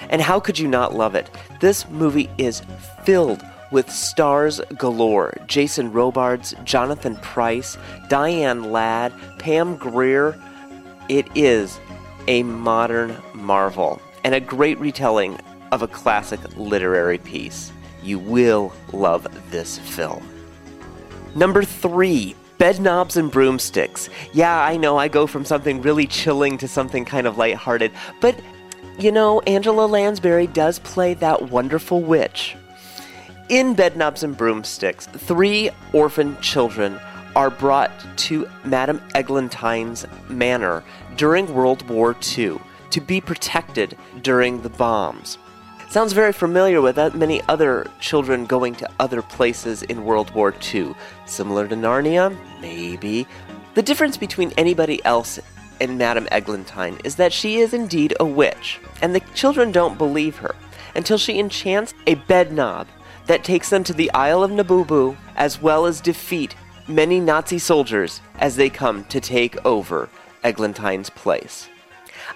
And 0.09 0.23
how 0.23 0.39
could 0.39 0.57
you 0.57 0.67
not 0.67 0.95
love 0.95 1.13
it? 1.13 1.29
This 1.59 1.87
movie 1.87 2.31
is 2.39 2.63
filled 3.05 3.43
with 3.71 3.89
stars 3.89 4.61
galore 4.77 5.37
Jason 5.47 5.91
Robards, 5.91 6.53
Jonathan 6.63 7.15
Pryce, 7.17 7.77
Diane 8.09 8.71
Ladd, 8.71 9.13
Pam 9.39 9.77
Grier. 9.77 10.39
It 11.09 11.27
is 11.35 11.79
a 12.27 12.43
modern 12.43 13.15
marvel 13.33 14.01
and 14.23 14.35
a 14.35 14.39
great 14.39 14.79
retelling 14.79 15.39
of 15.71 15.81
a 15.81 15.87
classic 15.87 16.39
literary 16.57 17.17
piece. 17.17 17.71
You 18.03 18.19
will 18.19 18.73
love 18.93 19.27
this 19.51 19.77
film. 19.79 20.27
Number 21.35 21.63
three, 21.63 22.35
Bedknobs 22.57 23.17
and 23.17 23.31
Broomsticks. 23.31 24.09
Yeah, 24.33 24.61
I 24.61 24.77
know 24.77 24.97
I 24.97 25.07
go 25.07 25.25
from 25.25 25.45
something 25.45 25.81
really 25.81 26.05
chilling 26.05 26.57
to 26.59 26.67
something 26.67 27.05
kind 27.05 27.25
of 27.25 27.37
lighthearted, 27.37 27.91
but 28.19 28.39
you 28.99 29.11
know, 29.11 29.39
Angela 29.41 29.85
Lansbury 29.87 30.47
does 30.47 30.77
play 30.79 31.13
that 31.15 31.49
wonderful 31.49 32.01
witch. 32.01 32.55
In 33.51 33.75
Bedknobs 33.75 34.23
and 34.23 34.37
Broomsticks, 34.37 35.07
three 35.07 35.69
orphan 35.91 36.39
children 36.39 36.97
are 37.35 37.49
brought 37.49 37.91
to 38.19 38.47
Madame 38.63 39.01
Eglantine's 39.13 40.05
manor 40.29 40.85
during 41.17 41.53
World 41.53 41.85
War 41.89 42.15
II 42.37 42.61
to 42.91 43.01
be 43.01 43.19
protected 43.19 43.97
during 44.21 44.61
the 44.61 44.69
bombs. 44.69 45.37
Sounds 45.89 46.13
very 46.13 46.31
familiar 46.31 46.79
with 46.79 46.95
that 46.95 47.13
many 47.13 47.41
other 47.49 47.91
children 47.99 48.45
going 48.45 48.73
to 48.75 48.89
other 49.01 49.21
places 49.21 49.83
in 49.83 50.05
World 50.05 50.33
War 50.33 50.55
II. 50.73 50.95
Similar 51.25 51.67
to 51.67 51.75
Narnia? 51.75 52.33
Maybe. 52.61 53.27
The 53.73 53.83
difference 53.83 54.15
between 54.15 54.53
anybody 54.55 55.03
else 55.03 55.41
and 55.81 55.97
Madame 55.97 56.29
Eglantine 56.31 57.01
is 57.03 57.17
that 57.17 57.33
she 57.33 57.57
is 57.57 57.73
indeed 57.73 58.15
a 58.17 58.25
witch, 58.25 58.79
and 59.01 59.13
the 59.13 59.19
children 59.35 59.73
don't 59.73 59.97
believe 59.97 60.37
her 60.37 60.55
until 60.95 61.17
she 61.17 61.37
enchants 61.37 61.93
a 62.07 62.15
bed 62.15 62.53
knob 62.53 62.87
that 63.31 63.45
takes 63.45 63.69
them 63.69 63.81
to 63.81 63.93
the 63.93 64.11
Isle 64.11 64.43
of 64.43 64.51
Naboombu, 64.51 65.15
as 65.37 65.61
well 65.61 65.85
as 65.85 66.01
defeat 66.01 66.53
many 66.89 67.17
Nazi 67.17 67.59
soldiers 67.59 68.19
as 68.39 68.57
they 68.57 68.69
come 68.69 69.05
to 69.05 69.21
take 69.21 69.65
over 69.65 70.09
Eglantine's 70.43 71.09
place. 71.09 71.69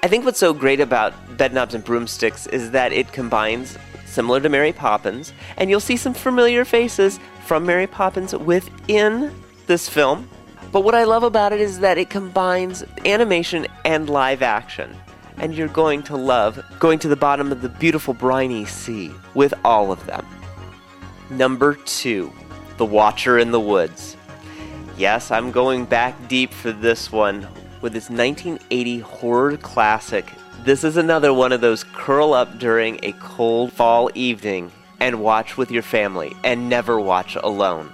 I 0.01 0.07
think 0.07 0.23
what's 0.23 0.39
so 0.39 0.53
great 0.53 0.79
about 0.79 1.13
Bedknobs 1.35 1.73
and 1.73 1.83
Broomsticks 1.83 2.47
is 2.47 2.71
that 2.71 2.93
it 2.93 3.11
combines, 3.11 3.77
similar 4.05 4.39
to 4.39 4.47
Mary 4.47 4.71
Poppins, 4.71 5.33
and 5.57 5.69
you'll 5.69 5.81
see 5.81 5.97
some 5.97 6.13
familiar 6.13 6.63
faces 6.63 7.19
from 7.45 7.65
Mary 7.65 7.87
Poppins 7.87 8.33
within 8.33 9.35
this 9.67 9.89
film. 9.89 10.29
But 10.71 10.85
what 10.85 10.95
I 10.95 11.03
love 11.03 11.23
about 11.23 11.51
it 11.51 11.59
is 11.59 11.79
that 11.79 11.97
it 11.97 12.09
combines 12.09 12.85
animation 13.03 13.67
and 13.83 14.09
live 14.09 14.41
action. 14.41 14.95
And 15.39 15.53
you're 15.53 15.67
going 15.67 16.03
to 16.03 16.15
love 16.15 16.63
going 16.79 16.99
to 16.99 17.09
the 17.09 17.17
bottom 17.17 17.51
of 17.51 17.61
the 17.61 17.67
beautiful 17.67 18.13
briny 18.13 18.63
sea 18.63 19.11
with 19.33 19.53
all 19.65 19.91
of 19.91 20.05
them. 20.05 20.25
Number 21.31 21.73
two, 21.73 22.31
The 22.77 22.85
Watcher 22.85 23.39
in 23.39 23.49
the 23.49 23.59
Woods. 23.59 24.15
Yes, 24.95 25.31
I'm 25.31 25.51
going 25.51 25.85
back 25.85 26.27
deep 26.27 26.53
for 26.53 26.71
this 26.71 27.11
one 27.11 27.47
with 27.81 27.93
this 27.93 28.11
1980 28.11 28.99
horror 28.99 29.57
classic. 29.57 30.31
This 30.63 30.83
is 30.83 30.97
another 30.97 31.33
one 31.33 31.51
of 31.51 31.61
those 31.61 31.83
curl 31.83 32.35
up 32.35 32.59
during 32.59 32.99
a 33.01 33.11
cold 33.13 33.73
fall 33.73 34.11
evening 34.13 34.71
and 34.99 35.19
watch 35.19 35.57
with 35.57 35.71
your 35.71 35.81
family 35.81 36.35
and 36.43 36.69
never 36.69 36.99
watch 36.99 37.35
alone. 37.37 37.91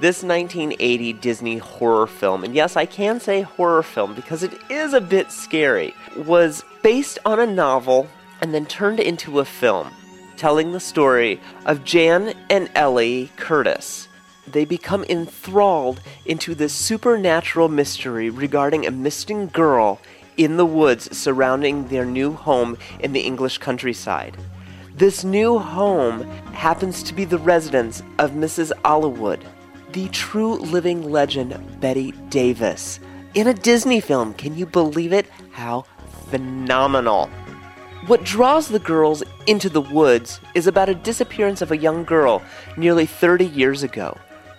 This 0.00 0.22
1980 0.22 1.12
Disney 1.12 1.58
horror 1.58 2.06
film, 2.06 2.42
and 2.42 2.54
yes, 2.54 2.74
I 2.74 2.86
can 2.86 3.20
say 3.20 3.42
horror 3.42 3.82
film 3.82 4.14
because 4.14 4.42
it 4.42 4.58
is 4.70 4.94
a 4.94 5.00
bit 5.00 5.30
scary, 5.30 5.94
was 6.16 6.64
based 6.82 7.18
on 7.26 7.38
a 7.38 7.46
novel 7.46 8.08
and 8.40 8.54
then 8.54 8.64
turned 8.64 8.98
into 8.98 9.40
a 9.40 9.44
film 9.44 9.90
telling 10.36 10.72
the 10.72 10.80
story 10.80 11.40
of 11.66 11.84
Jan 11.84 12.34
and 12.50 12.70
Ellie 12.74 13.30
Curtis. 13.36 14.08
They 14.46 14.64
become 14.64 15.04
enthralled 15.04 16.00
into 16.26 16.54
this 16.54 16.72
supernatural 16.72 17.68
mystery 17.68 18.30
regarding 18.30 18.86
a 18.86 18.90
missing 18.90 19.48
girl 19.48 20.00
in 20.36 20.56
the 20.56 20.66
woods 20.66 21.16
surrounding 21.16 21.88
their 21.88 22.04
new 22.04 22.32
home 22.32 22.76
in 23.00 23.12
the 23.12 23.20
English 23.20 23.58
countryside. 23.58 24.36
This 24.94 25.24
new 25.24 25.58
home 25.58 26.22
happens 26.52 27.02
to 27.04 27.14
be 27.14 27.24
the 27.24 27.38
residence 27.38 28.02
of 28.18 28.32
Mrs. 28.32 28.72
Aylwood, 28.84 29.44
the 29.92 30.08
true 30.08 30.56
living 30.56 31.10
legend 31.10 31.80
Bette 31.80 32.12
Davis. 32.28 33.00
In 33.34 33.46
a 33.46 33.54
Disney 33.54 34.00
film, 34.00 34.34
can 34.34 34.56
you 34.56 34.66
believe 34.66 35.12
it? 35.12 35.26
How 35.50 35.86
phenomenal! 36.30 37.30
What 38.08 38.24
draws 38.24 38.66
the 38.66 38.80
girls 38.80 39.22
into 39.46 39.68
the 39.68 39.80
woods 39.80 40.40
is 40.54 40.66
about 40.66 40.88
a 40.88 40.94
disappearance 40.94 41.62
of 41.62 41.70
a 41.70 41.76
young 41.76 42.02
girl 42.02 42.42
nearly 42.76 43.06
30 43.06 43.46
years 43.46 43.84
ago 43.84 44.18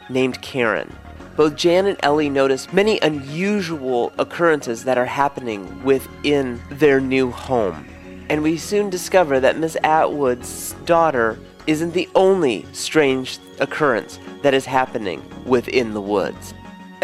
named 0.09 0.41
Karen. 0.41 0.95
Both 1.35 1.57
Jan 1.57 1.87
and 1.87 1.97
Ellie 2.01 2.29
notice 2.29 2.71
many 2.71 2.99
unusual 3.01 4.13
occurrences 4.17 4.85
that 4.85 4.97
are 4.97 5.05
happening 5.05 5.83
within 5.83 6.61
their 6.69 7.01
new 7.01 7.31
home. 7.31 7.85
And 8.29 8.43
we 8.43 8.55
soon 8.55 8.89
discover 8.89 9.41
that 9.41 9.59
Miss 9.59 9.75
Aylwood's 9.83 10.71
daughter 10.85 11.37
isn't 11.67 11.93
the 11.93 12.07
only 12.15 12.65
strange 12.71 13.39
occurrence 13.59 14.19
that 14.43 14.53
is 14.53 14.65
happening 14.65 15.21
within 15.43 15.93
the 15.93 16.01
woods. 16.01 16.53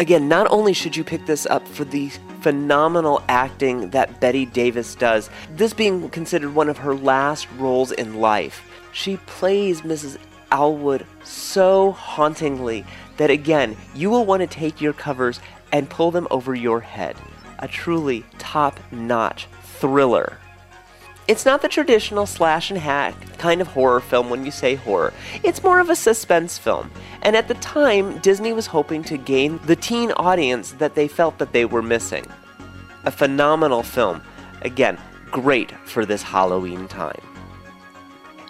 Again, 0.00 0.28
not 0.28 0.46
only 0.50 0.72
should 0.72 0.96
you 0.96 1.04
pick 1.04 1.26
this 1.26 1.44
up 1.44 1.68
for 1.68 1.84
the 1.84 2.08
phenomenal 2.40 3.22
acting 3.28 3.90
that 3.90 4.18
Bette 4.18 4.46
Davis 4.46 4.94
does, 4.94 5.28
this 5.56 5.74
being 5.74 6.08
considered 6.08 6.54
one 6.54 6.70
of 6.70 6.78
her 6.78 6.94
last 6.94 7.46
roles 7.58 7.92
in 7.92 8.14
life, 8.14 8.64
she 8.92 9.18
plays 9.18 9.82
Mrs. 9.82 10.16
Aylwood 10.50 11.04
so 11.22 11.92
hauntingly 11.92 12.86
that 13.18 13.28
again, 13.28 13.76
you 13.94 14.08
will 14.08 14.24
want 14.24 14.40
to 14.40 14.46
take 14.46 14.80
your 14.80 14.94
covers 14.94 15.38
and 15.70 15.90
pull 15.90 16.10
them 16.10 16.26
over 16.30 16.54
your 16.54 16.80
head. 16.80 17.14
A 17.58 17.68
truly 17.68 18.24
top 18.38 18.80
notch 18.90 19.48
thriller. 19.62 20.38
It's 21.30 21.46
not 21.46 21.62
the 21.62 21.68
traditional 21.68 22.26
slash 22.26 22.72
and 22.72 22.80
hack 22.80 23.14
kind 23.38 23.60
of 23.60 23.68
horror 23.68 24.00
film 24.00 24.30
when 24.30 24.44
you 24.44 24.50
say 24.50 24.74
horror. 24.74 25.14
It's 25.44 25.62
more 25.62 25.78
of 25.78 25.88
a 25.88 25.94
suspense 25.94 26.58
film. 26.58 26.90
And 27.22 27.36
at 27.36 27.46
the 27.46 27.54
time, 27.54 28.18
Disney 28.18 28.52
was 28.52 28.66
hoping 28.66 29.04
to 29.04 29.16
gain 29.16 29.60
the 29.64 29.76
teen 29.76 30.10
audience 30.16 30.72
that 30.72 30.96
they 30.96 31.06
felt 31.06 31.38
that 31.38 31.52
they 31.52 31.64
were 31.64 31.82
missing. 31.82 32.26
A 33.04 33.12
phenomenal 33.12 33.84
film. 33.84 34.20
Again, 34.62 34.98
great 35.30 35.70
for 35.86 36.04
this 36.04 36.20
Halloween 36.20 36.88
time. 36.88 37.22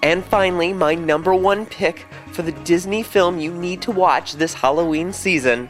And 0.02 0.24
finally, 0.24 0.72
my 0.72 0.94
number 0.94 1.34
one 1.34 1.66
pick 1.66 2.06
for 2.32 2.40
the 2.40 2.52
Disney 2.64 3.02
film 3.02 3.38
you 3.38 3.52
need 3.52 3.82
to 3.82 3.90
watch 3.90 4.36
this 4.36 4.54
Halloween 4.54 5.12
season 5.12 5.68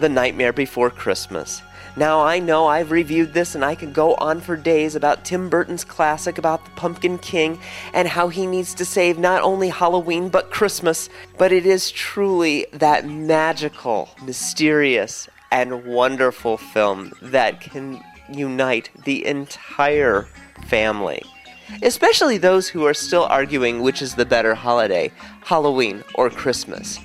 The 0.00 0.08
Nightmare 0.08 0.52
Before 0.52 0.90
Christmas. 0.90 1.62
Now, 1.96 2.20
I 2.20 2.38
know 2.38 2.66
I've 2.66 2.90
reviewed 2.90 3.34
this 3.34 3.54
and 3.54 3.64
I 3.64 3.74
could 3.74 3.92
go 3.92 4.14
on 4.14 4.40
for 4.40 4.56
days 4.56 4.94
about 4.94 5.24
Tim 5.24 5.48
Burton's 5.48 5.84
classic 5.84 6.38
about 6.38 6.64
the 6.64 6.70
Pumpkin 6.72 7.18
King 7.18 7.58
and 7.92 8.06
how 8.06 8.28
he 8.28 8.46
needs 8.46 8.74
to 8.74 8.84
save 8.84 9.18
not 9.18 9.42
only 9.42 9.68
Halloween 9.68 10.28
but 10.28 10.50
Christmas, 10.50 11.08
but 11.36 11.52
it 11.52 11.66
is 11.66 11.90
truly 11.90 12.66
that 12.72 13.06
magical, 13.06 14.10
mysterious, 14.22 15.28
and 15.50 15.86
wonderful 15.86 16.56
film 16.56 17.12
that 17.22 17.60
can 17.60 18.02
unite 18.30 18.90
the 19.04 19.24
entire 19.26 20.28
family. 20.66 21.22
Especially 21.82 22.38
those 22.38 22.68
who 22.68 22.84
are 22.86 22.94
still 22.94 23.24
arguing 23.24 23.82
which 23.82 24.00
is 24.02 24.14
the 24.14 24.26
better 24.26 24.54
holiday, 24.54 25.10
Halloween 25.44 26.02
or 26.14 26.30
Christmas. 26.30 26.98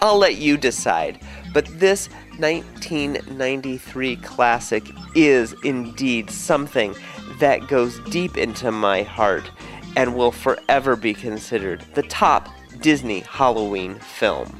I'll 0.00 0.18
let 0.18 0.36
you 0.36 0.56
decide, 0.56 1.20
but 1.52 1.66
this 1.78 2.08
1993 2.38 4.16
classic 4.16 4.84
is 5.14 5.54
indeed 5.64 6.30
something 6.30 6.94
that 7.38 7.68
goes 7.68 7.98
deep 8.10 8.36
into 8.36 8.70
my 8.70 9.02
heart 9.02 9.50
and 9.96 10.14
will 10.14 10.32
forever 10.32 10.96
be 10.96 11.14
considered 11.14 11.82
the 11.94 12.02
top 12.02 12.48
Disney 12.80 13.20
Halloween 13.20 13.94
film. 13.96 14.54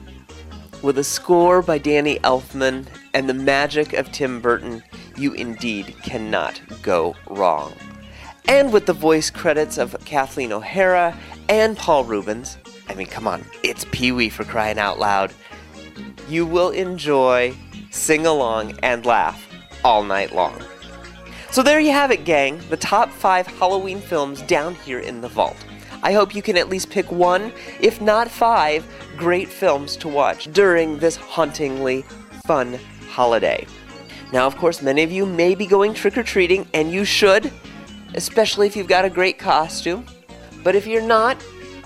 With 0.83 0.99
a 0.99 1.05
score 1.05 1.63
by 1.63 1.79
Danny 1.79 2.19
Elfman 2.21 2.87
and 3.15 3.29
the 3.29 3.35
magic 3.35 3.93
of 3.93 4.13
Tim 4.13 4.41
Burton, 4.41 4.83
you 5.17 5.33
indeed 5.33 5.95
cannot 6.03 6.61
go 6.83 7.15
wrong. 7.29 7.73
And 8.49 8.73
with 8.73 8.87
the 8.87 8.93
voice 8.93 9.31
credits 9.31 9.79
of 9.79 9.97
Kathleen 10.05 10.53
O'Hara 10.53 11.19
and 11.49 11.77
Paul 11.77 12.05
Reubens, 12.05 12.59
I 12.89 12.95
mean, 12.95 13.07
come 13.07 13.27
on, 13.27 13.45
it's 13.63 13.85
Pee 13.91 14.13
Wee 14.13 14.29
for 14.29 14.45
crying 14.45 14.79
out 14.79 14.99
loud. 14.99 15.33
You 16.29 16.47
will 16.47 16.71
enjoy, 16.71 17.55
sing 17.97 18.27
along, 18.27 18.79
and 18.83 19.07
laugh 19.07 19.49
all 19.83 20.03
night 20.03 20.35
long. 20.35 20.61
So 21.51 21.63
there 21.63 21.81
you 21.81 21.93
have 21.93 22.11
it, 22.11 22.25
gang. 22.25 22.61
The 22.69 22.77
top 22.77 23.11
five 23.11 23.47
Halloween 23.47 24.01
films 24.01 24.43
down 24.43 24.75
here 24.75 24.99
in 24.99 25.21
the 25.21 25.29
vault. 25.29 25.57
I 26.03 26.13
hope 26.13 26.35
you 26.35 26.43
can 26.43 26.57
at 26.57 26.69
least 26.69 26.91
pick 26.91 27.11
one, 27.11 27.53
if 27.81 28.01
not 28.01 28.31
five, 28.31 28.87
great 29.17 29.49
films 29.49 29.97
to 29.97 30.09
watch 30.09 30.53
during 30.53 30.99
this 30.99 31.17
hauntingly 31.17 32.03
fun 32.47 32.79
holiday. 33.09 33.67
Now, 34.33 34.47
of 34.47 34.57
course, 34.57 34.83
many 34.83 35.03
of 35.03 35.11
you 35.11 35.25
may 35.25 35.55
be 35.55 35.67
going 35.67 35.95
trick 35.95 36.19
or 36.19 36.23
treating, 36.23 36.69
and 36.75 36.93
you 36.93 37.05
should, 37.05 37.51
especially 38.15 38.67
if 38.67 38.77
you've 38.77 38.89
got 38.89 39.05
a 39.05 39.11
great 39.11 39.39
costume. 39.39 40.05
But 40.63 40.75
if 40.75 40.87
you're 40.87 41.01
not, 41.01 41.43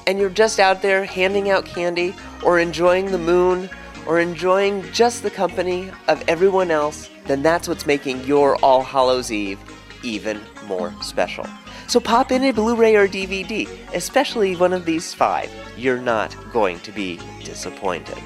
and 0.06 0.18
you're 0.18 0.30
just 0.30 0.58
out 0.58 0.82
there 0.82 1.04
handing 1.04 1.50
out 1.50 1.64
candy, 1.64 2.14
or 2.42 2.58
enjoying 2.58 3.12
the 3.12 3.18
moon, 3.18 3.70
or 4.10 4.18
enjoying 4.18 4.82
just 4.90 5.22
the 5.22 5.30
company 5.30 5.88
of 6.08 6.20
everyone 6.26 6.68
else, 6.68 7.08
then 7.26 7.44
that's 7.44 7.68
what's 7.68 7.86
making 7.86 8.20
your 8.24 8.56
All 8.56 8.82
Hallows 8.82 9.30
Eve 9.30 9.60
even 10.02 10.40
more 10.66 10.92
special. 11.00 11.46
So 11.86 12.00
pop 12.00 12.32
in 12.32 12.42
a 12.42 12.50
Blu 12.50 12.74
ray 12.74 12.96
or 12.96 13.06
DVD, 13.06 13.68
especially 13.94 14.56
one 14.56 14.72
of 14.72 14.84
these 14.84 15.14
five. 15.14 15.48
You're 15.76 16.00
not 16.00 16.34
going 16.52 16.80
to 16.80 16.90
be 16.90 17.20
disappointed. 17.44 18.18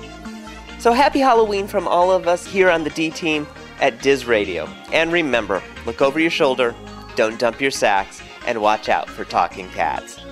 So 0.78 0.94
happy 0.94 1.18
Halloween 1.18 1.66
from 1.66 1.86
all 1.86 2.10
of 2.10 2.26
us 2.26 2.46
here 2.46 2.70
on 2.70 2.82
the 2.82 2.90
D 2.90 3.10
Team 3.10 3.46
at 3.78 4.00
Diz 4.00 4.24
Radio. 4.24 4.64
And 4.90 5.12
remember, 5.12 5.62
look 5.84 6.00
over 6.00 6.18
your 6.18 6.30
shoulder, 6.30 6.74
don't 7.14 7.38
dump 7.38 7.60
your 7.60 7.70
sacks, 7.70 8.22
and 8.46 8.62
watch 8.62 8.88
out 8.88 9.10
for 9.10 9.26
talking 9.26 9.68
cats. 9.68 10.23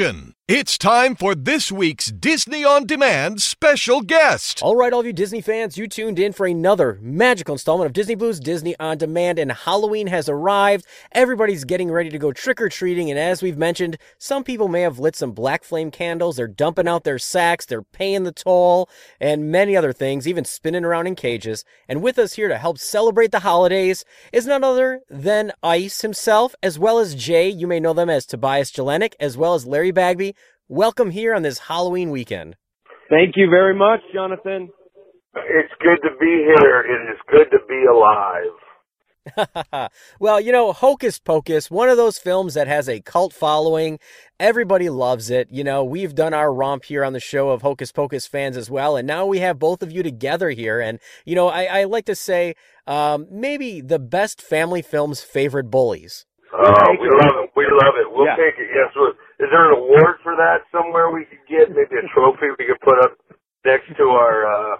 Action! 0.00 0.27
Time 0.78 1.16
for 1.16 1.34
this 1.34 1.72
week's 1.72 2.06
Disney 2.06 2.64
On 2.64 2.86
Demand 2.86 3.42
special 3.42 4.00
guest. 4.00 4.62
All 4.62 4.76
right, 4.76 4.92
all 4.92 5.00
of 5.00 5.06
you 5.06 5.12
Disney 5.12 5.40
fans, 5.40 5.76
you 5.76 5.88
tuned 5.88 6.20
in 6.20 6.32
for 6.32 6.46
another 6.46 7.00
magical 7.02 7.56
installment 7.56 7.86
of 7.86 7.92
Disney 7.92 8.14
Blues 8.14 8.38
Disney 8.38 8.76
on 8.78 8.96
Demand, 8.96 9.40
and 9.40 9.50
Halloween 9.50 10.06
has 10.06 10.28
arrived. 10.28 10.86
Everybody's 11.10 11.64
getting 11.64 11.90
ready 11.90 12.10
to 12.10 12.18
go 12.18 12.32
trick 12.32 12.60
or 12.60 12.68
treating, 12.68 13.10
and 13.10 13.18
as 13.18 13.42
we've 13.42 13.58
mentioned, 13.58 13.98
some 14.18 14.44
people 14.44 14.68
may 14.68 14.82
have 14.82 15.00
lit 15.00 15.16
some 15.16 15.32
black 15.32 15.64
flame 15.64 15.90
candles. 15.90 16.36
They're 16.36 16.46
dumping 16.46 16.86
out 16.86 17.02
their 17.02 17.18
sacks, 17.18 17.66
they're 17.66 17.82
paying 17.82 18.22
the 18.22 18.30
toll, 18.30 18.88
and 19.20 19.50
many 19.50 19.76
other 19.76 19.92
things, 19.92 20.28
even 20.28 20.44
spinning 20.44 20.84
around 20.84 21.08
in 21.08 21.16
cages. 21.16 21.64
And 21.88 22.04
with 22.04 22.20
us 22.20 22.34
here 22.34 22.46
to 22.46 22.56
help 22.56 22.78
celebrate 22.78 23.32
the 23.32 23.40
holidays 23.40 24.04
is 24.32 24.46
none 24.46 24.62
other 24.62 25.00
than 25.10 25.50
Ice 25.60 26.02
himself, 26.02 26.54
as 26.62 26.78
well 26.78 27.00
as 27.00 27.16
Jay. 27.16 27.48
You 27.48 27.66
may 27.66 27.80
know 27.80 27.94
them 27.94 28.08
as 28.08 28.26
Tobias 28.26 28.70
Jelinek, 28.70 29.14
as 29.18 29.36
well 29.36 29.54
as 29.54 29.66
Larry 29.66 29.90
Bagby. 29.90 30.36
Welcome 30.70 31.12
here 31.12 31.34
on 31.34 31.40
this 31.40 31.60
Halloween 31.60 32.10
weekend. 32.10 32.54
Thank 33.08 33.36
you 33.36 33.48
very 33.48 33.74
much, 33.74 34.00
Jonathan. 34.12 34.68
It's 35.34 35.72
good 35.80 35.96
to 36.06 36.10
be 36.20 36.26
here. 36.26 36.80
It 36.82 37.10
is 37.10 37.18
good 37.30 37.50
to 37.52 37.58
be 37.66 37.86
alive. 37.90 39.88
well, 40.20 40.38
you 40.38 40.52
know, 40.52 40.74
Hocus 40.74 41.18
Pocus, 41.18 41.70
one 41.70 41.88
of 41.88 41.96
those 41.96 42.18
films 42.18 42.52
that 42.52 42.66
has 42.66 42.86
a 42.86 43.00
cult 43.00 43.32
following. 43.32 43.98
Everybody 44.38 44.90
loves 44.90 45.30
it. 45.30 45.48
You 45.50 45.64
know, 45.64 45.82
we've 45.82 46.14
done 46.14 46.34
our 46.34 46.52
romp 46.52 46.84
here 46.84 47.02
on 47.02 47.14
the 47.14 47.20
show 47.20 47.48
of 47.48 47.62
Hocus 47.62 47.90
Pocus 47.90 48.26
fans 48.26 48.58
as 48.58 48.70
well. 48.70 48.94
And 48.94 49.08
now 49.08 49.24
we 49.24 49.38
have 49.38 49.58
both 49.58 49.82
of 49.82 49.90
you 49.90 50.02
together 50.02 50.50
here. 50.50 50.80
And, 50.80 50.98
you 51.24 51.34
know, 51.34 51.48
I, 51.48 51.80
I 51.80 51.84
like 51.84 52.04
to 52.04 52.14
say 52.14 52.56
um, 52.86 53.26
maybe 53.30 53.80
the 53.80 53.98
best 53.98 54.42
family 54.42 54.82
film's 54.82 55.22
favorite 55.22 55.70
bullies. 55.70 56.26
Oh, 56.52 56.90
we 57.00 57.08
love 57.10 57.36
it. 57.44 57.50
We 57.56 57.66
love 57.68 57.94
it. 58.00 58.06
We'll 58.10 58.26
Yeah. 58.26 58.36
take 58.36 58.58
it. 58.58 58.68
Yes. 58.72 58.92
Is 59.40 59.50
there 59.50 59.66
an 59.72 59.78
award 59.78 60.20
for 60.22 60.34
that 60.36 60.64
somewhere 60.72 61.10
we 61.10 61.24
could 61.26 61.44
get? 61.48 61.70
Maybe 61.70 61.96
a 61.98 62.08
trophy 62.14 62.50
we 62.58 62.66
could 62.66 62.80
put 62.80 62.98
up 63.04 63.12
next 63.64 63.88
to 63.96 64.04
our 64.10 64.46
uh, 64.46 64.76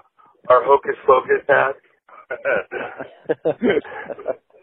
our 0.48 0.62
Hocus 0.64 0.96
Pocus 1.06 1.44
hat. 1.48 1.76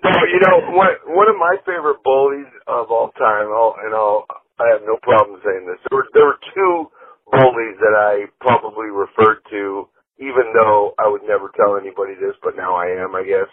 no, 0.03 0.13
you 0.29 0.39
know 0.41 0.57
one 0.73 0.95
one 1.07 1.29
of 1.29 1.37
my 1.37 1.57
favorite 1.65 2.03
bullies 2.03 2.47
of 2.67 2.91
all 2.91 3.11
time. 3.17 3.47
All 3.49 3.75
and 3.83 3.93
all, 3.93 4.25
I 4.59 4.69
have 4.73 4.81
no 4.85 4.97
problem 5.01 5.39
saying 5.45 5.65
this. 5.67 5.79
There 5.89 5.97
were 5.97 6.07
there 6.13 6.25
were 6.25 6.39
two 6.53 6.91
bullies 7.31 7.77
that 7.81 7.95
I 7.97 8.25
probably 8.41 8.89
referred 8.89 9.41
to, 9.51 9.87
even 10.19 10.53
though 10.53 10.93
I 10.99 11.07
would 11.07 11.23
never 11.27 11.51
tell 11.57 11.77
anybody 11.77 12.13
this, 12.15 12.35
but 12.43 12.55
now 12.55 12.75
I 12.75 12.87
am, 13.01 13.15
I 13.15 13.23
guess. 13.23 13.49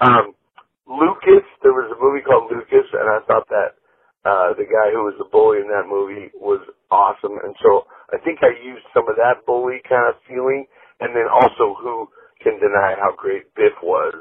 Um, 0.00 0.34
Lucas, 0.86 1.42
there 1.62 1.74
was 1.74 1.90
a 1.90 1.98
movie 1.98 2.22
called 2.22 2.50
Lucas, 2.50 2.86
and 2.94 3.10
I 3.10 3.18
thought 3.26 3.46
that 3.50 3.74
uh, 4.22 4.54
the 4.54 4.66
guy 4.66 4.94
who 4.94 5.06
was 5.06 5.18
the 5.18 5.26
bully 5.30 5.58
in 5.58 5.68
that 5.70 5.86
movie 5.90 6.30
was 6.38 6.62
awesome, 6.90 7.38
and 7.42 7.54
so 7.62 7.86
I 8.14 8.18
think 8.22 8.40
I 8.42 8.54
used 8.62 8.86
some 8.94 9.10
of 9.10 9.18
that 9.18 9.46
bully 9.46 9.82
kind 9.88 10.06
of 10.06 10.18
feeling, 10.26 10.66
and 11.02 11.14
then 11.14 11.26
also 11.26 11.74
who 11.78 12.06
can 12.42 12.58
deny 12.62 12.94
how 12.98 13.14
great 13.18 13.50
Biff 13.54 13.74
was 13.82 14.14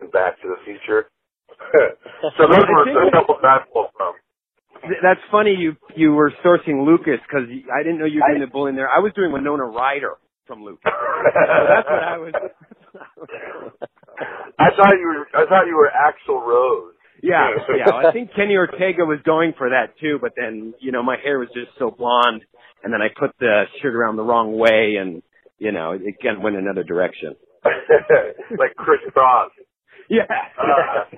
in 0.00 0.10
Back 0.10 0.38
to 0.42 0.48
the 0.48 0.58
Future. 0.62 1.10
so 2.38 2.46
those 2.46 2.66
were 2.66 2.86
a 2.86 3.10
couple 3.18 3.38
that 3.42 3.48
I 3.48 3.58
pulled 3.72 3.90
from. 3.96 4.14
That's 5.02 5.22
funny 5.32 5.54
you 5.56 5.74
you 5.96 6.12
were 6.12 6.30
sourcing 6.44 6.86
Lucas 6.86 7.18
because 7.26 7.48
I 7.74 7.82
didn't 7.82 7.98
know 7.98 8.04
you 8.04 8.20
were 8.20 8.28
doing 8.28 8.46
the 8.46 8.52
bully 8.52 8.70
in 8.70 8.76
there. 8.76 8.88
I 8.88 9.00
was 9.00 9.12
doing 9.14 9.32
Winona 9.32 9.64
Ryder 9.64 10.14
from 10.46 10.62
Lucas. 10.62 10.84
so 10.86 11.62
that's 11.66 11.88
what 11.88 12.02
I 12.02 12.18
was. 12.18 12.34
I 14.58 14.70
thought 14.76 14.94
you 14.98 15.06
were 15.06 15.26
I 15.34 15.46
thought 15.46 15.66
you 15.66 15.76
were 15.76 15.90
Axl 15.90 16.40
Rose. 16.46 16.94
Yeah, 17.22 17.48
yeah. 17.76 18.08
I 18.08 18.12
think 18.12 18.30
Kenny 18.36 18.56
Ortega 18.56 19.04
was 19.04 19.18
going 19.24 19.54
for 19.56 19.70
that 19.70 19.98
too, 20.00 20.18
but 20.20 20.32
then 20.36 20.74
you 20.80 20.92
know 20.92 21.02
my 21.02 21.16
hair 21.22 21.38
was 21.38 21.48
just 21.54 21.72
so 21.78 21.90
blonde, 21.90 22.42
and 22.84 22.92
then 22.92 23.00
I 23.00 23.08
put 23.18 23.30
the 23.40 23.64
shirt 23.80 23.94
around 23.94 24.16
the 24.16 24.22
wrong 24.22 24.56
way, 24.58 24.96
and 25.00 25.22
you 25.58 25.72
know 25.72 25.92
it 25.92 26.02
again 26.06 26.42
went 26.42 26.56
another 26.56 26.84
direction. 26.84 27.34
like 28.58 28.76
Kris 28.76 29.00
Kross. 29.16 29.48
Yeah. 30.08 30.28
Uh, 30.54 31.10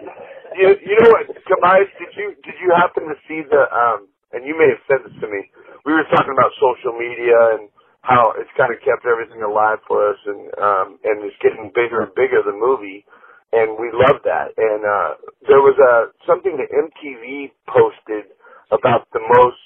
you, 0.57 0.75
you 0.81 0.97
know 1.03 1.11
what, 1.13 1.29
Tobias? 1.45 1.93
Did 1.99 2.13
you 2.17 2.35
did 2.43 2.57
you 2.63 2.73
happen 2.75 3.05
to 3.09 3.17
see 3.29 3.43
the? 3.45 3.69
um 3.69 4.09
And 4.33 4.45
you 4.47 4.57
may 4.57 4.69
have 4.73 4.83
sent 4.89 5.05
this 5.05 5.17
to 5.21 5.29
me. 5.29 5.51
We 5.85 5.93
were 5.93 6.07
talking 6.09 6.33
about 6.33 6.53
social 6.57 6.97
media 6.97 7.59
and 7.59 7.69
how 8.01 8.33
it's 8.39 8.51
kind 8.57 8.73
of 8.73 8.81
kept 8.81 9.05
everything 9.05 9.43
alive 9.43 9.79
for 9.87 10.09
us, 10.09 10.21
and 10.25 10.41
um 10.57 10.89
and 11.05 11.21
it's 11.27 11.37
getting 11.45 11.71
bigger 11.75 12.01
and 12.01 12.15
bigger. 12.17 12.41
The 12.41 12.57
movie, 12.57 13.05
and 13.53 13.79
we 13.79 13.91
love 13.93 14.21
that. 14.25 14.53
And 14.57 14.83
uh 14.85 15.11
there 15.49 15.63
was 15.63 15.77
a 15.79 16.13
something 16.27 16.57
that 16.59 16.69
MTV 16.73 17.53
posted 17.69 18.33
about 18.71 19.09
the 19.13 19.21
most 19.21 19.63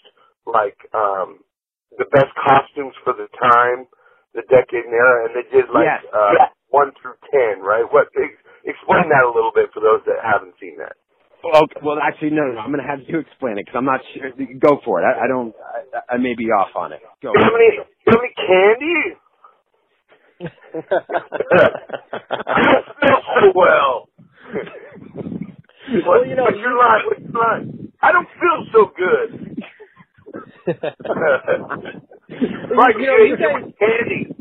like 0.47 0.79
um 0.95 1.43
the 1.99 2.07
best 2.13 2.33
costumes 2.39 2.95
for 3.05 3.13
the 3.13 3.29
time, 3.39 3.87
the 4.35 4.43
decade 4.49 4.87
and 4.87 4.95
era, 4.95 5.29
and 5.29 5.33
they 5.37 5.47
did 5.51 5.67
like 5.73 5.87
Yes. 5.87 6.05
uh 6.13 6.51
one 6.71 6.93
through 7.01 7.19
ten, 7.31 7.61
right? 7.61 7.85
What 7.91 8.09
ex- 8.17 8.41
explain 8.65 9.09
that 9.11 9.25
a 9.25 9.33
little 9.35 9.53
bit 9.55 9.71
for 9.75 9.81
those 9.81 10.01
that 10.07 10.23
haven't 10.25 10.55
seen 10.61 10.79
that. 10.79 10.97
Okay, 11.43 11.81
well, 11.83 11.99
actually, 11.99 12.31
no, 12.31 12.47
no, 12.47 12.53
no. 12.55 12.61
I'm 12.61 12.71
going 12.71 12.79
to 12.81 12.87
have 12.87 13.03
you 13.03 13.19
explain 13.19 13.59
it 13.59 13.67
because 13.67 13.75
I'm 13.77 13.85
not 13.85 13.99
sure. 14.15 14.31
Go 14.63 14.79
for 14.85 15.03
it. 15.03 15.05
I, 15.05 15.25
I 15.25 15.27
don't. 15.27 15.51
I, 15.59 16.15
I 16.15 16.17
may 16.17 16.35
be 16.39 16.47
off 16.55 16.71
on 16.77 16.93
it. 16.93 17.03
Go. 17.21 17.35
You 17.35 17.43
have 17.43 17.53
any, 17.59 17.83
you 17.83 18.09
have 18.15 18.23
any 18.23 18.35
candy? 18.39 19.19
I 20.43 20.47
don't 22.65 22.87
feel 23.01 23.21
so 23.35 23.53
well. 23.55 24.09
Well, 26.07 26.27
you 26.27 26.35
know, 26.37 26.45
what's 26.45 26.59
your 26.59 26.77
line? 26.79 27.01
What's 27.07 27.23
your 27.23 27.43
line? 27.43 27.93
I 28.03 28.13
don't 28.13 28.29
feel 28.41 28.67
so 28.73 28.91
good. 28.97 29.63
Mike, 32.77 32.97
You 32.99 33.07
know, 33.07 33.19
you 33.19 33.27
you 33.27 33.39
guys, 33.39 33.73
candy. 33.79 34.32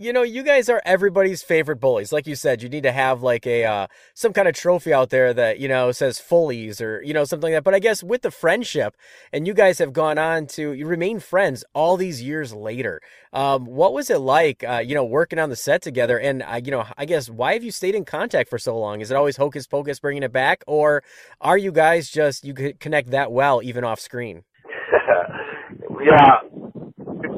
You 0.00 0.14
know, 0.14 0.22
you 0.22 0.42
guys 0.42 0.70
are 0.70 0.80
everybody's 0.86 1.42
favorite 1.42 1.76
bullies. 1.76 2.10
Like 2.10 2.26
you 2.26 2.34
said, 2.34 2.62
you 2.62 2.70
need 2.70 2.84
to 2.84 2.92
have 2.92 3.22
like 3.22 3.46
a 3.46 3.66
uh, 3.66 3.86
some 4.14 4.32
kind 4.32 4.48
of 4.48 4.54
trophy 4.54 4.94
out 4.94 5.10
there 5.10 5.34
that 5.34 5.60
you 5.60 5.68
know 5.68 5.92
says 5.92 6.18
Follies 6.18 6.80
or 6.80 7.02
you 7.02 7.12
know 7.12 7.24
something 7.24 7.52
like 7.52 7.56
that. 7.58 7.64
But 7.64 7.74
I 7.74 7.80
guess 7.80 8.02
with 8.02 8.22
the 8.22 8.30
friendship, 8.30 8.96
and 9.30 9.46
you 9.46 9.52
guys 9.52 9.78
have 9.78 9.92
gone 9.92 10.16
on 10.16 10.46
to 10.56 10.72
you 10.72 10.86
remain 10.86 11.20
friends 11.20 11.66
all 11.74 11.98
these 11.98 12.22
years 12.22 12.54
later. 12.54 13.02
Um, 13.34 13.66
what 13.66 13.92
was 13.92 14.08
it 14.08 14.20
like, 14.20 14.64
uh, 14.64 14.82
you 14.82 14.94
know, 14.94 15.04
working 15.04 15.38
on 15.38 15.50
the 15.50 15.56
set 15.56 15.82
together? 15.82 16.18
And 16.18 16.42
uh, 16.44 16.62
you 16.64 16.70
know, 16.70 16.86
I 16.96 17.04
guess 17.04 17.28
why 17.28 17.52
have 17.52 17.62
you 17.62 17.70
stayed 17.70 17.94
in 17.94 18.06
contact 18.06 18.48
for 18.48 18.58
so 18.58 18.78
long? 18.78 19.02
Is 19.02 19.10
it 19.10 19.18
always 19.18 19.36
hocus 19.36 19.66
pocus 19.66 20.00
bringing 20.00 20.22
it 20.22 20.32
back, 20.32 20.64
or 20.66 21.02
are 21.42 21.58
you 21.58 21.72
guys 21.72 22.08
just 22.08 22.42
you 22.42 22.54
connect 22.54 23.10
that 23.10 23.32
well 23.32 23.60
even 23.62 23.84
off 23.84 24.00
screen? 24.00 24.44
yeah. 26.02 26.49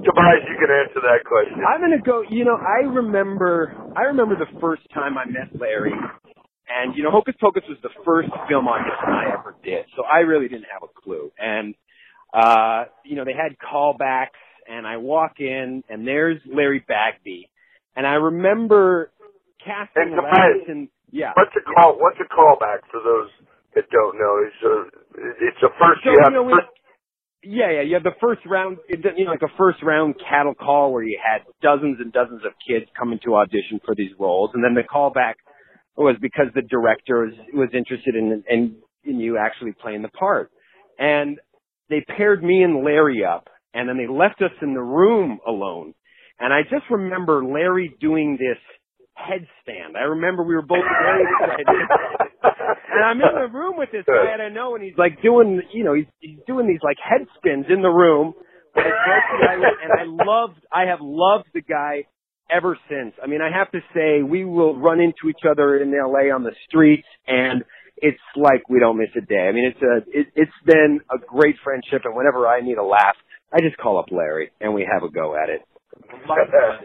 Tobias, 0.05 0.45
you 0.49 0.57
can 0.59 0.71
answer 0.71 1.01
that 1.01 1.25
question. 1.25 1.63
I'm 1.65 1.81
gonna 1.81 2.03
go. 2.03 2.23
You 2.29 2.45
know, 2.45 2.59
I 2.59 2.87
remember. 2.87 3.75
I 3.97 4.03
remember 4.13 4.37
the 4.37 4.51
first 4.61 4.83
time 4.93 5.17
I 5.19 5.25
met 5.27 5.55
Larry, 5.59 5.95
and 6.69 6.97
you 6.97 7.03
know, 7.03 7.11
Hocus 7.11 7.35
Pocus 7.41 7.63
was 7.69 7.79
the 7.83 7.91
first 8.05 8.29
film 8.49 8.69
audition 8.69 9.09
I 9.09 9.33
ever 9.33 9.55
did, 9.65 9.87
so 9.97 10.03
I 10.05 10.21
really 10.21 10.49
didn't 10.49 10.67
have 10.73 10.83
a 10.83 10.93
clue. 11.01 11.31
And 11.39 11.75
uh, 12.35 12.85
you 13.05 13.17
know, 13.17 13.25
they 13.25 13.35
had 13.35 13.57
callbacks, 13.59 14.41
and 14.69 14.87
I 14.87 14.97
walk 14.97 15.41
in, 15.41 15.85
and 15.89 16.07
there's 16.07 16.41
Larry 16.47 16.85
Bagby, 16.87 17.51
and 17.97 18.07
I 18.07 18.15
remember 18.15 19.11
casting 19.65 20.03
And 20.03 20.11
Larry 20.13 20.31
Tobias, 20.31 20.69
and 20.69 20.89
yeah. 21.13 21.33
What's 21.37 21.55
a 21.55 21.63
call? 21.63 22.01
What's 22.01 22.19
a 22.19 22.29
callback 22.29 22.89
for 22.91 23.01
those 23.05 23.29
that 23.75 23.85
don't 23.93 24.17
know? 24.17 24.41
It's 24.41 24.63
a 24.65 24.75
it's 25.47 25.63
a 25.63 25.71
first 25.77 26.01
So, 26.05 26.11
you 26.11 26.19
have 26.25 26.33
you 26.33 26.41
know, 26.41 26.49
first 26.49 26.73
Yeah, 27.45 27.83
yeah, 27.83 27.95
have 27.95 28.03
the 28.03 28.19
first 28.21 28.43
round, 28.47 28.79
it 28.89 29.01
you 29.17 29.25
know, 29.25 29.31
like 29.31 29.43
a 29.43 29.57
first 29.57 29.83
round 29.83 30.17
cattle 30.29 30.55
call 30.55 30.93
where 30.93 31.05
you 31.05 31.19
had 31.23 31.43
dozens 31.63 31.99
and 32.01 32.13
dozens 32.13 32.43
of 32.45 32.53
kids 32.67 32.87
coming 32.99 33.19
to 33.25 33.37
audition 33.37 33.81
for 33.85 33.95
these 33.95 34.11
roles, 34.19 34.51
and 34.55 34.63
then 34.65 34.75
the 34.75 34.83
callback 34.83 35.35
was 35.97 36.17
because 36.21 36.47
the 36.55 36.63
director 36.63 37.27
was 37.27 37.35
was 37.55 37.69
interested 37.75 38.17
in 38.17 38.45
in, 38.49 38.77
in 39.05 39.21
you 39.21 39.39
actually 39.39 39.73
playing 39.73 40.03
the 40.03 40.09
part, 40.09 40.51
and 40.99 41.39
they 41.91 42.05
paired 42.17 42.43
me 42.45 42.63
and 42.63 42.85
Larry 42.85 43.25
up, 43.25 43.49
and 43.75 43.89
then 43.89 43.97
they 43.99 44.07
left 44.07 44.41
us 44.43 44.53
in 44.61 44.75
the 44.75 44.83
room 44.83 45.39
alone, 45.47 45.95
and 46.39 46.53
I 46.53 46.63
just 46.63 46.85
remember 46.91 47.45
Larry 47.45 47.95
doing 48.01 48.37
this 48.39 48.59
headstand. 49.19 49.97
I 49.97 50.05
remember 50.05 50.43
we 50.45 50.55
were 50.55 50.63
both 50.63 50.79
a 50.79 51.05
headstand. 51.05 51.67
And 52.95 53.05
I'm 53.05 53.17
in 53.19 53.35
the 53.51 53.59
room 53.59 53.77
with 53.79 53.91
this 53.93 54.05
guy 54.07 54.33
and 54.33 54.43
I 54.43 54.49
know 54.51 54.75
and 54.75 54.85
he's 54.85 54.99
like 54.99 55.23
doing, 55.23 55.63
you 55.73 55.85
know, 55.85 55.95
he's, 55.95 56.07
he's 56.21 56.39
doing 56.47 56.67
these 56.69 56.81
like 56.83 56.99
head 57.03 57.27
spins 57.39 57.67
in 57.71 57.83
the 57.83 57.89
room 57.91 58.35
But 58.75 58.87
it's 58.87 58.97
Island, 59.51 59.77
and 59.85 59.93
I 59.93 60.05
loved, 60.25 60.61
I 60.73 60.87
have 60.91 61.01
loved 61.03 61.47
the 61.55 61.63
guy 61.63 62.05
ever 62.51 62.79
since. 62.89 63.15
I 63.23 63.27
mean, 63.27 63.41
I 63.43 63.51
have 63.57 63.71
to 63.73 63.81
say, 63.95 64.23
we 64.23 64.45
will 64.45 64.79
run 64.79 65.01
into 65.01 65.29
each 65.29 65.45
other 65.51 65.77
in 65.77 65.93
LA 65.93 66.35
on 66.35 66.45
the 66.45 66.53
streets, 66.69 67.07
and 67.27 67.65
it's 67.99 68.21
like 68.37 68.69
we 68.69 68.81
don't 68.81 68.99
miss 68.99 69.11
a 69.17 69.21
day. 69.27 69.47
I 69.49 69.53
mean, 69.53 69.67
it's 69.67 69.83
a, 69.83 69.97
it, 70.19 70.27
it's 70.37 70.53
been 70.67 71.01
a 71.11 71.19
great 71.19 71.57
friendship, 71.65 72.03
and 72.05 72.17
whenever 72.17 72.47
I 72.49 72.61
need 72.63 72.79
a 72.79 72.85
laugh, 72.85 73.17
I 73.53 73.61
just 73.61 73.77
call 73.79 73.99
up 73.99 74.07
Larry, 74.11 74.51
and 74.61 74.75
we 74.75 74.89
have 74.91 75.03
a 75.03 75.13
go 75.13 75.37
at 75.37 75.51
it. 75.51 75.63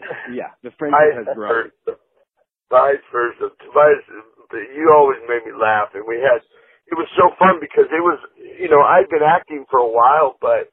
yeah, 0.33 0.51
the 0.63 0.71
friendship 0.77 1.27
has 1.27 1.35
grown. 1.35 1.71
Vice 2.69 3.03
versa. 3.11 3.51
Tobias, 3.63 4.03
you 4.75 4.91
always 4.95 5.19
made 5.27 5.45
me 5.45 5.53
laugh, 5.55 5.89
and 5.93 6.03
we 6.07 6.17
had. 6.19 6.41
It 6.87 6.95
was 6.95 7.07
so 7.19 7.35
fun 7.39 7.59
because 7.59 7.91
it 7.91 7.99
was, 7.99 8.19
you 8.39 8.69
know, 8.69 8.79
I'd 8.79 9.09
been 9.11 9.23
acting 9.25 9.65
for 9.69 9.79
a 9.79 9.91
while, 9.91 10.37
but 10.41 10.71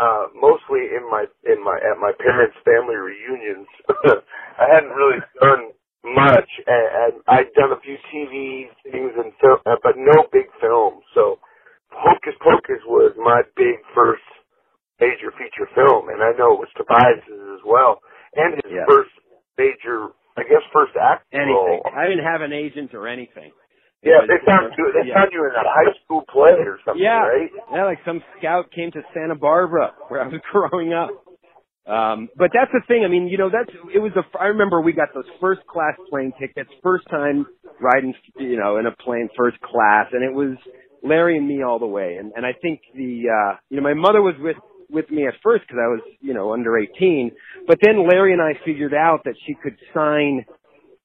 uh 0.00 0.26
mostly 0.34 0.90
in 0.90 1.06
my 1.10 1.26
in 1.46 1.62
my 1.62 1.78
at 1.78 1.98
my 2.00 2.12
parents' 2.18 2.56
family 2.66 2.96
reunions. 2.96 3.68
I 4.58 4.66
hadn't 4.74 4.90
really 4.94 5.20
done 5.40 5.70
much, 6.04 6.50
and, 6.66 6.86
and 6.98 7.12
I'd 7.28 7.52
done 7.54 7.70
a 7.72 7.80
few 7.80 7.96
TV 8.10 8.66
things 8.82 9.12
and 9.16 9.32
film, 9.40 9.58
uh, 9.66 9.76
but 9.82 9.94
no 9.96 10.26
big 10.32 10.50
films. 10.60 11.02
So 11.14 11.38
Hocus 11.92 12.34
Pocus 12.42 12.82
was 12.86 13.14
my 13.18 13.42
big 13.56 13.78
first 13.94 14.26
major 15.00 15.30
feature 15.38 15.68
film, 15.74 16.08
and 16.08 16.22
I 16.22 16.32
know 16.38 16.54
it 16.54 16.62
was 16.62 16.72
Tobias's 16.76 17.58
as 17.58 17.62
well, 17.66 18.00
and 18.34 18.54
his 18.62 18.72
Yeah. 18.72 18.86
first 18.86 19.10
major, 19.58 20.10
I 20.36 20.42
guess, 20.42 20.62
first 20.72 20.92
act. 21.00 21.26
Anything. 21.32 21.52
role. 21.54 21.82
I 21.94 22.08
didn't 22.08 22.24
have 22.24 22.40
an 22.40 22.52
agent 22.52 22.94
or 22.94 23.06
anything. 23.08 23.52
Yeah, 24.02 24.18
was- 24.24 24.28
they 24.28 24.40
found 24.44 24.72
you. 24.76 24.92
They 24.92 25.08
yeah. 25.08 25.14
found 25.14 25.30
you 25.32 25.44
in 25.44 25.52
a 25.54 25.62
high 25.62 25.92
school 26.04 26.24
play 26.32 26.56
or 26.58 26.78
something, 26.84 27.02
Yeah. 27.02 27.22
right? 27.22 27.50
Yeah, 27.72 27.84
like 27.84 27.98
some 28.04 28.22
scout 28.38 28.70
came 28.72 28.90
to 28.92 29.02
Santa 29.14 29.34
Barbara 29.36 29.92
where 30.08 30.22
I 30.22 30.26
was 30.28 30.40
growing 30.52 30.92
up. 30.92 31.10
Um, 31.86 32.28
but 32.36 32.50
that's 32.54 32.70
the 32.72 32.80
thing. 32.86 33.04
I 33.04 33.08
mean, 33.08 33.26
you 33.28 33.38
know, 33.38 33.50
that's 33.50 33.70
it 33.92 33.98
was. 33.98 34.12
A, 34.16 34.22
I 34.38 34.46
remember 34.54 34.80
we 34.80 34.92
got 34.92 35.08
those 35.14 35.26
first 35.40 35.66
class 35.66 35.94
plane 36.10 36.32
tickets, 36.38 36.70
first 36.82 37.04
time 37.10 37.44
riding, 37.80 38.14
you 38.38 38.56
know, 38.56 38.76
in 38.78 38.86
a 38.86 38.92
plane 38.92 39.28
first 39.36 39.60
class, 39.60 40.06
and 40.12 40.22
it 40.22 40.32
was 40.32 40.56
Larry 41.02 41.36
and 41.36 41.46
me 41.48 41.62
all 41.64 41.80
the 41.80 41.86
way. 41.86 42.16
And 42.20 42.32
and 42.36 42.46
I 42.46 42.52
think 42.62 42.80
the, 42.94 43.24
uh, 43.28 43.56
you 43.68 43.76
know, 43.78 43.82
my 43.82 43.94
mother 43.94 44.22
was 44.22 44.34
with 44.38 44.56
with 44.92 45.10
me 45.10 45.26
at 45.26 45.34
first 45.42 45.64
because 45.66 45.80
I 45.82 45.88
was, 45.88 46.00
you 46.20 46.34
know, 46.34 46.52
under 46.52 46.76
18. 46.78 47.32
But 47.66 47.78
then 47.82 48.06
Larry 48.08 48.32
and 48.32 48.42
I 48.42 48.52
figured 48.64 48.94
out 48.94 49.24
that 49.24 49.34
she 49.46 49.54
could 49.62 49.76
sign 49.94 50.44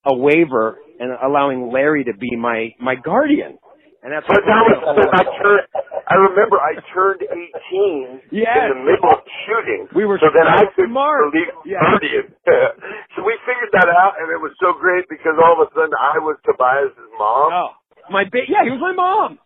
a 0.06 0.16
waiver 0.16 0.78
and 1.00 1.12
allowing 1.24 1.72
Larry 1.72 2.04
to 2.06 2.14
be 2.14 2.36
my 2.36 2.76
my 2.80 2.96
guardian. 2.96 3.58
And 4.04 4.14
that's 4.14 4.28
But 4.28 4.44
that 4.46 4.64
was 4.68 5.10
I 5.14 5.24
turned. 5.42 5.68
I 6.08 6.16
remember 6.16 6.56
I 6.62 6.80
turned 6.94 7.20
18 7.28 8.22
Yes. 8.32 8.72
in 8.72 8.80
the 8.80 8.80
middle 8.88 9.12
of 9.12 9.20
shooting. 9.44 9.88
We 9.96 10.06
were 10.06 10.20
so 10.22 10.32
then 10.32 10.48
I 10.48 10.64
so 10.72 10.84
could 10.86 10.88
smart. 10.92 11.34
legal 11.34 11.60
Yeah. 11.66 11.82
guardian. 11.84 12.32
so 13.18 13.26
we 13.28 13.36
figured 13.44 13.72
that 13.76 13.90
out, 13.92 14.16
and 14.22 14.32
it 14.32 14.40
was 14.40 14.54
so 14.64 14.72
great 14.80 15.04
because 15.10 15.36
all 15.42 15.60
of 15.60 15.68
a 15.68 15.70
sudden 15.76 15.92
I 16.00 16.20
was 16.24 16.38
Tobias's 16.48 17.12
mom. 17.20 17.50
Oh, 17.52 17.70
my 18.10 18.24
ba- 18.32 18.48
yeah, 18.48 18.64
he 18.64 18.72
was 18.72 18.80
my 18.80 18.94
mom. 18.96 19.40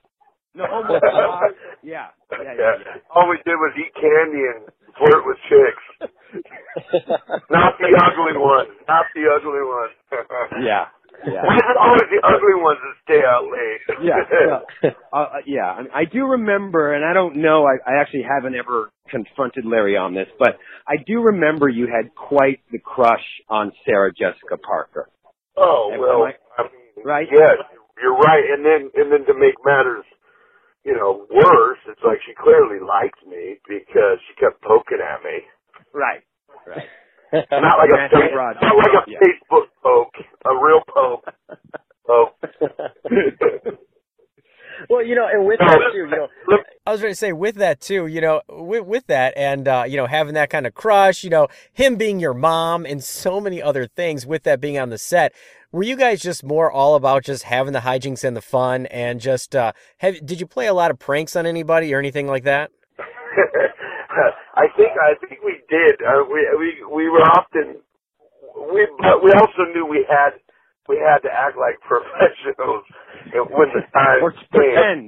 No, 0.53 0.65
oh 0.68 0.84
my 0.84 0.99
God. 0.99 1.56
Yeah, 1.84 2.07
yeah, 2.32 2.44
yeah, 2.44 2.53
yeah. 2.57 3.14
All 3.15 3.30
we 3.30 3.38
did 3.45 3.56
was 3.56 3.73
eat 3.80 3.94
candy 3.95 4.44
and 4.52 4.68
flirt 4.99 5.23
with 5.26 5.38
chicks. 5.48 5.86
not 7.49 7.80
the 7.80 7.88
ugly 7.95 8.36
ones. 8.36 8.69
Not 8.88 9.06
the 9.15 9.23
ugly 9.32 9.64
ones. 9.64 9.95
Yeah, 10.61 10.86
yeah. 11.26 11.41
Why 11.44 11.56
is 11.56 11.64
it 11.64 11.78
always 11.80 12.10
the 12.11 12.22
ugly 12.28 12.56
ones 12.60 12.80
that 12.84 12.95
stay 13.06 13.22
out 13.23 13.45
late? 13.48 13.82
yeah, 14.03 14.91
uh, 15.14 15.15
uh, 15.15 15.28
yeah. 15.45 15.72
I, 15.72 15.82
mean, 15.82 15.91
I 15.94 16.06
do 16.06 16.26
remember, 16.26 16.94
and 16.94 17.06
I 17.06 17.14
don't 17.14 17.38
know. 17.38 17.65
I, 17.65 17.78
I 17.90 18.02
actually 18.02 18.23
haven't 18.28 18.56
ever 18.56 18.91
confronted 19.10 19.65
Larry 19.65 19.95
on 19.98 20.14
this, 20.14 20.28
but 20.38 20.57
I 20.88 20.95
do 21.07 21.22
remember 21.22 21.69
you 21.69 21.88
had 21.88 22.14
quite 22.15 22.60
the 22.72 22.80
crush 22.80 23.23
on 23.49 23.72
Sarah 23.86 24.11
Jessica 24.11 24.57
Parker. 24.57 25.10
Oh 25.57 25.91
well, 25.98 26.23
I- 26.28 26.61
I 26.61 26.64
mean, 26.64 27.06
right? 27.06 27.28
Yes, 27.32 27.57
you're 28.02 28.15
right. 28.18 28.44
And 28.52 28.65
then, 28.65 28.91
and 28.95 29.11
then 29.11 29.26
to 29.28 29.34
make 29.40 29.56
matters, 29.65 30.03
you 30.86 30.94
know, 30.94 31.26
worse, 31.30 31.80
it's 31.88 32.02
like 32.06 32.20
she 32.26 32.34
clearly 32.36 32.80
liked 32.80 33.22
me 33.28 33.58
because 33.68 34.20
she 34.28 34.36
kept 34.40 34.62
poking 34.64 34.99
at 35.02 35.24
me. 35.24 35.41
Right, 35.94 36.24
right. 36.68 36.90
Not 37.52 37.78
like 37.80 37.90
a 37.91 37.98
Matthew 37.98 38.20
fa- 38.20 38.34
Broderick, 38.34 38.62
not 38.62 38.76
like 38.78 38.95
a 39.08 39.12
yeah. 39.12 39.20
Facebook 39.24 39.68
poke, 39.84 40.16
a 40.45 40.53
real 40.64 40.82
poke. 40.88 41.26
Poke. 42.08 42.36
Oh. 43.12 43.72
Well, 44.89 45.06
you 45.06 45.15
know, 45.15 45.27
and 45.31 45.45
with 45.45 45.60
that 45.60 45.80
too, 45.91 45.98
you 45.98 46.07
know, 46.07 46.27
I 46.85 46.91
was 46.91 47.02
going 47.02 47.11
to 47.11 47.18
say 47.18 47.31
with 47.31 47.56
that 47.56 47.80
too, 47.80 48.07
you 48.07 48.22
know, 48.22 48.41
with, 48.49 48.85
with 48.85 49.07
that 49.07 49.34
and 49.38 49.68
uh, 49.68 49.84
you 49.88 49.98
know 49.98 50.07
having 50.07 50.34
that 50.34 50.49
kind 50.49 50.65
of 50.65 50.73
crush, 50.73 51.23
you 51.23 51.30
know, 51.30 51.48
him 51.73 51.95
being 51.95 52.19
your 52.19 52.34
mom 52.34 52.85
and 52.85 53.03
so 53.03 53.39
many 53.39 53.61
other 53.61 53.88
things. 53.88 54.26
With 54.26 54.43
that 54.43 54.60
being 54.60 54.77
on 54.77 54.89
the 54.89 54.98
set, 54.98 55.34
were 55.72 55.84
you 55.84 55.95
guys 55.95 56.22
just 56.22 56.43
more 56.43 56.72
all 56.72 56.95
about 56.95 57.23
just 57.23 57.43
having 57.43 57.73
the 57.73 57.80
hijinks 57.80 58.23
and 58.23 58.35
the 58.35 58.41
fun 58.41 58.88
and 58.88 59.22
just 59.22 59.56
uh, 59.56 59.73
have? 59.98 60.26
Did 60.26 60.39
you 60.39 60.48
play 60.48 60.68
a 60.68 60.73
lot 60.73 60.91
of 60.91 60.99
pranks 60.99 61.35
on 61.35 61.45
anybody 61.45 61.93
or 61.93 61.99
anything 61.99 62.27
like 62.27 62.43
that? 62.43 62.72
I 64.56 64.68
think 64.76 64.91
I 64.99 65.14
think 65.27 65.41
we 65.43 65.61
did. 65.69 66.02
Uh, 66.02 66.23
we 66.30 66.48
we 66.57 66.95
we 66.95 67.10
were 67.10 67.22
often 67.22 67.77
we 68.73 68.88
but 68.99 69.23
we 69.23 69.31
also 69.31 69.72
knew 69.73 69.85
we 69.85 70.06
had 70.10 70.31
we 70.92 71.00
had 71.00 71.24
to 71.24 71.32
act 71.32 71.56
like 71.56 71.80
professionals 71.88 72.84
when 73.32 73.70
the 73.72 73.84
time 73.96 74.20
Or 74.24 74.32
came. 74.36 74.44
pretend. 74.52 75.04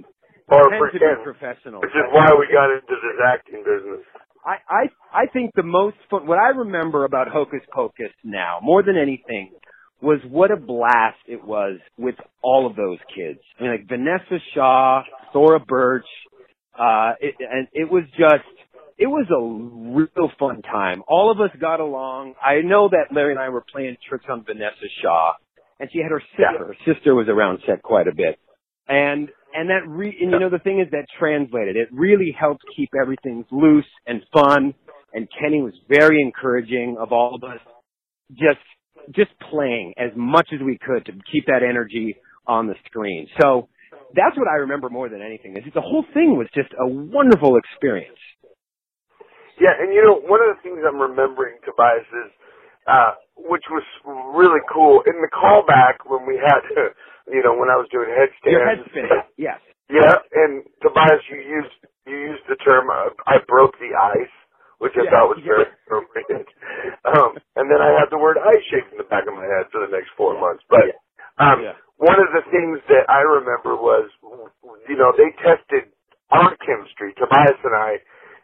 or 0.48 0.64
pretend 0.72 0.80
to 0.80 1.00
pretend, 1.00 1.18
be 1.20 1.24
professional. 1.28 1.80
which 1.84 1.92
is 1.92 2.08
why 2.16 2.28
we 2.40 2.48
got 2.52 2.72
into 2.72 2.96
this 2.96 3.18
acting 3.20 3.62
business. 3.68 4.02
I, 4.46 4.56
I 4.68 4.84
I 5.24 5.26
think 5.32 5.52
the 5.56 5.64
most 5.64 5.96
fun 6.10 6.28
what 6.28 6.40
I 6.40 6.50
remember 6.50 7.06
about 7.06 7.28
Hocus 7.30 7.62
Pocus 7.72 8.12
now, 8.24 8.60
more 8.62 8.84
than 8.84 8.98
anything, 8.98 9.52
was 10.02 10.20
what 10.30 10.52
a 10.52 10.58
blast 10.58 11.20
it 11.28 11.44
was 11.46 11.80
with 11.98 12.16
all 12.42 12.68
of 12.68 12.76
those 12.76 13.00
kids. 13.16 13.40
I 13.58 13.64
mean 13.64 13.72
like 13.72 13.88
Vinessa 13.88 14.40
Shaw, 14.54 15.04
Thora 15.32 15.60
Birch, 15.62 16.06
uh 16.78 17.14
it, 17.22 17.36
and 17.40 17.68
it 17.72 17.90
was 17.90 18.04
just 18.18 18.44
it 18.98 19.08
was 19.08 19.26
a 19.32 19.42
real 19.98 20.30
fun 20.38 20.62
time. 20.62 21.04
All 21.08 21.32
of 21.32 21.40
us 21.40 21.50
got 21.60 21.80
along. 21.80 22.34
I 22.44 22.62
know 22.62 22.90
that 22.90 23.16
Larry 23.16 23.32
and 23.32 23.40
I 23.40 23.48
were 23.50 23.64
playing 23.72 23.96
tricks 24.08 24.26
on 24.30 24.44
Vinessa 24.44 24.88
Shaw, 25.02 25.34
and 25.80 25.90
she 25.91 26.00
had 26.00 26.12
her 26.12 26.22
sister. 26.32 26.66
Her 26.74 26.94
sister 26.94 27.16
was 27.16 27.28
around 27.30 27.60
set 27.68 27.82
quite 27.82 28.08
a 28.08 28.16
bit, 28.16 28.40
and 28.88 29.30
and 29.54 29.70
that 29.70 29.88
re- 29.88 30.18
and 30.20 30.32
you 30.32 30.40
know 30.40 30.50
the 30.50 30.60
thing 30.60 30.80
is 30.80 30.90
that 30.91 31.06
translated. 31.20 31.76
It 31.76 31.90
really 31.91 32.36
helped 32.38 32.64
keep 32.76 32.90
everything 33.00 33.45
loose 33.52 33.90
and 34.08 34.22
fun. 34.34 34.74
And 35.16 35.28
Kenny 35.40 35.62
was 35.62 35.74
very 35.88 36.22
encouraging 36.22 36.98
of 37.00 37.12
all 37.12 37.36
of 37.36 37.44
us, 37.44 37.60
just 38.32 38.64
just 39.16 39.32
playing 39.52 39.94
as 39.98 40.12
much 40.16 40.48
as 40.54 40.60
we 40.66 40.78
could 40.78 41.06
to 41.06 41.12
keep 41.32 41.45
that 41.48 41.62
energy 41.68 42.16
on 42.48 42.68
the 42.68 42.76
screen. 42.86 43.28
So 43.40 43.68
that's 44.16 44.38
what 44.38 44.48
I 44.48 44.62
remember 44.62 44.90
more 44.90 45.10
than 45.10 45.22
anything. 45.22 45.58
Is 45.58 45.74
the 45.74 45.82
whole 45.82 46.06
thing 46.14 46.38
was 46.38 46.48
just 46.54 46.70
a 46.80 46.88
wonderful 46.88 47.58
experience. 47.58 48.18
Yeah, 49.62 49.74
and 49.78 49.94
you 49.94 50.02
know, 50.02 50.18
one 50.18 50.41
of 50.41 50.58
the 50.58 50.60
things 50.66 50.82
I'm 50.82 50.98
remembering, 50.98 51.62
Tobias, 51.62 52.06
is, 52.10 52.32
uh, 52.88 53.14
which 53.38 53.64
was 53.72 53.84
really 54.36 54.62
cool, 54.72 55.04
in 55.08 55.18
the 55.22 55.32
callback 55.32 56.04
when 56.06 56.26
we 56.28 56.38
had, 56.38 56.62
you 57.32 57.44
know, 57.44 57.56
when 57.58 57.70
I 57.70 57.78
was 57.78 57.88
doing 57.92 58.10
headstands. 58.12 58.54
Your 58.60 58.68
head 58.68 58.82
spinning, 58.90 59.24
yes. 59.38 59.60
Yeah, 59.90 60.16
and 60.34 60.64
Tobias, 60.82 61.22
you 61.30 61.38
used, 61.44 61.76
you 62.08 62.18
used 62.18 62.44
the 62.50 62.56
term, 62.64 62.90
uh, 62.90 63.12
I 63.28 63.38
broke 63.48 63.76
the 63.80 63.94
ice, 63.94 64.32
which 64.80 64.94
I 64.98 65.06
Yeah, 65.06 65.12
thought 65.12 65.30
was 65.36 65.42
yeah. 65.44 65.50
very 65.54 65.68
appropriate. 65.86 66.48
um, 67.06 67.38
and 67.58 67.70
then 67.70 67.82
I 67.82 67.92
had 68.00 68.10
the 68.12 68.18
word 68.18 68.38
ice 68.40 68.64
shaped 68.72 68.92
in 68.92 68.98
the 68.98 69.10
back 69.10 69.28
of 69.28 69.36
my 69.36 69.46
head 69.46 69.68
for 69.72 69.84
the 69.86 69.92
next 69.92 70.10
four 70.18 70.40
months. 70.40 70.64
But, 70.70 70.98
um, 71.40 71.62
one 71.98 72.20
of 72.20 72.30
the 72.34 72.44
things 72.52 72.80
that 72.90 73.06
I 73.10 73.22
remember 73.22 73.76
was, 73.78 74.10
you 74.90 74.98
know, 74.98 75.14
they 75.18 75.32
tested 75.44 75.92
our 76.32 76.56
chemistry, 76.66 77.14
Tobias 77.20 77.60
and 77.64 77.76
I, 77.76 77.98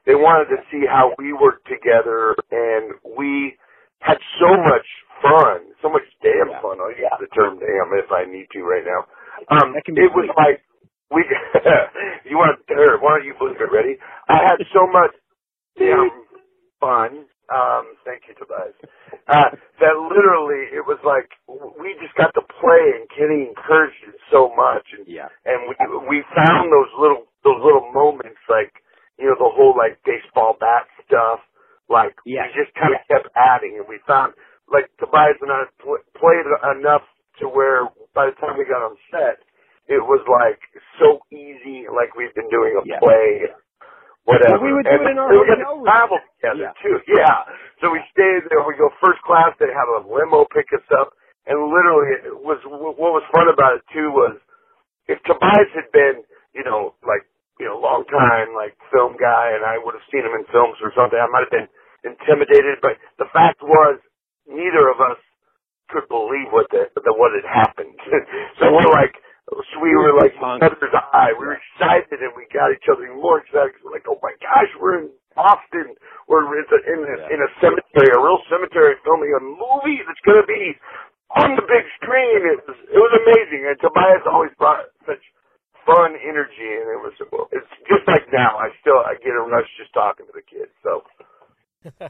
they 0.05 0.15
wanted 0.15 0.49
to 0.55 0.59
see 0.71 0.85
how 0.87 1.13
we 1.17 1.33
worked 1.33 1.67
together 1.67 2.35
and 2.51 2.93
we 3.17 3.57
had 4.01 4.17
so 4.39 4.49
much 4.57 4.87
fun, 5.21 5.71
so 5.81 5.89
much 5.89 6.05
damn 6.23 6.51
fun. 6.61 6.79
I'll 6.81 6.91
use 6.95 7.11
the 7.19 7.27
term 7.35 7.59
damn 7.59 7.91
if 7.99 8.11
I 8.11 8.25
need 8.25 8.47
to 8.53 8.61
right 8.63 8.85
now. 8.85 9.07
Um, 9.51 9.75
it 9.75 10.11
was 10.15 10.29
like, 10.37 10.61
we, 11.11 11.25
you 12.29 12.37
want, 12.37 12.59
here, 12.67 12.97
why 13.01 13.19
don't 13.19 13.25
you 13.27 13.35
believe 13.39 13.59
it, 13.59 13.71
ready? 13.73 13.97
I 14.29 14.39
had 14.45 14.59
so 14.73 14.87
much 14.87 15.11
damn 15.77 16.11
fun, 16.79 17.25
um, 17.53 17.95
thank 18.05 18.23
you, 18.27 18.35
Tobias, 18.35 18.75
uh, 19.29 19.51
that 19.79 19.95
literally 19.97 20.71
it 20.73 20.83
was 20.87 20.99
like, 21.05 21.29
we 21.79 21.95
just 22.01 22.15
got 22.15 22.33
to 22.35 22.43
play 22.61 22.83
and 22.97 23.07
Kenny 23.11 23.47
encouraged 23.49 24.01
it 24.07 24.17
so 24.31 24.51
much 24.55 24.85
and, 24.97 25.05
yeah. 25.07 25.29
and 25.45 25.69
we, 25.69 25.75
we 26.07 26.17
found 26.35 26.71
those 26.71 26.91
little, 26.99 27.27
those 27.43 27.61
little 27.63 27.91
moments 27.93 28.39
like, 28.49 28.71
you 29.19 29.27
know, 29.27 29.37
the 29.37 29.51
whole 29.51 29.75
like 29.77 29.99
baseball 30.05 30.57
bat 30.59 30.87
stuff. 31.07 31.39
Like 31.89 32.15
Yes. 32.25 32.49
we 32.53 32.63
just 32.63 32.73
kind 32.77 32.93
of 32.95 33.01
kept 33.09 33.29
adding, 33.35 33.77
and 33.81 33.87
we 33.89 33.99
found 34.07 34.33
like 34.71 34.89
Tobias 34.99 35.37
and 35.41 35.51
I 35.51 35.65
pl- 35.81 36.05
played 36.17 36.45
enough 36.77 37.03
to 37.41 37.49
where 37.49 37.89
by 38.15 38.29
the 38.29 38.35
time 38.39 38.57
we 38.57 38.65
got 38.65 38.81
on 38.85 38.95
set, 39.11 39.41
it 39.89 39.99
was 40.05 40.21
like 40.29 40.61
so 41.01 41.19
easy, 41.33 41.89
like 41.89 42.15
we've 42.15 42.33
been 42.35 42.49
doing 42.49 42.77
a 42.79 42.83
Yeah. 42.85 42.99
play 42.99 43.49
whatever. 44.25 44.59
Well, 44.59 44.63
we 44.65 44.73
would 44.73 44.85
do 44.85 44.91
and 44.95 45.03
it 45.07 45.11
in 45.11 45.19
our 45.19 45.31
hotel 45.31 45.75
room. 45.77 45.85
travel 45.85 46.19
together 46.39 46.73
too. 46.83 46.97
Yeah. 47.07 47.37
So 47.81 47.91
we 47.91 48.01
stayed 48.11 48.43
there. 48.51 48.61
We 48.67 48.75
go 48.77 48.89
first 49.01 49.21
class. 49.23 49.55
They 49.59 49.71
have 49.71 49.89
a 49.89 50.03
limo 50.03 50.45
pick 50.51 50.67
us 50.75 50.83
up, 50.99 51.13
and 51.47 51.57
literally, 51.71 52.27
it 52.27 52.35
was 52.35 52.59
what 52.67 52.97
was 52.99 53.23
fun 53.31 53.47
about 53.49 53.79
it 53.79 53.85
too 53.93 54.11
was 54.11 54.37
if 55.07 55.19
Tobias 55.25 55.71
had 55.75 55.89
been, 55.93 56.23
you 56.53 56.63
know, 56.63 56.95
like 57.07 57.25
you 57.59 57.67
know, 57.67 57.77
long 57.79 58.03
time 58.09 58.55
like 58.55 58.75
film 58.91 59.15
guy, 59.19 59.53
and 59.55 59.63
I 59.67 59.77
would 59.79 59.95
have 59.95 60.07
seen 60.11 60.23
him 60.25 60.35
in 60.35 60.45
films 60.51 60.79
or 60.83 60.91
something, 60.95 61.19
I 61.19 61.29
might 61.31 61.45
have 61.47 61.55
been 61.55 61.69
intimidated. 62.07 62.79
But 62.81 62.97
the 63.19 63.29
fact 63.35 63.61
was, 63.63 63.99
neither 64.47 64.89
of 64.89 64.99
us 65.03 65.19
could 65.91 66.07
believe 66.07 66.51
what 66.53 66.69
the, 66.71 66.87
the 66.95 67.13
what 67.17 67.33
had 67.35 67.47
happened. 67.47 67.97
so 68.61 68.71
we're 68.71 68.93
like, 68.93 69.15
so 69.49 69.75
we 69.83 69.91
were 69.97 70.15
like 70.15 70.33
each 70.35 70.63
other's 70.63 70.95
eye. 71.13 71.33
We 71.35 71.45
were 71.49 71.59
excited, 71.59 72.19
and 72.23 72.33
we 72.37 72.47
got 72.53 72.71
each 72.71 72.87
other 72.91 73.09
more 73.15 73.41
excited. 73.43 73.75
'cause 73.75 73.83
we're 73.85 73.95
like, 73.97 74.07
oh 74.07 74.19
my 74.23 74.33
gosh, 74.39 74.71
we're 74.79 75.03
in 75.03 75.07
Boston. 75.35 75.95
We're 76.29 76.45
in 76.47 76.65
a, 76.65 76.79
in 76.87 76.99
a, 77.03 77.15
in 77.35 77.39
a 77.43 77.49
cemetery, 77.59 78.09
a 78.15 78.21
real 78.21 78.39
cemetery, 78.47 78.95
filming 79.03 79.33
a 79.35 79.41
movie 79.43 79.99
that's 80.07 80.23
going 80.23 80.39
to 80.41 80.47
be 80.47 80.77
on 81.35 81.57
the 81.59 81.65
big 81.67 81.85
screen. 81.99 82.39
It 82.55 82.59
was 82.69 82.77
it 82.87 82.99
was 83.01 83.13
amazing, 83.27 83.67
and 83.67 83.75
Tobias 83.83 84.23
always 84.29 84.53
brought 84.61 84.87
such 85.09 85.21
fun 85.89 86.13
energy, 86.21 86.69
and 86.77 86.87
it 86.93 87.01
was 87.01 87.13
it's 87.51 87.73
just 87.89 88.05
like 88.07 88.29
now. 88.31 88.57
I 88.57 88.69
still 88.81 89.01
I 89.01 89.15
get 89.17 89.33
a 89.33 89.41
rush 89.41 89.67
just 89.77 89.93
talking 89.93 90.25
to 90.27 90.33
the 90.33 90.45
kids. 90.45 90.71
So 90.83 91.01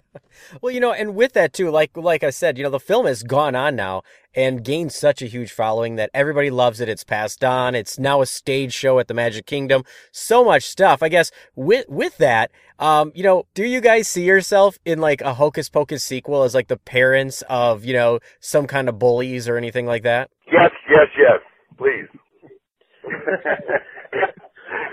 Well, 0.61 0.73
you 0.73 0.79
know, 0.79 0.93
and 0.93 1.15
with 1.15 1.33
that 1.33 1.53
too, 1.53 1.69
like 1.69 1.95
like 1.95 2.23
I 2.23 2.29
said, 2.29 2.57
you 2.57 2.63
know, 2.63 2.69
the 2.69 2.79
film 2.79 3.05
has 3.05 3.23
gone 3.23 3.55
on 3.55 3.75
now 3.75 4.03
and 4.35 4.63
gained 4.63 4.91
such 4.91 5.21
a 5.21 5.27
huge 5.27 5.51
following 5.51 5.95
that 5.95 6.09
everybody 6.13 6.49
loves 6.49 6.79
it. 6.79 6.89
It's 6.89 7.03
passed 7.03 7.43
on. 7.43 7.75
It's 7.75 7.99
now 7.99 8.21
a 8.21 8.25
stage 8.25 8.73
show 8.73 8.99
at 8.99 9.07
the 9.07 9.13
Magic 9.13 9.45
Kingdom. 9.45 9.83
So 10.11 10.43
much 10.43 10.63
stuff. 10.63 11.01
I 11.03 11.09
guess 11.09 11.31
with 11.55 11.85
with 11.87 12.17
that, 12.17 12.51
um, 12.79 13.11
you 13.15 13.23
know, 13.23 13.45
do 13.53 13.63
you 13.63 13.81
guys 13.81 14.07
see 14.07 14.23
yourself 14.23 14.77
in 14.85 14.99
like 14.99 15.21
a 15.21 15.35
Hocus 15.35 15.69
Pocus 15.69 16.03
sequel 16.03 16.43
as 16.43 16.55
like 16.55 16.67
the 16.67 16.77
parents 16.77 17.43
of, 17.49 17.85
you 17.85 17.93
know, 17.93 18.19
some 18.39 18.67
kind 18.67 18.89
of 18.89 18.99
bullies 18.99 19.47
or 19.47 19.57
anything 19.57 19.85
like 19.85 20.03
that? 20.03 20.29
yes, 20.51 20.71
yes, 20.89 21.07
yes, 21.17 21.39
please. 21.77 22.07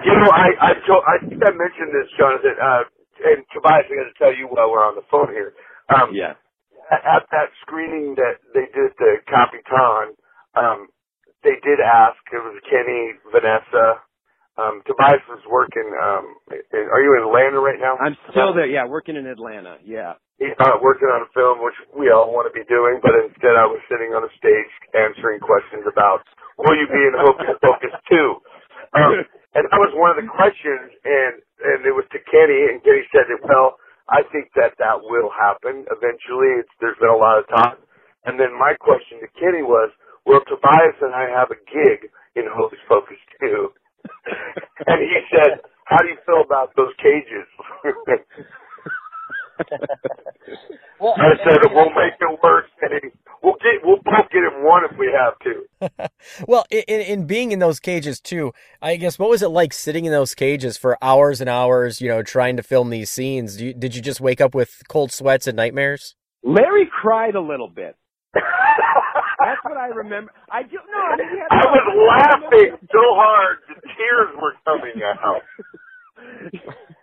You 0.05 0.12
know, 0.16 0.30
I 0.32 0.48
I 0.60 0.72
told, 0.86 1.02
I 1.05 1.18
think 1.20 1.43
I 1.43 1.52
mentioned 1.52 1.93
this, 1.93 2.09
Jonathan. 2.18 2.56
Uh, 2.56 2.84
and 3.24 3.44
Tobias, 3.52 3.88
I 3.88 3.94
got 3.97 4.09
to 4.09 4.16
tell 4.18 4.34
you 4.34 4.47
while 4.48 4.70
we're 4.70 4.84
on 4.84 4.94
the 4.94 5.05
phone 5.10 5.32
here. 5.32 5.52
Um, 5.88 6.12
yeah. 6.12 6.34
At, 6.93 7.02
at 7.05 7.24
that 7.32 7.48
screening 7.64 8.14
that 8.16 8.38
they 8.55 8.68
did 8.72 8.93
the 8.98 9.18
Capitan, 9.26 10.14
um, 10.55 10.88
they 11.43 11.56
did 11.64 11.80
ask. 11.80 12.18
It 12.32 12.38
was 12.44 12.60
Kenny, 12.68 13.18
Vinessa. 13.32 14.01
Um, 14.56 14.82
Tobias 14.86 15.24
was 15.28 15.43
working. 15.51 15.88
Um, 15.97 16.36
in, 16.72 16.88
are 16.93 17.02
you 17.02 17.16
in 17.16 17.26
Atlanta 17.26 17.60
right 17.60 17.80
now? 17.80 17.97
I'm 18.01 18.16
still 18.30 18.55
there. 18.55 18.66
Yeah, 18.66 18.86
working 18.86 19.16
in 19.16 19.26
Atlanta. 19.26 19.78
Yeah. 19.84 20.14
He's 20.43 20.57
not 20.59 20.83
working 20.83 21.07
on 21.15 21.23
a 21.23 21.31
film, 21.31 21.63
which 21.63 21.79
we 21.95 22.11
all 22.11 22.35
want 22.35 22.51
to 22.51 22.55
be 22.55 22.67
doing, 22.67 22.99
but 23.07 23.15
instead 23.23 23.55
I 23.55 23.71
was 23.71 23.79
sitting 23.87 24.19
on 24.19 24.27
a 24.27 24.33
stage 24.35 24.73
answering 24.99 25.39
questions 25.39 25.87
about, 25.87 26.27
will 26.59 26.75
you 26.75 26.91
be 26.91 27.03
in 27.07 27.15
Hocus 27.15 27.55
Pocus 27.63 27.95
2? 28.11 28.19
Um, 28.99 29.15
and 29.55 29.65
that 29.71 29.79
was 29.79 29.95
one 29.95 30.11
of 30.11 30.19
the 30.19 30.27
questions, 30.27 30.91
and, 31.07 31.39
and 31.63 31.79
it 31.87 31.95
was 31.95 32.05
to 32.13 32.21
Kenny, 32.27 32.67
and 32.75 32.83
Kenny 32.83 33.07
said 33.15 33.31
that, 33.31 33.41
well, 33.47 33.79
I 34.11 34.27
think 34.35 34.51
that 34.59 34.75
that 34.83 34.99
will 35.07 35.31
happen 35.31 35.87
eventually. 35.89 36.61
It's, 36.67 36.75
there's 36.83 36.99
been 36.99 37.15
a 37.15 37.17
lot 37.21 37.39
of 37.39 37.47
talk. 37.49 37.79
And 38.27 38.37
then 38.41 38.51
my 38.59 38.75
question 38.77 39.23
to 39.23 39.31
Kenny 39.39 39.63
was, 39.63 39.95
will 40.27 40.43
Tobias 40.51 40.99
and 41.01 41.15
I 41.15 41.31
have 41.31 41.55
a 41.55 41.61
gig 41.71 42.11
in 42.35 42.51
Hocus 42.51 42.83
Pocus 42.91 43.23
2? 43.41 43.71
and 44.91 44.99
he 44.99 45.15
said, 45.31 45.63
how 45.87 46.03
do 46.03 46.11
you 46.11 46.19
feel 46.27 46.43
about 46.43 46.75
those 46.77 46.93
cages? 46.99 47.47
I 51.01 51.33
said 51.45 51.59
we'll 51.73 51.91
make 51.91 52.15
it 52.20 52.39
work. 52.43 52.66
Kenny. 52.81 53.12
We'll 53.43 53.55
get 53.55 53.85
we'll 53.85 53.97
both 53.97 54.31
get 54.31 54.43
in 54.43 54.65
one 54.65 54.83
if 54.91 54.99
we 54.99 55.11
have 55.12 55.39
to. 55.41 56.09
Well, 56.49 56.66
in, 56.70 56.83
in 56.89 57.01
in 57.01 57.27
being 57.27 57.53
in 57.53 57.59
those 57.59 57.81
cages 57.81 58.20
too, 58.20 58.53
I 58.83 58.97
guess 58.97 59.19
what 59.19 59.31
was 59.31 59.43
it 59.43 59.49
like 59.49 59.73
sitting 59.73 60.05
in 60.05 60.12
those 60.12 60.35
cages 60.35 60.77
for 60.77 60.99
hours 61.03 61.41
and 61.41 61.49
hours, 61.49 62.01
you 62.01 62.09
know, 62.09 62.23
trying 62.23 62.57
to 62.57 62.62
film 62.62 62.91
these 62.91 63.11
scenes? 63.11 63.57
Do 63.57 63.66
you, 63.66 63.74
did 63.74 63.95
you 63.95 64.03
just 64.03 64.20
wake 64.20 64.41
up 64.41 64.55
with 64.55 64.83
cold 64.89 65.12
sweats 65.12 65.47
and 65.47 65.57
nightmares? 65.57 66.16
Larry 66.43 66.89
cried 66.91 67.35
a 67.35 67.41
little 67.41 67.69
bit. 67.69 67.97
That's 68.35 69.62
what 69.62 69.77
I 69.77 69.89
remember. 69.89 70.33
I 70.51 70.62
do 70.62 70.77
no. 70.77 70.99
I, 70.99 71.16
mean, 71.16 71.28
he 71.31 71.39
had 71.39 71.49
I 71.51 71.66
was 71.66 71.87
laughing 72.09 72.77
so 72.91 73.03
hard 73.15 73.59
the 73.69 73.74
tears 73.97 74.35
were 74.41 74.55
coming 74.65 75.03
out. 75.05 75.43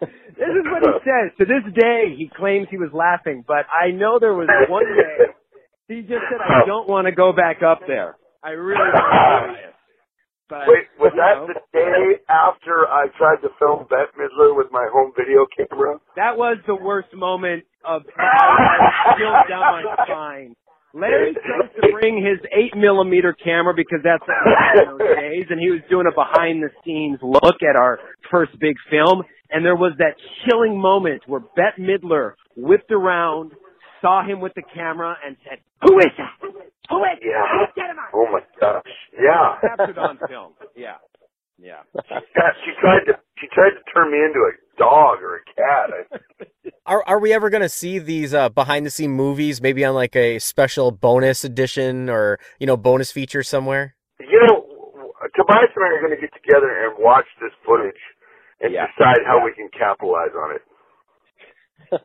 This 0.38 0.50
is 0.50 0.66
what 0.66 0.82
he 0.82 0.94
says. 1.06 1.32
To 1.40 1.46
this 1.46 1.66
day, 1.74 2.16
he 2.18 2.30
claims 2.30 2.68
he 2.70 2.78
was 2.78 2.92
laughing, 2.94 3.44
but 3.48 3.66
I 3.70 3.92
know 3.92 4.20
there 4.20 4.34
was 4.34 4.50
one 4.70 4.86
day 4.86 5.34
he 5.88 6.02
just 6.02 6.26
said, 6.30 6.42
"I 6.42 6.66
don't 6.66 6.88
want 6.88 7.08
to 7.08 7.12
go 7.12 7.34
back 7.34 7.62
up 7.62 7.82
there. 7.88 8.18
I 8.44 8.52
really 8.52 8.80
don't." 8.92 9.54
Tobias." 9.54 9.74
But 10.50 10.68
Wait, 10.68 10.86
was 11.00 11.14
that 11.16 11.40
know, 11.40 11.48
the 11.48 11.60
day 11.72 12.20
after 12.30 12.86
I 12.88 13.08
tried 13.18 13.42
to 13.42 13.50
film 13.58 13.88
Bette 13.90 14.12
Midler 14.20 14.56
with 14.56 14.68
my 14.72 14.86
home 14.92 15.14
video 15.16 15.48
camera? 15.50 16.00
That 16.16 16.38
was 16.38 16.58
the 16.68 16.76
worst 16.76 17.14
moment 17.14 17.64
of 17.86 18.04
I 18.18 19.16
chilled 19.18 19.48
down 19.50 19.62
my 19.62 19.84
spine. 20.06 20.56
Larry 20.94 21.34
chose 21.34 21.74
to 21.82 21.92
bring 21.92 22.22
his 22.24 22.38
eight 22.54 22.76
millimeter 22.76 23.34
camera 23.34 23.74
because 23.74 24.02
that's 24.04 24.22
what 24.28 24.38
we 24.46 24.54
had 24.54 24.84
in 24.84 24.98
those 24.98 25.16
days, 25.18 25.46
and 25.50 25.60
he 25.60 25.72
was 25.72 25.82
doing 25.90 26.06
a 26.06 26.14
behind 26.14 26.62
the 26.62 26.70
scenes 26.86 27.18
look 27.24 27.64
at 27.68 27.76
our 27.76 28.00
first 28.30 28.52
big 28.60 28.76
film. 28.92 29.24
And 29.54 29.64
there 29.64 29.76
was 29.76 29.94
that 30.00 30.16
chilling 30.46 30.80
moment 30.80 31.22
where 31.28 31.42
Bette 31.56 31.80
Midler 31.80 32.34
whipped 32.58 32.92
around, 32.92 33.52
saw 34.02 34.26
him 34.26 34.42
with 34.42 34.54
the 34.56 34.64
camera, 34.74 35.16
and 35.26 35.38
said, 35.48 35.60
"Who 35.84 36.00
is 36.00 36.12
that? 36.18 36.34
Who 36.90 37.04
is 37.06 37.20
Yeah. 37.22 37.42
that? 37.66 37.76
Get 37.76 37.90
him 37.92 38.00
out!" 38.00 38.10
Oh 38.14 38.28
my 38.32 38.42
gosh. 38.60 38.84
Yeah. 39.14 39.58
Captured 39.62 39.98
on 40.00 40.18
film. 40.28 40.54
Yeah, 40.76 40.96
yeah. 41.60 41.84
Yeah, 41.96 42.52
she 42.66 42.72
tried 42.82 43.06
to 43.06 43.14
she 43.40 43.48
tried 43.54 43.72
to 43.72 43.82
turn 43.94 44.12
me 44.12 44.18
into 44.18 44.40
a 44.40 44.52
dog 44.80 45.22
or 45.22 45.38
a 45.38 45.44
cat. 45.54 45.90
I, 46.42 46.70
Are 46.86 47.04
are 47.08 47.20
we 47.20 47.32
ever 47.32 47.50
going 47.50 47.62
to 47.62 47.70
see 47.70 48.00
these 48.00 48.34
uh, 48.34 48.50
behind 48.50 48.86
the 48.86 48.90
scene 48.90 49.12
movies 49.12 49.62
maybe 49.62 49.86
on 49.86 49.94
like 49.96 50.16
a 50.18 50.40
special 50.40 50.92
bonus 50.92 51.46
edition 51.46 52.10
or, 52.10 52.40
you 52.60 52.68
know, 52.68 52.76
bonus 52.76 53.10
feature 53.12 53.42
somewhere? 53.44 53.96
you 54.20 54.40
know, 54.50 54.66
Tobias 55.36 55.72
and 55.76 55.86
I 55.86 55.90
are 55.96 56.02
going 56.02 56.12
to 56.16 56.20
get 56.20 56.34
together 56.34 56.68
and 56.86 56.96
watch 57.00 57.26
this 57.40 57.52
footage 57.66 57.96
and 58.64 58.74
decide 58.80 59.22
how 59.28 59.44
we 59.44 59.54
can 59.54 59.70
capitalize 59.76 60.34
on 60.36 60.56
it. 60.56 60.64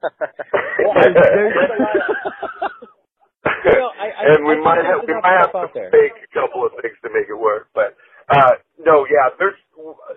and 3.46 4.44
we 4.44 4.60
might 4.60 4.84
have 4.84 5.00
we 5.06 5.14
might 5.22 5.38
have 5.40 5.52
to 5.54 5.68
fake 5.90 6.18
a 6.18 6.30
couple 6.34 6.66
of 6.66 6.72
things 6.82 6.98
to 7.02 7.10
make 7.14 7.30
it 7.30 7.38
work, 7.38 7.68
but 7.74 7.96
uh 8.28 8.58
no, 8.80 9.06
yeah, 9.08 9.30
there's 9.38 9.56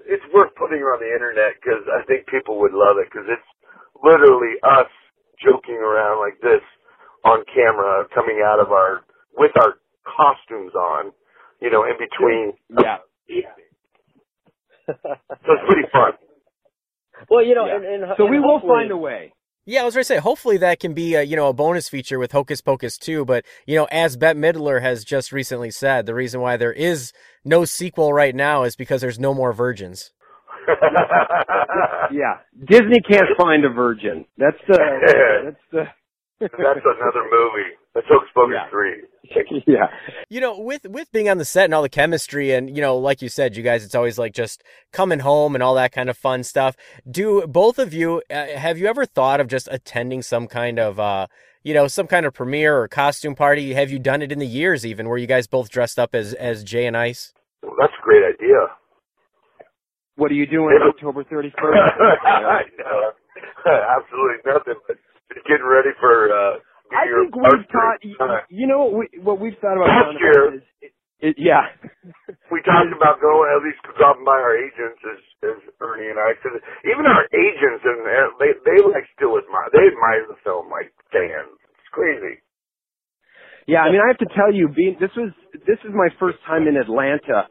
it's 0.08 0.26
worth 0.34 0.54
putting 0.58 0.80
it 0.80 0.90
on 0.90 1.00
the 1.00 1.12
internet 1.14 1.56
because 1.62 1.86
I 1.88 2.04
think 2.06 2.28
people 2.28 2.60
would 2.62 2.74
love 2.74 2.98
it 3.00 3.08
because 3.12 3.28
it's 3.30 3.50
literally 4.04 4.58
us 4.64 4.90
joking 5.40 5.78
around 5.80 6.20
like 6.20 6.42
this 6.42 6.64
on 7.26 7.46
camera, 7.54 8.06
coming 8.14 8.42
out 8.46 8.60
of 8.60 8.72
our 8.72 9.06
with 9.38 9.52
our 9.62 9.76
costumes 10.06 10.74
on, 10.76 11.12
you 11.62 11.70
know, 11.72 11.86
in 11.86 11.96
between. 11.98 12.54
Yeah. 13.30 13.54
So 15.46 15.54
it's 15.56 15.66
pretty 15.68 15.88
fun. 15.94 16.14
Well, 17.30 17.46
you 17.46 17.56
know, 17.56 17.66
Yeah. 17.66 17.76
and, 17.78 17.86
and 18.04 18.14
So 18.18 18.24
and 18.26 18.32
we 18.32 18.40
will 18.40 18.60
find 18.62 18.92
a 18.92 18.98
way. 18.98 19.34
Yeah, 19.66 19.82
I 19.82 19.86
was 19.86 19.94
going 19.94 20.02
to 20.02 20.06
say, 20.08 20.18
hopefully 20.18 20.58
that 20.58 20.80
can 20.80 20.94
be 20.96 21.14
a, 21.14 21.22
you 21.22 21.36
know, 21.36 21.48
a 21.48 21.54
bonus 21.54 21.88
feature 21.88 22.18
with 22.18 22.32
Hocus 22.32 22.62
Pocus 22.62 22.98
2. 22.98 23.26
But, 23.26 23.46
you 23.68 23.76
know, 23.76 23.88
as 23.92 24.18
Bette 24.18 24.40
Midler 24.40 24.82
has 24.82 25.04
just 25.06 25.32
recently 25.32 25.70
said, 25.70 26.08
the 26.08 26.16
reason 26.16 26.42
why 26.42 26.58
there 26.58 26.74
is 26.74 27.14
no 27.46 27.64
sequel 27.66 28.12
right 28.12 28.34
now 28.34 28.64
is 28.64 28.76
because 28.76 29.02
there's 29.02 29.20
no 29.20 29.34
more 29.34 29.54
virgins. 29.54 30.12
Yeah, 32.12 32.40
Disney 32.66 33.00
can't 33.10 33.30
find 33.40 33.64
a 33.64 33.70
virgin. 33.70 34.26
That's 34.38 34.58
the. 34.68 34.78
That's 35.46 35.58
the. 35.72 35.84
That's 36.42 36.52
another 36.60 37.24
movie. 37.32 37.72
That's 37.94 38.08
Hocus 38.10 38.30
Pocus 38.34 38.56
three. 38.70 39.04
yeah. 39.68 39.88
You 40.30 40.40
know, 40.40 40.60
with 40.60 40.86
with 40.88 41.12
being 41.12 41.30
on 41.30 41.38
the 41.38 41.46
set 41.46 41.66
and 41.66 41.74
all 41.74 41.82
the 41.82 41.90
chemistry 41.90 42.52
and 42.52 42.74
you 42.74 42.82
know, 42.82 42.98
like 42.98 43.22
you 43.22 43.30
said, 43.30 43.56
you 43.58 43.64
guys, 43.64 43.84
it's 43.84 43.96
always 43.96 44.18
like 44.18 44.34
just 44.34 44.64
coming 44.92 45.20
home 45.20 45.56
and 45.56 45.64
all 45.64 45.76
that 45.76 45.92
kind 45.92 46.10
of 46.10 46.18
fun 46.18 46.44
stuff. 46.44 46.76
Do 47.10 47.46
both 47.48 47.80
of 47.80 47.94
you 47.94 48.22
uh, 48.30 48.48
have 48.56 48.78
you 48.78 48.88
ever 48.88 49.06
thought 49.06 49.40
of 49.40 49.48
just 49.48 49.68
attending 49.72 50.22
some 50.22 50.48
kind 50.48 50.80
of 50.80 51.00
uh, 51.00 51.28
you 51.64 51.74
know, 51.74 51.88
some 51.88 52.08
kind 52.08 52.26
of 52.26 52.34
premiere 52.34 52.78
or 52.78 52.88
costume 52.88 53.36
party? 53.36 53.74
Have 53.74 53.92
you 53.92 54.00
done 54.00 54.22
it 54.22 54.32
in 54.32 54.40
the 54.40 54.48
years 54.48 54.86
even 54.86 55.08
where 55.08 55.18
you 55.18 55.28
guys 55.28 55.48
both 55.48 55.70
dressed 55.70 56.00
up 56.00 56.16
as 56.16 56.34
as 56.34 56.64
Jay 56.64 56.86
and 56.86 56.98
Ice? 56.98 57.34
Well, 57.62 57.76
that's 57.80 57.94
a 57.94 58.04
great 58.04 58.24
idea. 58.24 58.68
What 60.16 60.32
are 60.32 60.36
you 60.36 60.46
doing 60.46 60.76
on 60.82 60.90
October 60.90 61.24
31st? 61.24 61.52
I 62.26 62.62
know. 62.78 63.12
Absolutely 64.00 64.38
nothing 64.46 64.76
but 64.88 64.98
just 65.34 65.46
getting 65.48 65.66
ready 65.66 65.90
for 66.00 66.30
uh 66.32 66.60
I 66.92 67.08
think 67.08 67.36
we've 67.36 67.68
taught. 67.72 68.00
You, 68.04 68.16
you 68.50 68.68
know 68.68 68.86
what, 68.86 68.94
we, 69.00 69.06
what 69.24 69.38
we've 69.40 69.58
thought 69.64 69.80
about 69.80 70.12
Last 70.12 70.20
year- 70.20 70.56
is, 70.60 70.64
it, 70.82 70.92
it, 71.22 71.36
yeah. 71.40 71.72
we 72.54 72.60
talked 72.66 72.92
about 72.92 73.22
going 73.22 73.48
at 73.50 73.62
least 73.64 73.80
dropping 73.98 74.26
by 74.26 74.36
our 74.38 74.58
agents 74.58 75.00
as 75.06 75.22
as 75.56 75.60
Ernie 75.80 76.10
and 76.10 76.20
I 76.20 76.34
said 76.42 76.58
even 76.86 77.06
our 77.06 77.26
agents 77.32 77.82
and 77.86 78.00
uh, 78.04 78.34
they 78.42 78.52
they 78.66 78.78
like 78.86 79.06
still 79.16 79.38
admire 79.38 79.70
they 79.72 79.86
admire 79.88 80.26
the 80.28 80.38
film 80.44 80.70
like 80.70 80.92
fans. 81.14 81.56
It's 81.78 81.92
crazy. 81.94 82.42
Yeah, 83.68 83.82
I 83.86 83.92
mean, 83.92 84.02
I 84.04 84.08
have 84.10 84.18
to 84.20 84.30
tell 84.36 84.52
you, 84.54 84.68
being 84.68 84.98
this 85.00 85.12
was 85.16 85.32
this 85.54 85.78
is 85.86 85.94
my 85.94 86.10
first 86.20 86.38
time 86.48 86.68
in 86.68 86.76
Atlanta, 86.78 87.46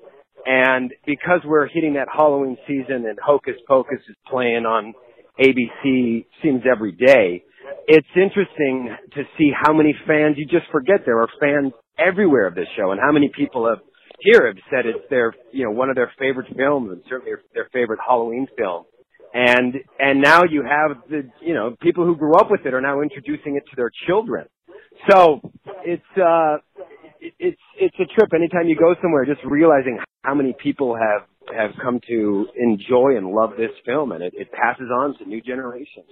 and 0.44 0.92
because 1.06 1.40
we're 1.44 1.68
hitting 1.68 1.94
that 1.94 2.08
Halloween 2.12 2.56
season 2.66 3.06
and 3.06 3.18
Hocus 3.24 3.54
Pocus 3.68 4.00
is 4.08 4.16
playing 4.28 4.66
on 4.66 4.92
ABC 5.38 6.26
seems 6.42 6.62
every 6.70 6.92
day, 6.92 7.44
it's 7.86 8.08
interesting 8.16 8.96
to 9.14 9.22
see 9.38 9.50
how 9.54 9.72
many 9.72 9.94
fans 10.06 10.36
you 10.38 10.46
just 10.46 10.70
forget 10.70 11.00
there 11.04 11.20
are 11.20 11.28
fans 11.40 11.72
everywhere 11.98 12.46
of 12.46 12.54
this 12.54 12.68
show, 12.76 12.92
and 12.92 13.00
how 13.00 13.12
many 13.12 13.30
people 13.34 13.68
have 13.68 13.78
here 14.20 14.46
have 14.46 14.56
said 14.70 14.86
it's 14.86 15.08
their 15.10 15.34
you 15.52 15.64
know 15.64 15.70
one 15.70 15.88
of 15.88 15.96
their 15.96 16.12
favorite 16.18 16.46
films 16.56 16.90
and 16.92 17.02
certainly 17.08 17.32
their 17.54 17.68
favorite 17.72 18.00
Halloween 18.06 18.46
film. 18.56 18.84
And 19.32 19.74
and 19.98 20.20
now 20.20 20.42
you 20.44 20.62
have 20.62 20.98
the 21.08 21.28
you 21.40 21.54
know 21.54 21.76
people 21.80 22.04
who 22.04 22.16
grew 22.16 22.34
up 22.36 22.50
with 22.50 22.60
it 22.64 22.74
are 22.74 22.80
now 22.80 23.00
introducing 23.00 23.56
it 23.56 23.64
to 23.70 23.76
their 23.76 23.90
children. 24.06 24.46
So 25.10 25.40
it's 25.84 26.02
uh 26.16 26.58
it, 27.20 27.34
it's 27.38 27.62
it's 27.78 27.96
a 27.96 28.06
trip 28.14 28.32
anytime 28.34 28.66
you 28.66 28.76
go 28.76 28.94
somewhere 29.00 29.24
just 29.24 29.40
realizing 29.44 29.98
how 30.22 30.34
many 30.34 30.54
people 30.62 30.96
have 30.96 31.26
have 31.56 31.70
come 31.82 32.00
to 32.08 32.46
enjoy 32.56 33.16
and 33.16 33.28
love 33.28 33.50
this 33.56 33.70
film 33.86 34.12
and 34.12 34.22
it, 34.22 34.34
it 34.36 34.52
passes 34.52 34.88
on 34.92 35.16
to 35.18 35.24
new 35.24 35.40
generations. 35.40 36.06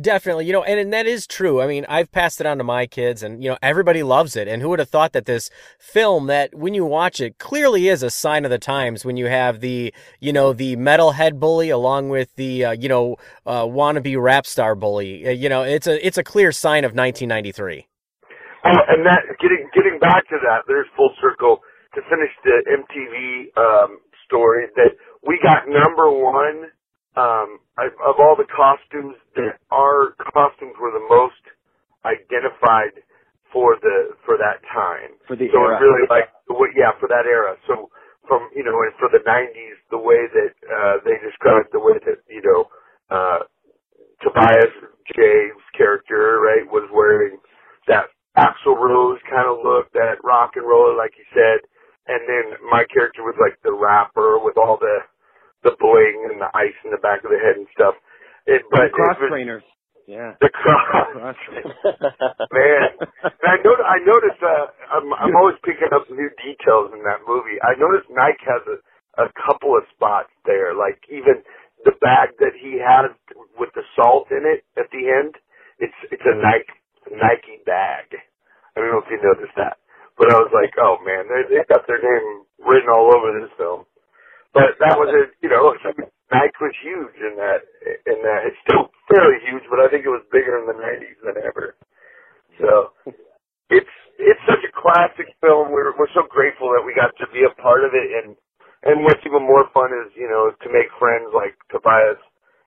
Definitely, 0.00 0.46
you 0.46 0.52
know, 0.52 0.62
and, 0.62 0.78
and 0.78 0.92
that 0.92 1.06
is 1.06 1.26
true. 1.26 1.62
I 1.62 1.66
mean, 1.66 1.86
I've 1.88 2.12
passed 2.12 2.40
it 2.40 2.46
on 2.46 2.58
to 2.58 2.64
my 2.64 2.86
kids, 2.86 3.22
and 3.22 3.42
you 3.42 3.50
know, 3.50 3.56
everybody 3.62 4.02
loves 4.02 4.36
it. 4.36 4.46
And 4.46 4.60
who 4.60 4.68
would 4.68 4.78
have 4.78 4.90
thought 4.90 5.12
that 5.12 5.24
this 5.24 5.50
film, 5.78 6.26
that 6.26 6.54
when 6.54 6.74
you 6.74 6.84
watch 6.84 7.20
it, 7.20 7.38
clearly 7.38 7.88
is 7.88 8.02
a 8.02 8.10
sign 8.10 8.44
of 8.44 8.50
the 8.50 8.58
times. 8.58 9.04
When 9.04 9.16
you 9.16 9.26
have 9.26 9.60
the, 9.60 9.92
you 10.20 10.32
know, 10.32 10.52
the 10.52 10.76
metalhead 10.76 11.40
bully 11.40 11.70
along 11.70 12.10
with 12.10 12.34
the, 12.36 12.66
uh, 12.66 12.70
you 12.72 12.88
know, 12.88 13.16
uh, 13.46 13.64
wannabe 13.64 14.20
rap 14.20 14.46
star 14.46 14.74
bully. 14.74 15.26
Uh, 15.26 15.30
you 15.30 15.48
know, 15.48 15.62
it's 15.62 15.86
a 15.86 16.06
it's 16.06 16.18
a 16.18 16.24
clear 16.24 16.52
sign 16.52 16.84
of 16.84 16.92
1993. 16.92 17.88
Oh, 18.66 18.70
and 18.88 19.06
that 19.06 19.22
getting 19.40 19.68
getting 19.74 19.98
back 19.98 20.28
to 20.28 20.36
that, 20.42 20.62
there's 20.68 20.86
full 20.96 21.10
circle 21.20 21.60
to 21.94 22.02
finish 22.10 22.30
the 22.44 22.62
MTV 22.68 23.56
um, 23.56 23.98
story 24.26 24.66
that 24.76 24.92
we 25.26 25.40
got 25.42 25.66
number 25.66 26.10
one 26.10 26.70
um, 27.18 27.58
I, 27.74 27.90
of 28.06 28.16
all 28.22 28.38
the 28.38 28.46
costumes. 28.46 29.18
That 29.34 29.58
our 29.74 30.14
costumes 30.30 30.78
were 30.78 30.94
the 30.94 31.04
most 31.10 31.42
identified 32.06 33.02
for 33.52 33.74
the 33.82 34.14
for 34.22 34.38
that 34.38 34.62
time. 34.70 35.18
For 35.26 35.34
the 35.34 35.50
so 35.50 35.58
era. 35.58 35.76
it 35.76 35.82
really 35.82 36.06
like 36.06 36.30
the 36.46 36.54
way, 36.54 36.70
yeah 36.78 36.94
for 37.02 37.10
that 37.10 37.26
era. 37.26 37.58
So 37.66 37.90
from 38.30 38.46
you 38.54 38.62
know 38.62 38.78
and 38.86 38.94
for 39.02 39.10
the 39.10 39.22
'90s, 39.26 39.78
the 39.90 39.98
way 39.98 40.30
that 40.30 40.52
uh, 40.70 40.96
they 41.02 41.18
described 41.18 41.74
the 41.74 41.82
way 41.82 41.98
that 42.06 42.22
you 42.30 42.42
know 42.46 42.70
uh, 43.10 43.40
Tobias 44.22 44.74
Jay's 45.14 45.58
character 45.76 46.38
right 46.38 46.66
was 46.70 46.86
wearing 46.94 47.38
that 47.88 48.10
Axl 48.38 48.78
Rose 48.78 49.18
kind 49.26 49.50
of 49.50 49.58
look, 49.64 49.90
that 49.94 50.22
rock 50.22 50.54
and 50.54 50.66
roller 50.66 50.94
like 50.94 51.14
you 51.18 51.26
said, 51.34 51.66
and 52.06 52.22
then 52.30 52.58
my 52.70 52.84
character 52.92 53.22
was 53.26 53.34
like 53.40 53.58
the 53.64 53.74
rapper 53.74 54.38
with 54.38 54.58
all 54.58 54.78
the 54.78 55.02
the 55.64 55.74
bling 55.78 56.30
and 56.30 56.40
the 56.40 56.50
ice 56.54 56.76
in 56.84 56.90
the 56.90 57.02
back 57.02 57.24
of 57.24 57.30
the 57.30 57.40
head 57.40 57.56
and 57.58 57.66
stuff. 57.74 57.94
It, 58.46 58.62
but 58.70 58.88
the 58.88 58.96
cross 58.96 59.16
it 59.18 59.28
was, 59.28 59.32
trainers. 59.32 59.64
Yeah. 60.08 60.32
the 60.40 60.48
cross. 60.48 61.36
Man, 62.54 62.88
and 62.96 63.44
I 63.44 63.56
noticed. 63.60 63.88
I 63.88 63.98
noticed. 64.06 64.40
Uh, 64.40 64.66
I'm, 64.88 65.06
I'm 65.12 65.36
always 65.36 65.60
picking 65.64 65.92
up 65.92 66.08
new 66.08 66.30
details 66.40 66.96
in 66.96 67.04
that 67.04 67.20
movie. 67.28 67.60
I 67.60 67.76
noticed 67.76 68.08
Nike 68.08 68.40
has 68.48 68.64
a, 68.64 68.78
a 69.20 69.28
couple 69.36 69.76
of 69.76 69.84
spots 69.92 70.32
there, 70.48 70.72
like 70.72 71.04
even 71.12 71.44
the 71.84 71.92
bag 72.00 72.32
that 72.40 72.56
he 72.56 72.80
has 72.80 73.12
with 73.60 73.68
the 73.76 73.84
salt 73.96 74.32
in 74.32 74.48
it 74.48 74.64
at 74.80 74.88
the 74.90 75.04
end. 75.12 75.36
It's 75.78 75.98
it's 76.08 76.24
a 76.24 76.36
Nike 76.40 76.72
Nike 77.12 77.60
bag. 77.68 78.08
I 78.74 78.80
don't 78.80 78.90
know 78.96 79.02
if 79.04 79.10
you 79.12 79.20
noticed 79.20 79.54
that, 79.60 79.76
but 80.16 80.32
I 80.32 80.40
was 80.40 80.50
like, 80.56 80.72
oh 80.80 80.96
man, 81.04 81.28
they 81.28 81.52
they 81.52 81.62
got 81.68 81.84
their 81.84 82.00
name 82.00 82.48
written 82.64 82.88
all 82.88 83.12
over 83.12 83.36
this 83.36 83.52
film. 83.60 83.84
But 84.54 84.78
that 84.80 84.96
was 84.98 85.10
a 85.12 85.30
you 85.42 85.50
know 85.50 85.74
Nike 86.32 86.60
was 86.60 86.76
huge 86.84 87.16
in 87.20 87.36
that 87.36 87.60
in 88.06 88.18
that 88.24 88.48
it's 88.48 88.60
still 88.64 88.90
fairly 89.08 89.40
huge, 89.48 89.64
but 89.70 89.80
I 89.80 89.88
think 89.88 90.04
it 90.04 90.12
was 90.12 90.24
bigger 90.32 90.58
in 90.60 90.66
the 90.66 90.76
'90s 90.76 91.18
than 91.24 91.36
ever. 91.44 91.76
So 92.60 92.92
it's 93.70 93.94
it's 94.18 94.44
such 94.48 94.64
a 94.64 94.72
classic 94.74 95.28
film. 95.40 95.72
We're 95.72 95.96
we're 95.96 96.12
so 96.14 96.26
grateful 96.28 96.72
that 96.76 96.84
we 96.84 96.92
got 96.96 97.14
to 97.20 97.26
be 97.32 97.44
a 97.44 97.54
part 97.60 97.84
of 97.84 97.92
it, 97.94 98.08
and 98.24 98.36
and 98.84 99.04
what's 99.04 99.24
even 99.24 99.44
more 99.44 99.68
fun 99.72 99.92
is 100.04 100.12
you 100.16 100.28
know 100.28 100.52
to 100.52 100.68
make 100.72 100.88
friends 100.98 101.32
like 101.32 101.56
Tobias 101.72 102.20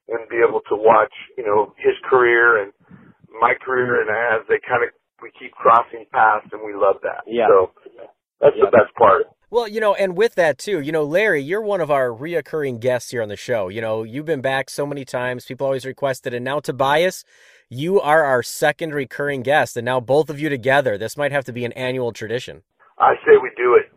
and 0.10 0.26
be 0.30 0.41
able 0.41 0.62
to 0.70 0.76
watch 0.78 1.14
you 1.38 1.45
know 1.45 1.74
his 1.78 1.95
career 2.10 2.64
and 2.64 2.74
my 3.30 3.53
career, 3.62 4.02
and 4.02 4.10
as 4.10 4.48
they 4.49 4.60
kind 4.66 4.84
of 4.84 4.90
we 5.22 5.32
keep 5.40 5.52
crossing 5.53 6.06
paths, 6.14 6.49
and 6.52 6.62
we 6.66 6.74
love 6.74 6.98
that. 7.03 7.24
Yeah. 7.28 7.48
So 7.49 7.72
that's 8.41 8.58
the 8.58 8.72
best 8.74 8.94
part. 8.98 9.30
Well, 9.52 9.68
you 9.68 9.82
know, 9.82 9.94
and 9.94 10.15
with 10.15 10.36
that 10.36 10.57
too, 10.57 10.80
you 10.80 10.94
know, 10.94 11.03
Larry, 11.03 11.44
you're 11.44 11.61
one 11.61 11.82
of 11.82 11.91
our 11.91 12.07
reoccurring 12.07 12.80
guests 12.80 13.11
here 13.11 13.22
on 13.22 13.28
the 13.28 13.36
show. 13.36 13.68
You 13.68 13.82
know, 13.82 14.03
you've 14.03 14.26
been 14.26 14.40
back 14.40 14.69
so 14.69 14.86
many 14.86 15.03
times. 15.03 15.44
People 15.44 15.65
always 15.68 15.86
requested, 15.86 16.34
and 16.34 16.45
now 16.45 16.61
Tobias, 16.61 17.26
you 17.69 17.99
are 17.99 18.23
our 18.23 18.44
second 18.44 18.94
recurring 18.94 19.41
guest, 19.44 19.76
and 19.76 19.84
now 19.84 19.99
both 19.99 20.30
of 20.30 20.40
you 20.40 20.48
together. 20.48 20.98
This 20.98 21.18
might 21.18 21.34
have 21.34 21.44
to 21.44 21.52
be 21.52 21.65
an 21.65 21.73
annual 21.73 22.14
tradition. 22.14 22.61
I 22.98 23.15
say 23.26 23.34
we 23.44 23.52
do 23.57 23.76
it. 23.76 23.91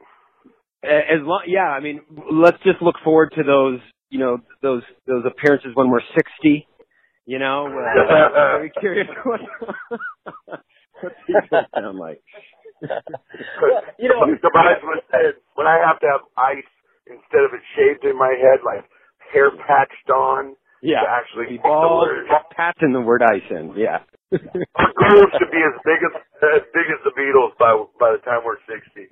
As 0.84 1.22
long, 1.22 1.44
yeah, 1.46 1.68
I 1.70 1.78
mean, 1.78 2.00
let's 2.32 2.58
just 2.64 2.82
look 2.82 2.96
forward 3.04 3.32
to 3.36 3.44
those, 3.44 3.78
you 4.10 4.18
know, 4.18 4.38
those 4.60 4.82
those 5.06 5.22
appearances 5.24 5.70
when 5.74 5.88
we're 5.88 6.00
sixty. 6.16 6.66
You 7.26 7.38
know, 7.38 7.68
uh, 7.68 8.12
I'm 8.12 8.32
very 8.32 8.72
curious 8.80 9.06
what 9.22 9.40
what's 11.00 11.14
he 11.28 11.32
gonna 11.48 11.68
sound 11.72 11.96
like. 11.96 12.20
You 12.82 14.08
know, 14.08 14.24
Tobias 14.42 14.82
was 14.82 15.02
said 15.10 15.38
when 15.54 15.66
I 15.66 15.78
have 15.84 15.98
to 16.00 16.06
have 16.10 16.22
ice 16.36 16.68
instead 17.06 17.44
of 17.44 17.52
it 17.54 17.62
shaved 17.76 18.04
in 18.04 18.16
my 18.18 18.34
head, 18.34 18.60
like 18.64 18.84
hair 19.32 19.50
patched 19.66 20.10
on. 20.10 20.56
Yeah, 20.84 21.00
to 21.00 21.08
actually 21.08 21.48
be 21.48 21.56
speak 21.56 21.64
the 21.64 21.80
bald, 21.80 22.04
words. 22.04 22.28
patching 22.52 22.92
the 22.92 23.00
word 23.00 23.22
ice 23.24 23.48
in. 23.48 23.72
Yeah. 23.72 24.04
Our 24.76 24.92
goal 24.92 25.24
is 25.24 25.32
to 25.40 25.48
be 25.48 25.56
as 25.64 25.76
big 25.80 26.00
as 26.04 26.12
as 26.60 26.62
big 26.76 26.84
as 26.92 27.00
the 27.08 27.14
Beatles 27.16 27.56
by 27.56 27.72
by 27.96 28.12
the 28.12 28.20
time 28.20 28.44
we're 28.44 28.60
sixty. 28.68 29.08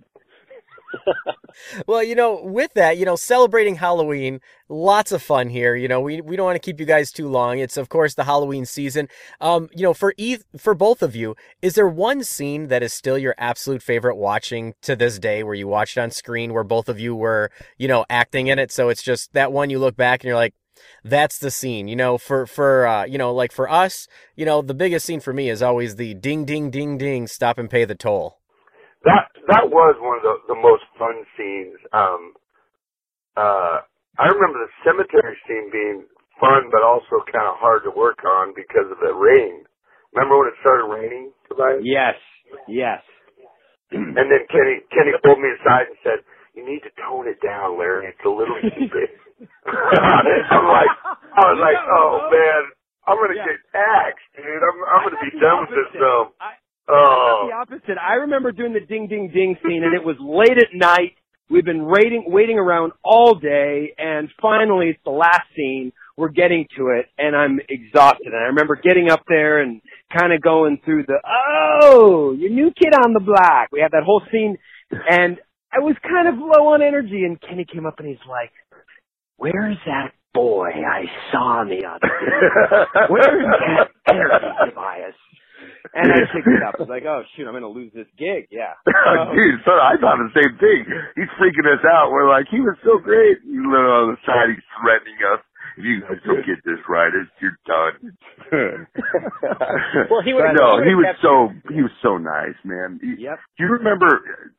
Well, 1.87 2.03
you 2.03 2.15
know, 2.15 2.41
with 2.43 2.73
that, 2.75 2.97
you 2.97 3.05
know, 3.05 3.17
celebrating 3.17 3.77
Halloween, 3.77 4.41
lots 4.69 5.13
of 5.13 5.23
fun 5.23 5.49
here. 5.49 5.75
You 5.77 5.89
know, 5.89 6.01
we 6.01 6.21
we 6.21 6.37
don't 6.37 6.47
want 6.47 6.57
to 6.57 6.61
keep 6.61 6.81
you 6.81 6.87
guys 6.87 7.13
too 7.13 7.29
long. 7.29 7.59
It's 7.59 7.77
of 7.77 7.89
course 7.89 8.15
the 8.15 8.25
Halloween 8.25 8.65
season. 8.65 9.09
Um, 9.41 9.69
you 9.75 9.83
know, 9.83 9.95
for 9.95 10.15
e- 10.17 10.39
for 10.57 10.75
both 10.75 11.03
of 11.03 11.15
you, 11.15 11.37
is 11.61 11.75
there 11.75 11.89
one 11.89 12.25
scene 12.25 12.69
that 12.69 12.83
is 12.83 12.93
still 12.93 13.19
your 13.19 13.35
absolute 13.39 13.83
favorite 13.83 14.17
watching 14.17 14.75
to 14.83 14.97
this 14.97 15.19
day, 15.19 15.43
where 15.43 15.55
you 15.55 15.69
watched 15.69 15.99
on 15.99 16.11
screen, 16.11 16.53
where 16.53 16.65
both 16.65 16.89
of 16.89 16.99
you 16.99 17.15
were, 17.15 17.51
you 17.79 17.89
know, 17.89 18.05
acting 18.11 18.47
in 18.49 18.59
it? 18.59 18.73
So 18.73 18.89
it's 18.89 19.03
just 19.03 19.33
that 19.35 19.53
one 19.53 19.71
you 19.71 19.79
look 19.79 19.97
back 19.97 20.21
and 20.23 20.29
you're 20.29 20.37
like, 20.37 20.55
that's 21.05 21.39
the 21.39 21.51
scene. 21.51 21.89
You 21.89 21.97
know, 21.97 22.19
for 22.19 22.47
for 22.47 22.87
uh, 22.87 23.05
you 23.05 23.19
know, 23.19 23.33
like 23.33 23.53
for 23.53 23.71
us, 23.71 24.09
you 24.37 24.45
know, 24.45 24.63
the 24.63 24.75
biggest 24.75 25.07
scene 25.07 25.21
for 25.21 25.33
me 25.33 25.49
is 25.51 25.63
always 25.63 25.97
the 25.97 26.15
ding 26.15 26.45
ding 26.45 26.71
ding 26.71 26.99
ding, 26.99 27.27
stop 27.27 27.59
and 27.59 27.71
pay 27.71 27.85
the 27.85 27.95
toll. 27.95 28.42
That 29.05 29.31
that 29.49 29.65
was 29.71 29.97
one 29.99 30.19
of 30.19 30.25
the 30.25 30.55
the 30.55 30.59
most 30.61 30.85
fun 30.99 31.23
scenes. 31.37 31.79
Um, 31.93 32.33
uh, 33.37 33.83
I 34.19 34.27
remember 34.29 34.61
the 34.63 34.73
cemetery 34.85 35.37
scene 35.49 35.71
being 35.73 36.05
fun, 36.39 36.69
but 36.71 36.83
also 36.85 37.25
kind 37.33 37.49
of 37.49 37.57
hard 37.59 37.83
to 37.85 37.93
work 37.97 38.21
on 38.25 38.53
because 38.55 38.87
of 38.93 38.99
the 39.01 39.15
rain. 39.15 39.65
Remember 40.15 40.39
when 40.39 40.49
it 40.53 40.59
started 40.61 40.87
raining, 40.93 41.33
Tobias? 41.49 41.81
Yes. 41.83 42.15
Yes. 42.69 43.01
And 43.93 44.17
then 44.17 44.43
Kenny 44.49 44.81
Kenny 44.93 45.13
pulled 45.25 45.41
me 45.41 45.49
aside 45.61 45.89
and 45.93 45.99
said, 46.05 46.19
"You 46.55 46.65
need 46.65 46.81
to 46.85 46.93
tone 47.01 47.29
it 47.29 47.41
down, 47.45 47.77
Larry. 47.79 48.09
It's 48.09 48.25
a 48.25 48.29
little 48.33 48.57
too 48.63 48.89
big." 48.89 49.11
I'm 49.69 50.67
like, 50.69 50.93
I 51.37 51.43
was 51.53 51.61
like, 51.61 51.81
"Oh 51.93 52.29
man, 52.33 52.63
I'm 53.09 53.17
gonna 53.21 53.37
get 53.37 53.59
axed, 53.77 54.29
dude. 54.37 54.47
I'm 54.65 54.79
I'm 54.89 55.03
gonna 55.09 55.21
be 55.25 55.35
done 55.41 55.67
with 55.67 55.73
this 55.77 55.91
film." 55.97 56.33
Oh, 56.89 57.49
the 57.49 57.55
opposite. 57.57 57.99
I 57.99 58.15
remember 58.15 58.53
doing 58.53 58.73
the 58.73 58.81
ding 58.81 59.07
ding 59.09 59.31
ding 59.33 59.57
scene, 59.63 59.85
and 59.85 59.95
it 59.95 60.05
was 60.05 60.17
late 60.21 60.59
at 60.59 60.75
night. 60.75 61.15
We've 61.49 61.65
been 61.65 61.85
waiting 61.85 62.25
waiting 62.27 62.59
around 62.59 62.93
all 63.05 63.35
day, 63.35 63.95
and 63.99 64.29
finally 64.41 64.89
it's 64.89 65.01
the 65.05 65.11
last 65.11 65.43
scene. 65.55 65.93
We're 66.17 66.29
getting 66.29 66.67
to 66.77 66.89
it, 66.89 67.07
and 67.19 67.37
I'm 67.37 67.61
exhausted. 67.69 68.27
And 68.27 68.37
I 68.37 68.49
remember 68.49 68.77
getting 68.77 69.11
up 69.11 69.23
there 69.29 69.63
and 69.63 69.81
kind 70.17 70.33
of 70.33 70.43
going 70.43 70.81
through 70.85 71.05
the 71.07 71.19
oh, 71.83 72.35
your 72.39 72.51
new 72.51 72.71
kid 72.73 72.95
on 72.95 73.13
the 73.13 73.21
block. 73.21 73.69
We 73.71 73.81
had 73.81 73.93
that 73.93 74.03
whole 74.05 74.23
scene, 74.33 74.59
and 74.91 75.39
I 75.73 75.79
was 75.79 75.97
kind 76.03 76.29
of 76.29 76.35
low 76.37 76.75
on 76.75 76.83
energy. 76.83 77.25
And 77.25 77.41
Kenny 77.41 77.65
came 77.65 77.87
up 77.87 77.99
and 77.99 78.09
he's 78.09 78.27
like, 78.29 78.51
"Where's 79.37 79.79
that 79.87 80.13
boy 80.35 80.71
I 80.71 81.05
saw 81.31 81.65
the 81.65 81.87
other? 81.87 83.07
Where's 83.09 83.47
that 83.47 83.89
energy, 84.09 84.47
Tobias?" 84.71 85.15
And 85.95 86.07
I 86.13 86.25
picked 86.31 86.47
it 86.47 86.63
up. 86.63 86.75
I 86.79 86.83
was 86.83 86.89
like, 86.89 87.05
oh 87.05 87.23
shoot, 87.35 87.47
I'm 87.47 87.55
gonna 87.55 87.69
lose 87.69 87.93
this 87.95 88.07
gig. 88.19 88.47
Yeah. 88.51 88.79
Dude, 89.35 89.61
so 89.67 89.73
I 89.73 89.99
thought 90.01 90.19
the 90.23 90.31
same 90.35 90.55
thing. 90.59 90.87
He's 91.17 91.31
freaking 91.41 91.67
us 91.67 91.83
out. 91.85 92.11
We're 92.11 92.29
like, 92.31 92.47
he 92.51 92.61
was 92.61 92.77
so 92.85 92.99
great. 92.99 93.39
You 93.45 93.63
know, 93.67 94.11
on 94.11 94.15
the 94.15 94.21
side, 94.27 94.51
he's 94.55 94.65
threatening 94.81 95.19
us. 95.35 95.43
If 95.79 95.85
you 95.89 96.01
guys 96.05 96.21
don't 96.27 96.45
get 96.45 96.61
this 96.69 96.79
right, 96.89 97.09
it's 97.17 97.31
you're 97.41 97.57
done. 97.65 98.13
Well, 100.11 100.23
he 100.25 100.33
would've- 100.35 100.55
no, 100.59 100.83
he 100.83 100.91
he 100.91 100.95
was 100.95 101.07
kept 101.07 101.23
so 101.23 101.49
he 101.73 101.81
was 101.83 101.91
so 102.03 102.19
nice, 102.19 102.57
man. 102.65 102.99
He- 103.01 103.23
Yep. 103.25 103.39
Do 103.59 103.65
you 103.65 103.71
remember? 103.71 104.07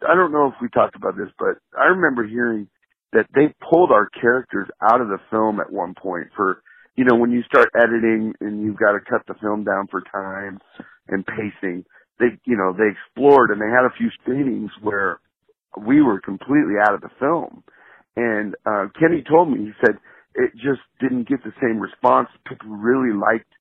I 0.08 0.16
don't 0.16 0.32
know 0.32 0.48
if 0.48 0.56
we 0.62 0.70
talked 0.70 0.96
about 0.96 1.16
this, 1.18 1.30
but 1.38 1.58
I 1.78 1.86
remember 1.88 2.26
hearing 2.26 2.68
that 3.14 3.28
they 3.36 3.54
pulled 3.70 3.92
our 3.92 4.10
characters 4.10 4.68
out 4.82 5.02
of 5.02 5.08
the 5.08 5.20
film 5.30 5.60
at 5.60 5.72
one 5.72 5.94
point 5.94 6.28
for 6.36 6.62
you 6.96 7.06
know 7.06 7.16
when 7.16 7.32
you 7.32 7.44
start 7.44 7.70
editing 7.76 8.34
and 8.42 8.62
you've 8.64 8.78
got 8.78 8.94
to 8.94 9.00
cut 9.00 9.22
the 9.28 9.36
film 9.42 9.64
down 9.64 9.88
for 9.90 10.02
time 10.12 10.60
and 11.08 11.26
pacing. 11.26 11.86
They 12.20 12.38
you 12.46 12.58
know 12.58 12.74
they 12.74 12.90
explored 12.92 13.52
and 13.52 13.62
they 13.62 13.70
had 13.70 13.86
a 13.86 13.98
few 13.98 14.10
screenings 14.22 14.72
where 14.82 15.20
we 15.78 16.02
were 16.02 16.22
completely 16.22 16.76
out 16.82 16.94
of 16.94 17.02
the 17.02 17.10
film. 17.20 17.64
And 18.16 18.56
uh 18.66 18.88
Kenny 19.00 19.24
told 19.28 19.52
me 19.52 19.66
he 19.66 19.72
said 19.86 19.98
it 20.36 20.52
just 20.56 20.82
didn't 21.00 21.28
get 21.28 21.44
the 21.44 21.54
same 21.62 21.80
response. 21.80 22.30
People 22.48 22.70
really 22.70 23.16
liked 23.16 23.52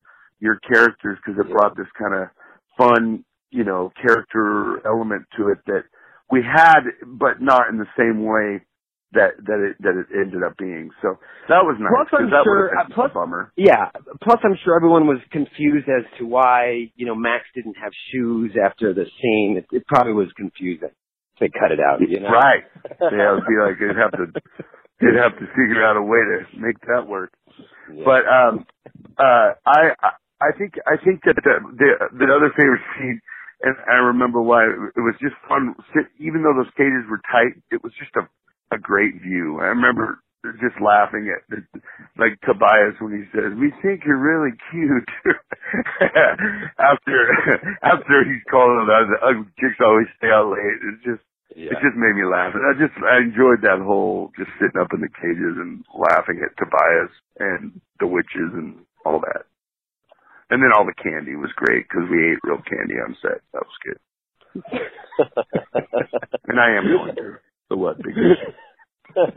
your 0.40 0.58
characters 0.72 1.18
because 1.24 1.40
it 1.40 1.50
brought 1.50 1.76
this 1.76 1.86
kind 1.98 2.14
of 2.14 2.28
fun, 2.76 3.24
you 3.50 3.64
know, 3.64 3.92
character 4.00 4.84
element 4.86 5.24
to 5.36 5.48
it 5.48 5.58
that 5.66 5.84
we 6.30 6.40
had, 6.42 6.80
but 7.06 7.40
not 7.40 7.68
in 7.68 7.78
the 7.78 7.86
same 7.96 8.24
way 8.24 8.64
that 9.12 9.36
that 9.44 9.60
it 9.60 9.76
that 9.80 9.94
it 9.96 10.06
ended 10.14 10.42
up 10.42 10.56
being. 10.56 10.90
So 11.02 11.18
that 11.48 11.62
was 11.64 11.76
nice. 11.78 11.92
Plus, 11.92 12.08
I'm 12.20 12.30
that 12.30 12.44
sure. 12.44 12.72
plus, 12.94 13.10
a 13.10 13.14
bummer. 13.14 13.52
Yeah. 13.56 13.90
Plus, 14.22 14.38
I'm 14.44 14.56
sure 14.64 14.76
everyone 14.76 15.06
was 15.06 15.18
confused 15.30 15.88
as 15.88 16.04
to 16.18 16.26
why 16.26 16.90
you 16.96 17.06
know 17.06 17.14
Max 17.14 17.44
didn't 17.54 17.76
have 17.76 17.92
shoes 18.12 18.52
after 18.56 18.92
the 18.94 19.04
scene. 19.20 19.56
It, 19.58 19.66
it 19.72 19.86
probably 19.86 20.12
was 20.14 20.28
confusing. 20.36 20.90
They 21.40 21.48
cut 21.48 21.72
it 21.72 21.80
out. 21.80 22.00
You 22.00 22.20
know. 22.20 22.28
Right. 22.30 22.64
Yeah, 23.00 23.32
it 23.32 23.34
would 23.40 23.48
be 23.48 23.58
like 23.60 23.76
they'd 23.80 23.98
have 24.00 24.12
to 24.12 24.26
they'd 25.00 25.18
have 25.20 25.34
to 25.38 25.46
figure 25.56 25.84
out 25.84 25.96
a 25.96 26.02
way 26.02 26.20
to 26.22 26.60
make 26.60 26.78
that 26.86 27.06
work. 27.08 27.32
But 27.88 28.24
um 28.28 28.64
uh 29.18 29.56
I 29.66 29.92
I- 30.00 30.16
think 30.58 30.74
I 30.86 30.96
think 31.02 31.22
that 31.24 31.36
the 31.36 31.54
the, 31.76 31.90
the 32.18 32.28
other 32.32 32.50
favorite 32.56 32.82
scene 32.96 33.20
and 33.62 33.76
I 33.86 33.94
remember 34.10 34.40
why 34.42 34.64
it 34.66 35.00
was 35.02 35.14
just 35.20 35.34
fun 35.48 35.74
even 36.18 36.42
though 36.42 36.54
those 36.54 36.72
cages 36.76 37.06
were 37.10 37.20
tight, 37.30 37.60
it 37.70 37.82
was 37.82 37.92
just 37.98 38.10
a 38.16 38.26
a 38.72 38.78
great 38.78 39.20
view. 39.22 39.60
I 39.60 39.70
remember 39.72 40.20
just 40.58 40.74
laughing 40.82 41.30
at 41.30 41.46
the, 41.48 41.62
like 42.18 42.40
Tobias 42.42 42.98
when 42.98 43.14
he 43.14 43.24
says, 43.30 43.54
"We 43.54 43.70
think 43.82 44.02
you're 44.04 44.18
really 44.18 44.56
cute." 44.70 45.10
after 46.78 47.16
after 47.82 48.14
he's 48.26 48.42
calling 48.50 48.86
them, 48.86 49.12
the 49.12 49.20
ugly 49.22 49.52
chicks 49.60 49.78
always 49.78 50.10
stay 50.18 50.28
out 50.28 50.50
late. 50.50 50.80
It's 50.82 51.04
just 51.04 51.24
it 51.54 51.78
just 51.84 51.96
made 51.96 52.16
me 52.16 52.24
laugh. 52.24 52.54
I 52.56 52.74
just 52.74 52.96
I 53.04 53.22
enjoyed 53.22 53.62
that 53.62 53.84
whole 53.84 54.32
just 54.36 54.50
sitting 54.58 54.80
up 54.80 54.92
in 54.92 55.00
the 55.00 55.12
cages 55.20 55.56
and 55.60 55.84
laughing 55.94 56.40
at 56.42 56.56
Tobias 56.56 57.12
and 57.38 57.80
the 58.00 58.06
witches 58.06 58.50
and 58.56 58.82
all 59.04 59.20
that. 59.20 59.46
And 60.50 60.60
then 60.62 60.72
all 60.76 60.84
the 60.84 60.96
candy 60.96 61.36
was 61.36 61.52
great 61.56 61.88
because 61.88 62.08
we 62.10 62.32
ate 62.32 62.42
real 62.44 62.60
candy 62.68 63.00
on 63.00 63.16
set. 63.22 63.40
That 63.54 63.64
was 63.64 63.78
good. 63.84 64.00
and 66.48 66.60
I 66.60 66.76
am 66.76 66.84
going 66.84 67.16
to. 67.16 67.38
So 67.72 67.78
what? 67.78 67.96
Big. 68.02 68.14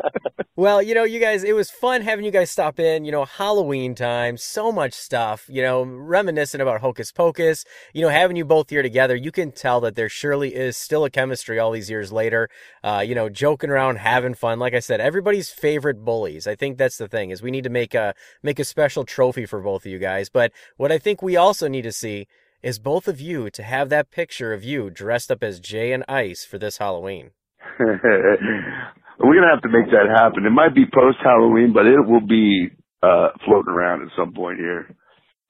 Well, 0.57 0.81
you 0.81 0.95
know, 0.95 1.03
you 1.03 1.19
guys, 1.19 1.43
it 1.43 1.53
was 1.53 1.69
fun 1.69 2.01
having 2.01 2.23
you 2.23 2.31
guys 2.31 2.49
stop 2.49 2.79
in. 2.79 3.03
You 3.03 3.11
know, 3.11 3.25
Halloween 3.25 3.93
time, 3.93 4.37
so 4.37 4.71
much 4.71 4.93
stuff, 4.93 5.45
you 5.49 5.61
know, 5.61 5.83
reminiscent 5.83 6.61
about 6.61 6.79
Hocus 6.79 7.11
Pocus. 7.11 7.65
You 7.93 8.01
know, 8.01 8.07
having 8.07 8.37
you 8.37 8.45
both 8.45 8.69
here 8.69 8.81
together, 8.81 9.17
you 9.17 9.33
can 9.33 9.51
tell 9.51 9.81
that 9.81 9.95
there 9.95 10.07
surely 10.07 10.55
is 10.55 10.77
still 10.77 11.03
a 11.03 11.09
chemistry 11.09 11.59
all 11.59 11.71
these 11.71 11.89
years 11.89 12.13
later. 12.13 12.49
Uh, 12.85 13.03
you 13.05 13.13
know, 13.13 13.27
joking 13.27 13.69
around, 13.69 13.97
having 13.97 14.33
fun. 14.33 14.57
Like 14.57 14.73
I 14.73 14.79
said, 14.79 15.01
everybody's 15.01 15.49
favorite 15.49 16.05
bullies. 16.05 16.47
I 16.47 16.55
think 16.55 16.77
that's 16.77 16.97
the 16.97 17.09
thing 17.09 17.31
is 17.31 17.41
we 17.41 17.51
need 17.51 17.65
to 17.65 17.69
make 17.69 17.93
a 17.93 18.15
make 18.41 18.59
a 18.59 18.63
special 18.63 19.03
trophy 19.03 19.45
for 19.45 19.59
both 19.59 19.85
of 19.85 19.91
you 19.91 19.99
guys. 19.99 20.29
But 20.29 20.53
what 20.77 20.91
I 20.91 20.99
think 20.99 21.21
we 21.21 21.35
also 21.35 21.67
need 21.67 21.83
to 21.83 21.91
see 21.91 22.27
is 22.63 22.79
both 22.79 23.09
of 23.09 23.19
you 23.19 23.49
to 23.49 23.61
have 23.61 23.89
that 23.89 24.09
picture 24.09 24.53
of 24.53 24.63
you 24.63 24.89
dressed 24.89 25.31
up 25.31 25.43
as 25.43 25.59
Jay 25.59 25.91
and 25.91 26.05
Ice 26.07 26.45
for 26.45 26.57
this 26.57 26.77
Halloween. 26.77 27.31
We're 27.79 29.35
gonna 29.35 29.53
have 29.53 29.63
to 29.63 29.69
make 29.69 29.89
that 29.91 30.07
happen. 30.13 30.45
It 30.45 30.51
might 30.51 30.75
be 30.75 30.85
post 30.85 31.17
Halloween, 31.23 31.71
but 31.73 31.85
it 31.85 31.99
will 32.05 32.25
be 32.25 32.69
uh 33.03 33.29
floating 33.45 33.73
around 33.73 34.01
at 34.03 34.09
some 34.17 34.33
point 34.33 34.57
here. 34.59 34.93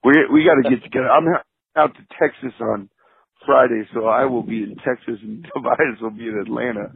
We 0.04 0.14
we 0.32 0.46
got 0.46 0.56
to 0.62 0.70
get 0.70 0.84
together. 0.84 1.10
I'm 1.10 1.28
out- 1.28 1.94
to 1.96 2.06
Texas 2.20 2.54
on 2.62 2.90
Friday, 3.46 3.84
so 3.94 4.06
I 4.06 4.26
will 4.26 4.44
be 4.44 4.64
in 4.64 4.76
Texas 4.78 5.20
and 5.22 5.46
Tobias 5.54 6.00
will 6.02 6.12
be 6.12 6.28
in 6.28 6.40
Atlanta. 6.40 6.94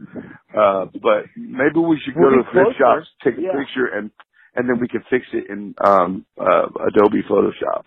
Uh 0.56 0.86
but 1.02 1.26
maybe 1.36 1.78
we 1.80 2.00
should 2.04 2.14
go 2.14 2.20
We'll 2.22 2.30
to 2.30 2.42
the 2.44 2.50
thrift 2.52 2.78
shops, 2.78 3.08
take 3.24 3.36
a 3.36 3.42
Yeah. 3.42 3.52
picture, 3.52 3.86
and 3.86 4.10
and 4.54 4.68
then 4.68 4.80
we 4.80 4.88
can 4.88 5.02
fix 5.10 5.26
it 5.32 5.50
in 5.50 5.74
um 5.84 6.24
uh 6.40 6.66
Adobe 6.88 7.22
Photoshop. 7.28 7.86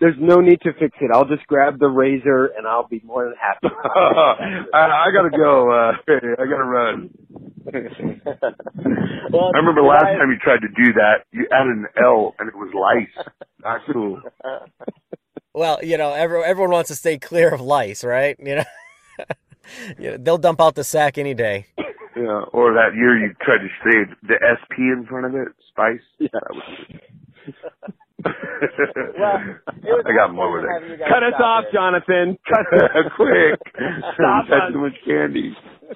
There's 0.00 0.16
no 0.18 0.40
need 0.40 0.60
to 0.62 0.72
fix 0.72 0.96
it. 1.00 1.10
I'll 1.12 1.24
just 1.26 1.46
grab 1.46 1.78
the 1.78 1.86
razor 1.88 2.46
and 2.46 2.66
I'll 2.66 2.88
be 2.88 3.00
more 3.04 3.24
than 3.24 3.34
happy. 3.40 3.74
I, 4.74 5.06
I 5.06 5.06
gotta 5.14 5.30
go. 5.30 5.70
Uh, 5.70 5.92
I 6.08 6.46
gotta 6.46 6.64
run. 6.64 7.10
I 7.72 9.56
remember 9.56 9.82
last 9.82 10.04
time 10.04 10.30
you 10.30 10.38
tried 10.42 10.60
to 10.60 10.68
do 10.68 10.92
that, 10.94 11.24
you 11.32 11.46
added 11.52 11.78
an 11.78 11.86
L 12.02 12.34
and 12.38 12.48
it 12.48 12.54
was 12.54 12.72
lice. 12.74 13.26
Not 13.62 13.80
cool. 13.90 14.20
Well, 15.54 15.78
you 15.82 15.96
know, 15.96 16.12
everyone, 16.12 16.48
everyone 16.48 16.72
wants 16.72 16.88
to 16.88 16.96
stay 16.96 17.16
clear 17.16 17.54
of 17.54 17.60
lice, 17.60 18.04
right? 18.04 18.36
You 18.38 18.56
know, 18.56 18.64
you 19.98 20.10
know, 20.10 20.16
they'll 20.18 20.38
dump 20.38 20.60
out 20.60 20.74
the 20.74 20.84
sack 20.84 21.16
any 21.16 21.32
day. 21.32 21.66
Yeah, 22.16 22.42
or 22.52 22.74
that 22.74 22.94
year 22.96 23.16
you 23.18 23.34
tried 23.40 23.58
to 23.58 23.68
say 23.82 24.12
the 24.22 24.34
SP 24.42 24.78
in 24.78 25.06
front 25.08 25.26
of 25.26 25.34
it, 25.34 25.48
spice. 25.68 26.00
Yeah. 26.18 26.28
That 28.76 29.60
was 29.84 30.04
I 30.06 30.12
got 30.14 30.34
more 30.34 30.52
with 30.52 30.64
it. 30.64 30.98
Cut 31.00 31.22
us 31.22 31.40
off, 31.42 31.64
Jonathan. 31.72 32.38
Cut 32.48 32.66
quick. 33.16 33.60
Stop 34.14 34.46
Had 34.48 34.68
us. 34.68 34.72
too 34.72 34.78
much 34.80 34.96
candy. 35.06 35.54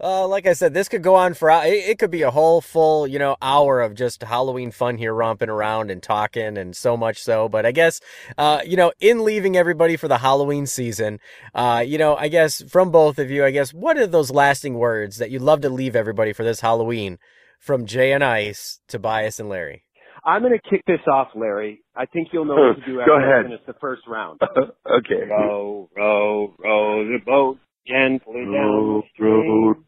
Uh, 0.00 0.26
like 0.26 0.46
I 0.46 0.52
said, 0.54 0.72
this 0.74 0.88
could 0.88 1.02
go 1.02 1.14
on 1.14 1.34
for 1.34 1.50
it, 1.50 1.64
it 1.66 1.98
could 1.98 2.10
be 2.10 2.22
a 2.22 2.30
whole 2.30 2.60
full 2.60 3.06
you 3.06 3.18
know 3.18 3.36
hour 3.42 3.80
of 3.80 3.94
just 3.94 4.22
Halloween 4.22 4.70
fun 4.70 4.96
here, 4.96 5.12
romping 5.12 5.48
around 5.50 5.90
and 5.90 6.02
talking, 6.02 6.56
and 6.56 6.74
so 6.74 6.96
much 6.96 7.18
so. 7.22 7.48
But 7.48 7.66
I 7.66 7.72
guess 7.72 8.00
uh, 8.38 8.60
you 8.64 8.76
know, 8.76 8.92
in 9.00 9.24
leaving 9.24 9.56
everybody 9.56 9.96
for 9.96 10.08
the 10.08 10.18
Halloween 10.18 10.66
season, 10.66 11.20
uh, 11.54 11.84
you 11.86 11.98
know, 11.98 12.16
I 12.16 12.28
guess 12.28 12.62
from 12.62 12.90
both 12.90 13.18
of 13.18 13.30
you, 13.30 13.44
I 13.44 13.50
guess 13.50 13.74
what 13.74 13.98
are 13.98 14.06
those 14.06 14.30
lasting 14.30 14.74
words 14.74 15.18
that 15.18 15.30
you'd 15.30 15.42
love 15.42 15.60
to 15.62 15.68
leave 15.70 15.94
everybody 15.94 16.32
for 16.32 16.44
this 16.44 16.60
Halloween, 16.60 17.18
from 17.58 17.86
Jay 17.86 18.12
and 18.12 18.24
Ice, 18.24 18.80
Tobias 18.88 19.38
and 19.38 19.48
Larry. 19.48 19.84
I'm 20.24 20.42
going 20.42 20.52
to 20.52 20.70
kick 20.70 20.82
this 20.86 21.00
off, 21.10 21.28
Larry. 21.34 21.82
I 21.96 22.06
think 22.06 22.28
you'll 22.32 22.44
know 22.44 22.54
what 22.56 22.76
to 22.80 22.86
do 22.86 22.96
Go 22.96 23.00
after 23.00 23.12
I 23.14 23.32
ahead. 23.32 23.46
finish 23.46 23.60
the 23.66 23.74
first 23.80 24.02
round. 24.06 24.40
okay. 24.86 25.24
Row, 25.28 25.88
row, 25.96 26.54
row 26.58 27.04
the 27.04 27.18
boat 27.24 27.58
gently 27.86 28.44
down 28.44 28.52
the 28.54 29.02
stream. 29.14 29.84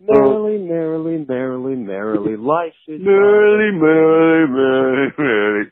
Merrily, 0.00 0.58
merrily, 0.58 1.24
merrily, 1.28 1.76
merrily, 1.76 2.36
life 2.38 2.72
is 2.88 3.00
Merrily, 3.00 3.78
merrily, 3.78 4.48
merrily, 4.50 5.12
merrily. 5.16 5.70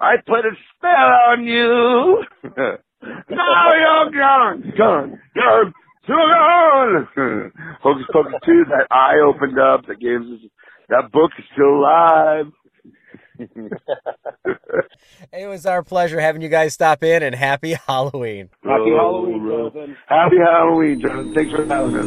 I 0.00 0.14
put 0.26 0.44
a 0.46 0.50
spell 0.76 0.90
on 1.30 1.44
you. 1.44 2.24
now 2.56 3.68
you're 3.74 4.10
gone, 4.12 4.72
gone, 4.78 5.20
gone, 5.34 5.74
so 6.06 6.12
gone. 6.14 7.52
Hocus 7.82 8.06
Pocus 8.12 8.32
2, 8.44 8.64
that 8.70 8.86
eye 8.90 9.16
opened 9.24 9.58
up, 9.58 9.86
that 9.88 10.00
gave 10.00 10.20
us, 10.20 10.48
that 10.88 11.10
book 11.12 11.30
is 11.38 11.44
still 11.52 11.80
alive. 11.80 12.46
It 15.32 15.46
was 15.48 15.66
our 15.66 15.82
pleasure 15.82 16.20
having 16.20 16.42
you 16.42 16.48
guys 16.48 16.74
stop 16.74 17.02
in, 17.02 17.22
and 17.22 17.34
happy 17.34 17.74
Halloween. 17.86 18.50
Happy 18.64 18.90
Halloween, 18.90 19.42
row. 19.42 19.70
Jonathan. 19.70 19.96
Happy 20.06 20.36
Halloween, 20.38 21.00
Jonathan. 21.00 21.34
Thanks 21.34 21.52
for 21.52 21.64
having 21.66 21.96
us. 21.96 22.06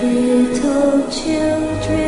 Little 0.00 1.10
children, 1.10 2.07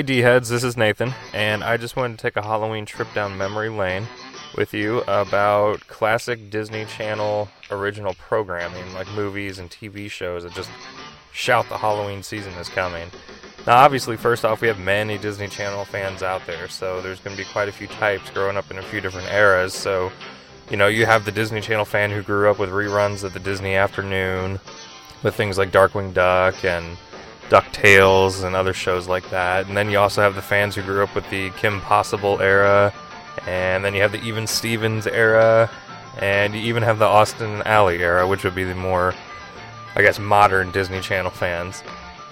Hey 0.00 0.04
D 0.04 0.18
heads, 0.20 0.48
this 0.48 0.64
is 0.64 0.78
Nathan, 0.78 1.12
and 1.34 1.62
I 1.62 1.76
just 1.76 1.94
wanted 1.94 2.16
to 2.16 2.22
take 2.22 2.36
a 2.36 2.42
Halloween 2.42 2.86
trip 2.86 3.12
down 3.12 3.36
memory 3.36 3.68
lane 3.68 4.06
with 4.56 4.72
you 4.72 5.02
about 5.02 5.86
classic 5.88 6.48
Disney 6.48 6.86
Channel 6.86 7.50
original 7.70 8.14
programming, 8.14 8.94
like 8.94 9.12
movies 9.12 9.58
and 9.58 9.68
TV 9.68 10.10
shows 10.10 10.44
that 10.44 10.54
just 10.54 10.70
shout 11.32 11.68
the 11.68 11.76
Halloween 11.76 12.22
season 12.22 12.54
is 12.54 12.70
coming. 12.70 13.10
Now, 13.66 13.76
obviously, 13.76 14.16
first 14.16 14.42
off, 14.42 14.62
we 14.62 14.68
have 14.68 14.78
many 14.78 15.18
Disney 15.18 15.48
Channel 15.48 15.84
fans 15.84 16.22
out 16.22 16.46
there, 16.46 16.66
so 16.66 17.02
there's 17.02 17.20
going 17.20 17.36
to 17.36 17.42
be 17.42 17.50
quite 17.52 17.68
a 17.68 17.72
few 17.72 17.86
types 17.86 18.30
growing 18.30 18.56
up 18.56 18.70
in 18.70 18.78
a 18.78 18.82
few 18.82 19.02
different 19.02 19.30
eras. 19.30 19.74
So, 19.74 20.10
you 20.70 20.78
know, 20.78 20.86
you 20.86 21.04
have 21.04 21.26
the 21.26 21.32
Disney 21.32 21.60
Channel 21.60 21.84
fan 21.84 22.10
who 22.10 22.22
grew 22.22 22.50
up 22.50 22.58
with 22.58 22.70
reruns 22.70 23.22
of 23.22 23.34
the 23.34 23.40
Disney 23.40 23.74
Afternoon, 23.74 24.60
with 25.22 25.34
things 25.34 25.58
like 25.58 25.72
Darkwing 25.72 26.14
Duck 26.14 26.64
and 26.64 26.96
DuckTales 27.50 28.44
and 28.44 28.56
other 28.56 28.72
shows 28.72 29.08
like 29.08 29.28
that. 29.30 29.66
And 29.66 29.76
then 29.76 29.90
you 29.90 29.98
also 29.98 30.22
have 30.22 30.34
the 30.34 30.42
fans 30.42 30.74
who 30.74 30.82
grew 30.82 31.02
up 31.02 31.14
with 31.14 31.28
the 31.30 31.50
Kim 31.50 31.80
Possible 31.82 32.40
era, 32.40 32.94
and 33.46 33.84
then 33.84 33.94
you 33.94 34.00
have 34.00 34.12
the 34.12 34.22
Even 34.22 34.46
Stevens 34.46 35.06
era, 35.06 35.70
and 36.18 36.54
you 36.54 36.60
even 36.60 36.82
have 36.82 36.98
the 36.98 37.06
Austin 37.06 37.62
Ally 37.66 37.96
era, 37.96 38.26
which 38.26 38.44
would 38.44 38.54
be 38.54 38.64
the 38.64 38.74
more, 38.74 39.14
I 39.96 40.02
guess, 40.02 40.18
modern 40.18 40.70
Disney 40.70 41.00
Channel 41.00 41.30
fans. 41.30 41.82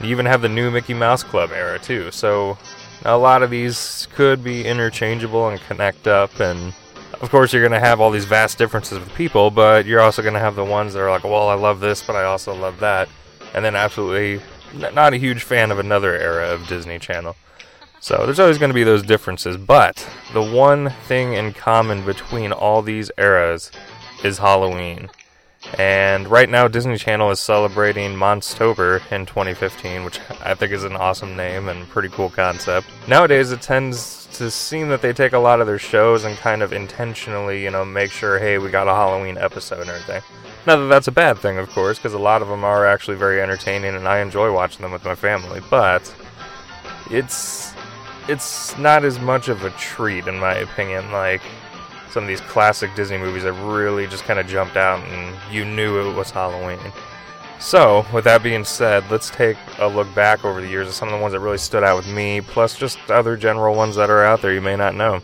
You 0.00 0.08
even 0.10 0.26
have 0.26 0.42
the 0.42 0.48
new 0.48 0.70
Mickey 0.70 0.94
Mouse 0.94 1.24
Club 1.24 1.50
era 1.50 1.78
too. 1.78 2.10
So 2.12 2.56
a 3.04 3.18
lot 3.18 3.42
of 3.42 3.50
these 3.50 4.06
could 4.14 4.44
be 4.44 4.64
interchangeable 4.64 5.48
and 5.48 5.60
connect 5.62 6.06
up 6.06 6.38
and 6.40 6.72
of 7.20 7.30
course 7.30 7.52
you're 7.52 7.62
going 7.62 7.72
to 7.72 7.84
have 7.84 8.00
all 8.00 8.10
these 8.10 8.24
vast 8.24 8.58
differences 8.58 8.98
with 8.98 9.12
people, 9.14 9.50
but 9.50 9.86
you're 9.86 10.00
also 10.00 10.22
going 10.22 10.34
to 10.34 10.40
have 10.40 10.54
the 10.54 10.64
ones 10.64 10.94
that 10.94 11.00
are 11.00 11.10
like, 11.10 11.24
"Well, 11.24 11.48
I 11.48 11.54
love 11.54 11.80
this, 11.80 12.00
but 12.02 12.14
I 12.14 12.24
also 12.24 12.54
love 12.54 12.78
that." 12.78 13.08
And 13.54 13.64
then 13.64 13.74
absolutely 13.74 14.40
not 14.74 15.14
a 15.14 15.18
huge 15.18 15.42
fan 15.42 15.70
of 15.70 15.78
another 15.78 16.14
era 16.14 16.52
of 16.52 16.66
Disney 16.66 16.98
Channel. 16.98 17.36
So 18.00 18.24
there's 18.24 18.40
always 18.40 18.58
going 18.58 18.70
to 18.70 18.74
be 18.74 18.84
those 18.84 19.02
differences, 19.02 19.56
but 19.56 20.08
the 20.32 20.42
one 20.42 20.90
thing 21.06 21.32
in 21.32 21.52
common 21.52 22.04
between 22.04 22.52
all 22.52 22.80
these 22.80 23.10
eras 23.18 23.72
is 24.22 24.38
Halloween. 24.38 25.10
And 25.76 26.28
right 26.28 26.48
now, 26.48 26.68
Disney 26.68 26.96
Channel 26.96 27.30
is 27.32 27.40
celebrating 27.40 28.12
Monstober 28.12 29.00
in 29.10 29.26
2015, 29.26 30.04
which 30.04 30.20
I 30.40 30.54
think 30.54 30.72
is 30.72 30.84
an 30.84 30.96
awesome 30.96 31.36
name 31.36 31.68
and 31.68 31.88
pretty 31.88 32.08
cool 32.08 32.30
concept. 32.30 32.86
Nowadays, 33.08 33.50
it 33.50 33.60
tends 33.60 34.26
to 34.34 34.50
seem 34.50 34.88
that 34.90 35.02
they 35.02 35.12
take 35.12 35.32
a 35.32 35.38
lot 35.38 35.60
of 35.60 35.66
their 35.66 35.78
shows 35.78 36.24
and 36.24 36.36
kind 36.36 36.62
of 36.62 36.72
intentionally, 36.72 37.64
you 37.64 37.70
know, 37.70 37.84
make 37.84 38.12
sure, 38.12 38.38
hey, 38.38 38.58
we 38.58 38.70
got 38.70 38.86
a 38.86 38.94
Halloween 38.94 39.36
episode 39.36 39.80
and 39.80 39.90
everything. 39.90 40.22
Not 40.66 40.76
that 40.76 40.86
that's 40.88 41.08
a 41.08 41.12
bad 41.12 41.38
thing, 41.38 41.58
of 41.58 41.68
course, 41.70 41.98
because 41.98 42.14
a 42.14 42.18
lot 42.18 42.42
of 42.42 42.48
them 42.48 42.64
are 42.64 42.86
actually 42.86 43.16
very 43.16 43.40
entertaining 43.40 43.94
and 43.94 44.06
I 44.06 44.18
enjoy 44.18 44.52
watching 44.52 44.82
them 44.82 44.92
with 44.92 45.04
my 45.04 45.14
family, 45.14 45.60
but 45.70 46.14
it's 47.10 47.72
it's 48.28 48.76
not 48.76 49.04
as 49.04 49.18
much 49.18 49.48
of 49.48 49.64
a 49.64 49.70
treat 49.70 50.26
in 50.26 50.38
my 50.38 50.54
opinion 50.56 51.10
like 51.10 51.40
some 52.10 52.24
of 52.24 52.28
these 52.28 52.42
classic 52.42 52.94
Disney 52.94 53.16
movies 53.16 53.42
that 53.44 53.54
really 53.54 54.06
just 54.06 54.24
kind 54.24 54.38
of 54.38 54.46
jumped 54.46 54.76
out 54.76 55.02
and 55.08 55.36
you 55.50 55.64
knew 55.64 56.10
it 56.10 56.14
was 56.14 56.30
Halloween. 56.30 56.78
So, 57.60 58.06
with 58.12 58.24
that 58.24 58.42
being 58.42 58.64
said, 58.64 59.04
let's 59.10 59.30
take 59.30 59.56
a 59.78 59.88
look 59.88 60.12
back 60.14 60.44
over 60.44 60.60
the 60.60 60.68
years 60.68 60.86
of 60.86 60.94
some 60.94 61.08
of 61.08 61.12
the 61.12 61.20
ones 61.20 61.32
that 61.32 61.40
really 61.40 61.58
stood 61.58 61.82
out 61.82 61.96
with 61.96 62.06
me, 62.06 62.40
plus 62.40 62.76
just 62.76 62.98
other 63.10 63.36
general 63.36 63.74
ones 63.74 63.96
that 63.96 64.10
are 64.10 64.24
out 64.24 64.42
there 64.42 64.54
you 64.54 64.60
may 64.60 64.76
not 64.76 64.94
know. 64.94 65.20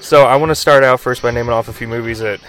So, 0.00 0.22
I 0.22 0.36
want 0.36 0.50
to 0.50 0.54
start 0.54 0.84
out 0.84 1.00
first 1.00 1.22
by 1.22 1.32
naming 1.32 1.52
off 1.52 1.66
a 1.66 1.72
few 1.72 1.88
movies 1.88 2.20
that 2.20 2.40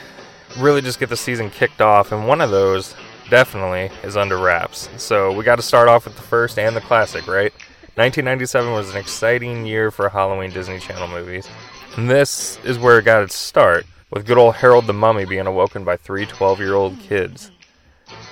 really 0.58 0.82
just 0.82 1.00
get 1.00 1.10
the 1.10 1.18
season 1.18 1.50
kicked 1.50 1.82
off, 1.82 2.12
and 2.12 2.28
one 2.28 2.42
of 2.42 2.52
those 2.52 2.96
definitely 3.30 3.92
is 4.04 4.16
under 4.16 4.38
wraps. 4.38 4.90
So, 4.98 5.32
we 5.32 5.44
got 5.44 5.58
to 5.58 5.62
start 5.62 5.90
off 5.90 6.06
with 6.06 6.16
the 6.16 6.22
first 6.22 6.58
and 6.58 6.76
the 6.76 6.82
classic, 6.82 7.28
right? 7.28 7.54
1997 7.96 8.72
was 8.72 8.92
an 8.92 8.98
exciting 8.98 9.66
year 9.66 9.90
for 9.90 10.08
Halloween 10.08 10.52
Disney 10.52 10.78
Channel 10.78 11.08
movies. 11.08 11.48
And 11.96 12.08
this 12.08 12.60
is 12.64 12.78
where 12.78 13.00
it 13.00 13.06
got 13.06 13.24
its 13.24 13.36
start, 13.36 13.88
with 14.12 14.28
good 14.28 14.38
old 14.38 14.54
Harold 14.54 14.86
the 14.86 14.94
Mummy 14.94 15.26
being 15.26 15.48
awoken 15.48 15.84
by 15.84 15.98
three 15.98 16.28
12 16.28 16.60
year 16.60 16.76
old 16.76 17.00
kids. 17.00 17.50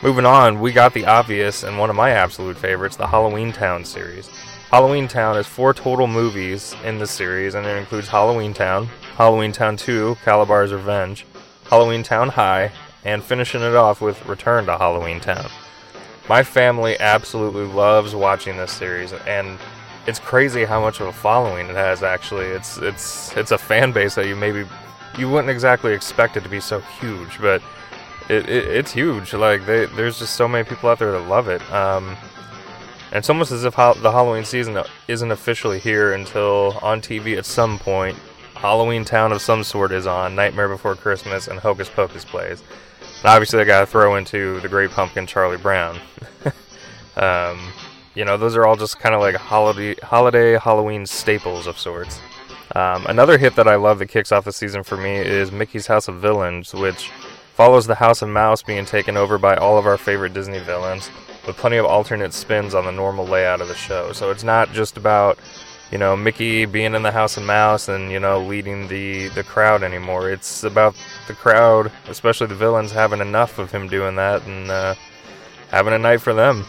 Moving 0.03 0.25
on, 0.25 0.59
we 0.61 0.71
got 0.71 0.93
the 0.93 1.07
obvious 1.07 1.63
and 1.63 1.79
one 1.79 1.89
of 1.89 1.95
my 1.95 2.11
absolute 2.11 2.57
favorites, 2.57 2.95
the 2.95 3.07
Halloween 3.07 3.51
Town 3.51 3.83
series. 3.83 4.29
Halloween 4.69 5.07
Town 5.07 5.35
is 5.35 5.47
four 5.47 5.73
total 5.73 6.05
movies 6.05 6.75
in 6.83 6.99
the 6.99 7.07
series, 7.07 7.55
and 7.55 7.65
it 7.65 7.75
includes 7.75 8.07
Halloween 8.07 8.53
Town, 8.53 8.85
Halloween 9.15 9.51
Town 9.51 9.77
2, 9.77 10.15
Kalabar's 10.23 10.73
Revenge, 10.73 11.25
Halloween 11.69 12.03
Town 12.03 12.29
High, 12.29 12.71
and 13.03 13.23
finishing 13.23 13.61
it 13.61 13.75
off 13.75 14.01
with 14.01 14.25
Return 14.25 14.65
to 14.65 14.77
Halloween 14.77 15.19
Town. 15.19 15.49
My 16.27 16.43
family 16.43 16.99
absolutely 16.99 17.65
loves 17.65 18.15
watching 18.15 18.57
this 18.57 18.71
series, 18.71 19.13
and 19.13 19.59
it's 20.07 20.19
crazy 20.19 20.65
how 20.65 20.81
much 20.81 20.99
of 20.99 21.07
a 21.07 21.13
following 21.13 21.67
it 21.67 21.75
has. 21.75 22.03
Actually, 22.03 22.47
it's 22.47 22.77
it's 22.77 23.35
it's 23.37 23.51
a 23.51 23.57
fan 23.57 23.91
base 23.91 24.15
that 24.15 24.27
you 24.27 24.35
maybe 24.35 24.67
you 25.17 25.29
wouldn't 25.29 25.49
exactly 25.49 25.93
expect 25.93 26.37
it 26.37 26.43
to 26.43 26.49
be 26.49 26.59
so 26.59 26.79
huge, 26.99 27.39
but 27.39 27.61
it, 28.29 28.49
it 28.49 28.65
it's 28.67 28.91
huge. 28.91 29.33
Like 29.33 29.65
they, 29.65 29.85
there's 29.85 30.19
just 30.19 30.35
so 30.35 30.47
many 30.47 30.67
people 30.67 30.89
out 30.89 30.99
there 30.99 31.11
that 31.11 31.27
love 31.27 31.47
it. 31.47 31.61
Um, 31.71 32.17
and 33.11 33.19
it's 33.19 33.29
almost 33.29 33.51
as 33.51 33.63
if 33.63 33.75
ho- 33.75 33.93
the 33.93 34.11
Halloween 34.11 34.45
season 34.45 34.77
isn't 35.07 35.31
officially 35.31 35.79
here 35.79 36.13
until 36.13 36.77
on 36.81 37.01
TV 37.01 37.37
at 37.37 37.45
some 37.45 37.79
point. 37.79 38.17
Halloween 38.65 39.05
Town 39.05 39.31
of 39.31 39.41
some 39.41 39.63
sort 39.63 39.91
is 39.91 40.07
on, 40.07 40.35
Nightmare 40.35 40.67
Before 40.67 40.95
Christmas, 40.95 41.47
and 41.47 41.59
Hocus 41.59 41.87
Pocus 41.87 42.25
plays. 42.25 42.63
And 43.19 43.25
obviously, 43.25 43.61
I 43.61 43.63
gotta 43.63 43.85
throw 43.85 44.15
into 44.15 44.59
the 44.61 44.67
Great 44.67 44.89
Pumpkin, 44.89 45.27
Charlie 45.27 45.57
Brown. 45.57 45.99
um, 47.15 47.71
you 48.15 48.25
know, 48.25 48.37
those 48.37 48.55
are 48.55 48.65
all 48.65 48.75
just 48.75 48.99
kind 48.99 49.13
of 49.13 49.21
like 49.21 49.35
holiday, 49.35 49.93
holiday 50.01 50.57
Halloween 50.57 51.05
staples 51.05 51.67
of 51.67 51.77
sorts. 51.77 52.19
Um, 52.75 53.05
another 53.05 53.37
hit 53.37 53.55
that 53.55 53.67
I 53.67 53.75
love 53.75 53.99
that 53.99 54.07
kicks 54.07 54.31
off 54.31 54.45
the 54.45 54.51
season 54.51 54.83
for 54.83 54.97
me 54.97 55.15
is 55.15 55.51
Mickey's 55.51 55.87
House 55.87 56.07
of 56.07 56.15
Villains, 56.15 56.73
which 56.73 57.11
follows 57.53 57.85
the 57.85 57.95
House 57.95 58.21
of 58.21 58.29
Mouse 58.29 58.63
being 58.63 58.85
taken 58.85 59.15
over 59.15 59.37
by 59.37 59.55
all 59.55 59.77
of 59.77 59.85
our 59.85 59.97
favorite 59.97 60.33
Disney 60.33 60.59
villains, 60.59 61.09
with 61.45 61.55
plenty 61.55 61.77
of 61.77 61.85
alternate 61.85 62.33
spins 62.33 62.73
on 62.73 62.85
the 62.85 62.91
normal 62.91 63.25
layout 63.25 63.61
of 63.61 63.67
the 63.67 63.75
show. 63.75 64.11
So 64.11 64.31
it's 64.31 64.43
not 64.43 64.73
just 64.73 64.97
about, 64.97 65.37
you 65.91 65.97
know, 65.97 66.15
Mickey 66.15 66.65
being 66.65 66.95
in 66.95 67.03
the 67.03 67.11
House 67.11 67.37
of 67.37 67.43
Mouse 67.43 67.87
and 67.87 68.11
you 68.11 68.19
know 68.19 68.41
leading 68.41 68.87
the 68.87 69.27
the 69.29 69.43
crowd 69.43 69.83
anymore. 69.83 70.29
It's 70.29 70.63
about 70.63 70.95
the 71.27 71.33
crowd, 71.33 71.91
especially 72.07 72.47
the 72.47 72.55
villains, 72.55 72.91
having 72.91 73.21
enough 73.21 73.59
of 73.59 73.71
him 73.71 73.87
doing 73.87 74.15
that 74.15 74.45
and 74.45 74.69
uh, 74.69 74.95
having 75.69 75.93
a 75.93 75.99
night 75.99 76.21
for 76.21 76.33
them. 76.33 76.65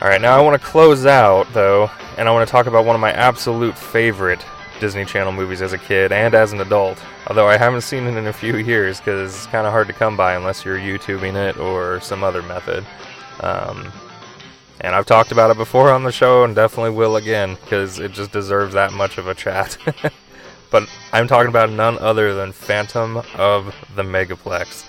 All 0.00 0.08
right, 0.08 0.20
now 0.20 0.36
I 0.36 0.40
want 0.40 0.60
to 0.60 0.66
close 0.66 1.06
out 1.06 1.46
though, 1.52 1.90
and 2.18 2.28
I 2.28 2.32
want 2.32 2.46
to 2.46 2.50
talk 2.50 2.66
about 2.66 2.84
one 2.84 2.96
of 2.96 3.00
my 3.00 3.12
absolute 3.12 3.78
favorite 3.78 4.44
Disney 4.80 5.04
Channel 5.04 5.30
movies 5.30 5.62
as 5.62 5.72
a 5.72 5.78
kid 5.78 6.10
and 6.10 6.34
as 6.34 6.52
an 6.52 6.60
adult. 6.60 7.00
Although 7.28 7.46
I 7.46 7.56
haven't 7.56 7.82
seen 7.82 8.08
it 8.08 8.16
in 8.16 8.26
a 8.26 8.32
few 8.32 8.56
years 8.56 8.98
because 8.98 9.32
it's 9.32 9.46
kind 9.46 9.64
of 9.64 9.72
hard 9.72 9.86
to 9.86 9.92
come 9.92 10.16
by 10.16 10.34
unless 10.34 10.64
you're 10.64 10.76
YouTubing 10.76 11.34
it 11.34 11.56
or 11.56 12.00
some 12.00 12.24
other 12.24 12.42
method. 12.42 12.84
Um, 13.38 13.92
and 14.82 14.96
I've 14.96 15.06
talked 15.06 15.30
about 15.30 15.50
it 15.50 15.56
before 15.56 15.90
on 15.90 16.02
the 16.02 16.12
show 16.12 16.42
and 16.42 16.56
definitely 16.56 16.90
will 16.90 17.14
again 17.14 17.56
because 17.62 18.00
it 18.00 18.12
just 18.12 18.32
deserves 18.32 18.74
that 18.74 18.92
much 18.92 19.16
of 19.16 19.28
a 19.28 19.34
chat. 19.34 19.78
but 20.72 20.88
I'm 21.12 21.28
talking 21.28 21.48
about 21.48 21.70
none 21.70 21.98
other 21.98 22.34
than 22.34 22.50
Phantom 22.50 23.18
of 23.36 23.74
the 23.94 24.02
Megaplex. 24.02 24.84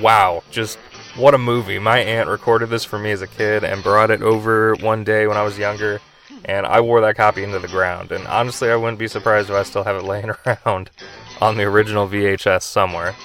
Wow, 0.00 0.44
just 0.52 0.78
what 1.16 1.34
a 1.34 1.38
movie. 1.38 1.80
My 1.80 1.98
aunt 1.98 2.28
recorded 2.28 2.70
this 2.70 2.84
for 2.84 3.00
me 3.00 3.10
as 3.10 3.20
a 3.20 3.26
kid 3.26 3.64
and 3.64 3.82
brought 3.82 4.12
it 4.12 4.22
over 4.22 4.76
one 4.76 5.02
day 5.02 5.26
when 5.26 5.36
I 5.36 5.42
was 5.42 5.58
younger, 5.58 6.00
and 6.44 6.64
I 6.64 6.80
wore 6.80 7.00
that 7.00 7.16
copy 7.16 7.42
into 7.42 7.58
the 7.58 7.68
ground. 7.68 8.12
And 8.12 8.26
honestly, 8.28 8.70
I 8.70 8.76
wouldn't 8.76 9.00
be 9.00 9.08
surprised 9.08 9.50
if 9.50 9.56
I 9.56 9.64
still 9.64 9.82
have 9.82 9.96
it 9.96 10.04
laying 10.04 10.30
around 10.46 10.90
on 11.40 11.56
the 11.56 11.64
original 11.64 12.08
VHS 12.08 12.62
somewhere. 12.62 13.16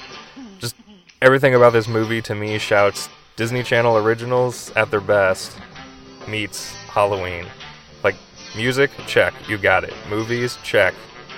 Just 0.58 0.76
everything 1.22 1.54
about 1.54 1.74
this 1.74 1.88
movie 1.88 2.24
to 2.24 2.34
me 2.34 2.58
shouts 2.58 3.08
Disney 3.36 3.62
Channel 3.62 3.98
originals 3.98 4.72
at 4.76 4.90
their 4.90 5.00
best 5.00 5.56
meets 6.28 6.74
Halloween. 6.74 7.46
Like, 8.04 8.16
music, 8.56 8.92
check, 9.08 9.34
you 9.50 9.58
got 9.58 9.84
it. 9.84 9.94
Movies, 10.10 10.58
check. 10.64 10.94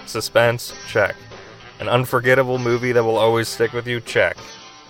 Suspense, 0.06 0.74
check. 0.88 1.16
An 1.80 1.88
unforgettable 1.88 2.58
movie 2.58 2.92
that 2.92 3.04
will 3.04 3.18
always 3.18 3.48
stick 3.48 3.74
with 3.74 3.88
you, 3.88 4.02
check. 4.02 4.38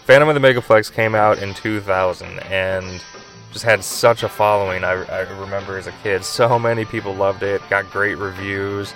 Phantom 0.06 0.30
of 0.30 0.34
the 0.34 0.42
Megaplex 0.42 0.92
came 0.92 1.14
out 1.14 1.38
in 1.38 1.54
2000 1.54 2.40
and 2.52 3.04
just 3.52 3.66
had 3.66 3.84
such 3.84 4.24
a 4.24 4.30
following. 4.30 4.84
I, 4.84 5.04
I 5.04 5.20
remember 5.40 5.78
as 5.78 5.88
a 5.88 5.94
kid, 6.04 6.24
so 6.24 6.58
many 6.58 6.86
people 6.86 7.14
loved 7.14 7.44
it, 7.44 7.62
got 7.70 7.90
great 7.92 8.18
reviews. 8.18 8.94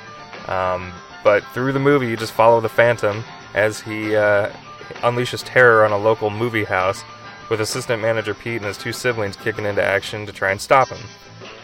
Um, 0.48 0.92
but 1.24 1.44
through 1.54 1.72
the 1.74 1.80
movie, 1.80 2.08
you 2.08 2.18
just 2.18 2.34
follow 2.34 2.62
the 2.62 2.70
Phantom 2.70 3.24
as 3.54 3.80
he 3.80 4.16
uh, 4.16 4.50
unleashes 5.02 5.44
terror 5.46 5.86
on 5.86 5.92
a 5.92 5.98
local 5.98 6.30
movie 6.30 6.64
house, 6.64 7.04
with 7.54 7.62
assistant 7.62 8.02
manager 8.02 8.34
Pete 8.34 8.56
and 8.56 8.66
his 8.66 8.80
two 8.80 8.92
siblings 8.92 9.36
kicking 9.36 9.66
into 9.66 9.84
action 9.84 10.26
to 10.26 10.34
try 10.34 10.50
and 10.50 10.60
stop 10.60 10.88
him. 10.88 10.98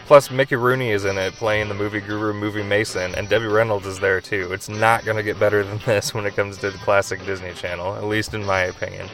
Plus, 0.06 0.30
Mickey 0.30 0.54
Rooney 0.54 0.90
is 0.90 1.04
in 1.04 1.18
it 1.18 1.32
playing 1.32 1.68
the 1.68 1.74
movie 1.74 1.98
guru 1.98 2.32
Movie 2.32 2.62
Mason, 2.62 3.12
and 3.16 3.28
Debbie 3.28 3.46
Reynolds 3.46 3.88
is 3.88 3.98
there 3.98 4.20
too. 4.20 4.52
It's 4.52 4.68
not 4.68 5.04
going 5.04 5.16
to 5.16 5.24
get 5.24 5.40
better 5.40 5.64
than 5.64 5.78
this 5.86 6.14
when 6.14 6.26
it 6.26 6.36
comes 6.36 6.58
to 6.58 6.70
the 6.70 6.78
classic 6.78 7.26
Disney 7.26 7.52
Channel, 7.54 7.96
at 7.96 8.04
least 8.04 8.34
in 8.34 8.44
my 8.44 8.60
opinion. 8.60 9.08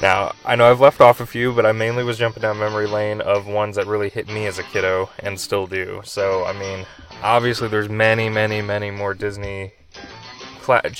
Now, 0.00 0.32
I 0.44 0.54
know 0.54 0.70
I've 0.70 0.78
left 0.78 1.00
off 1.00 1.20
a 1.20 1.26
few, 1.26 1.52
but 1.52 1.66
I 1.66 1.72
mainly 1.72 2.04
was 2.04 2.18
jumping 2.18 2.42
down 2.42 2.56
memory 2.56 2.86
lane 2.86 3.20
of 3.20 3.48
ones 3.48 3.74
that 3.74 3.88
really 3.88 4.10
hit 4.10 4.28
me 4.28 4.46
as 4.46 4.60
a 4.60 4.62
kiddo 4.62 5.10
and 5.18 5.40
still 5.40 5.66
do. 5.66 6.02
So, 6.04 6.44
I 6.44 6.52
mean, 6.52 6.86
obviously 7.20 7.66
there's 7.66 7.88
many, 7.88 8.28
many, 8.28 8.62
many 8.62 8.92
more 8.92 9.12
Disney, 9.12 9.72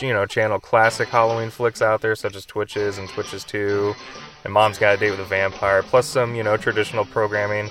you 0.01 0.13
know, 0.13 0.27
channel 0.27 0.59
classic 0.59 1.07
Halloween 1.11 1.51
flicks 1.51 1.81
out 1.81 2.01
there, 2.01 2.17
such 2.17 2.35
as 2.35 2.45
Twitches 2.45 2.99
and 2.99 3.09
Twitches 3.09 3.45
2, 3.45 3.95
and 4.45 4.53
Mom's 4.53 4.79
Got 4.79 4.95
a 4.95 4.97
Date 4.99 5.11
with 5.11 5.21
a 5.21 5.25
Vampire, 5.25 5.83
plus 5.83 6.07
some, 6.07 6.35
you 6.35 6.43
know, 6.43 6.57
traditional 6.57 7.05
programming, 7.05 7.71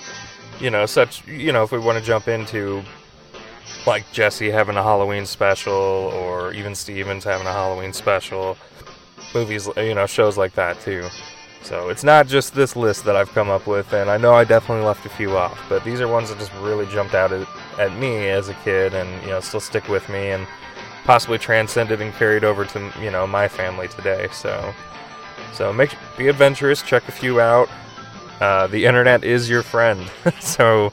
you 0.60 0.70
know, 0.70 0.86
such, 0.86 1.26
you 1.28 1.52
know, 1.52 1.64
if 1.64 1.72
we 1.72 1.80
want 1.80 1.98
to 1.98 2.04
jump 2.04 2.28
into 2.28 2.84
like 3.86 4.06
Jessie 4.12 4.50
having 4.50 4.76
a 4.76 4.84
Halloween 4.84 5.26
special, 5.26 5.74
or 5.74 6.54
even 6.54 6.76
Stevens 6.76 7.24
having 7.24 7.48
a 7.48 7.52
Halloween 7.52 7.94
special 7.94 8.58
movies, 9.34 9.70
you 9.78 9.96
know, 9.96 10.06
shows 10.06 10.38
like 10.38 10.54
that 10.54 10.80
too. 10.82 11.08
So 11.64 11.90
it's 11.90 12.04
not 12.04 12.28
just 12.28 12.54
this 12.54 12.76
list 12.76 13.04
that 13.06 13.16
I've 13.16 13.30
come 13.30 13.50
up 13.50 13.68
with, 13.68 13.92
and 13.94 14.10
I 14.10 14.18
know 14.18 14.34
I 14.34 14.44
definitely 14.44 14.86
left 14.86 15.06
a 15.06 15.10
few 15.10 15.36
off, 15.36 15.60
but 15.68 15.84
these 15.84 16.00
are 16.00 16.08
ones 16.08 16.30
that 16.30 16.40
just 16.40 16.54
really 16.62 16.86
jumped 16.88 17.14
out 17.14 17.32
at, 17.34 17.48
at 17.78 17.94
me 17.98 18.30
as 18.30 18.48
a 18.50 18.54
kid, 18.56 18.94
and 18.94 19.22
you 19.24 19.30
know, 19.30 19.40
still 19.40 19.60
stick 19.60 19.88
with 19.90 20.08
me, 20.08 20.32
and 20.32 20.48
possibly 21.04 21.38
transcended 21.38 22.02
and 22.02 22.14
carried 22.14 22.44
over 22.44 22.66
to 22.66 22.92
you 23.02 23.12
know 23.12 23.28
my 23.28 23.48
family 23.48 23.88
today. 23.88 24.28
So, 24.32 24.74
so 25.54 25.74
make 25.74 25.96
be 26.18 26.28
adventurous, 26.28 26.82
check 26.82 27.08
a 27.08 27.12
few 27.12 27.40
out. 27.40 27.70
Uh, 28.40 28.68
the 28.68 28.86
internet 28.86 29.24
is 29.24 29.50
your 29.50 29.64
friend, 29.64 30.10
so 30.40 30.92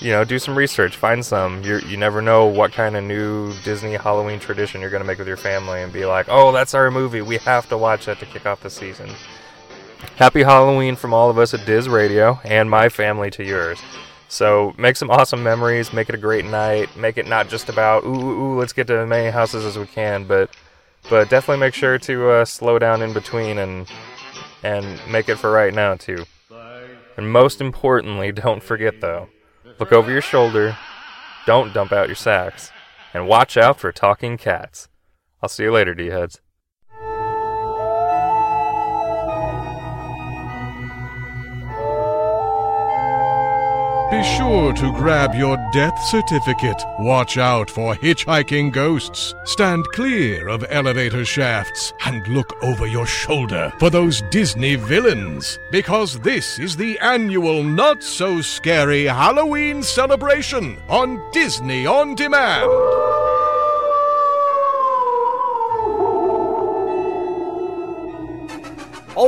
you 0.00 0.10
know, 0.10 0.24
do 0.24 0.38
some 0.38 0.58
research, 0.58 0.96
find 0.96 1.24
some. 1.24 1.62
You 1.62 1.78
you 1.80 1.96
never 1.96 2.20
know 2.20 2.46
what 2.46 2.72
kind 2.72 2.96
of 2.96 3.04
new 3.04 3.54
Disney 3.64 3.94
Halloween 3.94 4.40
tradition 4.40 4.80
you're 4.80 4.90
gonna 4.90 5.04
make 5.04 5.18
with 5.18 5.28
your 5.28 5.36
family, 5.36 5.82
and 5.82 5.92
be 5.92 6.04
like, 6.04 6.26
oh, 6.28 6.52
that's 6.52 6.74
our 6.74 6.90
movie. 6.90 7.22
We 7.22 7.38
have 7.38 7.68
to 7.68 7.78
watch 7.78 8.06
that 8.06 8.18
to 8.18 8.26
kick 8.26 8.46
off 8.46 8.60
the 8.60 8.70
season. 8.70 9.10
Happy 10.16 10.42
Halloween 10.42 10.96
from 10.96 11.14
all 11.14 11.30
of 11.30 11.38
us 11.38 11.54
at 11.54 11.64
Diz 11.64 11.88
Radio 11.88 12.40
and 12.44 12.68
my 12.68 12.88
family 12.88 13.30
to 13.30 13.44
yours. 13.44 13.80
So 14.28 14.74
make 14.76 14.96
some 14.96 15.10
awesome 15.10 15.42
memories, 15.42 15.92
make 15.92 16.08
it 16.08 16.14
a 16.14 16.18
great 16.18 16.44
night, 16.44 16.96
make 16.96 17.18
it 17.18 17.28
not 17.28 17.48
just 17.48 17.68
about 17.68 18.04
ooh 18.04 18.14
ooh, 18.14 18.40
ooh 18.42 18.58
let's 18.58 18.72
get 18.72 18.86
to 18.88 18.98
as 18.98 19.08
many 19.08 19.30
houses 19.30 19.64
as 19.64 19.78
we 19.78 19.86
can, 19.86 20.24
but 20.24 20.50
but 21.10 21.28
definitely 21.28 21.60
make 21.60 21.74
sure 21.74 21.98
to 21.98 22.30
uh, 22.30 22.44
slow 22.44 22.78
down 22.78 23.02
in 23.02 23.12
between 23.12 23.58
and 23.58 23.90
and 24.62 25.00
make 25.10 25.28
it 25.28 25.36
for 25.36 25.50
right 25.50 25.74
now 25.74 25.94
too. 25.96 26.24
And 27.16 27.30
most 27.30 27.60
importantly, 27.60 28.32
don't 28.32 28.62
forget 28.62 29.00
though, 29.00 29.28
look 29.78 29.92
over 29.92 30.10
your 30.10 30.20
shoulder, 30.22 30.76
don't 31.46 31.74
dump 31.74 31.92
out 31.92 32.08
your 32.08 32.16
sacks, 32.16 32.70
and 33.12 33.28
watch 33.28 33.56
out 33.56 33.78
for 33.78 33.92
talking 33.92 34.36
cats. 34.36 34.88
I'll 35.42 35.48
see 35.48 35.64
you 35.64 35.72
later, 35.72 35.94
D-heads. 35.94 36.40
Be 44.12 44.22
sure 44.36 44.74
to 44.74 44.92
grab 44.92 45.34
your 45.34 45.56
death 45.72 45.98
certificate. 46.10 46.76
Watch 46.98 47.38
out 47.38 47.70
for 47.70 47.94
hitchhiking 47.94 48.70
ghosts. 48.70 49.34
Stand 49.44 49.86
clear 49.94 50.48
of 50.48 50.66
elevator 50.68 51.24
shafts 51.24 51.94
and 52.04 52.28
look 52.28 52.52
over 52.62 52.86
your 52.86 53.06
shoulder 53.06 53.72
for 53.78 53.88
those 53.88 54.20
Disney 54.30 54.74
villains. 54.74 55.58
Because 55.70 56.20
this 56.20 56.58
is 56.58 56.76
the 56.76 56.98
annual 56.98 57.62
Not 57.62 58.02
So 58.02 58.42
Scary 58.42 59.04
Halloween 59.04 59.82
celebration 59.82 60.76
on 60.90 61.18
Disney 61.32 61.86
On 61.86 62.14
Demand. 62.14 63.11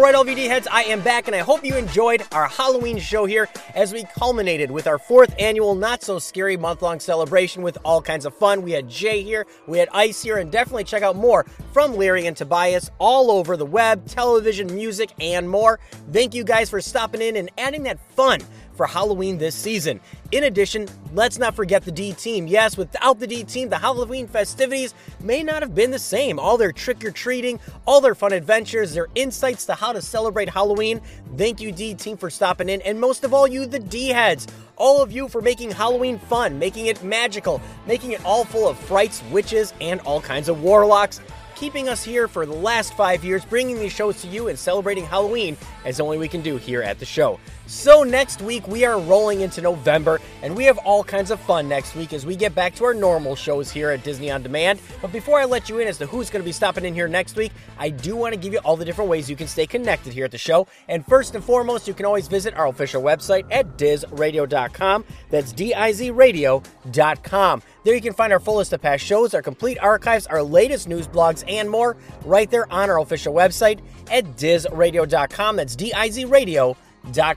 Right, 0.04 0.14
LVD 0.14 0.48
heads, 0.48 0.68
I 0.70 0.82
am 0.82 1.00
back, 1.00 1.28
and 1.28 1.34
I 1.34 1.38
hope 1.38 1.64
you 1.64 1.76
enjoyed 1.76 2.24
our 2.30 2.46
Halloween 2.46 2.98
show 2.98 3.24
here 3.24 3.48
as 3.74 3.94
we 3.94 4.04
culminated 4.04 4.70
with 4.70 4.86
our 4.86 4.98
fourth 4.98 5.34
annual 5.38 5.74
Not 5.74 6.02
So 6.02 6.18
Scary 6.18 6.58
month 6.58 6.82
long 6.82 7.00
celebration 7.00 7.62
with 7.62 7.78
all 7.86 8.02
kinds 8.02 8.26
of 8.26 8.36
fun. 8.36 8.60
We 8.60 8.72
had 8.72 8.86
Jay 8.86 9.22
here, 9.22 9.46
we 9.66 9.78
had 9.78 9.88
Ice 9.94 10.22
here, 10.22 10.36
and 10.36 10.52
definitely 10.52 10.84
check 10.84 11.02
out 11.02 11.16
more 11.16 11.46
from 11.72 11.96
Larry 11.96 12.26
and 12.26 12.36
Tobias 12.36 12.90
all 12.98 13.30
over 13.30 13.56
the 13.56 13.64
web, 13.64 14.04
television, 14.06 14.66
music, 14.74 15.10
and 15.20 15.48
more. 15.48 15.80
Thank 16.12 16.34
you 16.34 16.44
guys 16.44 16.68
for 16.68 16.82
stopping 16.82 17.22
in 17.22 17.36
and 17.36 17.50
adding 17.56 17.84
that 17.84 17.98
fun 18.14 18.40
for 18.76 18.86
Halloween 18.86 19.38
this 19.38 19.54
season. 19.54 20.00
In 20.32 20.44
addition, 20.44 20.88
let's 21.12 21.38
not 21.38 21.54
forget 21.54 21.84
the 21.84 21.92
D 21.92 22.12
team. 22.12 22.46
Yes, 22.46 22.76
without 22.76 23.20
the 23.20 23.26
D 23.26 23.44
team, 23.44 23.68
the 23.68 23.78
Halloween 23.78 24.26
festivities 24.26 24.94
may 25.20 25.42
not 25.42 25.62
have 25.62 25.74
been 25.74 25.90
the 25.90 25.98
same. 25.98 26.38
All 26.38 26.56
their 26.56 26.72
trick 26.72 27.04
or 27.04 27.10
treating, 27.10 27.60
all 27.86 28.00
their 28.00 28.14
fun 28.14 28.32
adventures, 28.32 28.94
their 28.94 29.08
insights 29.14 29.64
to 29.66 29.74
how 29.74 29.92
to 29.92 30.02
celebrate 30.02 30.48
Halloween. 30.48 31.00
Thank 31.36 31.60
you, 31.60 31.72
D 31.72 31.94
team, 31.94 32.16
for 32.16 32.30
stopping 32.30 32.68
in. 32.68 32.82
And 32.82 33.00
most 33.00 33.24
of 33.24 33.32
all, 33.32 33.46
you, 33.46 33.66
the 33.66 33.78
D 33.78 34.08
heads. 34.08 34.46
All 34.76 35.02
of 35.02 35.12
you 35.12 35.28
for 35.28 35.40
making 35.40 35.70
Halloween 35.70 36.18
fun, 36.18 36.58
making 36.58 36.86
it 36.86 37.04
magical, 37.04 37.60
making 37.86 38.12
it 38.12 38.24
all 38.24 38.44
full 38.44 38.68
of 38.68 38.76
frights, 38.76 39.22
witches, 39.30 39.72
and 39.80 40.00
all 40.00 40.20
kinds 40.20 40.48
of 40.48 40.62
warlocks 40.62 41.20
keeping 41.54 41.88
us 41.88 42.02
here 42.02 42.28
for 42.28 42.46
the 42.46 42.54
last 42.54 42.94
five 42.94 43.24
years, 43.24 43.44
bringing 43.44 43.78
these 43.78 43.92
shows 43.92 44.20
to 44.22 44.28
you 44.28 44.48
and 44.48 44.58
celebrating 44.58 45.04
Halloween 45.04 45.56
as 45.84 46.00
only 46.00 46.18
we 46.18 46.28
can 46.28 46.42
do 46.42 46.56
here 46.56 46.82
at 46.82 46.98
the 46.98 47.06
show. 47.06 47.38
So, 47.66 48.02
next 48.02 48.42
week 48.42 48.68
we 48.68 48.84
are 48.84 49.00
rolling 49.00 49.40
into 49.40 49.62
November, 49.62 50.20
and 50.42 50.54
we 50.54 50.64
have 50.64 50.76
all 50.78 51.02
kinds 51.02 51.30
of 51.30 51.40
fun 51.40 51.66
next 51.66 51.94
week 51.94 52.12
as 52.12 52.26
we 52.26 52.36
get 52.36 52.54
back 52.54 52.74
to 52.74 52.84
our 52.84 52.92
normal 52.92 53.34
shows 53.34 53.70
here 53.70 53.90
at 53.90 54.04
Disney 54.04 54.30
On 54.30 54.42
Demand. 54.42 54.78
But 55.00 55.12
before 55.12 55.40
I 55.40 55.46
let 55.46 55.70
you 55.70 55.78
in 55.78 55.88
as 55.88 55.96
to 55.98 56.06
who's 56.06 56.28
going 56.28 56.42
to 56.42 56.46
be 56.46 56.52
stopping 56.52 56.84
in 56.84 56.92
here 56.92 57.08
next 57.08 57.36
week, 57.36 57.52
I 57.78 57.88
do 57.88 58.16
want 58.16 58.34
to 58.34 58.38
give 58.38 58.52
you 58.52 58.58
all 58.60 58.76
the 58.76 58.84
different 58.84 59.10
ways 59.10 59.30
you 59.30 59.36
can 59.36 59.48
stay 59.48 59.66
connected 59.66 60.12
here 60.12 60.26
at 60.26 60.30
the 60.30 60.38
show. 60.38 60.66
And 60.88 61.06
first 61.06 61.34
and 61.34 61.42
foremost, 61.42 61.88
you 61.88 61.94
can 61.94 62.04
always 62.04 62.28
visit 62.28 62.52
our 62.54 62.66
official 62.66 63.02
website 63.02 63.46
at 63.50 63.78
dizradio.com. 63.78 65.04
That's 65.30 65.52
D 65.52 65.72
I 65.72 65.92
Z 65.92 66.10
radio.com. 66.10 67.62
There 67.84 67.94
you 67.94 68.00
can 68.02 68.12
find 68.12 68.32
our 68.32 68.40
full 68.40 68.56
list 68.56 68.74
of 68.74 68.82
past 68.82 69.02
shows, 69.04 69.32
our 69.32 69.42
complete 69.42 69.78
archives, 69.78 70.26
our 70.26 70.42
latest 70.42 70.86
news 70.86 71.06
blogs, 71.06 71.44
and 71.48 71.70
more 71.70 71.96
right 72.26 72.50
there 72.50 72.70
on 72.70 72.90
our 72.90 73.00
official 73.00 73.32
website 73.32 73.80
at 74.10 74.24
dizradio.com. 74.36 75.56
That's 75.56 75.76
D 75.76 75.94
I 75.94 76.10
Z 76.10 76.26
radio. 76.26 76.76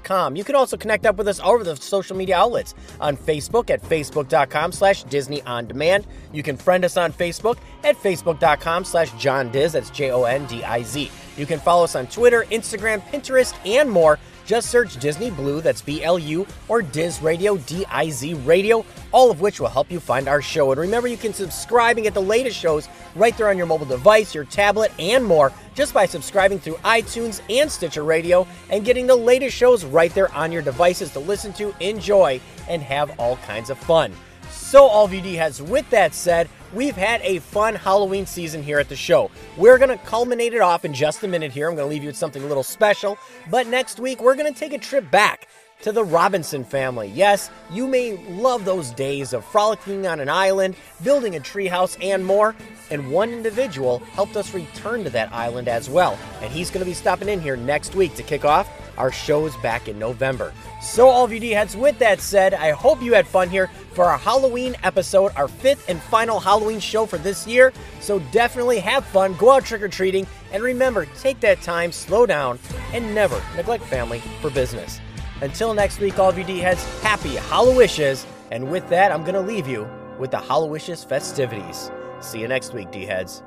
Com. 0.04 0.36
You 0.36 0.44
can 0.44 0.56
also 0.56 0.78
connect 0.78 1.06
up 1.06 1.18
with 1.18 1.28
us 1.28 1.40
over 1.42 1.64
the 1.64 1.76
social 1.76 2.16
media 2.16 2.38
outlets 2.38 2.74
on 3.00 3.18
Facebook 3.18 3.70
at 3.70 3.82
facebook.com 3.82 4.72
slash 4.72 5.04
Disney 5.04 5.42
On 5.44 5.68
Demand. 5.68 6.08
You 6.32 6.44
can 6.44 6.58
friend 6.58 6.86
us 6.86 6.98
on 6.98 7.12
Facebook 7.12 7.58
at 7.84 7.96
facebook.com 7.96 8.86
slash 8.86 9.12
John 9.14 9.52
Diz, 9.52 9.74
that's 9.74 9.90
J-O-N-D-I-Z. 9.90 11.12
You 11.38 11.46
can 11.46 11.60
follow 11.60 11.84
us 11.84 11.96
on 11.96 12.08
Twitter, 12.08 12.46
Instagram, 12.52 13.02
Pinterest, 13.10 13.54
and 13.66 13.90
more. 13.92 14.18
Just 14.48 14.70
search 14.70 14.96
Disney 14.96 15.30
Blu, 15.30 15.60
that's 15.60 15.82
B 15.82 16.06
L 16.06 16.18
U, 16.18 16.48
or 16.70 16.82
Diz 16.82 17.22
Radio, 17.22 17.58
D 17.58 17.86
I 17.90 18.10
Z 18.10 18.34
Radio, 18.34 18.86
all 19.12 19.30
of 19.30 19.42
which 19.42 19.60
will 19.60 19.68
help 19.68 19.92
you 19.92 20.00
find 20.00 20.30
our 20.30 20.42
show. 20.42 20.72
And 20.72 20.80
remember, 20.80 21.10
you 21.10 21.18
can 21.18 21.34
subscribe 21.34 21.98
and 21.98 22.06
get 22.06 22.14
the 22.14 22.22
latest 22.22 22.58
shows 22.58 22.88
right 23.14 23.38
there 23.38 23.50
on 23.50 23.58
your 23.58 23.68
mobile 23.68 23.86
device, 23.86 24.34
your 24.34 24.46
tablet, 24.46 24.94
and 25.00 25.26
more 25.26 25.52
just 25.76 25.94
by 25.94 26.06
subscribing 26.06 26.60
through 26.60 26.76
iTunes 26.76 27.42
and 27.50 27.70
Stitcher 27.70 28.06
Radio 28.06 28.48
and 28.70 28.86
getting 28.86 29.06
the 29.06 29.16
latest 29.16 29.56
shows 29.56 29.84
right 29.84 30.14
there 30.14 30.34
on 30.34 30.54
your 30.54 30.62
devices 30.62 31.12
to 31.12 31.20
listen 31.20 31.52
to, 31.54 31.76
enjoy, 31.82 32.40
and 32.70 32.82
have 32.82 33.20
all 33.20 33.36
kinds 33.38 33.70
of 33.70 33.78
fun. 33.78 34.14
So, 34.52 34.86
all 34.86 35.08
VD 35.08 35.36
has, 35.36 35.62
with 35.62 35.90
that 35.92 36.14
said, 36.14 36.50
we've 36.74 36.96
had 36.96 37.22
a 37.22 37.40
fun 37.40 37.76
Halloween 37.76 38.26
season 38.26 38.64
here 38.64 38.80
at 38.80 38.90
the 38.90 38.96
show. 38.96 39.32
We're 39.56 39.78
going 39.78 39.90
to 39.90 40.06
culminate 40.06 40.54
it 40.54 40.62
off 40.62 40.86
in 40.86 40.94
just 40.94 41.24
a 41.24 41.28
minute 41.28 41.52
here. 41.52 41.70
I'm 41.70 41.76
going 41.76 41.88
to 41.88 41.90
leave 41.90 42.04
you 42.04 42.10
with 42.10 42.18
something 42.18 42.44
a 42.44 42.48
little 42.48 42.64
special. 42.64 43.18
But 43.50 43.68
next 43.68 44.00
week, 44.00 44.22
we're 44.22 44.36
going 44.36 44.52
to 44.52 44.60
take 44.60 44.74
a 44.74 44.78
trip 44.78 45.10
back 45.10 45.48
to 45.82 45.92
the 45.92 46.04
Robinson 46.04 46.64
family. 46.64 47.08
Yes, 47.10 47.50
you 47.72 47.88
may 47.88 48.18
love 48.30 48.66
those 48.66 48.92
days 48.92 49.34
of 49.34 49.46
frolicking 49.46 50.08
on 50.08 50.20
an 50.20 50.30
island, 50.30 50.76
building 51.04 51.36
a 51.36 51.40
treehouse, 51.40 51.98
and 52.02 52.26
more. 52.26 52.56
And 52.90 53.12
one 53.12 53.32
individual 53.32 54.00
helped 54.00 54.36
us 54.38 54.54
return 54.54 55.04
to 55.04 55.10
that 55.12 55.32
island 55.32 55.68
as 55.68 55.90
well. 55.90 56.18
And 56.42 56.52
he's 56.52 56.72
going 56.72 56.84
to 56.84 56.90
be 56.90 56.94
stopping 56.96 57.30
in 57.30 57.40
here 57.40 57.56
next 57.56 57.96
week 57.96 58.16
to 58.16 58.24
kick 58.24 58.44
off 58.44 58.68
our 58.98 59.12
shows 59.12 59.56
back 59.58 59.88
in 59.88 59.98
November. 60.00 60.54
So, 60.82 61.08
all 61.08 61.26
of 61.26 61.32
you 61.32 61.40
D 61.40 61.52
heads, 61.52 61.76
with 61.76 61.98
that 62.00 62.22
said, 62.22 62.54
I 62.54 62.72
hope 62.72 63.02
you 63.02 63.14
had 63.14 63.28
fun 63.28 63.50
here 63.50 63.70
for 63.94 64.06
our 64.06 64.18
Halloween 64.18 64.76
episode, 64.84 65.32
our 65.36 65.48
fifth 65.48 65.90
and 65.90 66.02
final 66.02 66.40
Halloween 66.40 66.80
show 66.80 67.06
for 67.06 67.18
this 67.18 67.48
year. 67.48 67.74
So, 68.00 68.20
definitely 68.32 68.80
have 68.80 69.06
fun, 69.06 69.34
go 69.36 69.52
out 69.52 69.66
trick 69.66 69.82
or 69.82 69.88
treating, 69.88 70.28
and 70.52 70.64
remember, 70.64 71.06
take 71.20 71.40
that 71.42 71.62
time, 71.62 71.92
slow 71.92 72.26
down, 72.26 72.60
and 72.94 73.14
never 73.14 73.42
neglect 73.56 73.84
family 73.86 74.20
for 74.42 74.50
business. 74.50 75.00
Until 75.42 75.74
next 75.74 76.00
week, 76.00 76.18
all 76.20 76.30
of 76.30 76.38
you 76.38 76.44
D 76.44 76.60
heads, 76.60 76.84
happy 77.02 77.36
Hallowishes. 77.36 78.26
And 78.52 78.72
with 78.72 78.88
that, 78.90 79.12
I'm 79.12 79.22
going 79.22 79.36
to 79.36 79.42
leave 79.42 79.68
you 79.68 79.88
with 80.18 80.32
the 80.32 80.38
Hallowishes 80.38 81.08
festivities. 81.08 81.92
See 82.22 82.40
you 82.40 82.48
next 82.48 82.74
week, 82.74 82.92
D 82.92 83.06
heads. 83.06 83.44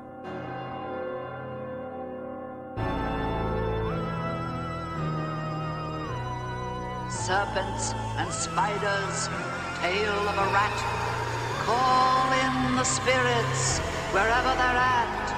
Serpents 7.11 7.93
and 8.17 8.31
spiders, 8.31 9.29
tail 9.81 10.27
of 10.29 10.37
a 10.37 10.47
rat. 10.53 10.77
Call 11.65 12.31
in 12.31 12.75
the 12.75 12.83
spirits 12.83 13.79
wherever 14.13 14.55
they're 14.55 14.79
at. 14.79 15.30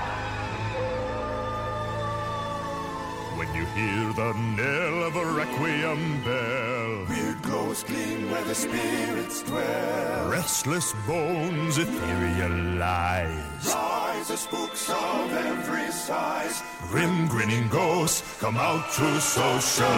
When 3.44 3.56
you 3.56 3.66
hear 3.76 4.14
the 4.14 4.32
knell 4.56 5.04
of 5.04 5.18
a 5.18 5.26
requiem 5.26 6.24
bell. 6.24 7.06
Weird 7.10 7.42
glows 7.42 7.84
gleam 7.84 8.32
where 8.32 8.44
the 8.46 8.56
spirits 8.56 9.44
dwell. 9.44 10.30
Restless 10.30 10.94
bones 11.06 11.78
etherealize. 11.78 13.66
Rise 13.68 14.28
the 14.30 14.38
spooks 14.38 14.90
of 14.90 15.34
every 15.34 15.92
size. 15.92 16.64
Grim 16.88 17.28
grinning 17.28 17.68
ghosts 17.68 18.40
come 18.40 18.56
out 18.56 18.90
to 18.94 19.20
socialize. 19.20 19.92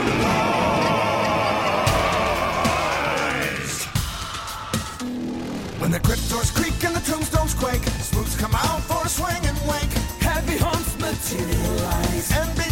When 5.77 5.91
the 5.91 5.99
crypt 5.99 6.27
doors 6.31 6.49
creak 6.49 6.83
and 6.83 6.95
the 6.95 7.11
tombstones 7.11 7.53
quake, 7.53 7.85
spooks 8.01 8.35
come 8.41 8.55
out 8.55 8.81
for 8.81 9.05
a 9.05 9.09
swing 9.09 9.45
and 9.45 9.57
wake. 9.69 9.93
Heavy 10.19 10.57
haunts 10.57 10.97
materialize 10.97 12.31
and 12.31 12.64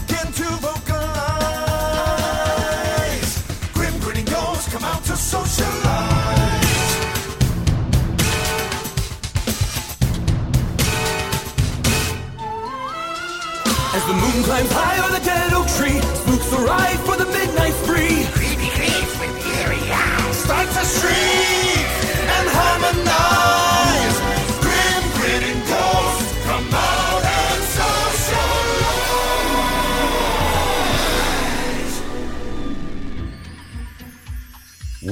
climbs 14.64 14.72
high 14.74 15.00
over 15.04 15.14
the 15.20 15.26
dead 15.26 15.54
oak 15.54 15.68
tree, 15.68 16.02
spooks 16.16 16.54
arrive 16.54 17.00
for 17.06 17.16
the 17.18 17.26
midnight 17.26 17.74
spree. 17.84 18.26
Creepy 18.34 18.70
creeps 18.70 19.20
with 19.20 19.46
eerie 19.46 19.92
eyes 19.92 20.38
start 20.38 20.68
to 20.70 20.86
shriek 20.86 21.88
and 22.36 22.50
harmonize. 22.50 24.18
Grim 24.62 25.04
grinning 25.18 25.62
ghosts 25.68 26.34
come 26.46 26.74
out 26.74 27.24
and 27.24 27.64
socialize. 27.80 28.64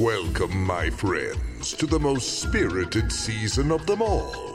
Welcome, 0.02 0.64
my 0.64 0.90
friends, 0.90 1.72
to 1.74 1.86
the 1.86 1.98
most 1.98 2.40
spirited 2.40 3.12
season 3.12 3.70
of 3.72 3.86
them 3.86 4.02
all. 4.02 4.50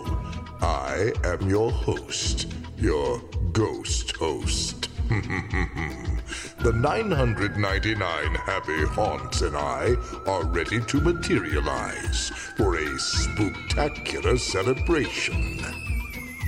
I 0.61 1.11
am 1.24 1.48
your 1.50 1.72
host, 1.72 2.48
your 2.77 3.22
ghost 3.51 4.16
host. 4.16 4.87
the 6.60 6.74
999 6.74 8.36
happy 8.36 8.84
haunts 8.88 9.42
and 9.42 9.56
I 9.56 9.95
are 10.26 10.45
ready 10.45 10.82
to 10.82 11.00
materialize 11.00 12.30
for 12.58 12.76
a 12.76 13.00
spectacular 13.00 14.38
celebration. 14.38 15.60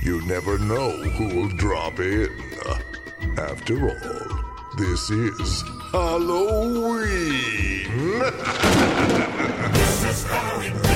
You 0.02 0.20
never 0.26 0.58
know 0.58 0.90
who 0.90 1.28
will 1.28 1.48
drop 1.56 2.00
in. 2.00 2.28
After 3.38 3.88
all, 3.88 4.40
this 4.76 5.08
is 5.08 5.62
Halloween. 5.92 7.50
This 8.20 8.44
is 8.44 9.04
Halloween, 9.04 9.72
this 9.72 10.04
is 10.04 10.24
Halloween, 10.24 10.89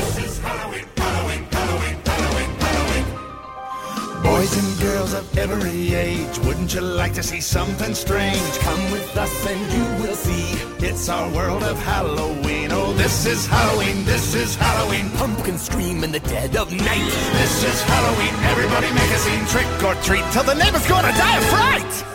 Boys 4.45 4.59
and 4.59 4.81
girls 4.81 5.15
of 5.15 5.39
every 5.39 5.95
age, 5.95 6.39
wouldn't 6.41 6.75
you 6.75 6.83
like 6.83 7.15
to 7.15 7.23
see 7.23 7.41
something 7.41 7.95
strange? 7.95 8.59
Come 8.59 8.91
with 8.91 9.17
us 9.17 9.47
and 9.47 9.73
you 9.73 10.05
will 10.05 10.15
see. 10.15 10.45
It's 10.87 11.09
our 11.09 11.33
world 11.33 11.63
of 11.63 11.79
Halloween. 11.79 12.69
Oh, 12.71 12.93
this 12.93 13.25
is 13.25 13.47
Halloween, 13.47 14.05
this 14.05 14.35
is 14.35 14.55
Halloween. 14.55 15.09
Pumpkins 15.13 15.63
scream 15.63 16.05
in 16.05 16.13
the 16.13 16.21
dead 16.21 16.57
of 16.57 16.71
night. 16.71 17.11
This 17.41 17.65
is 17.65 17.83
Halloween, 17.85 18.35
everybody 18.45 18.93
make 18.93 19.11
a 19.13 19.19
scene, 19.19 19.47
trick 19.47 19.83
or 19.83 19.95
treat, 20.03 20.25
till 20.33 20.45
the 20.45 20.55
neighbor's 20.55 20.87
gonna 20.87 21.13
die 21.13 21.39
of 21.39 21.45
fright. 21.45 22.14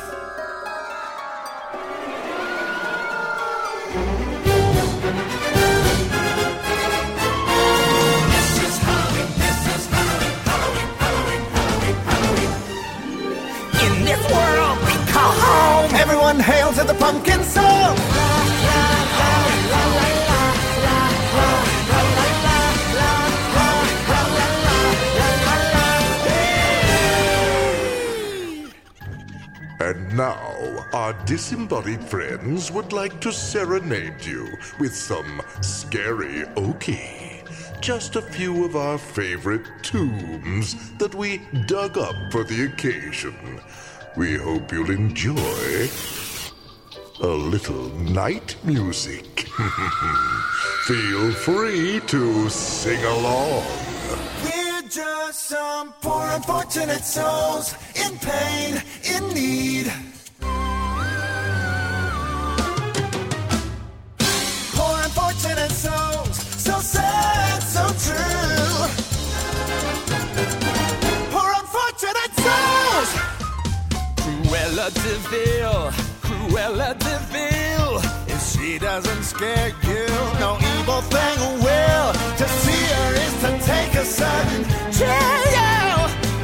Now, 30.19 30.85
our 30.91 31.13
disembodied 31.23 32.03
friends 32.03 32.73
would 32.73 32.91
like 32.91 33.21
to 33.21 33.31
serenade 33.31 34.25
you 34.25 34.49
with 34.77 34.93
some 34.93 35.41
scary 35.61 36.43
okie. 36.57 37.49
Just 37.79 38.17
a 38.17 38.21
few 38.21 38.65
of 38.65 38.75
our 38.75 38.97
favorite 38.97 39.65
tombs 39.81 40.91
that 40.97 41.15
we 41.15 41.37
dug 41.67 41.97
up 41.97 42.17
for 42.33 42.43
the 42.43 42.65
occasion. 42.65 43.61
We 44.17 44.35
hope 44.35 44.73
you'll 44.73 44.91
enjoy 44.91 45.87
a 47.21 47.33
little 47.53 47.87
night 47.99 48.57
music. 48.65 49.47
Feel 50.83 51.31
free 51.31 52.01
to 52.07 52.49
sing 52.49 53.01
along. 53.05 54.68
Just 54.89 55.49
some 55.49 55.93
poor 56.01 56.25
unfortunate 56.31 57.03
souls 57.03 57.75
in 57.93 58.17
pain, 58.17 58.81
in 59.03 59.33
need. 59.35 59.93
Poor 64.73 64.95
unfortunate 65.03 65.69
souls, 65.69 66.35
so 66.65 66.79
sad, 66.79 67.61
so 67.61 67.85
true. 68.07 68.87
Poor 71.29 71.51
unfortunate 71.61 72.33
souls. 72.41 73.09
Cruella 74.17 74.89
De 74.89 75.15
Vil, 75.29 75.91
Cruella 76.23 76.97
De 76.97 77.19
Vil. 77.31 78.01
If 78.27 78.41
she 78.41 78.79
doesn't 78.79 79.23
scare 79.23 79.69
you, 79.83 80.07
no 80.39 80.57
evil 80.57 81.01
thing 81.13 81.39
will. 81.63 81.79
Is 82.41 82.68
to 83.39 83.57
take 83.59 83.93
a 83.95 84.03
sudden 84.03 84.65
chill. 84.91 85.07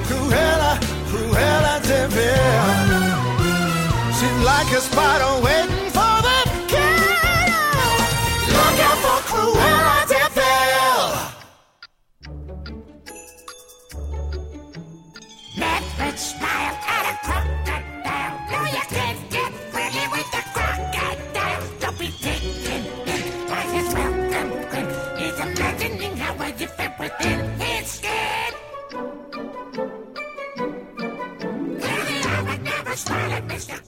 Cruella, 0.07 0.79
Cruella 1.09 1.75
Deville. 1.83 3.15
She's 4.17 4.39
like 4.45 4.71
a 4.71 4.79
spider 4.79 5.33
waiting 5.43 5.89
for 5.91 6.15
the 6.27 6.37
kill. 6.71 7.91
Look 8.55 8.77
out 8.87 8.97
for 9.03 9.19
Cruella 9.29 9.97
De 10.11 10.23
Vil. 10.37 11.05
Netflix 15.57 16.17
smile 16.37 16.74
smile 32.95 33.31
at 33.33 33.47
Mr. 33.47 33.84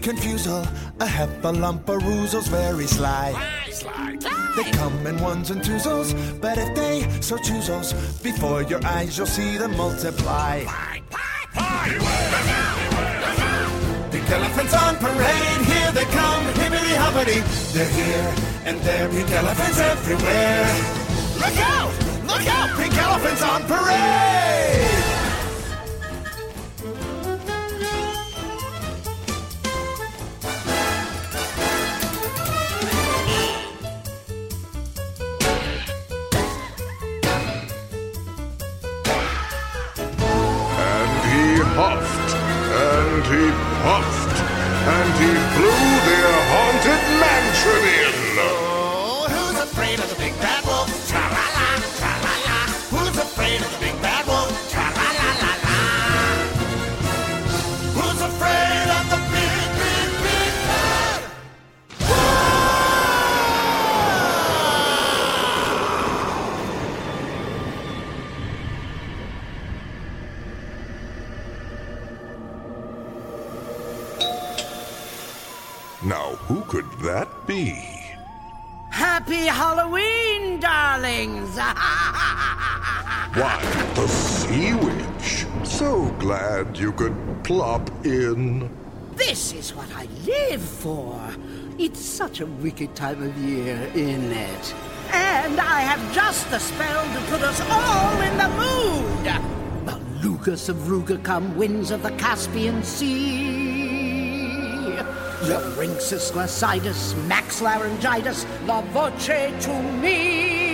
confusal. 0.00 0.62
A 1.00 1.06
heffalumpa 1.06 2.00
very 2.48 2.86
sly. 2.86 3.32
slide. 3.70 4.20
They 4.56 4.70
come 4.72 5.06
in 5.06 5.20
ones 5.20 5.50
and 5.50 5.62
twos, 5.62 6.12
but 6.40 6.58
if 6.58 6.74
they 6.74 7.06
so 7.20 7.36
choose 7.38 7.92
before 8.22 8.62
your 8.62 8.84
eyes 8.84 9.16
you'll 9.16 9.26
see 9.26 9.56
them 9.56 9.76
multiply. 9.76 10.64
Big 14.10 14.30
elephants 14.30 14.74
on 14.74 14.96
parade, 14.96 15.60
here 15.66 15.92
they 15.92 16.04
come, 16.04 16.44
hippity 16.60 16.94
hoppity. 16.94 17.40
They're 17.72 17.88
here 17.88 18.34
and 18.64 18.80
there, 18.80 19.08
pink 19.08 19.30
elephants 19.30 19.78
everywhere. 19.78 20.66
Look 21.38 21.58
out! 21.58 21.92
Look 22.26 22.46
out! 22.46 22.76
Pink 22.76 22.96
elephants 22.98 23.42
on 23.42 23.62
parade! 23.64 24.99
And 43.10 43.26
he 43.26 43.50
puffed, 43.82 44.38
and 44.38 45.10
he 45.18 45.30
blew 45.56 45.82
their 46.06 46.32
haunted 46.50 47.02
mansion 47.18 47.82
in. 47.98 48.14
Oh, 48.38 49.26
who's 49.28 49.58
afraid 49.60 49.98
of 49.98 50.08
the 50.08 50.14
big 50.14 50.34
bad 50.38 50.64
wolf? 50.64 50.88
Tra 51.08 51.18
la 51.18 51.46
la, 51.56 51.68
tra 51.98 52.12
la 52.24 52.34
la. 52.46 52.58
Who's 52.94 53.18
afraid 53.18 53.60
of 53.62 53.70
the 53.74 53.80
big 53.84 53.99
Why, 83.34 83.62
the 83.94 84.08
Sea 84.08 84.74
Witch. 84.74 85.46
So 85.62 86.06
glad 86.18 86.76
you 86.76 86.90
could 86.90 87.14
plop 87.44 87.88
in. 88.04 88.68
this 89.14 89.52
is 89.52 89.72
what 89.72 89.88
I 89.94 90.08
live 90.26 90.60
for. 90.60 91.16
It's 91.78 92.00
such 92.00 92.40
a 92.40 92.46
wicked 92.46 92.96
time 92.96 93.22
of 93.22 93.36
year, 93.38 93.76
isn't 93.94 94.32
it? 94.32 94.74
And 95.12 95.60
I 95.60 95.80
have 95.82 96.12
just 96.12 96.50
the 96.50 96.58
spell 96.58 97.04
to 97.04 97.20
put 97.30 97.42
us 97.42 97.60
all 97.70 98.20
in 98.20 98.36
the 98.36 98.48
mood. 98.48 99.24
The 99.86 100.28
Lucas 100.28 100.68
of 100.68 100.76
Ruga 100.88 101.22
come 101.22 101.56
winds 101.56 101.92
of 101.92 102.02
the 102.02 102.10
Caspian 102.12 102.82
Sea. 102.82 104.16
Larynxus 105.42 106.32
glacidus, 106.32 107.14
max 107.28 107.62
laryngitis, 107.62 108.44
la 108.66 108.80
voce 108.82 109.52
to 109.64 109.82
me. 110.02 110.69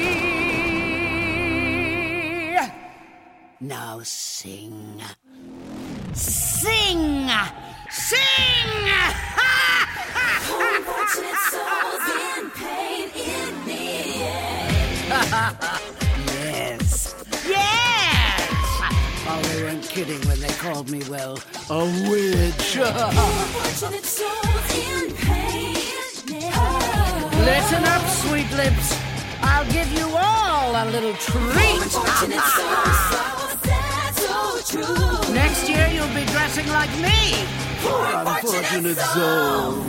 Now 3.60 4.00
sing. 4.02 5.00
Sing! 6.12 7.30
Sing! 7.90 8.18
Yes. 16.34 17.14
Yes! 17.48 18.50
Oh, 19.26 19.40
they 19.42 19.62
weren't 19.62 19.82
kidding 19.84 20.20
when 20.28 20.38
they 20.40 20.48
called 20.48 20.90
me, 20.90 21.02
well, 21.08 21.38
a 21.70 21.84
witch. 22.10 22.76
Listen 27.46 27.84
up, 27.84 28.06
sweet 28.10 28.50
lips. 28.52 29.00
I'll 29.40 29.64
give 29.72 29.90
you 29.92 30.14
all 30.14 30.76
a 30.76 30.84
little 30.90 31.14
treat. 31.14 31.66
Next 34.74 35.68
year 35.68 35.86
you'll 35.92 36.08
be 36.08 36.24
dressing 36.32 36.66
like 36.68 36.90
me. 36.98 37.34
Poor 37.82 38.04
unfortunate 38.04 38.98
souls. 38.98 39.86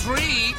Treat! 0.00 0.54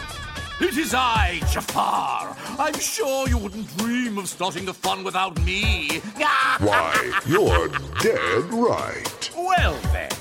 It 0.61 0.77
is 0.77 0.93
I, 0.93 1.41
Jafar. 1.51 2.35
I'm 2.57 2.79
sure 2.79 3.27
you 3.27 3.37
wouldn't 3.37 3.77
dream 3.77 4.17
of 4.17 4.29
starting 4.29 4.65
the 4.65 4.73
fun 4.73 5.03
without 5.03 5.39
me. 5.43 5.99
Why, 6.59 7.21
you're 7.27 7.67
dead 8.01 8.53
right. 8.53 9.31
Well 9.35 9.77
then, 9.91 10.11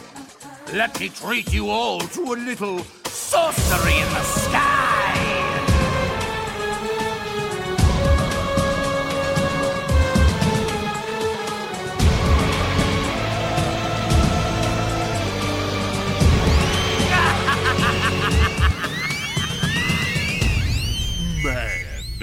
let 0.73 0.99
me 0.99 1.09
treat 1.09 1.53
you 1.53 1.71
all 1.71 2.01
to 2.01 2.21
a 2.21 2.37
little 2.37 2.81
sorcery 3.05 3.97
in 3.97 4.09
the 4.09 4.23
sky. 4.23 4.74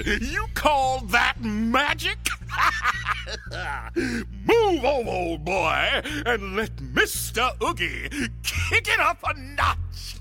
You 0.04 0.46
call 0.54 1.00
that 1.06 1.40
magic? 1.40 2.18
Move 3.96 4.84
on, 4.84 5.08
old 5.08 5.44
boy, 5.44 6.02
and 6.26 6.56
let 6.56 6.74
Mr. 6.76 7.50
Oogie 7.62 8.08
kick 8.42 8.88
it 8.88 9.00
up 9.00 9.18
a 9.24 9.34
notch. 9.38 10.16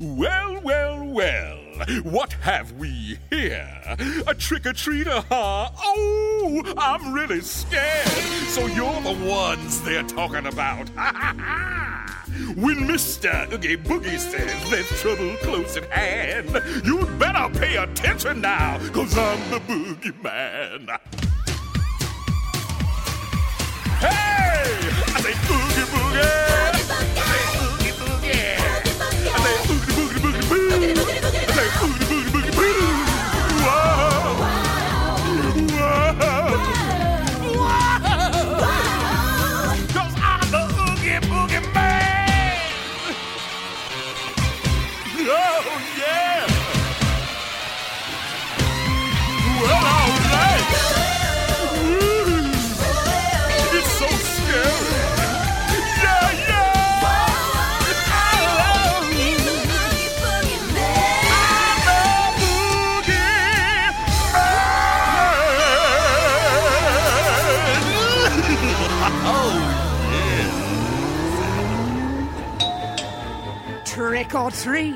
Well, 0.00 0.60
well, 0.62 1.04
well, 1.04 1.58
what 2.02 2.32
have 2.34 2.72
we 2.72 3.18
here? 3.30 3.96
A 4.26 4.34
trick-or-treater, 4.34 5.24
huh? 5.28 5.70
Oh, 5.76 6.74
I'm 6.76 7.12
really 7.12 7.40
scared. 7.40 8.06
So 8.48 8.66
you're 8.66 9.00
the 9.02 9.16
ones 9.28 9.80
they're 9.82 10.02
talking 10.02 10.46
about. 10.46 10.88
when 12.56 12.78
Mr. 12.78 13.52
Oogie 13.52 13.76
Boogie 13.76 14.18
says 14.18 14.70
there's 14.70 14.88
trouble 15.00 15.36
close 15.42 15.76
at 15.76 15.90
hand, 15.90 16.62
you'd 16.84 17.18
better 17.18 17.48
pay 17.58 17.76
attention 17.76 18.40
now, 18.40 18.78
cause 18.92 19.16
I'm 19.16 19.50
the 19.50 19.60
boogeyman. 19.60 20.98
Hey! 23.98 24.78
I 25.14 25.20
say 25.20 25.32
oogie 25.32 25.86
boogie! 25.90 26.55
Or 74.36 74.50
treat. 74.50 74.94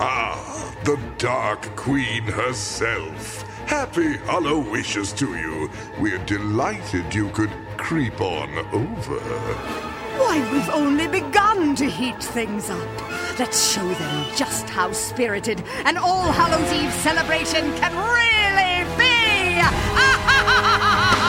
Ah, 0.00 0.74
the 0.82 0.98
Dark 1.18 1.62
Queen 1.76 2.24
herself. 2.24 3.42
Happy 3.68 4.14
HalloWishes 4.26 5.16
to 5.18 5.36
you. 5.36 5.70
We're 6.00 6.18
delighted 6.26 7.14
you 7.14 7.28
could 7.28 7.52
creep 7.76 8.20
on 8.20 8.50
over. 8.72 9.20
Why, 10.18 10.40
we've 10.50 10.68
only 10.70 11.06
begun 11.06 11.76
to 11.76 11.88
heat 11.88 12.20
things 12.20 12.68
up. 12.68 13.38
Let's 13.38 13.72
show 13.72 13.86
them 13.86 14.26
just 14.34 14.68
how 14.68 14.90
spirited 14.90 15.62
an 15.84 15.96
All 15.96 16.32
Hallows 16.32 16.72
Eve 16.72 16.92
celebration 16.92 17.72
can 17.76 17.94
really 17.94 18.84
be. 18.98 19.62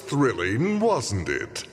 thrilling, 0.00 0.80
wasn't 0.80 1.28
it? 1.28 1.64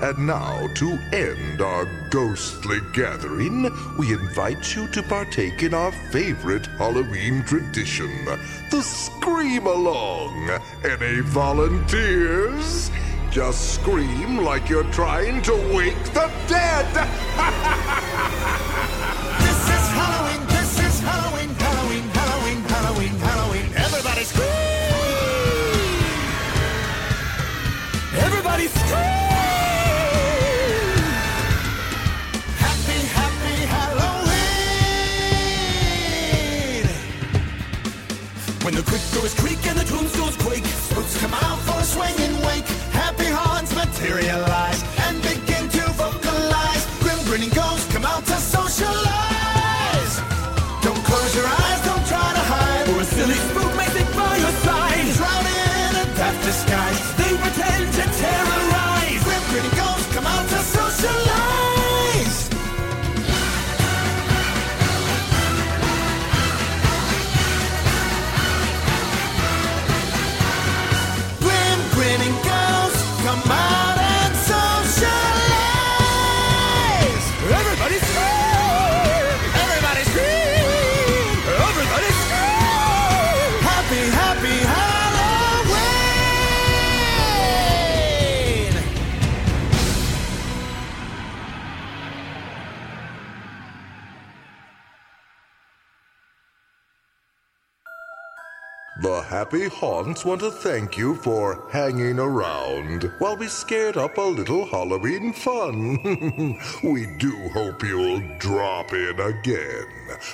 And 0.00 0.26
now, 0.26 0.68
to 0.74 0.98
end 1.12 1.60
our 1.60 1.86
ghostly 2.10 2.78
gathering, 2.92 3.68
we 3.98 4.12
invite 4.12 4.76
you 4.76 4.86
to 4.88 5.02
partake 5.02 5.64
in 5.64 5.74
our 5.74 5.90
favorite 6.12 6.66
Halloween 6.78 7.42
tradition, 7.44 8.24
the 8.70 8.80
Scream 8.80 9.66
Along. 9.66 10.50
Any 10.84 11.20
volunteers? 11.20 12.92
Just 13.30 13.74
scream 13.74 14.38
like 14.38 14.68
you're 14.68 14.90
trying 14.92 15.42
to 15.42 15.52
wake 15.74 16.04
the 16.14 16.30
dead! 16.46 17.08
come 41.18 41.34
out 41.34 41.58
for 41.62 41.80
a 41.80 41.84
swing 41.84 42.14
and 42.20 42.46
wake. 42.46 42.77
Happy 99.48 99.68
Haunts 99.68 100.26
want 100.26 100.42
to 100.42 100.50
thank 100.50 100.98
you 100.98 101.14
for 101.14 101.66
hanging 101.70 102.18
around 102.18 103.10
while 103.18 103.34
we 103.34 103.48
scared 103.48 103.96
up 103.96 104.18
a 104.18 104.20
little 104.20 104.66
Halloween 104.66 105.32
fun. 105.32 105.96
we 106.84 107.06
do 107.16 107.34
hope 107.54 107.82
you'll 107.82 108.20
drop 108.36 108.92
in 108.92 109.18
again 109.18 109.86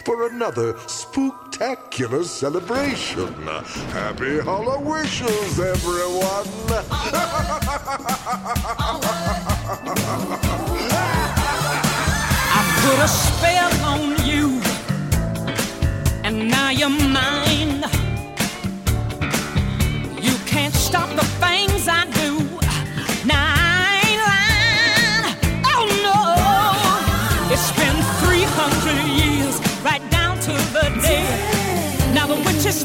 for 0.04 0.26
another 0.26 0.72
spooktacular 0.72 2.24
celebration. 2.24 3.32
Happy 3.92 4.40
Hallowishes, 4.40 5.60
everyone! 5.60 6.48
I 12.50 12.62
put 12.82 12.98
a 12.98 13.06
spell 13.06 13.72
on 13.84 14.26
you, 14.26 14.60
and 16.24 16.50
now 16.50 16.70
you're 16.70 16.90
mine. 16.90 18.13
Can't 20.54 20.72
stop 20.72 21.08
the 21.16 21.24
things 21.42 21.88
I 21.88 22.06
do. 22.20 22.38
Ain't 23.26 24.20
lying. 24.30 25.34
Oh 25.66 25.84
no, 26.06 26.18
it's 27.52 27.72
been 27.72 27.98
300 28.22 29.02
years, 29.20 29.58
right 29.82 30.04
down 30.12 30.38
to 30.46 30.52
the 30.72 30.84
day. 31.02 31.26
Now 32.14 32.28
the 32.28 32.36
witch 32.36 32.64
is 32.66 32.84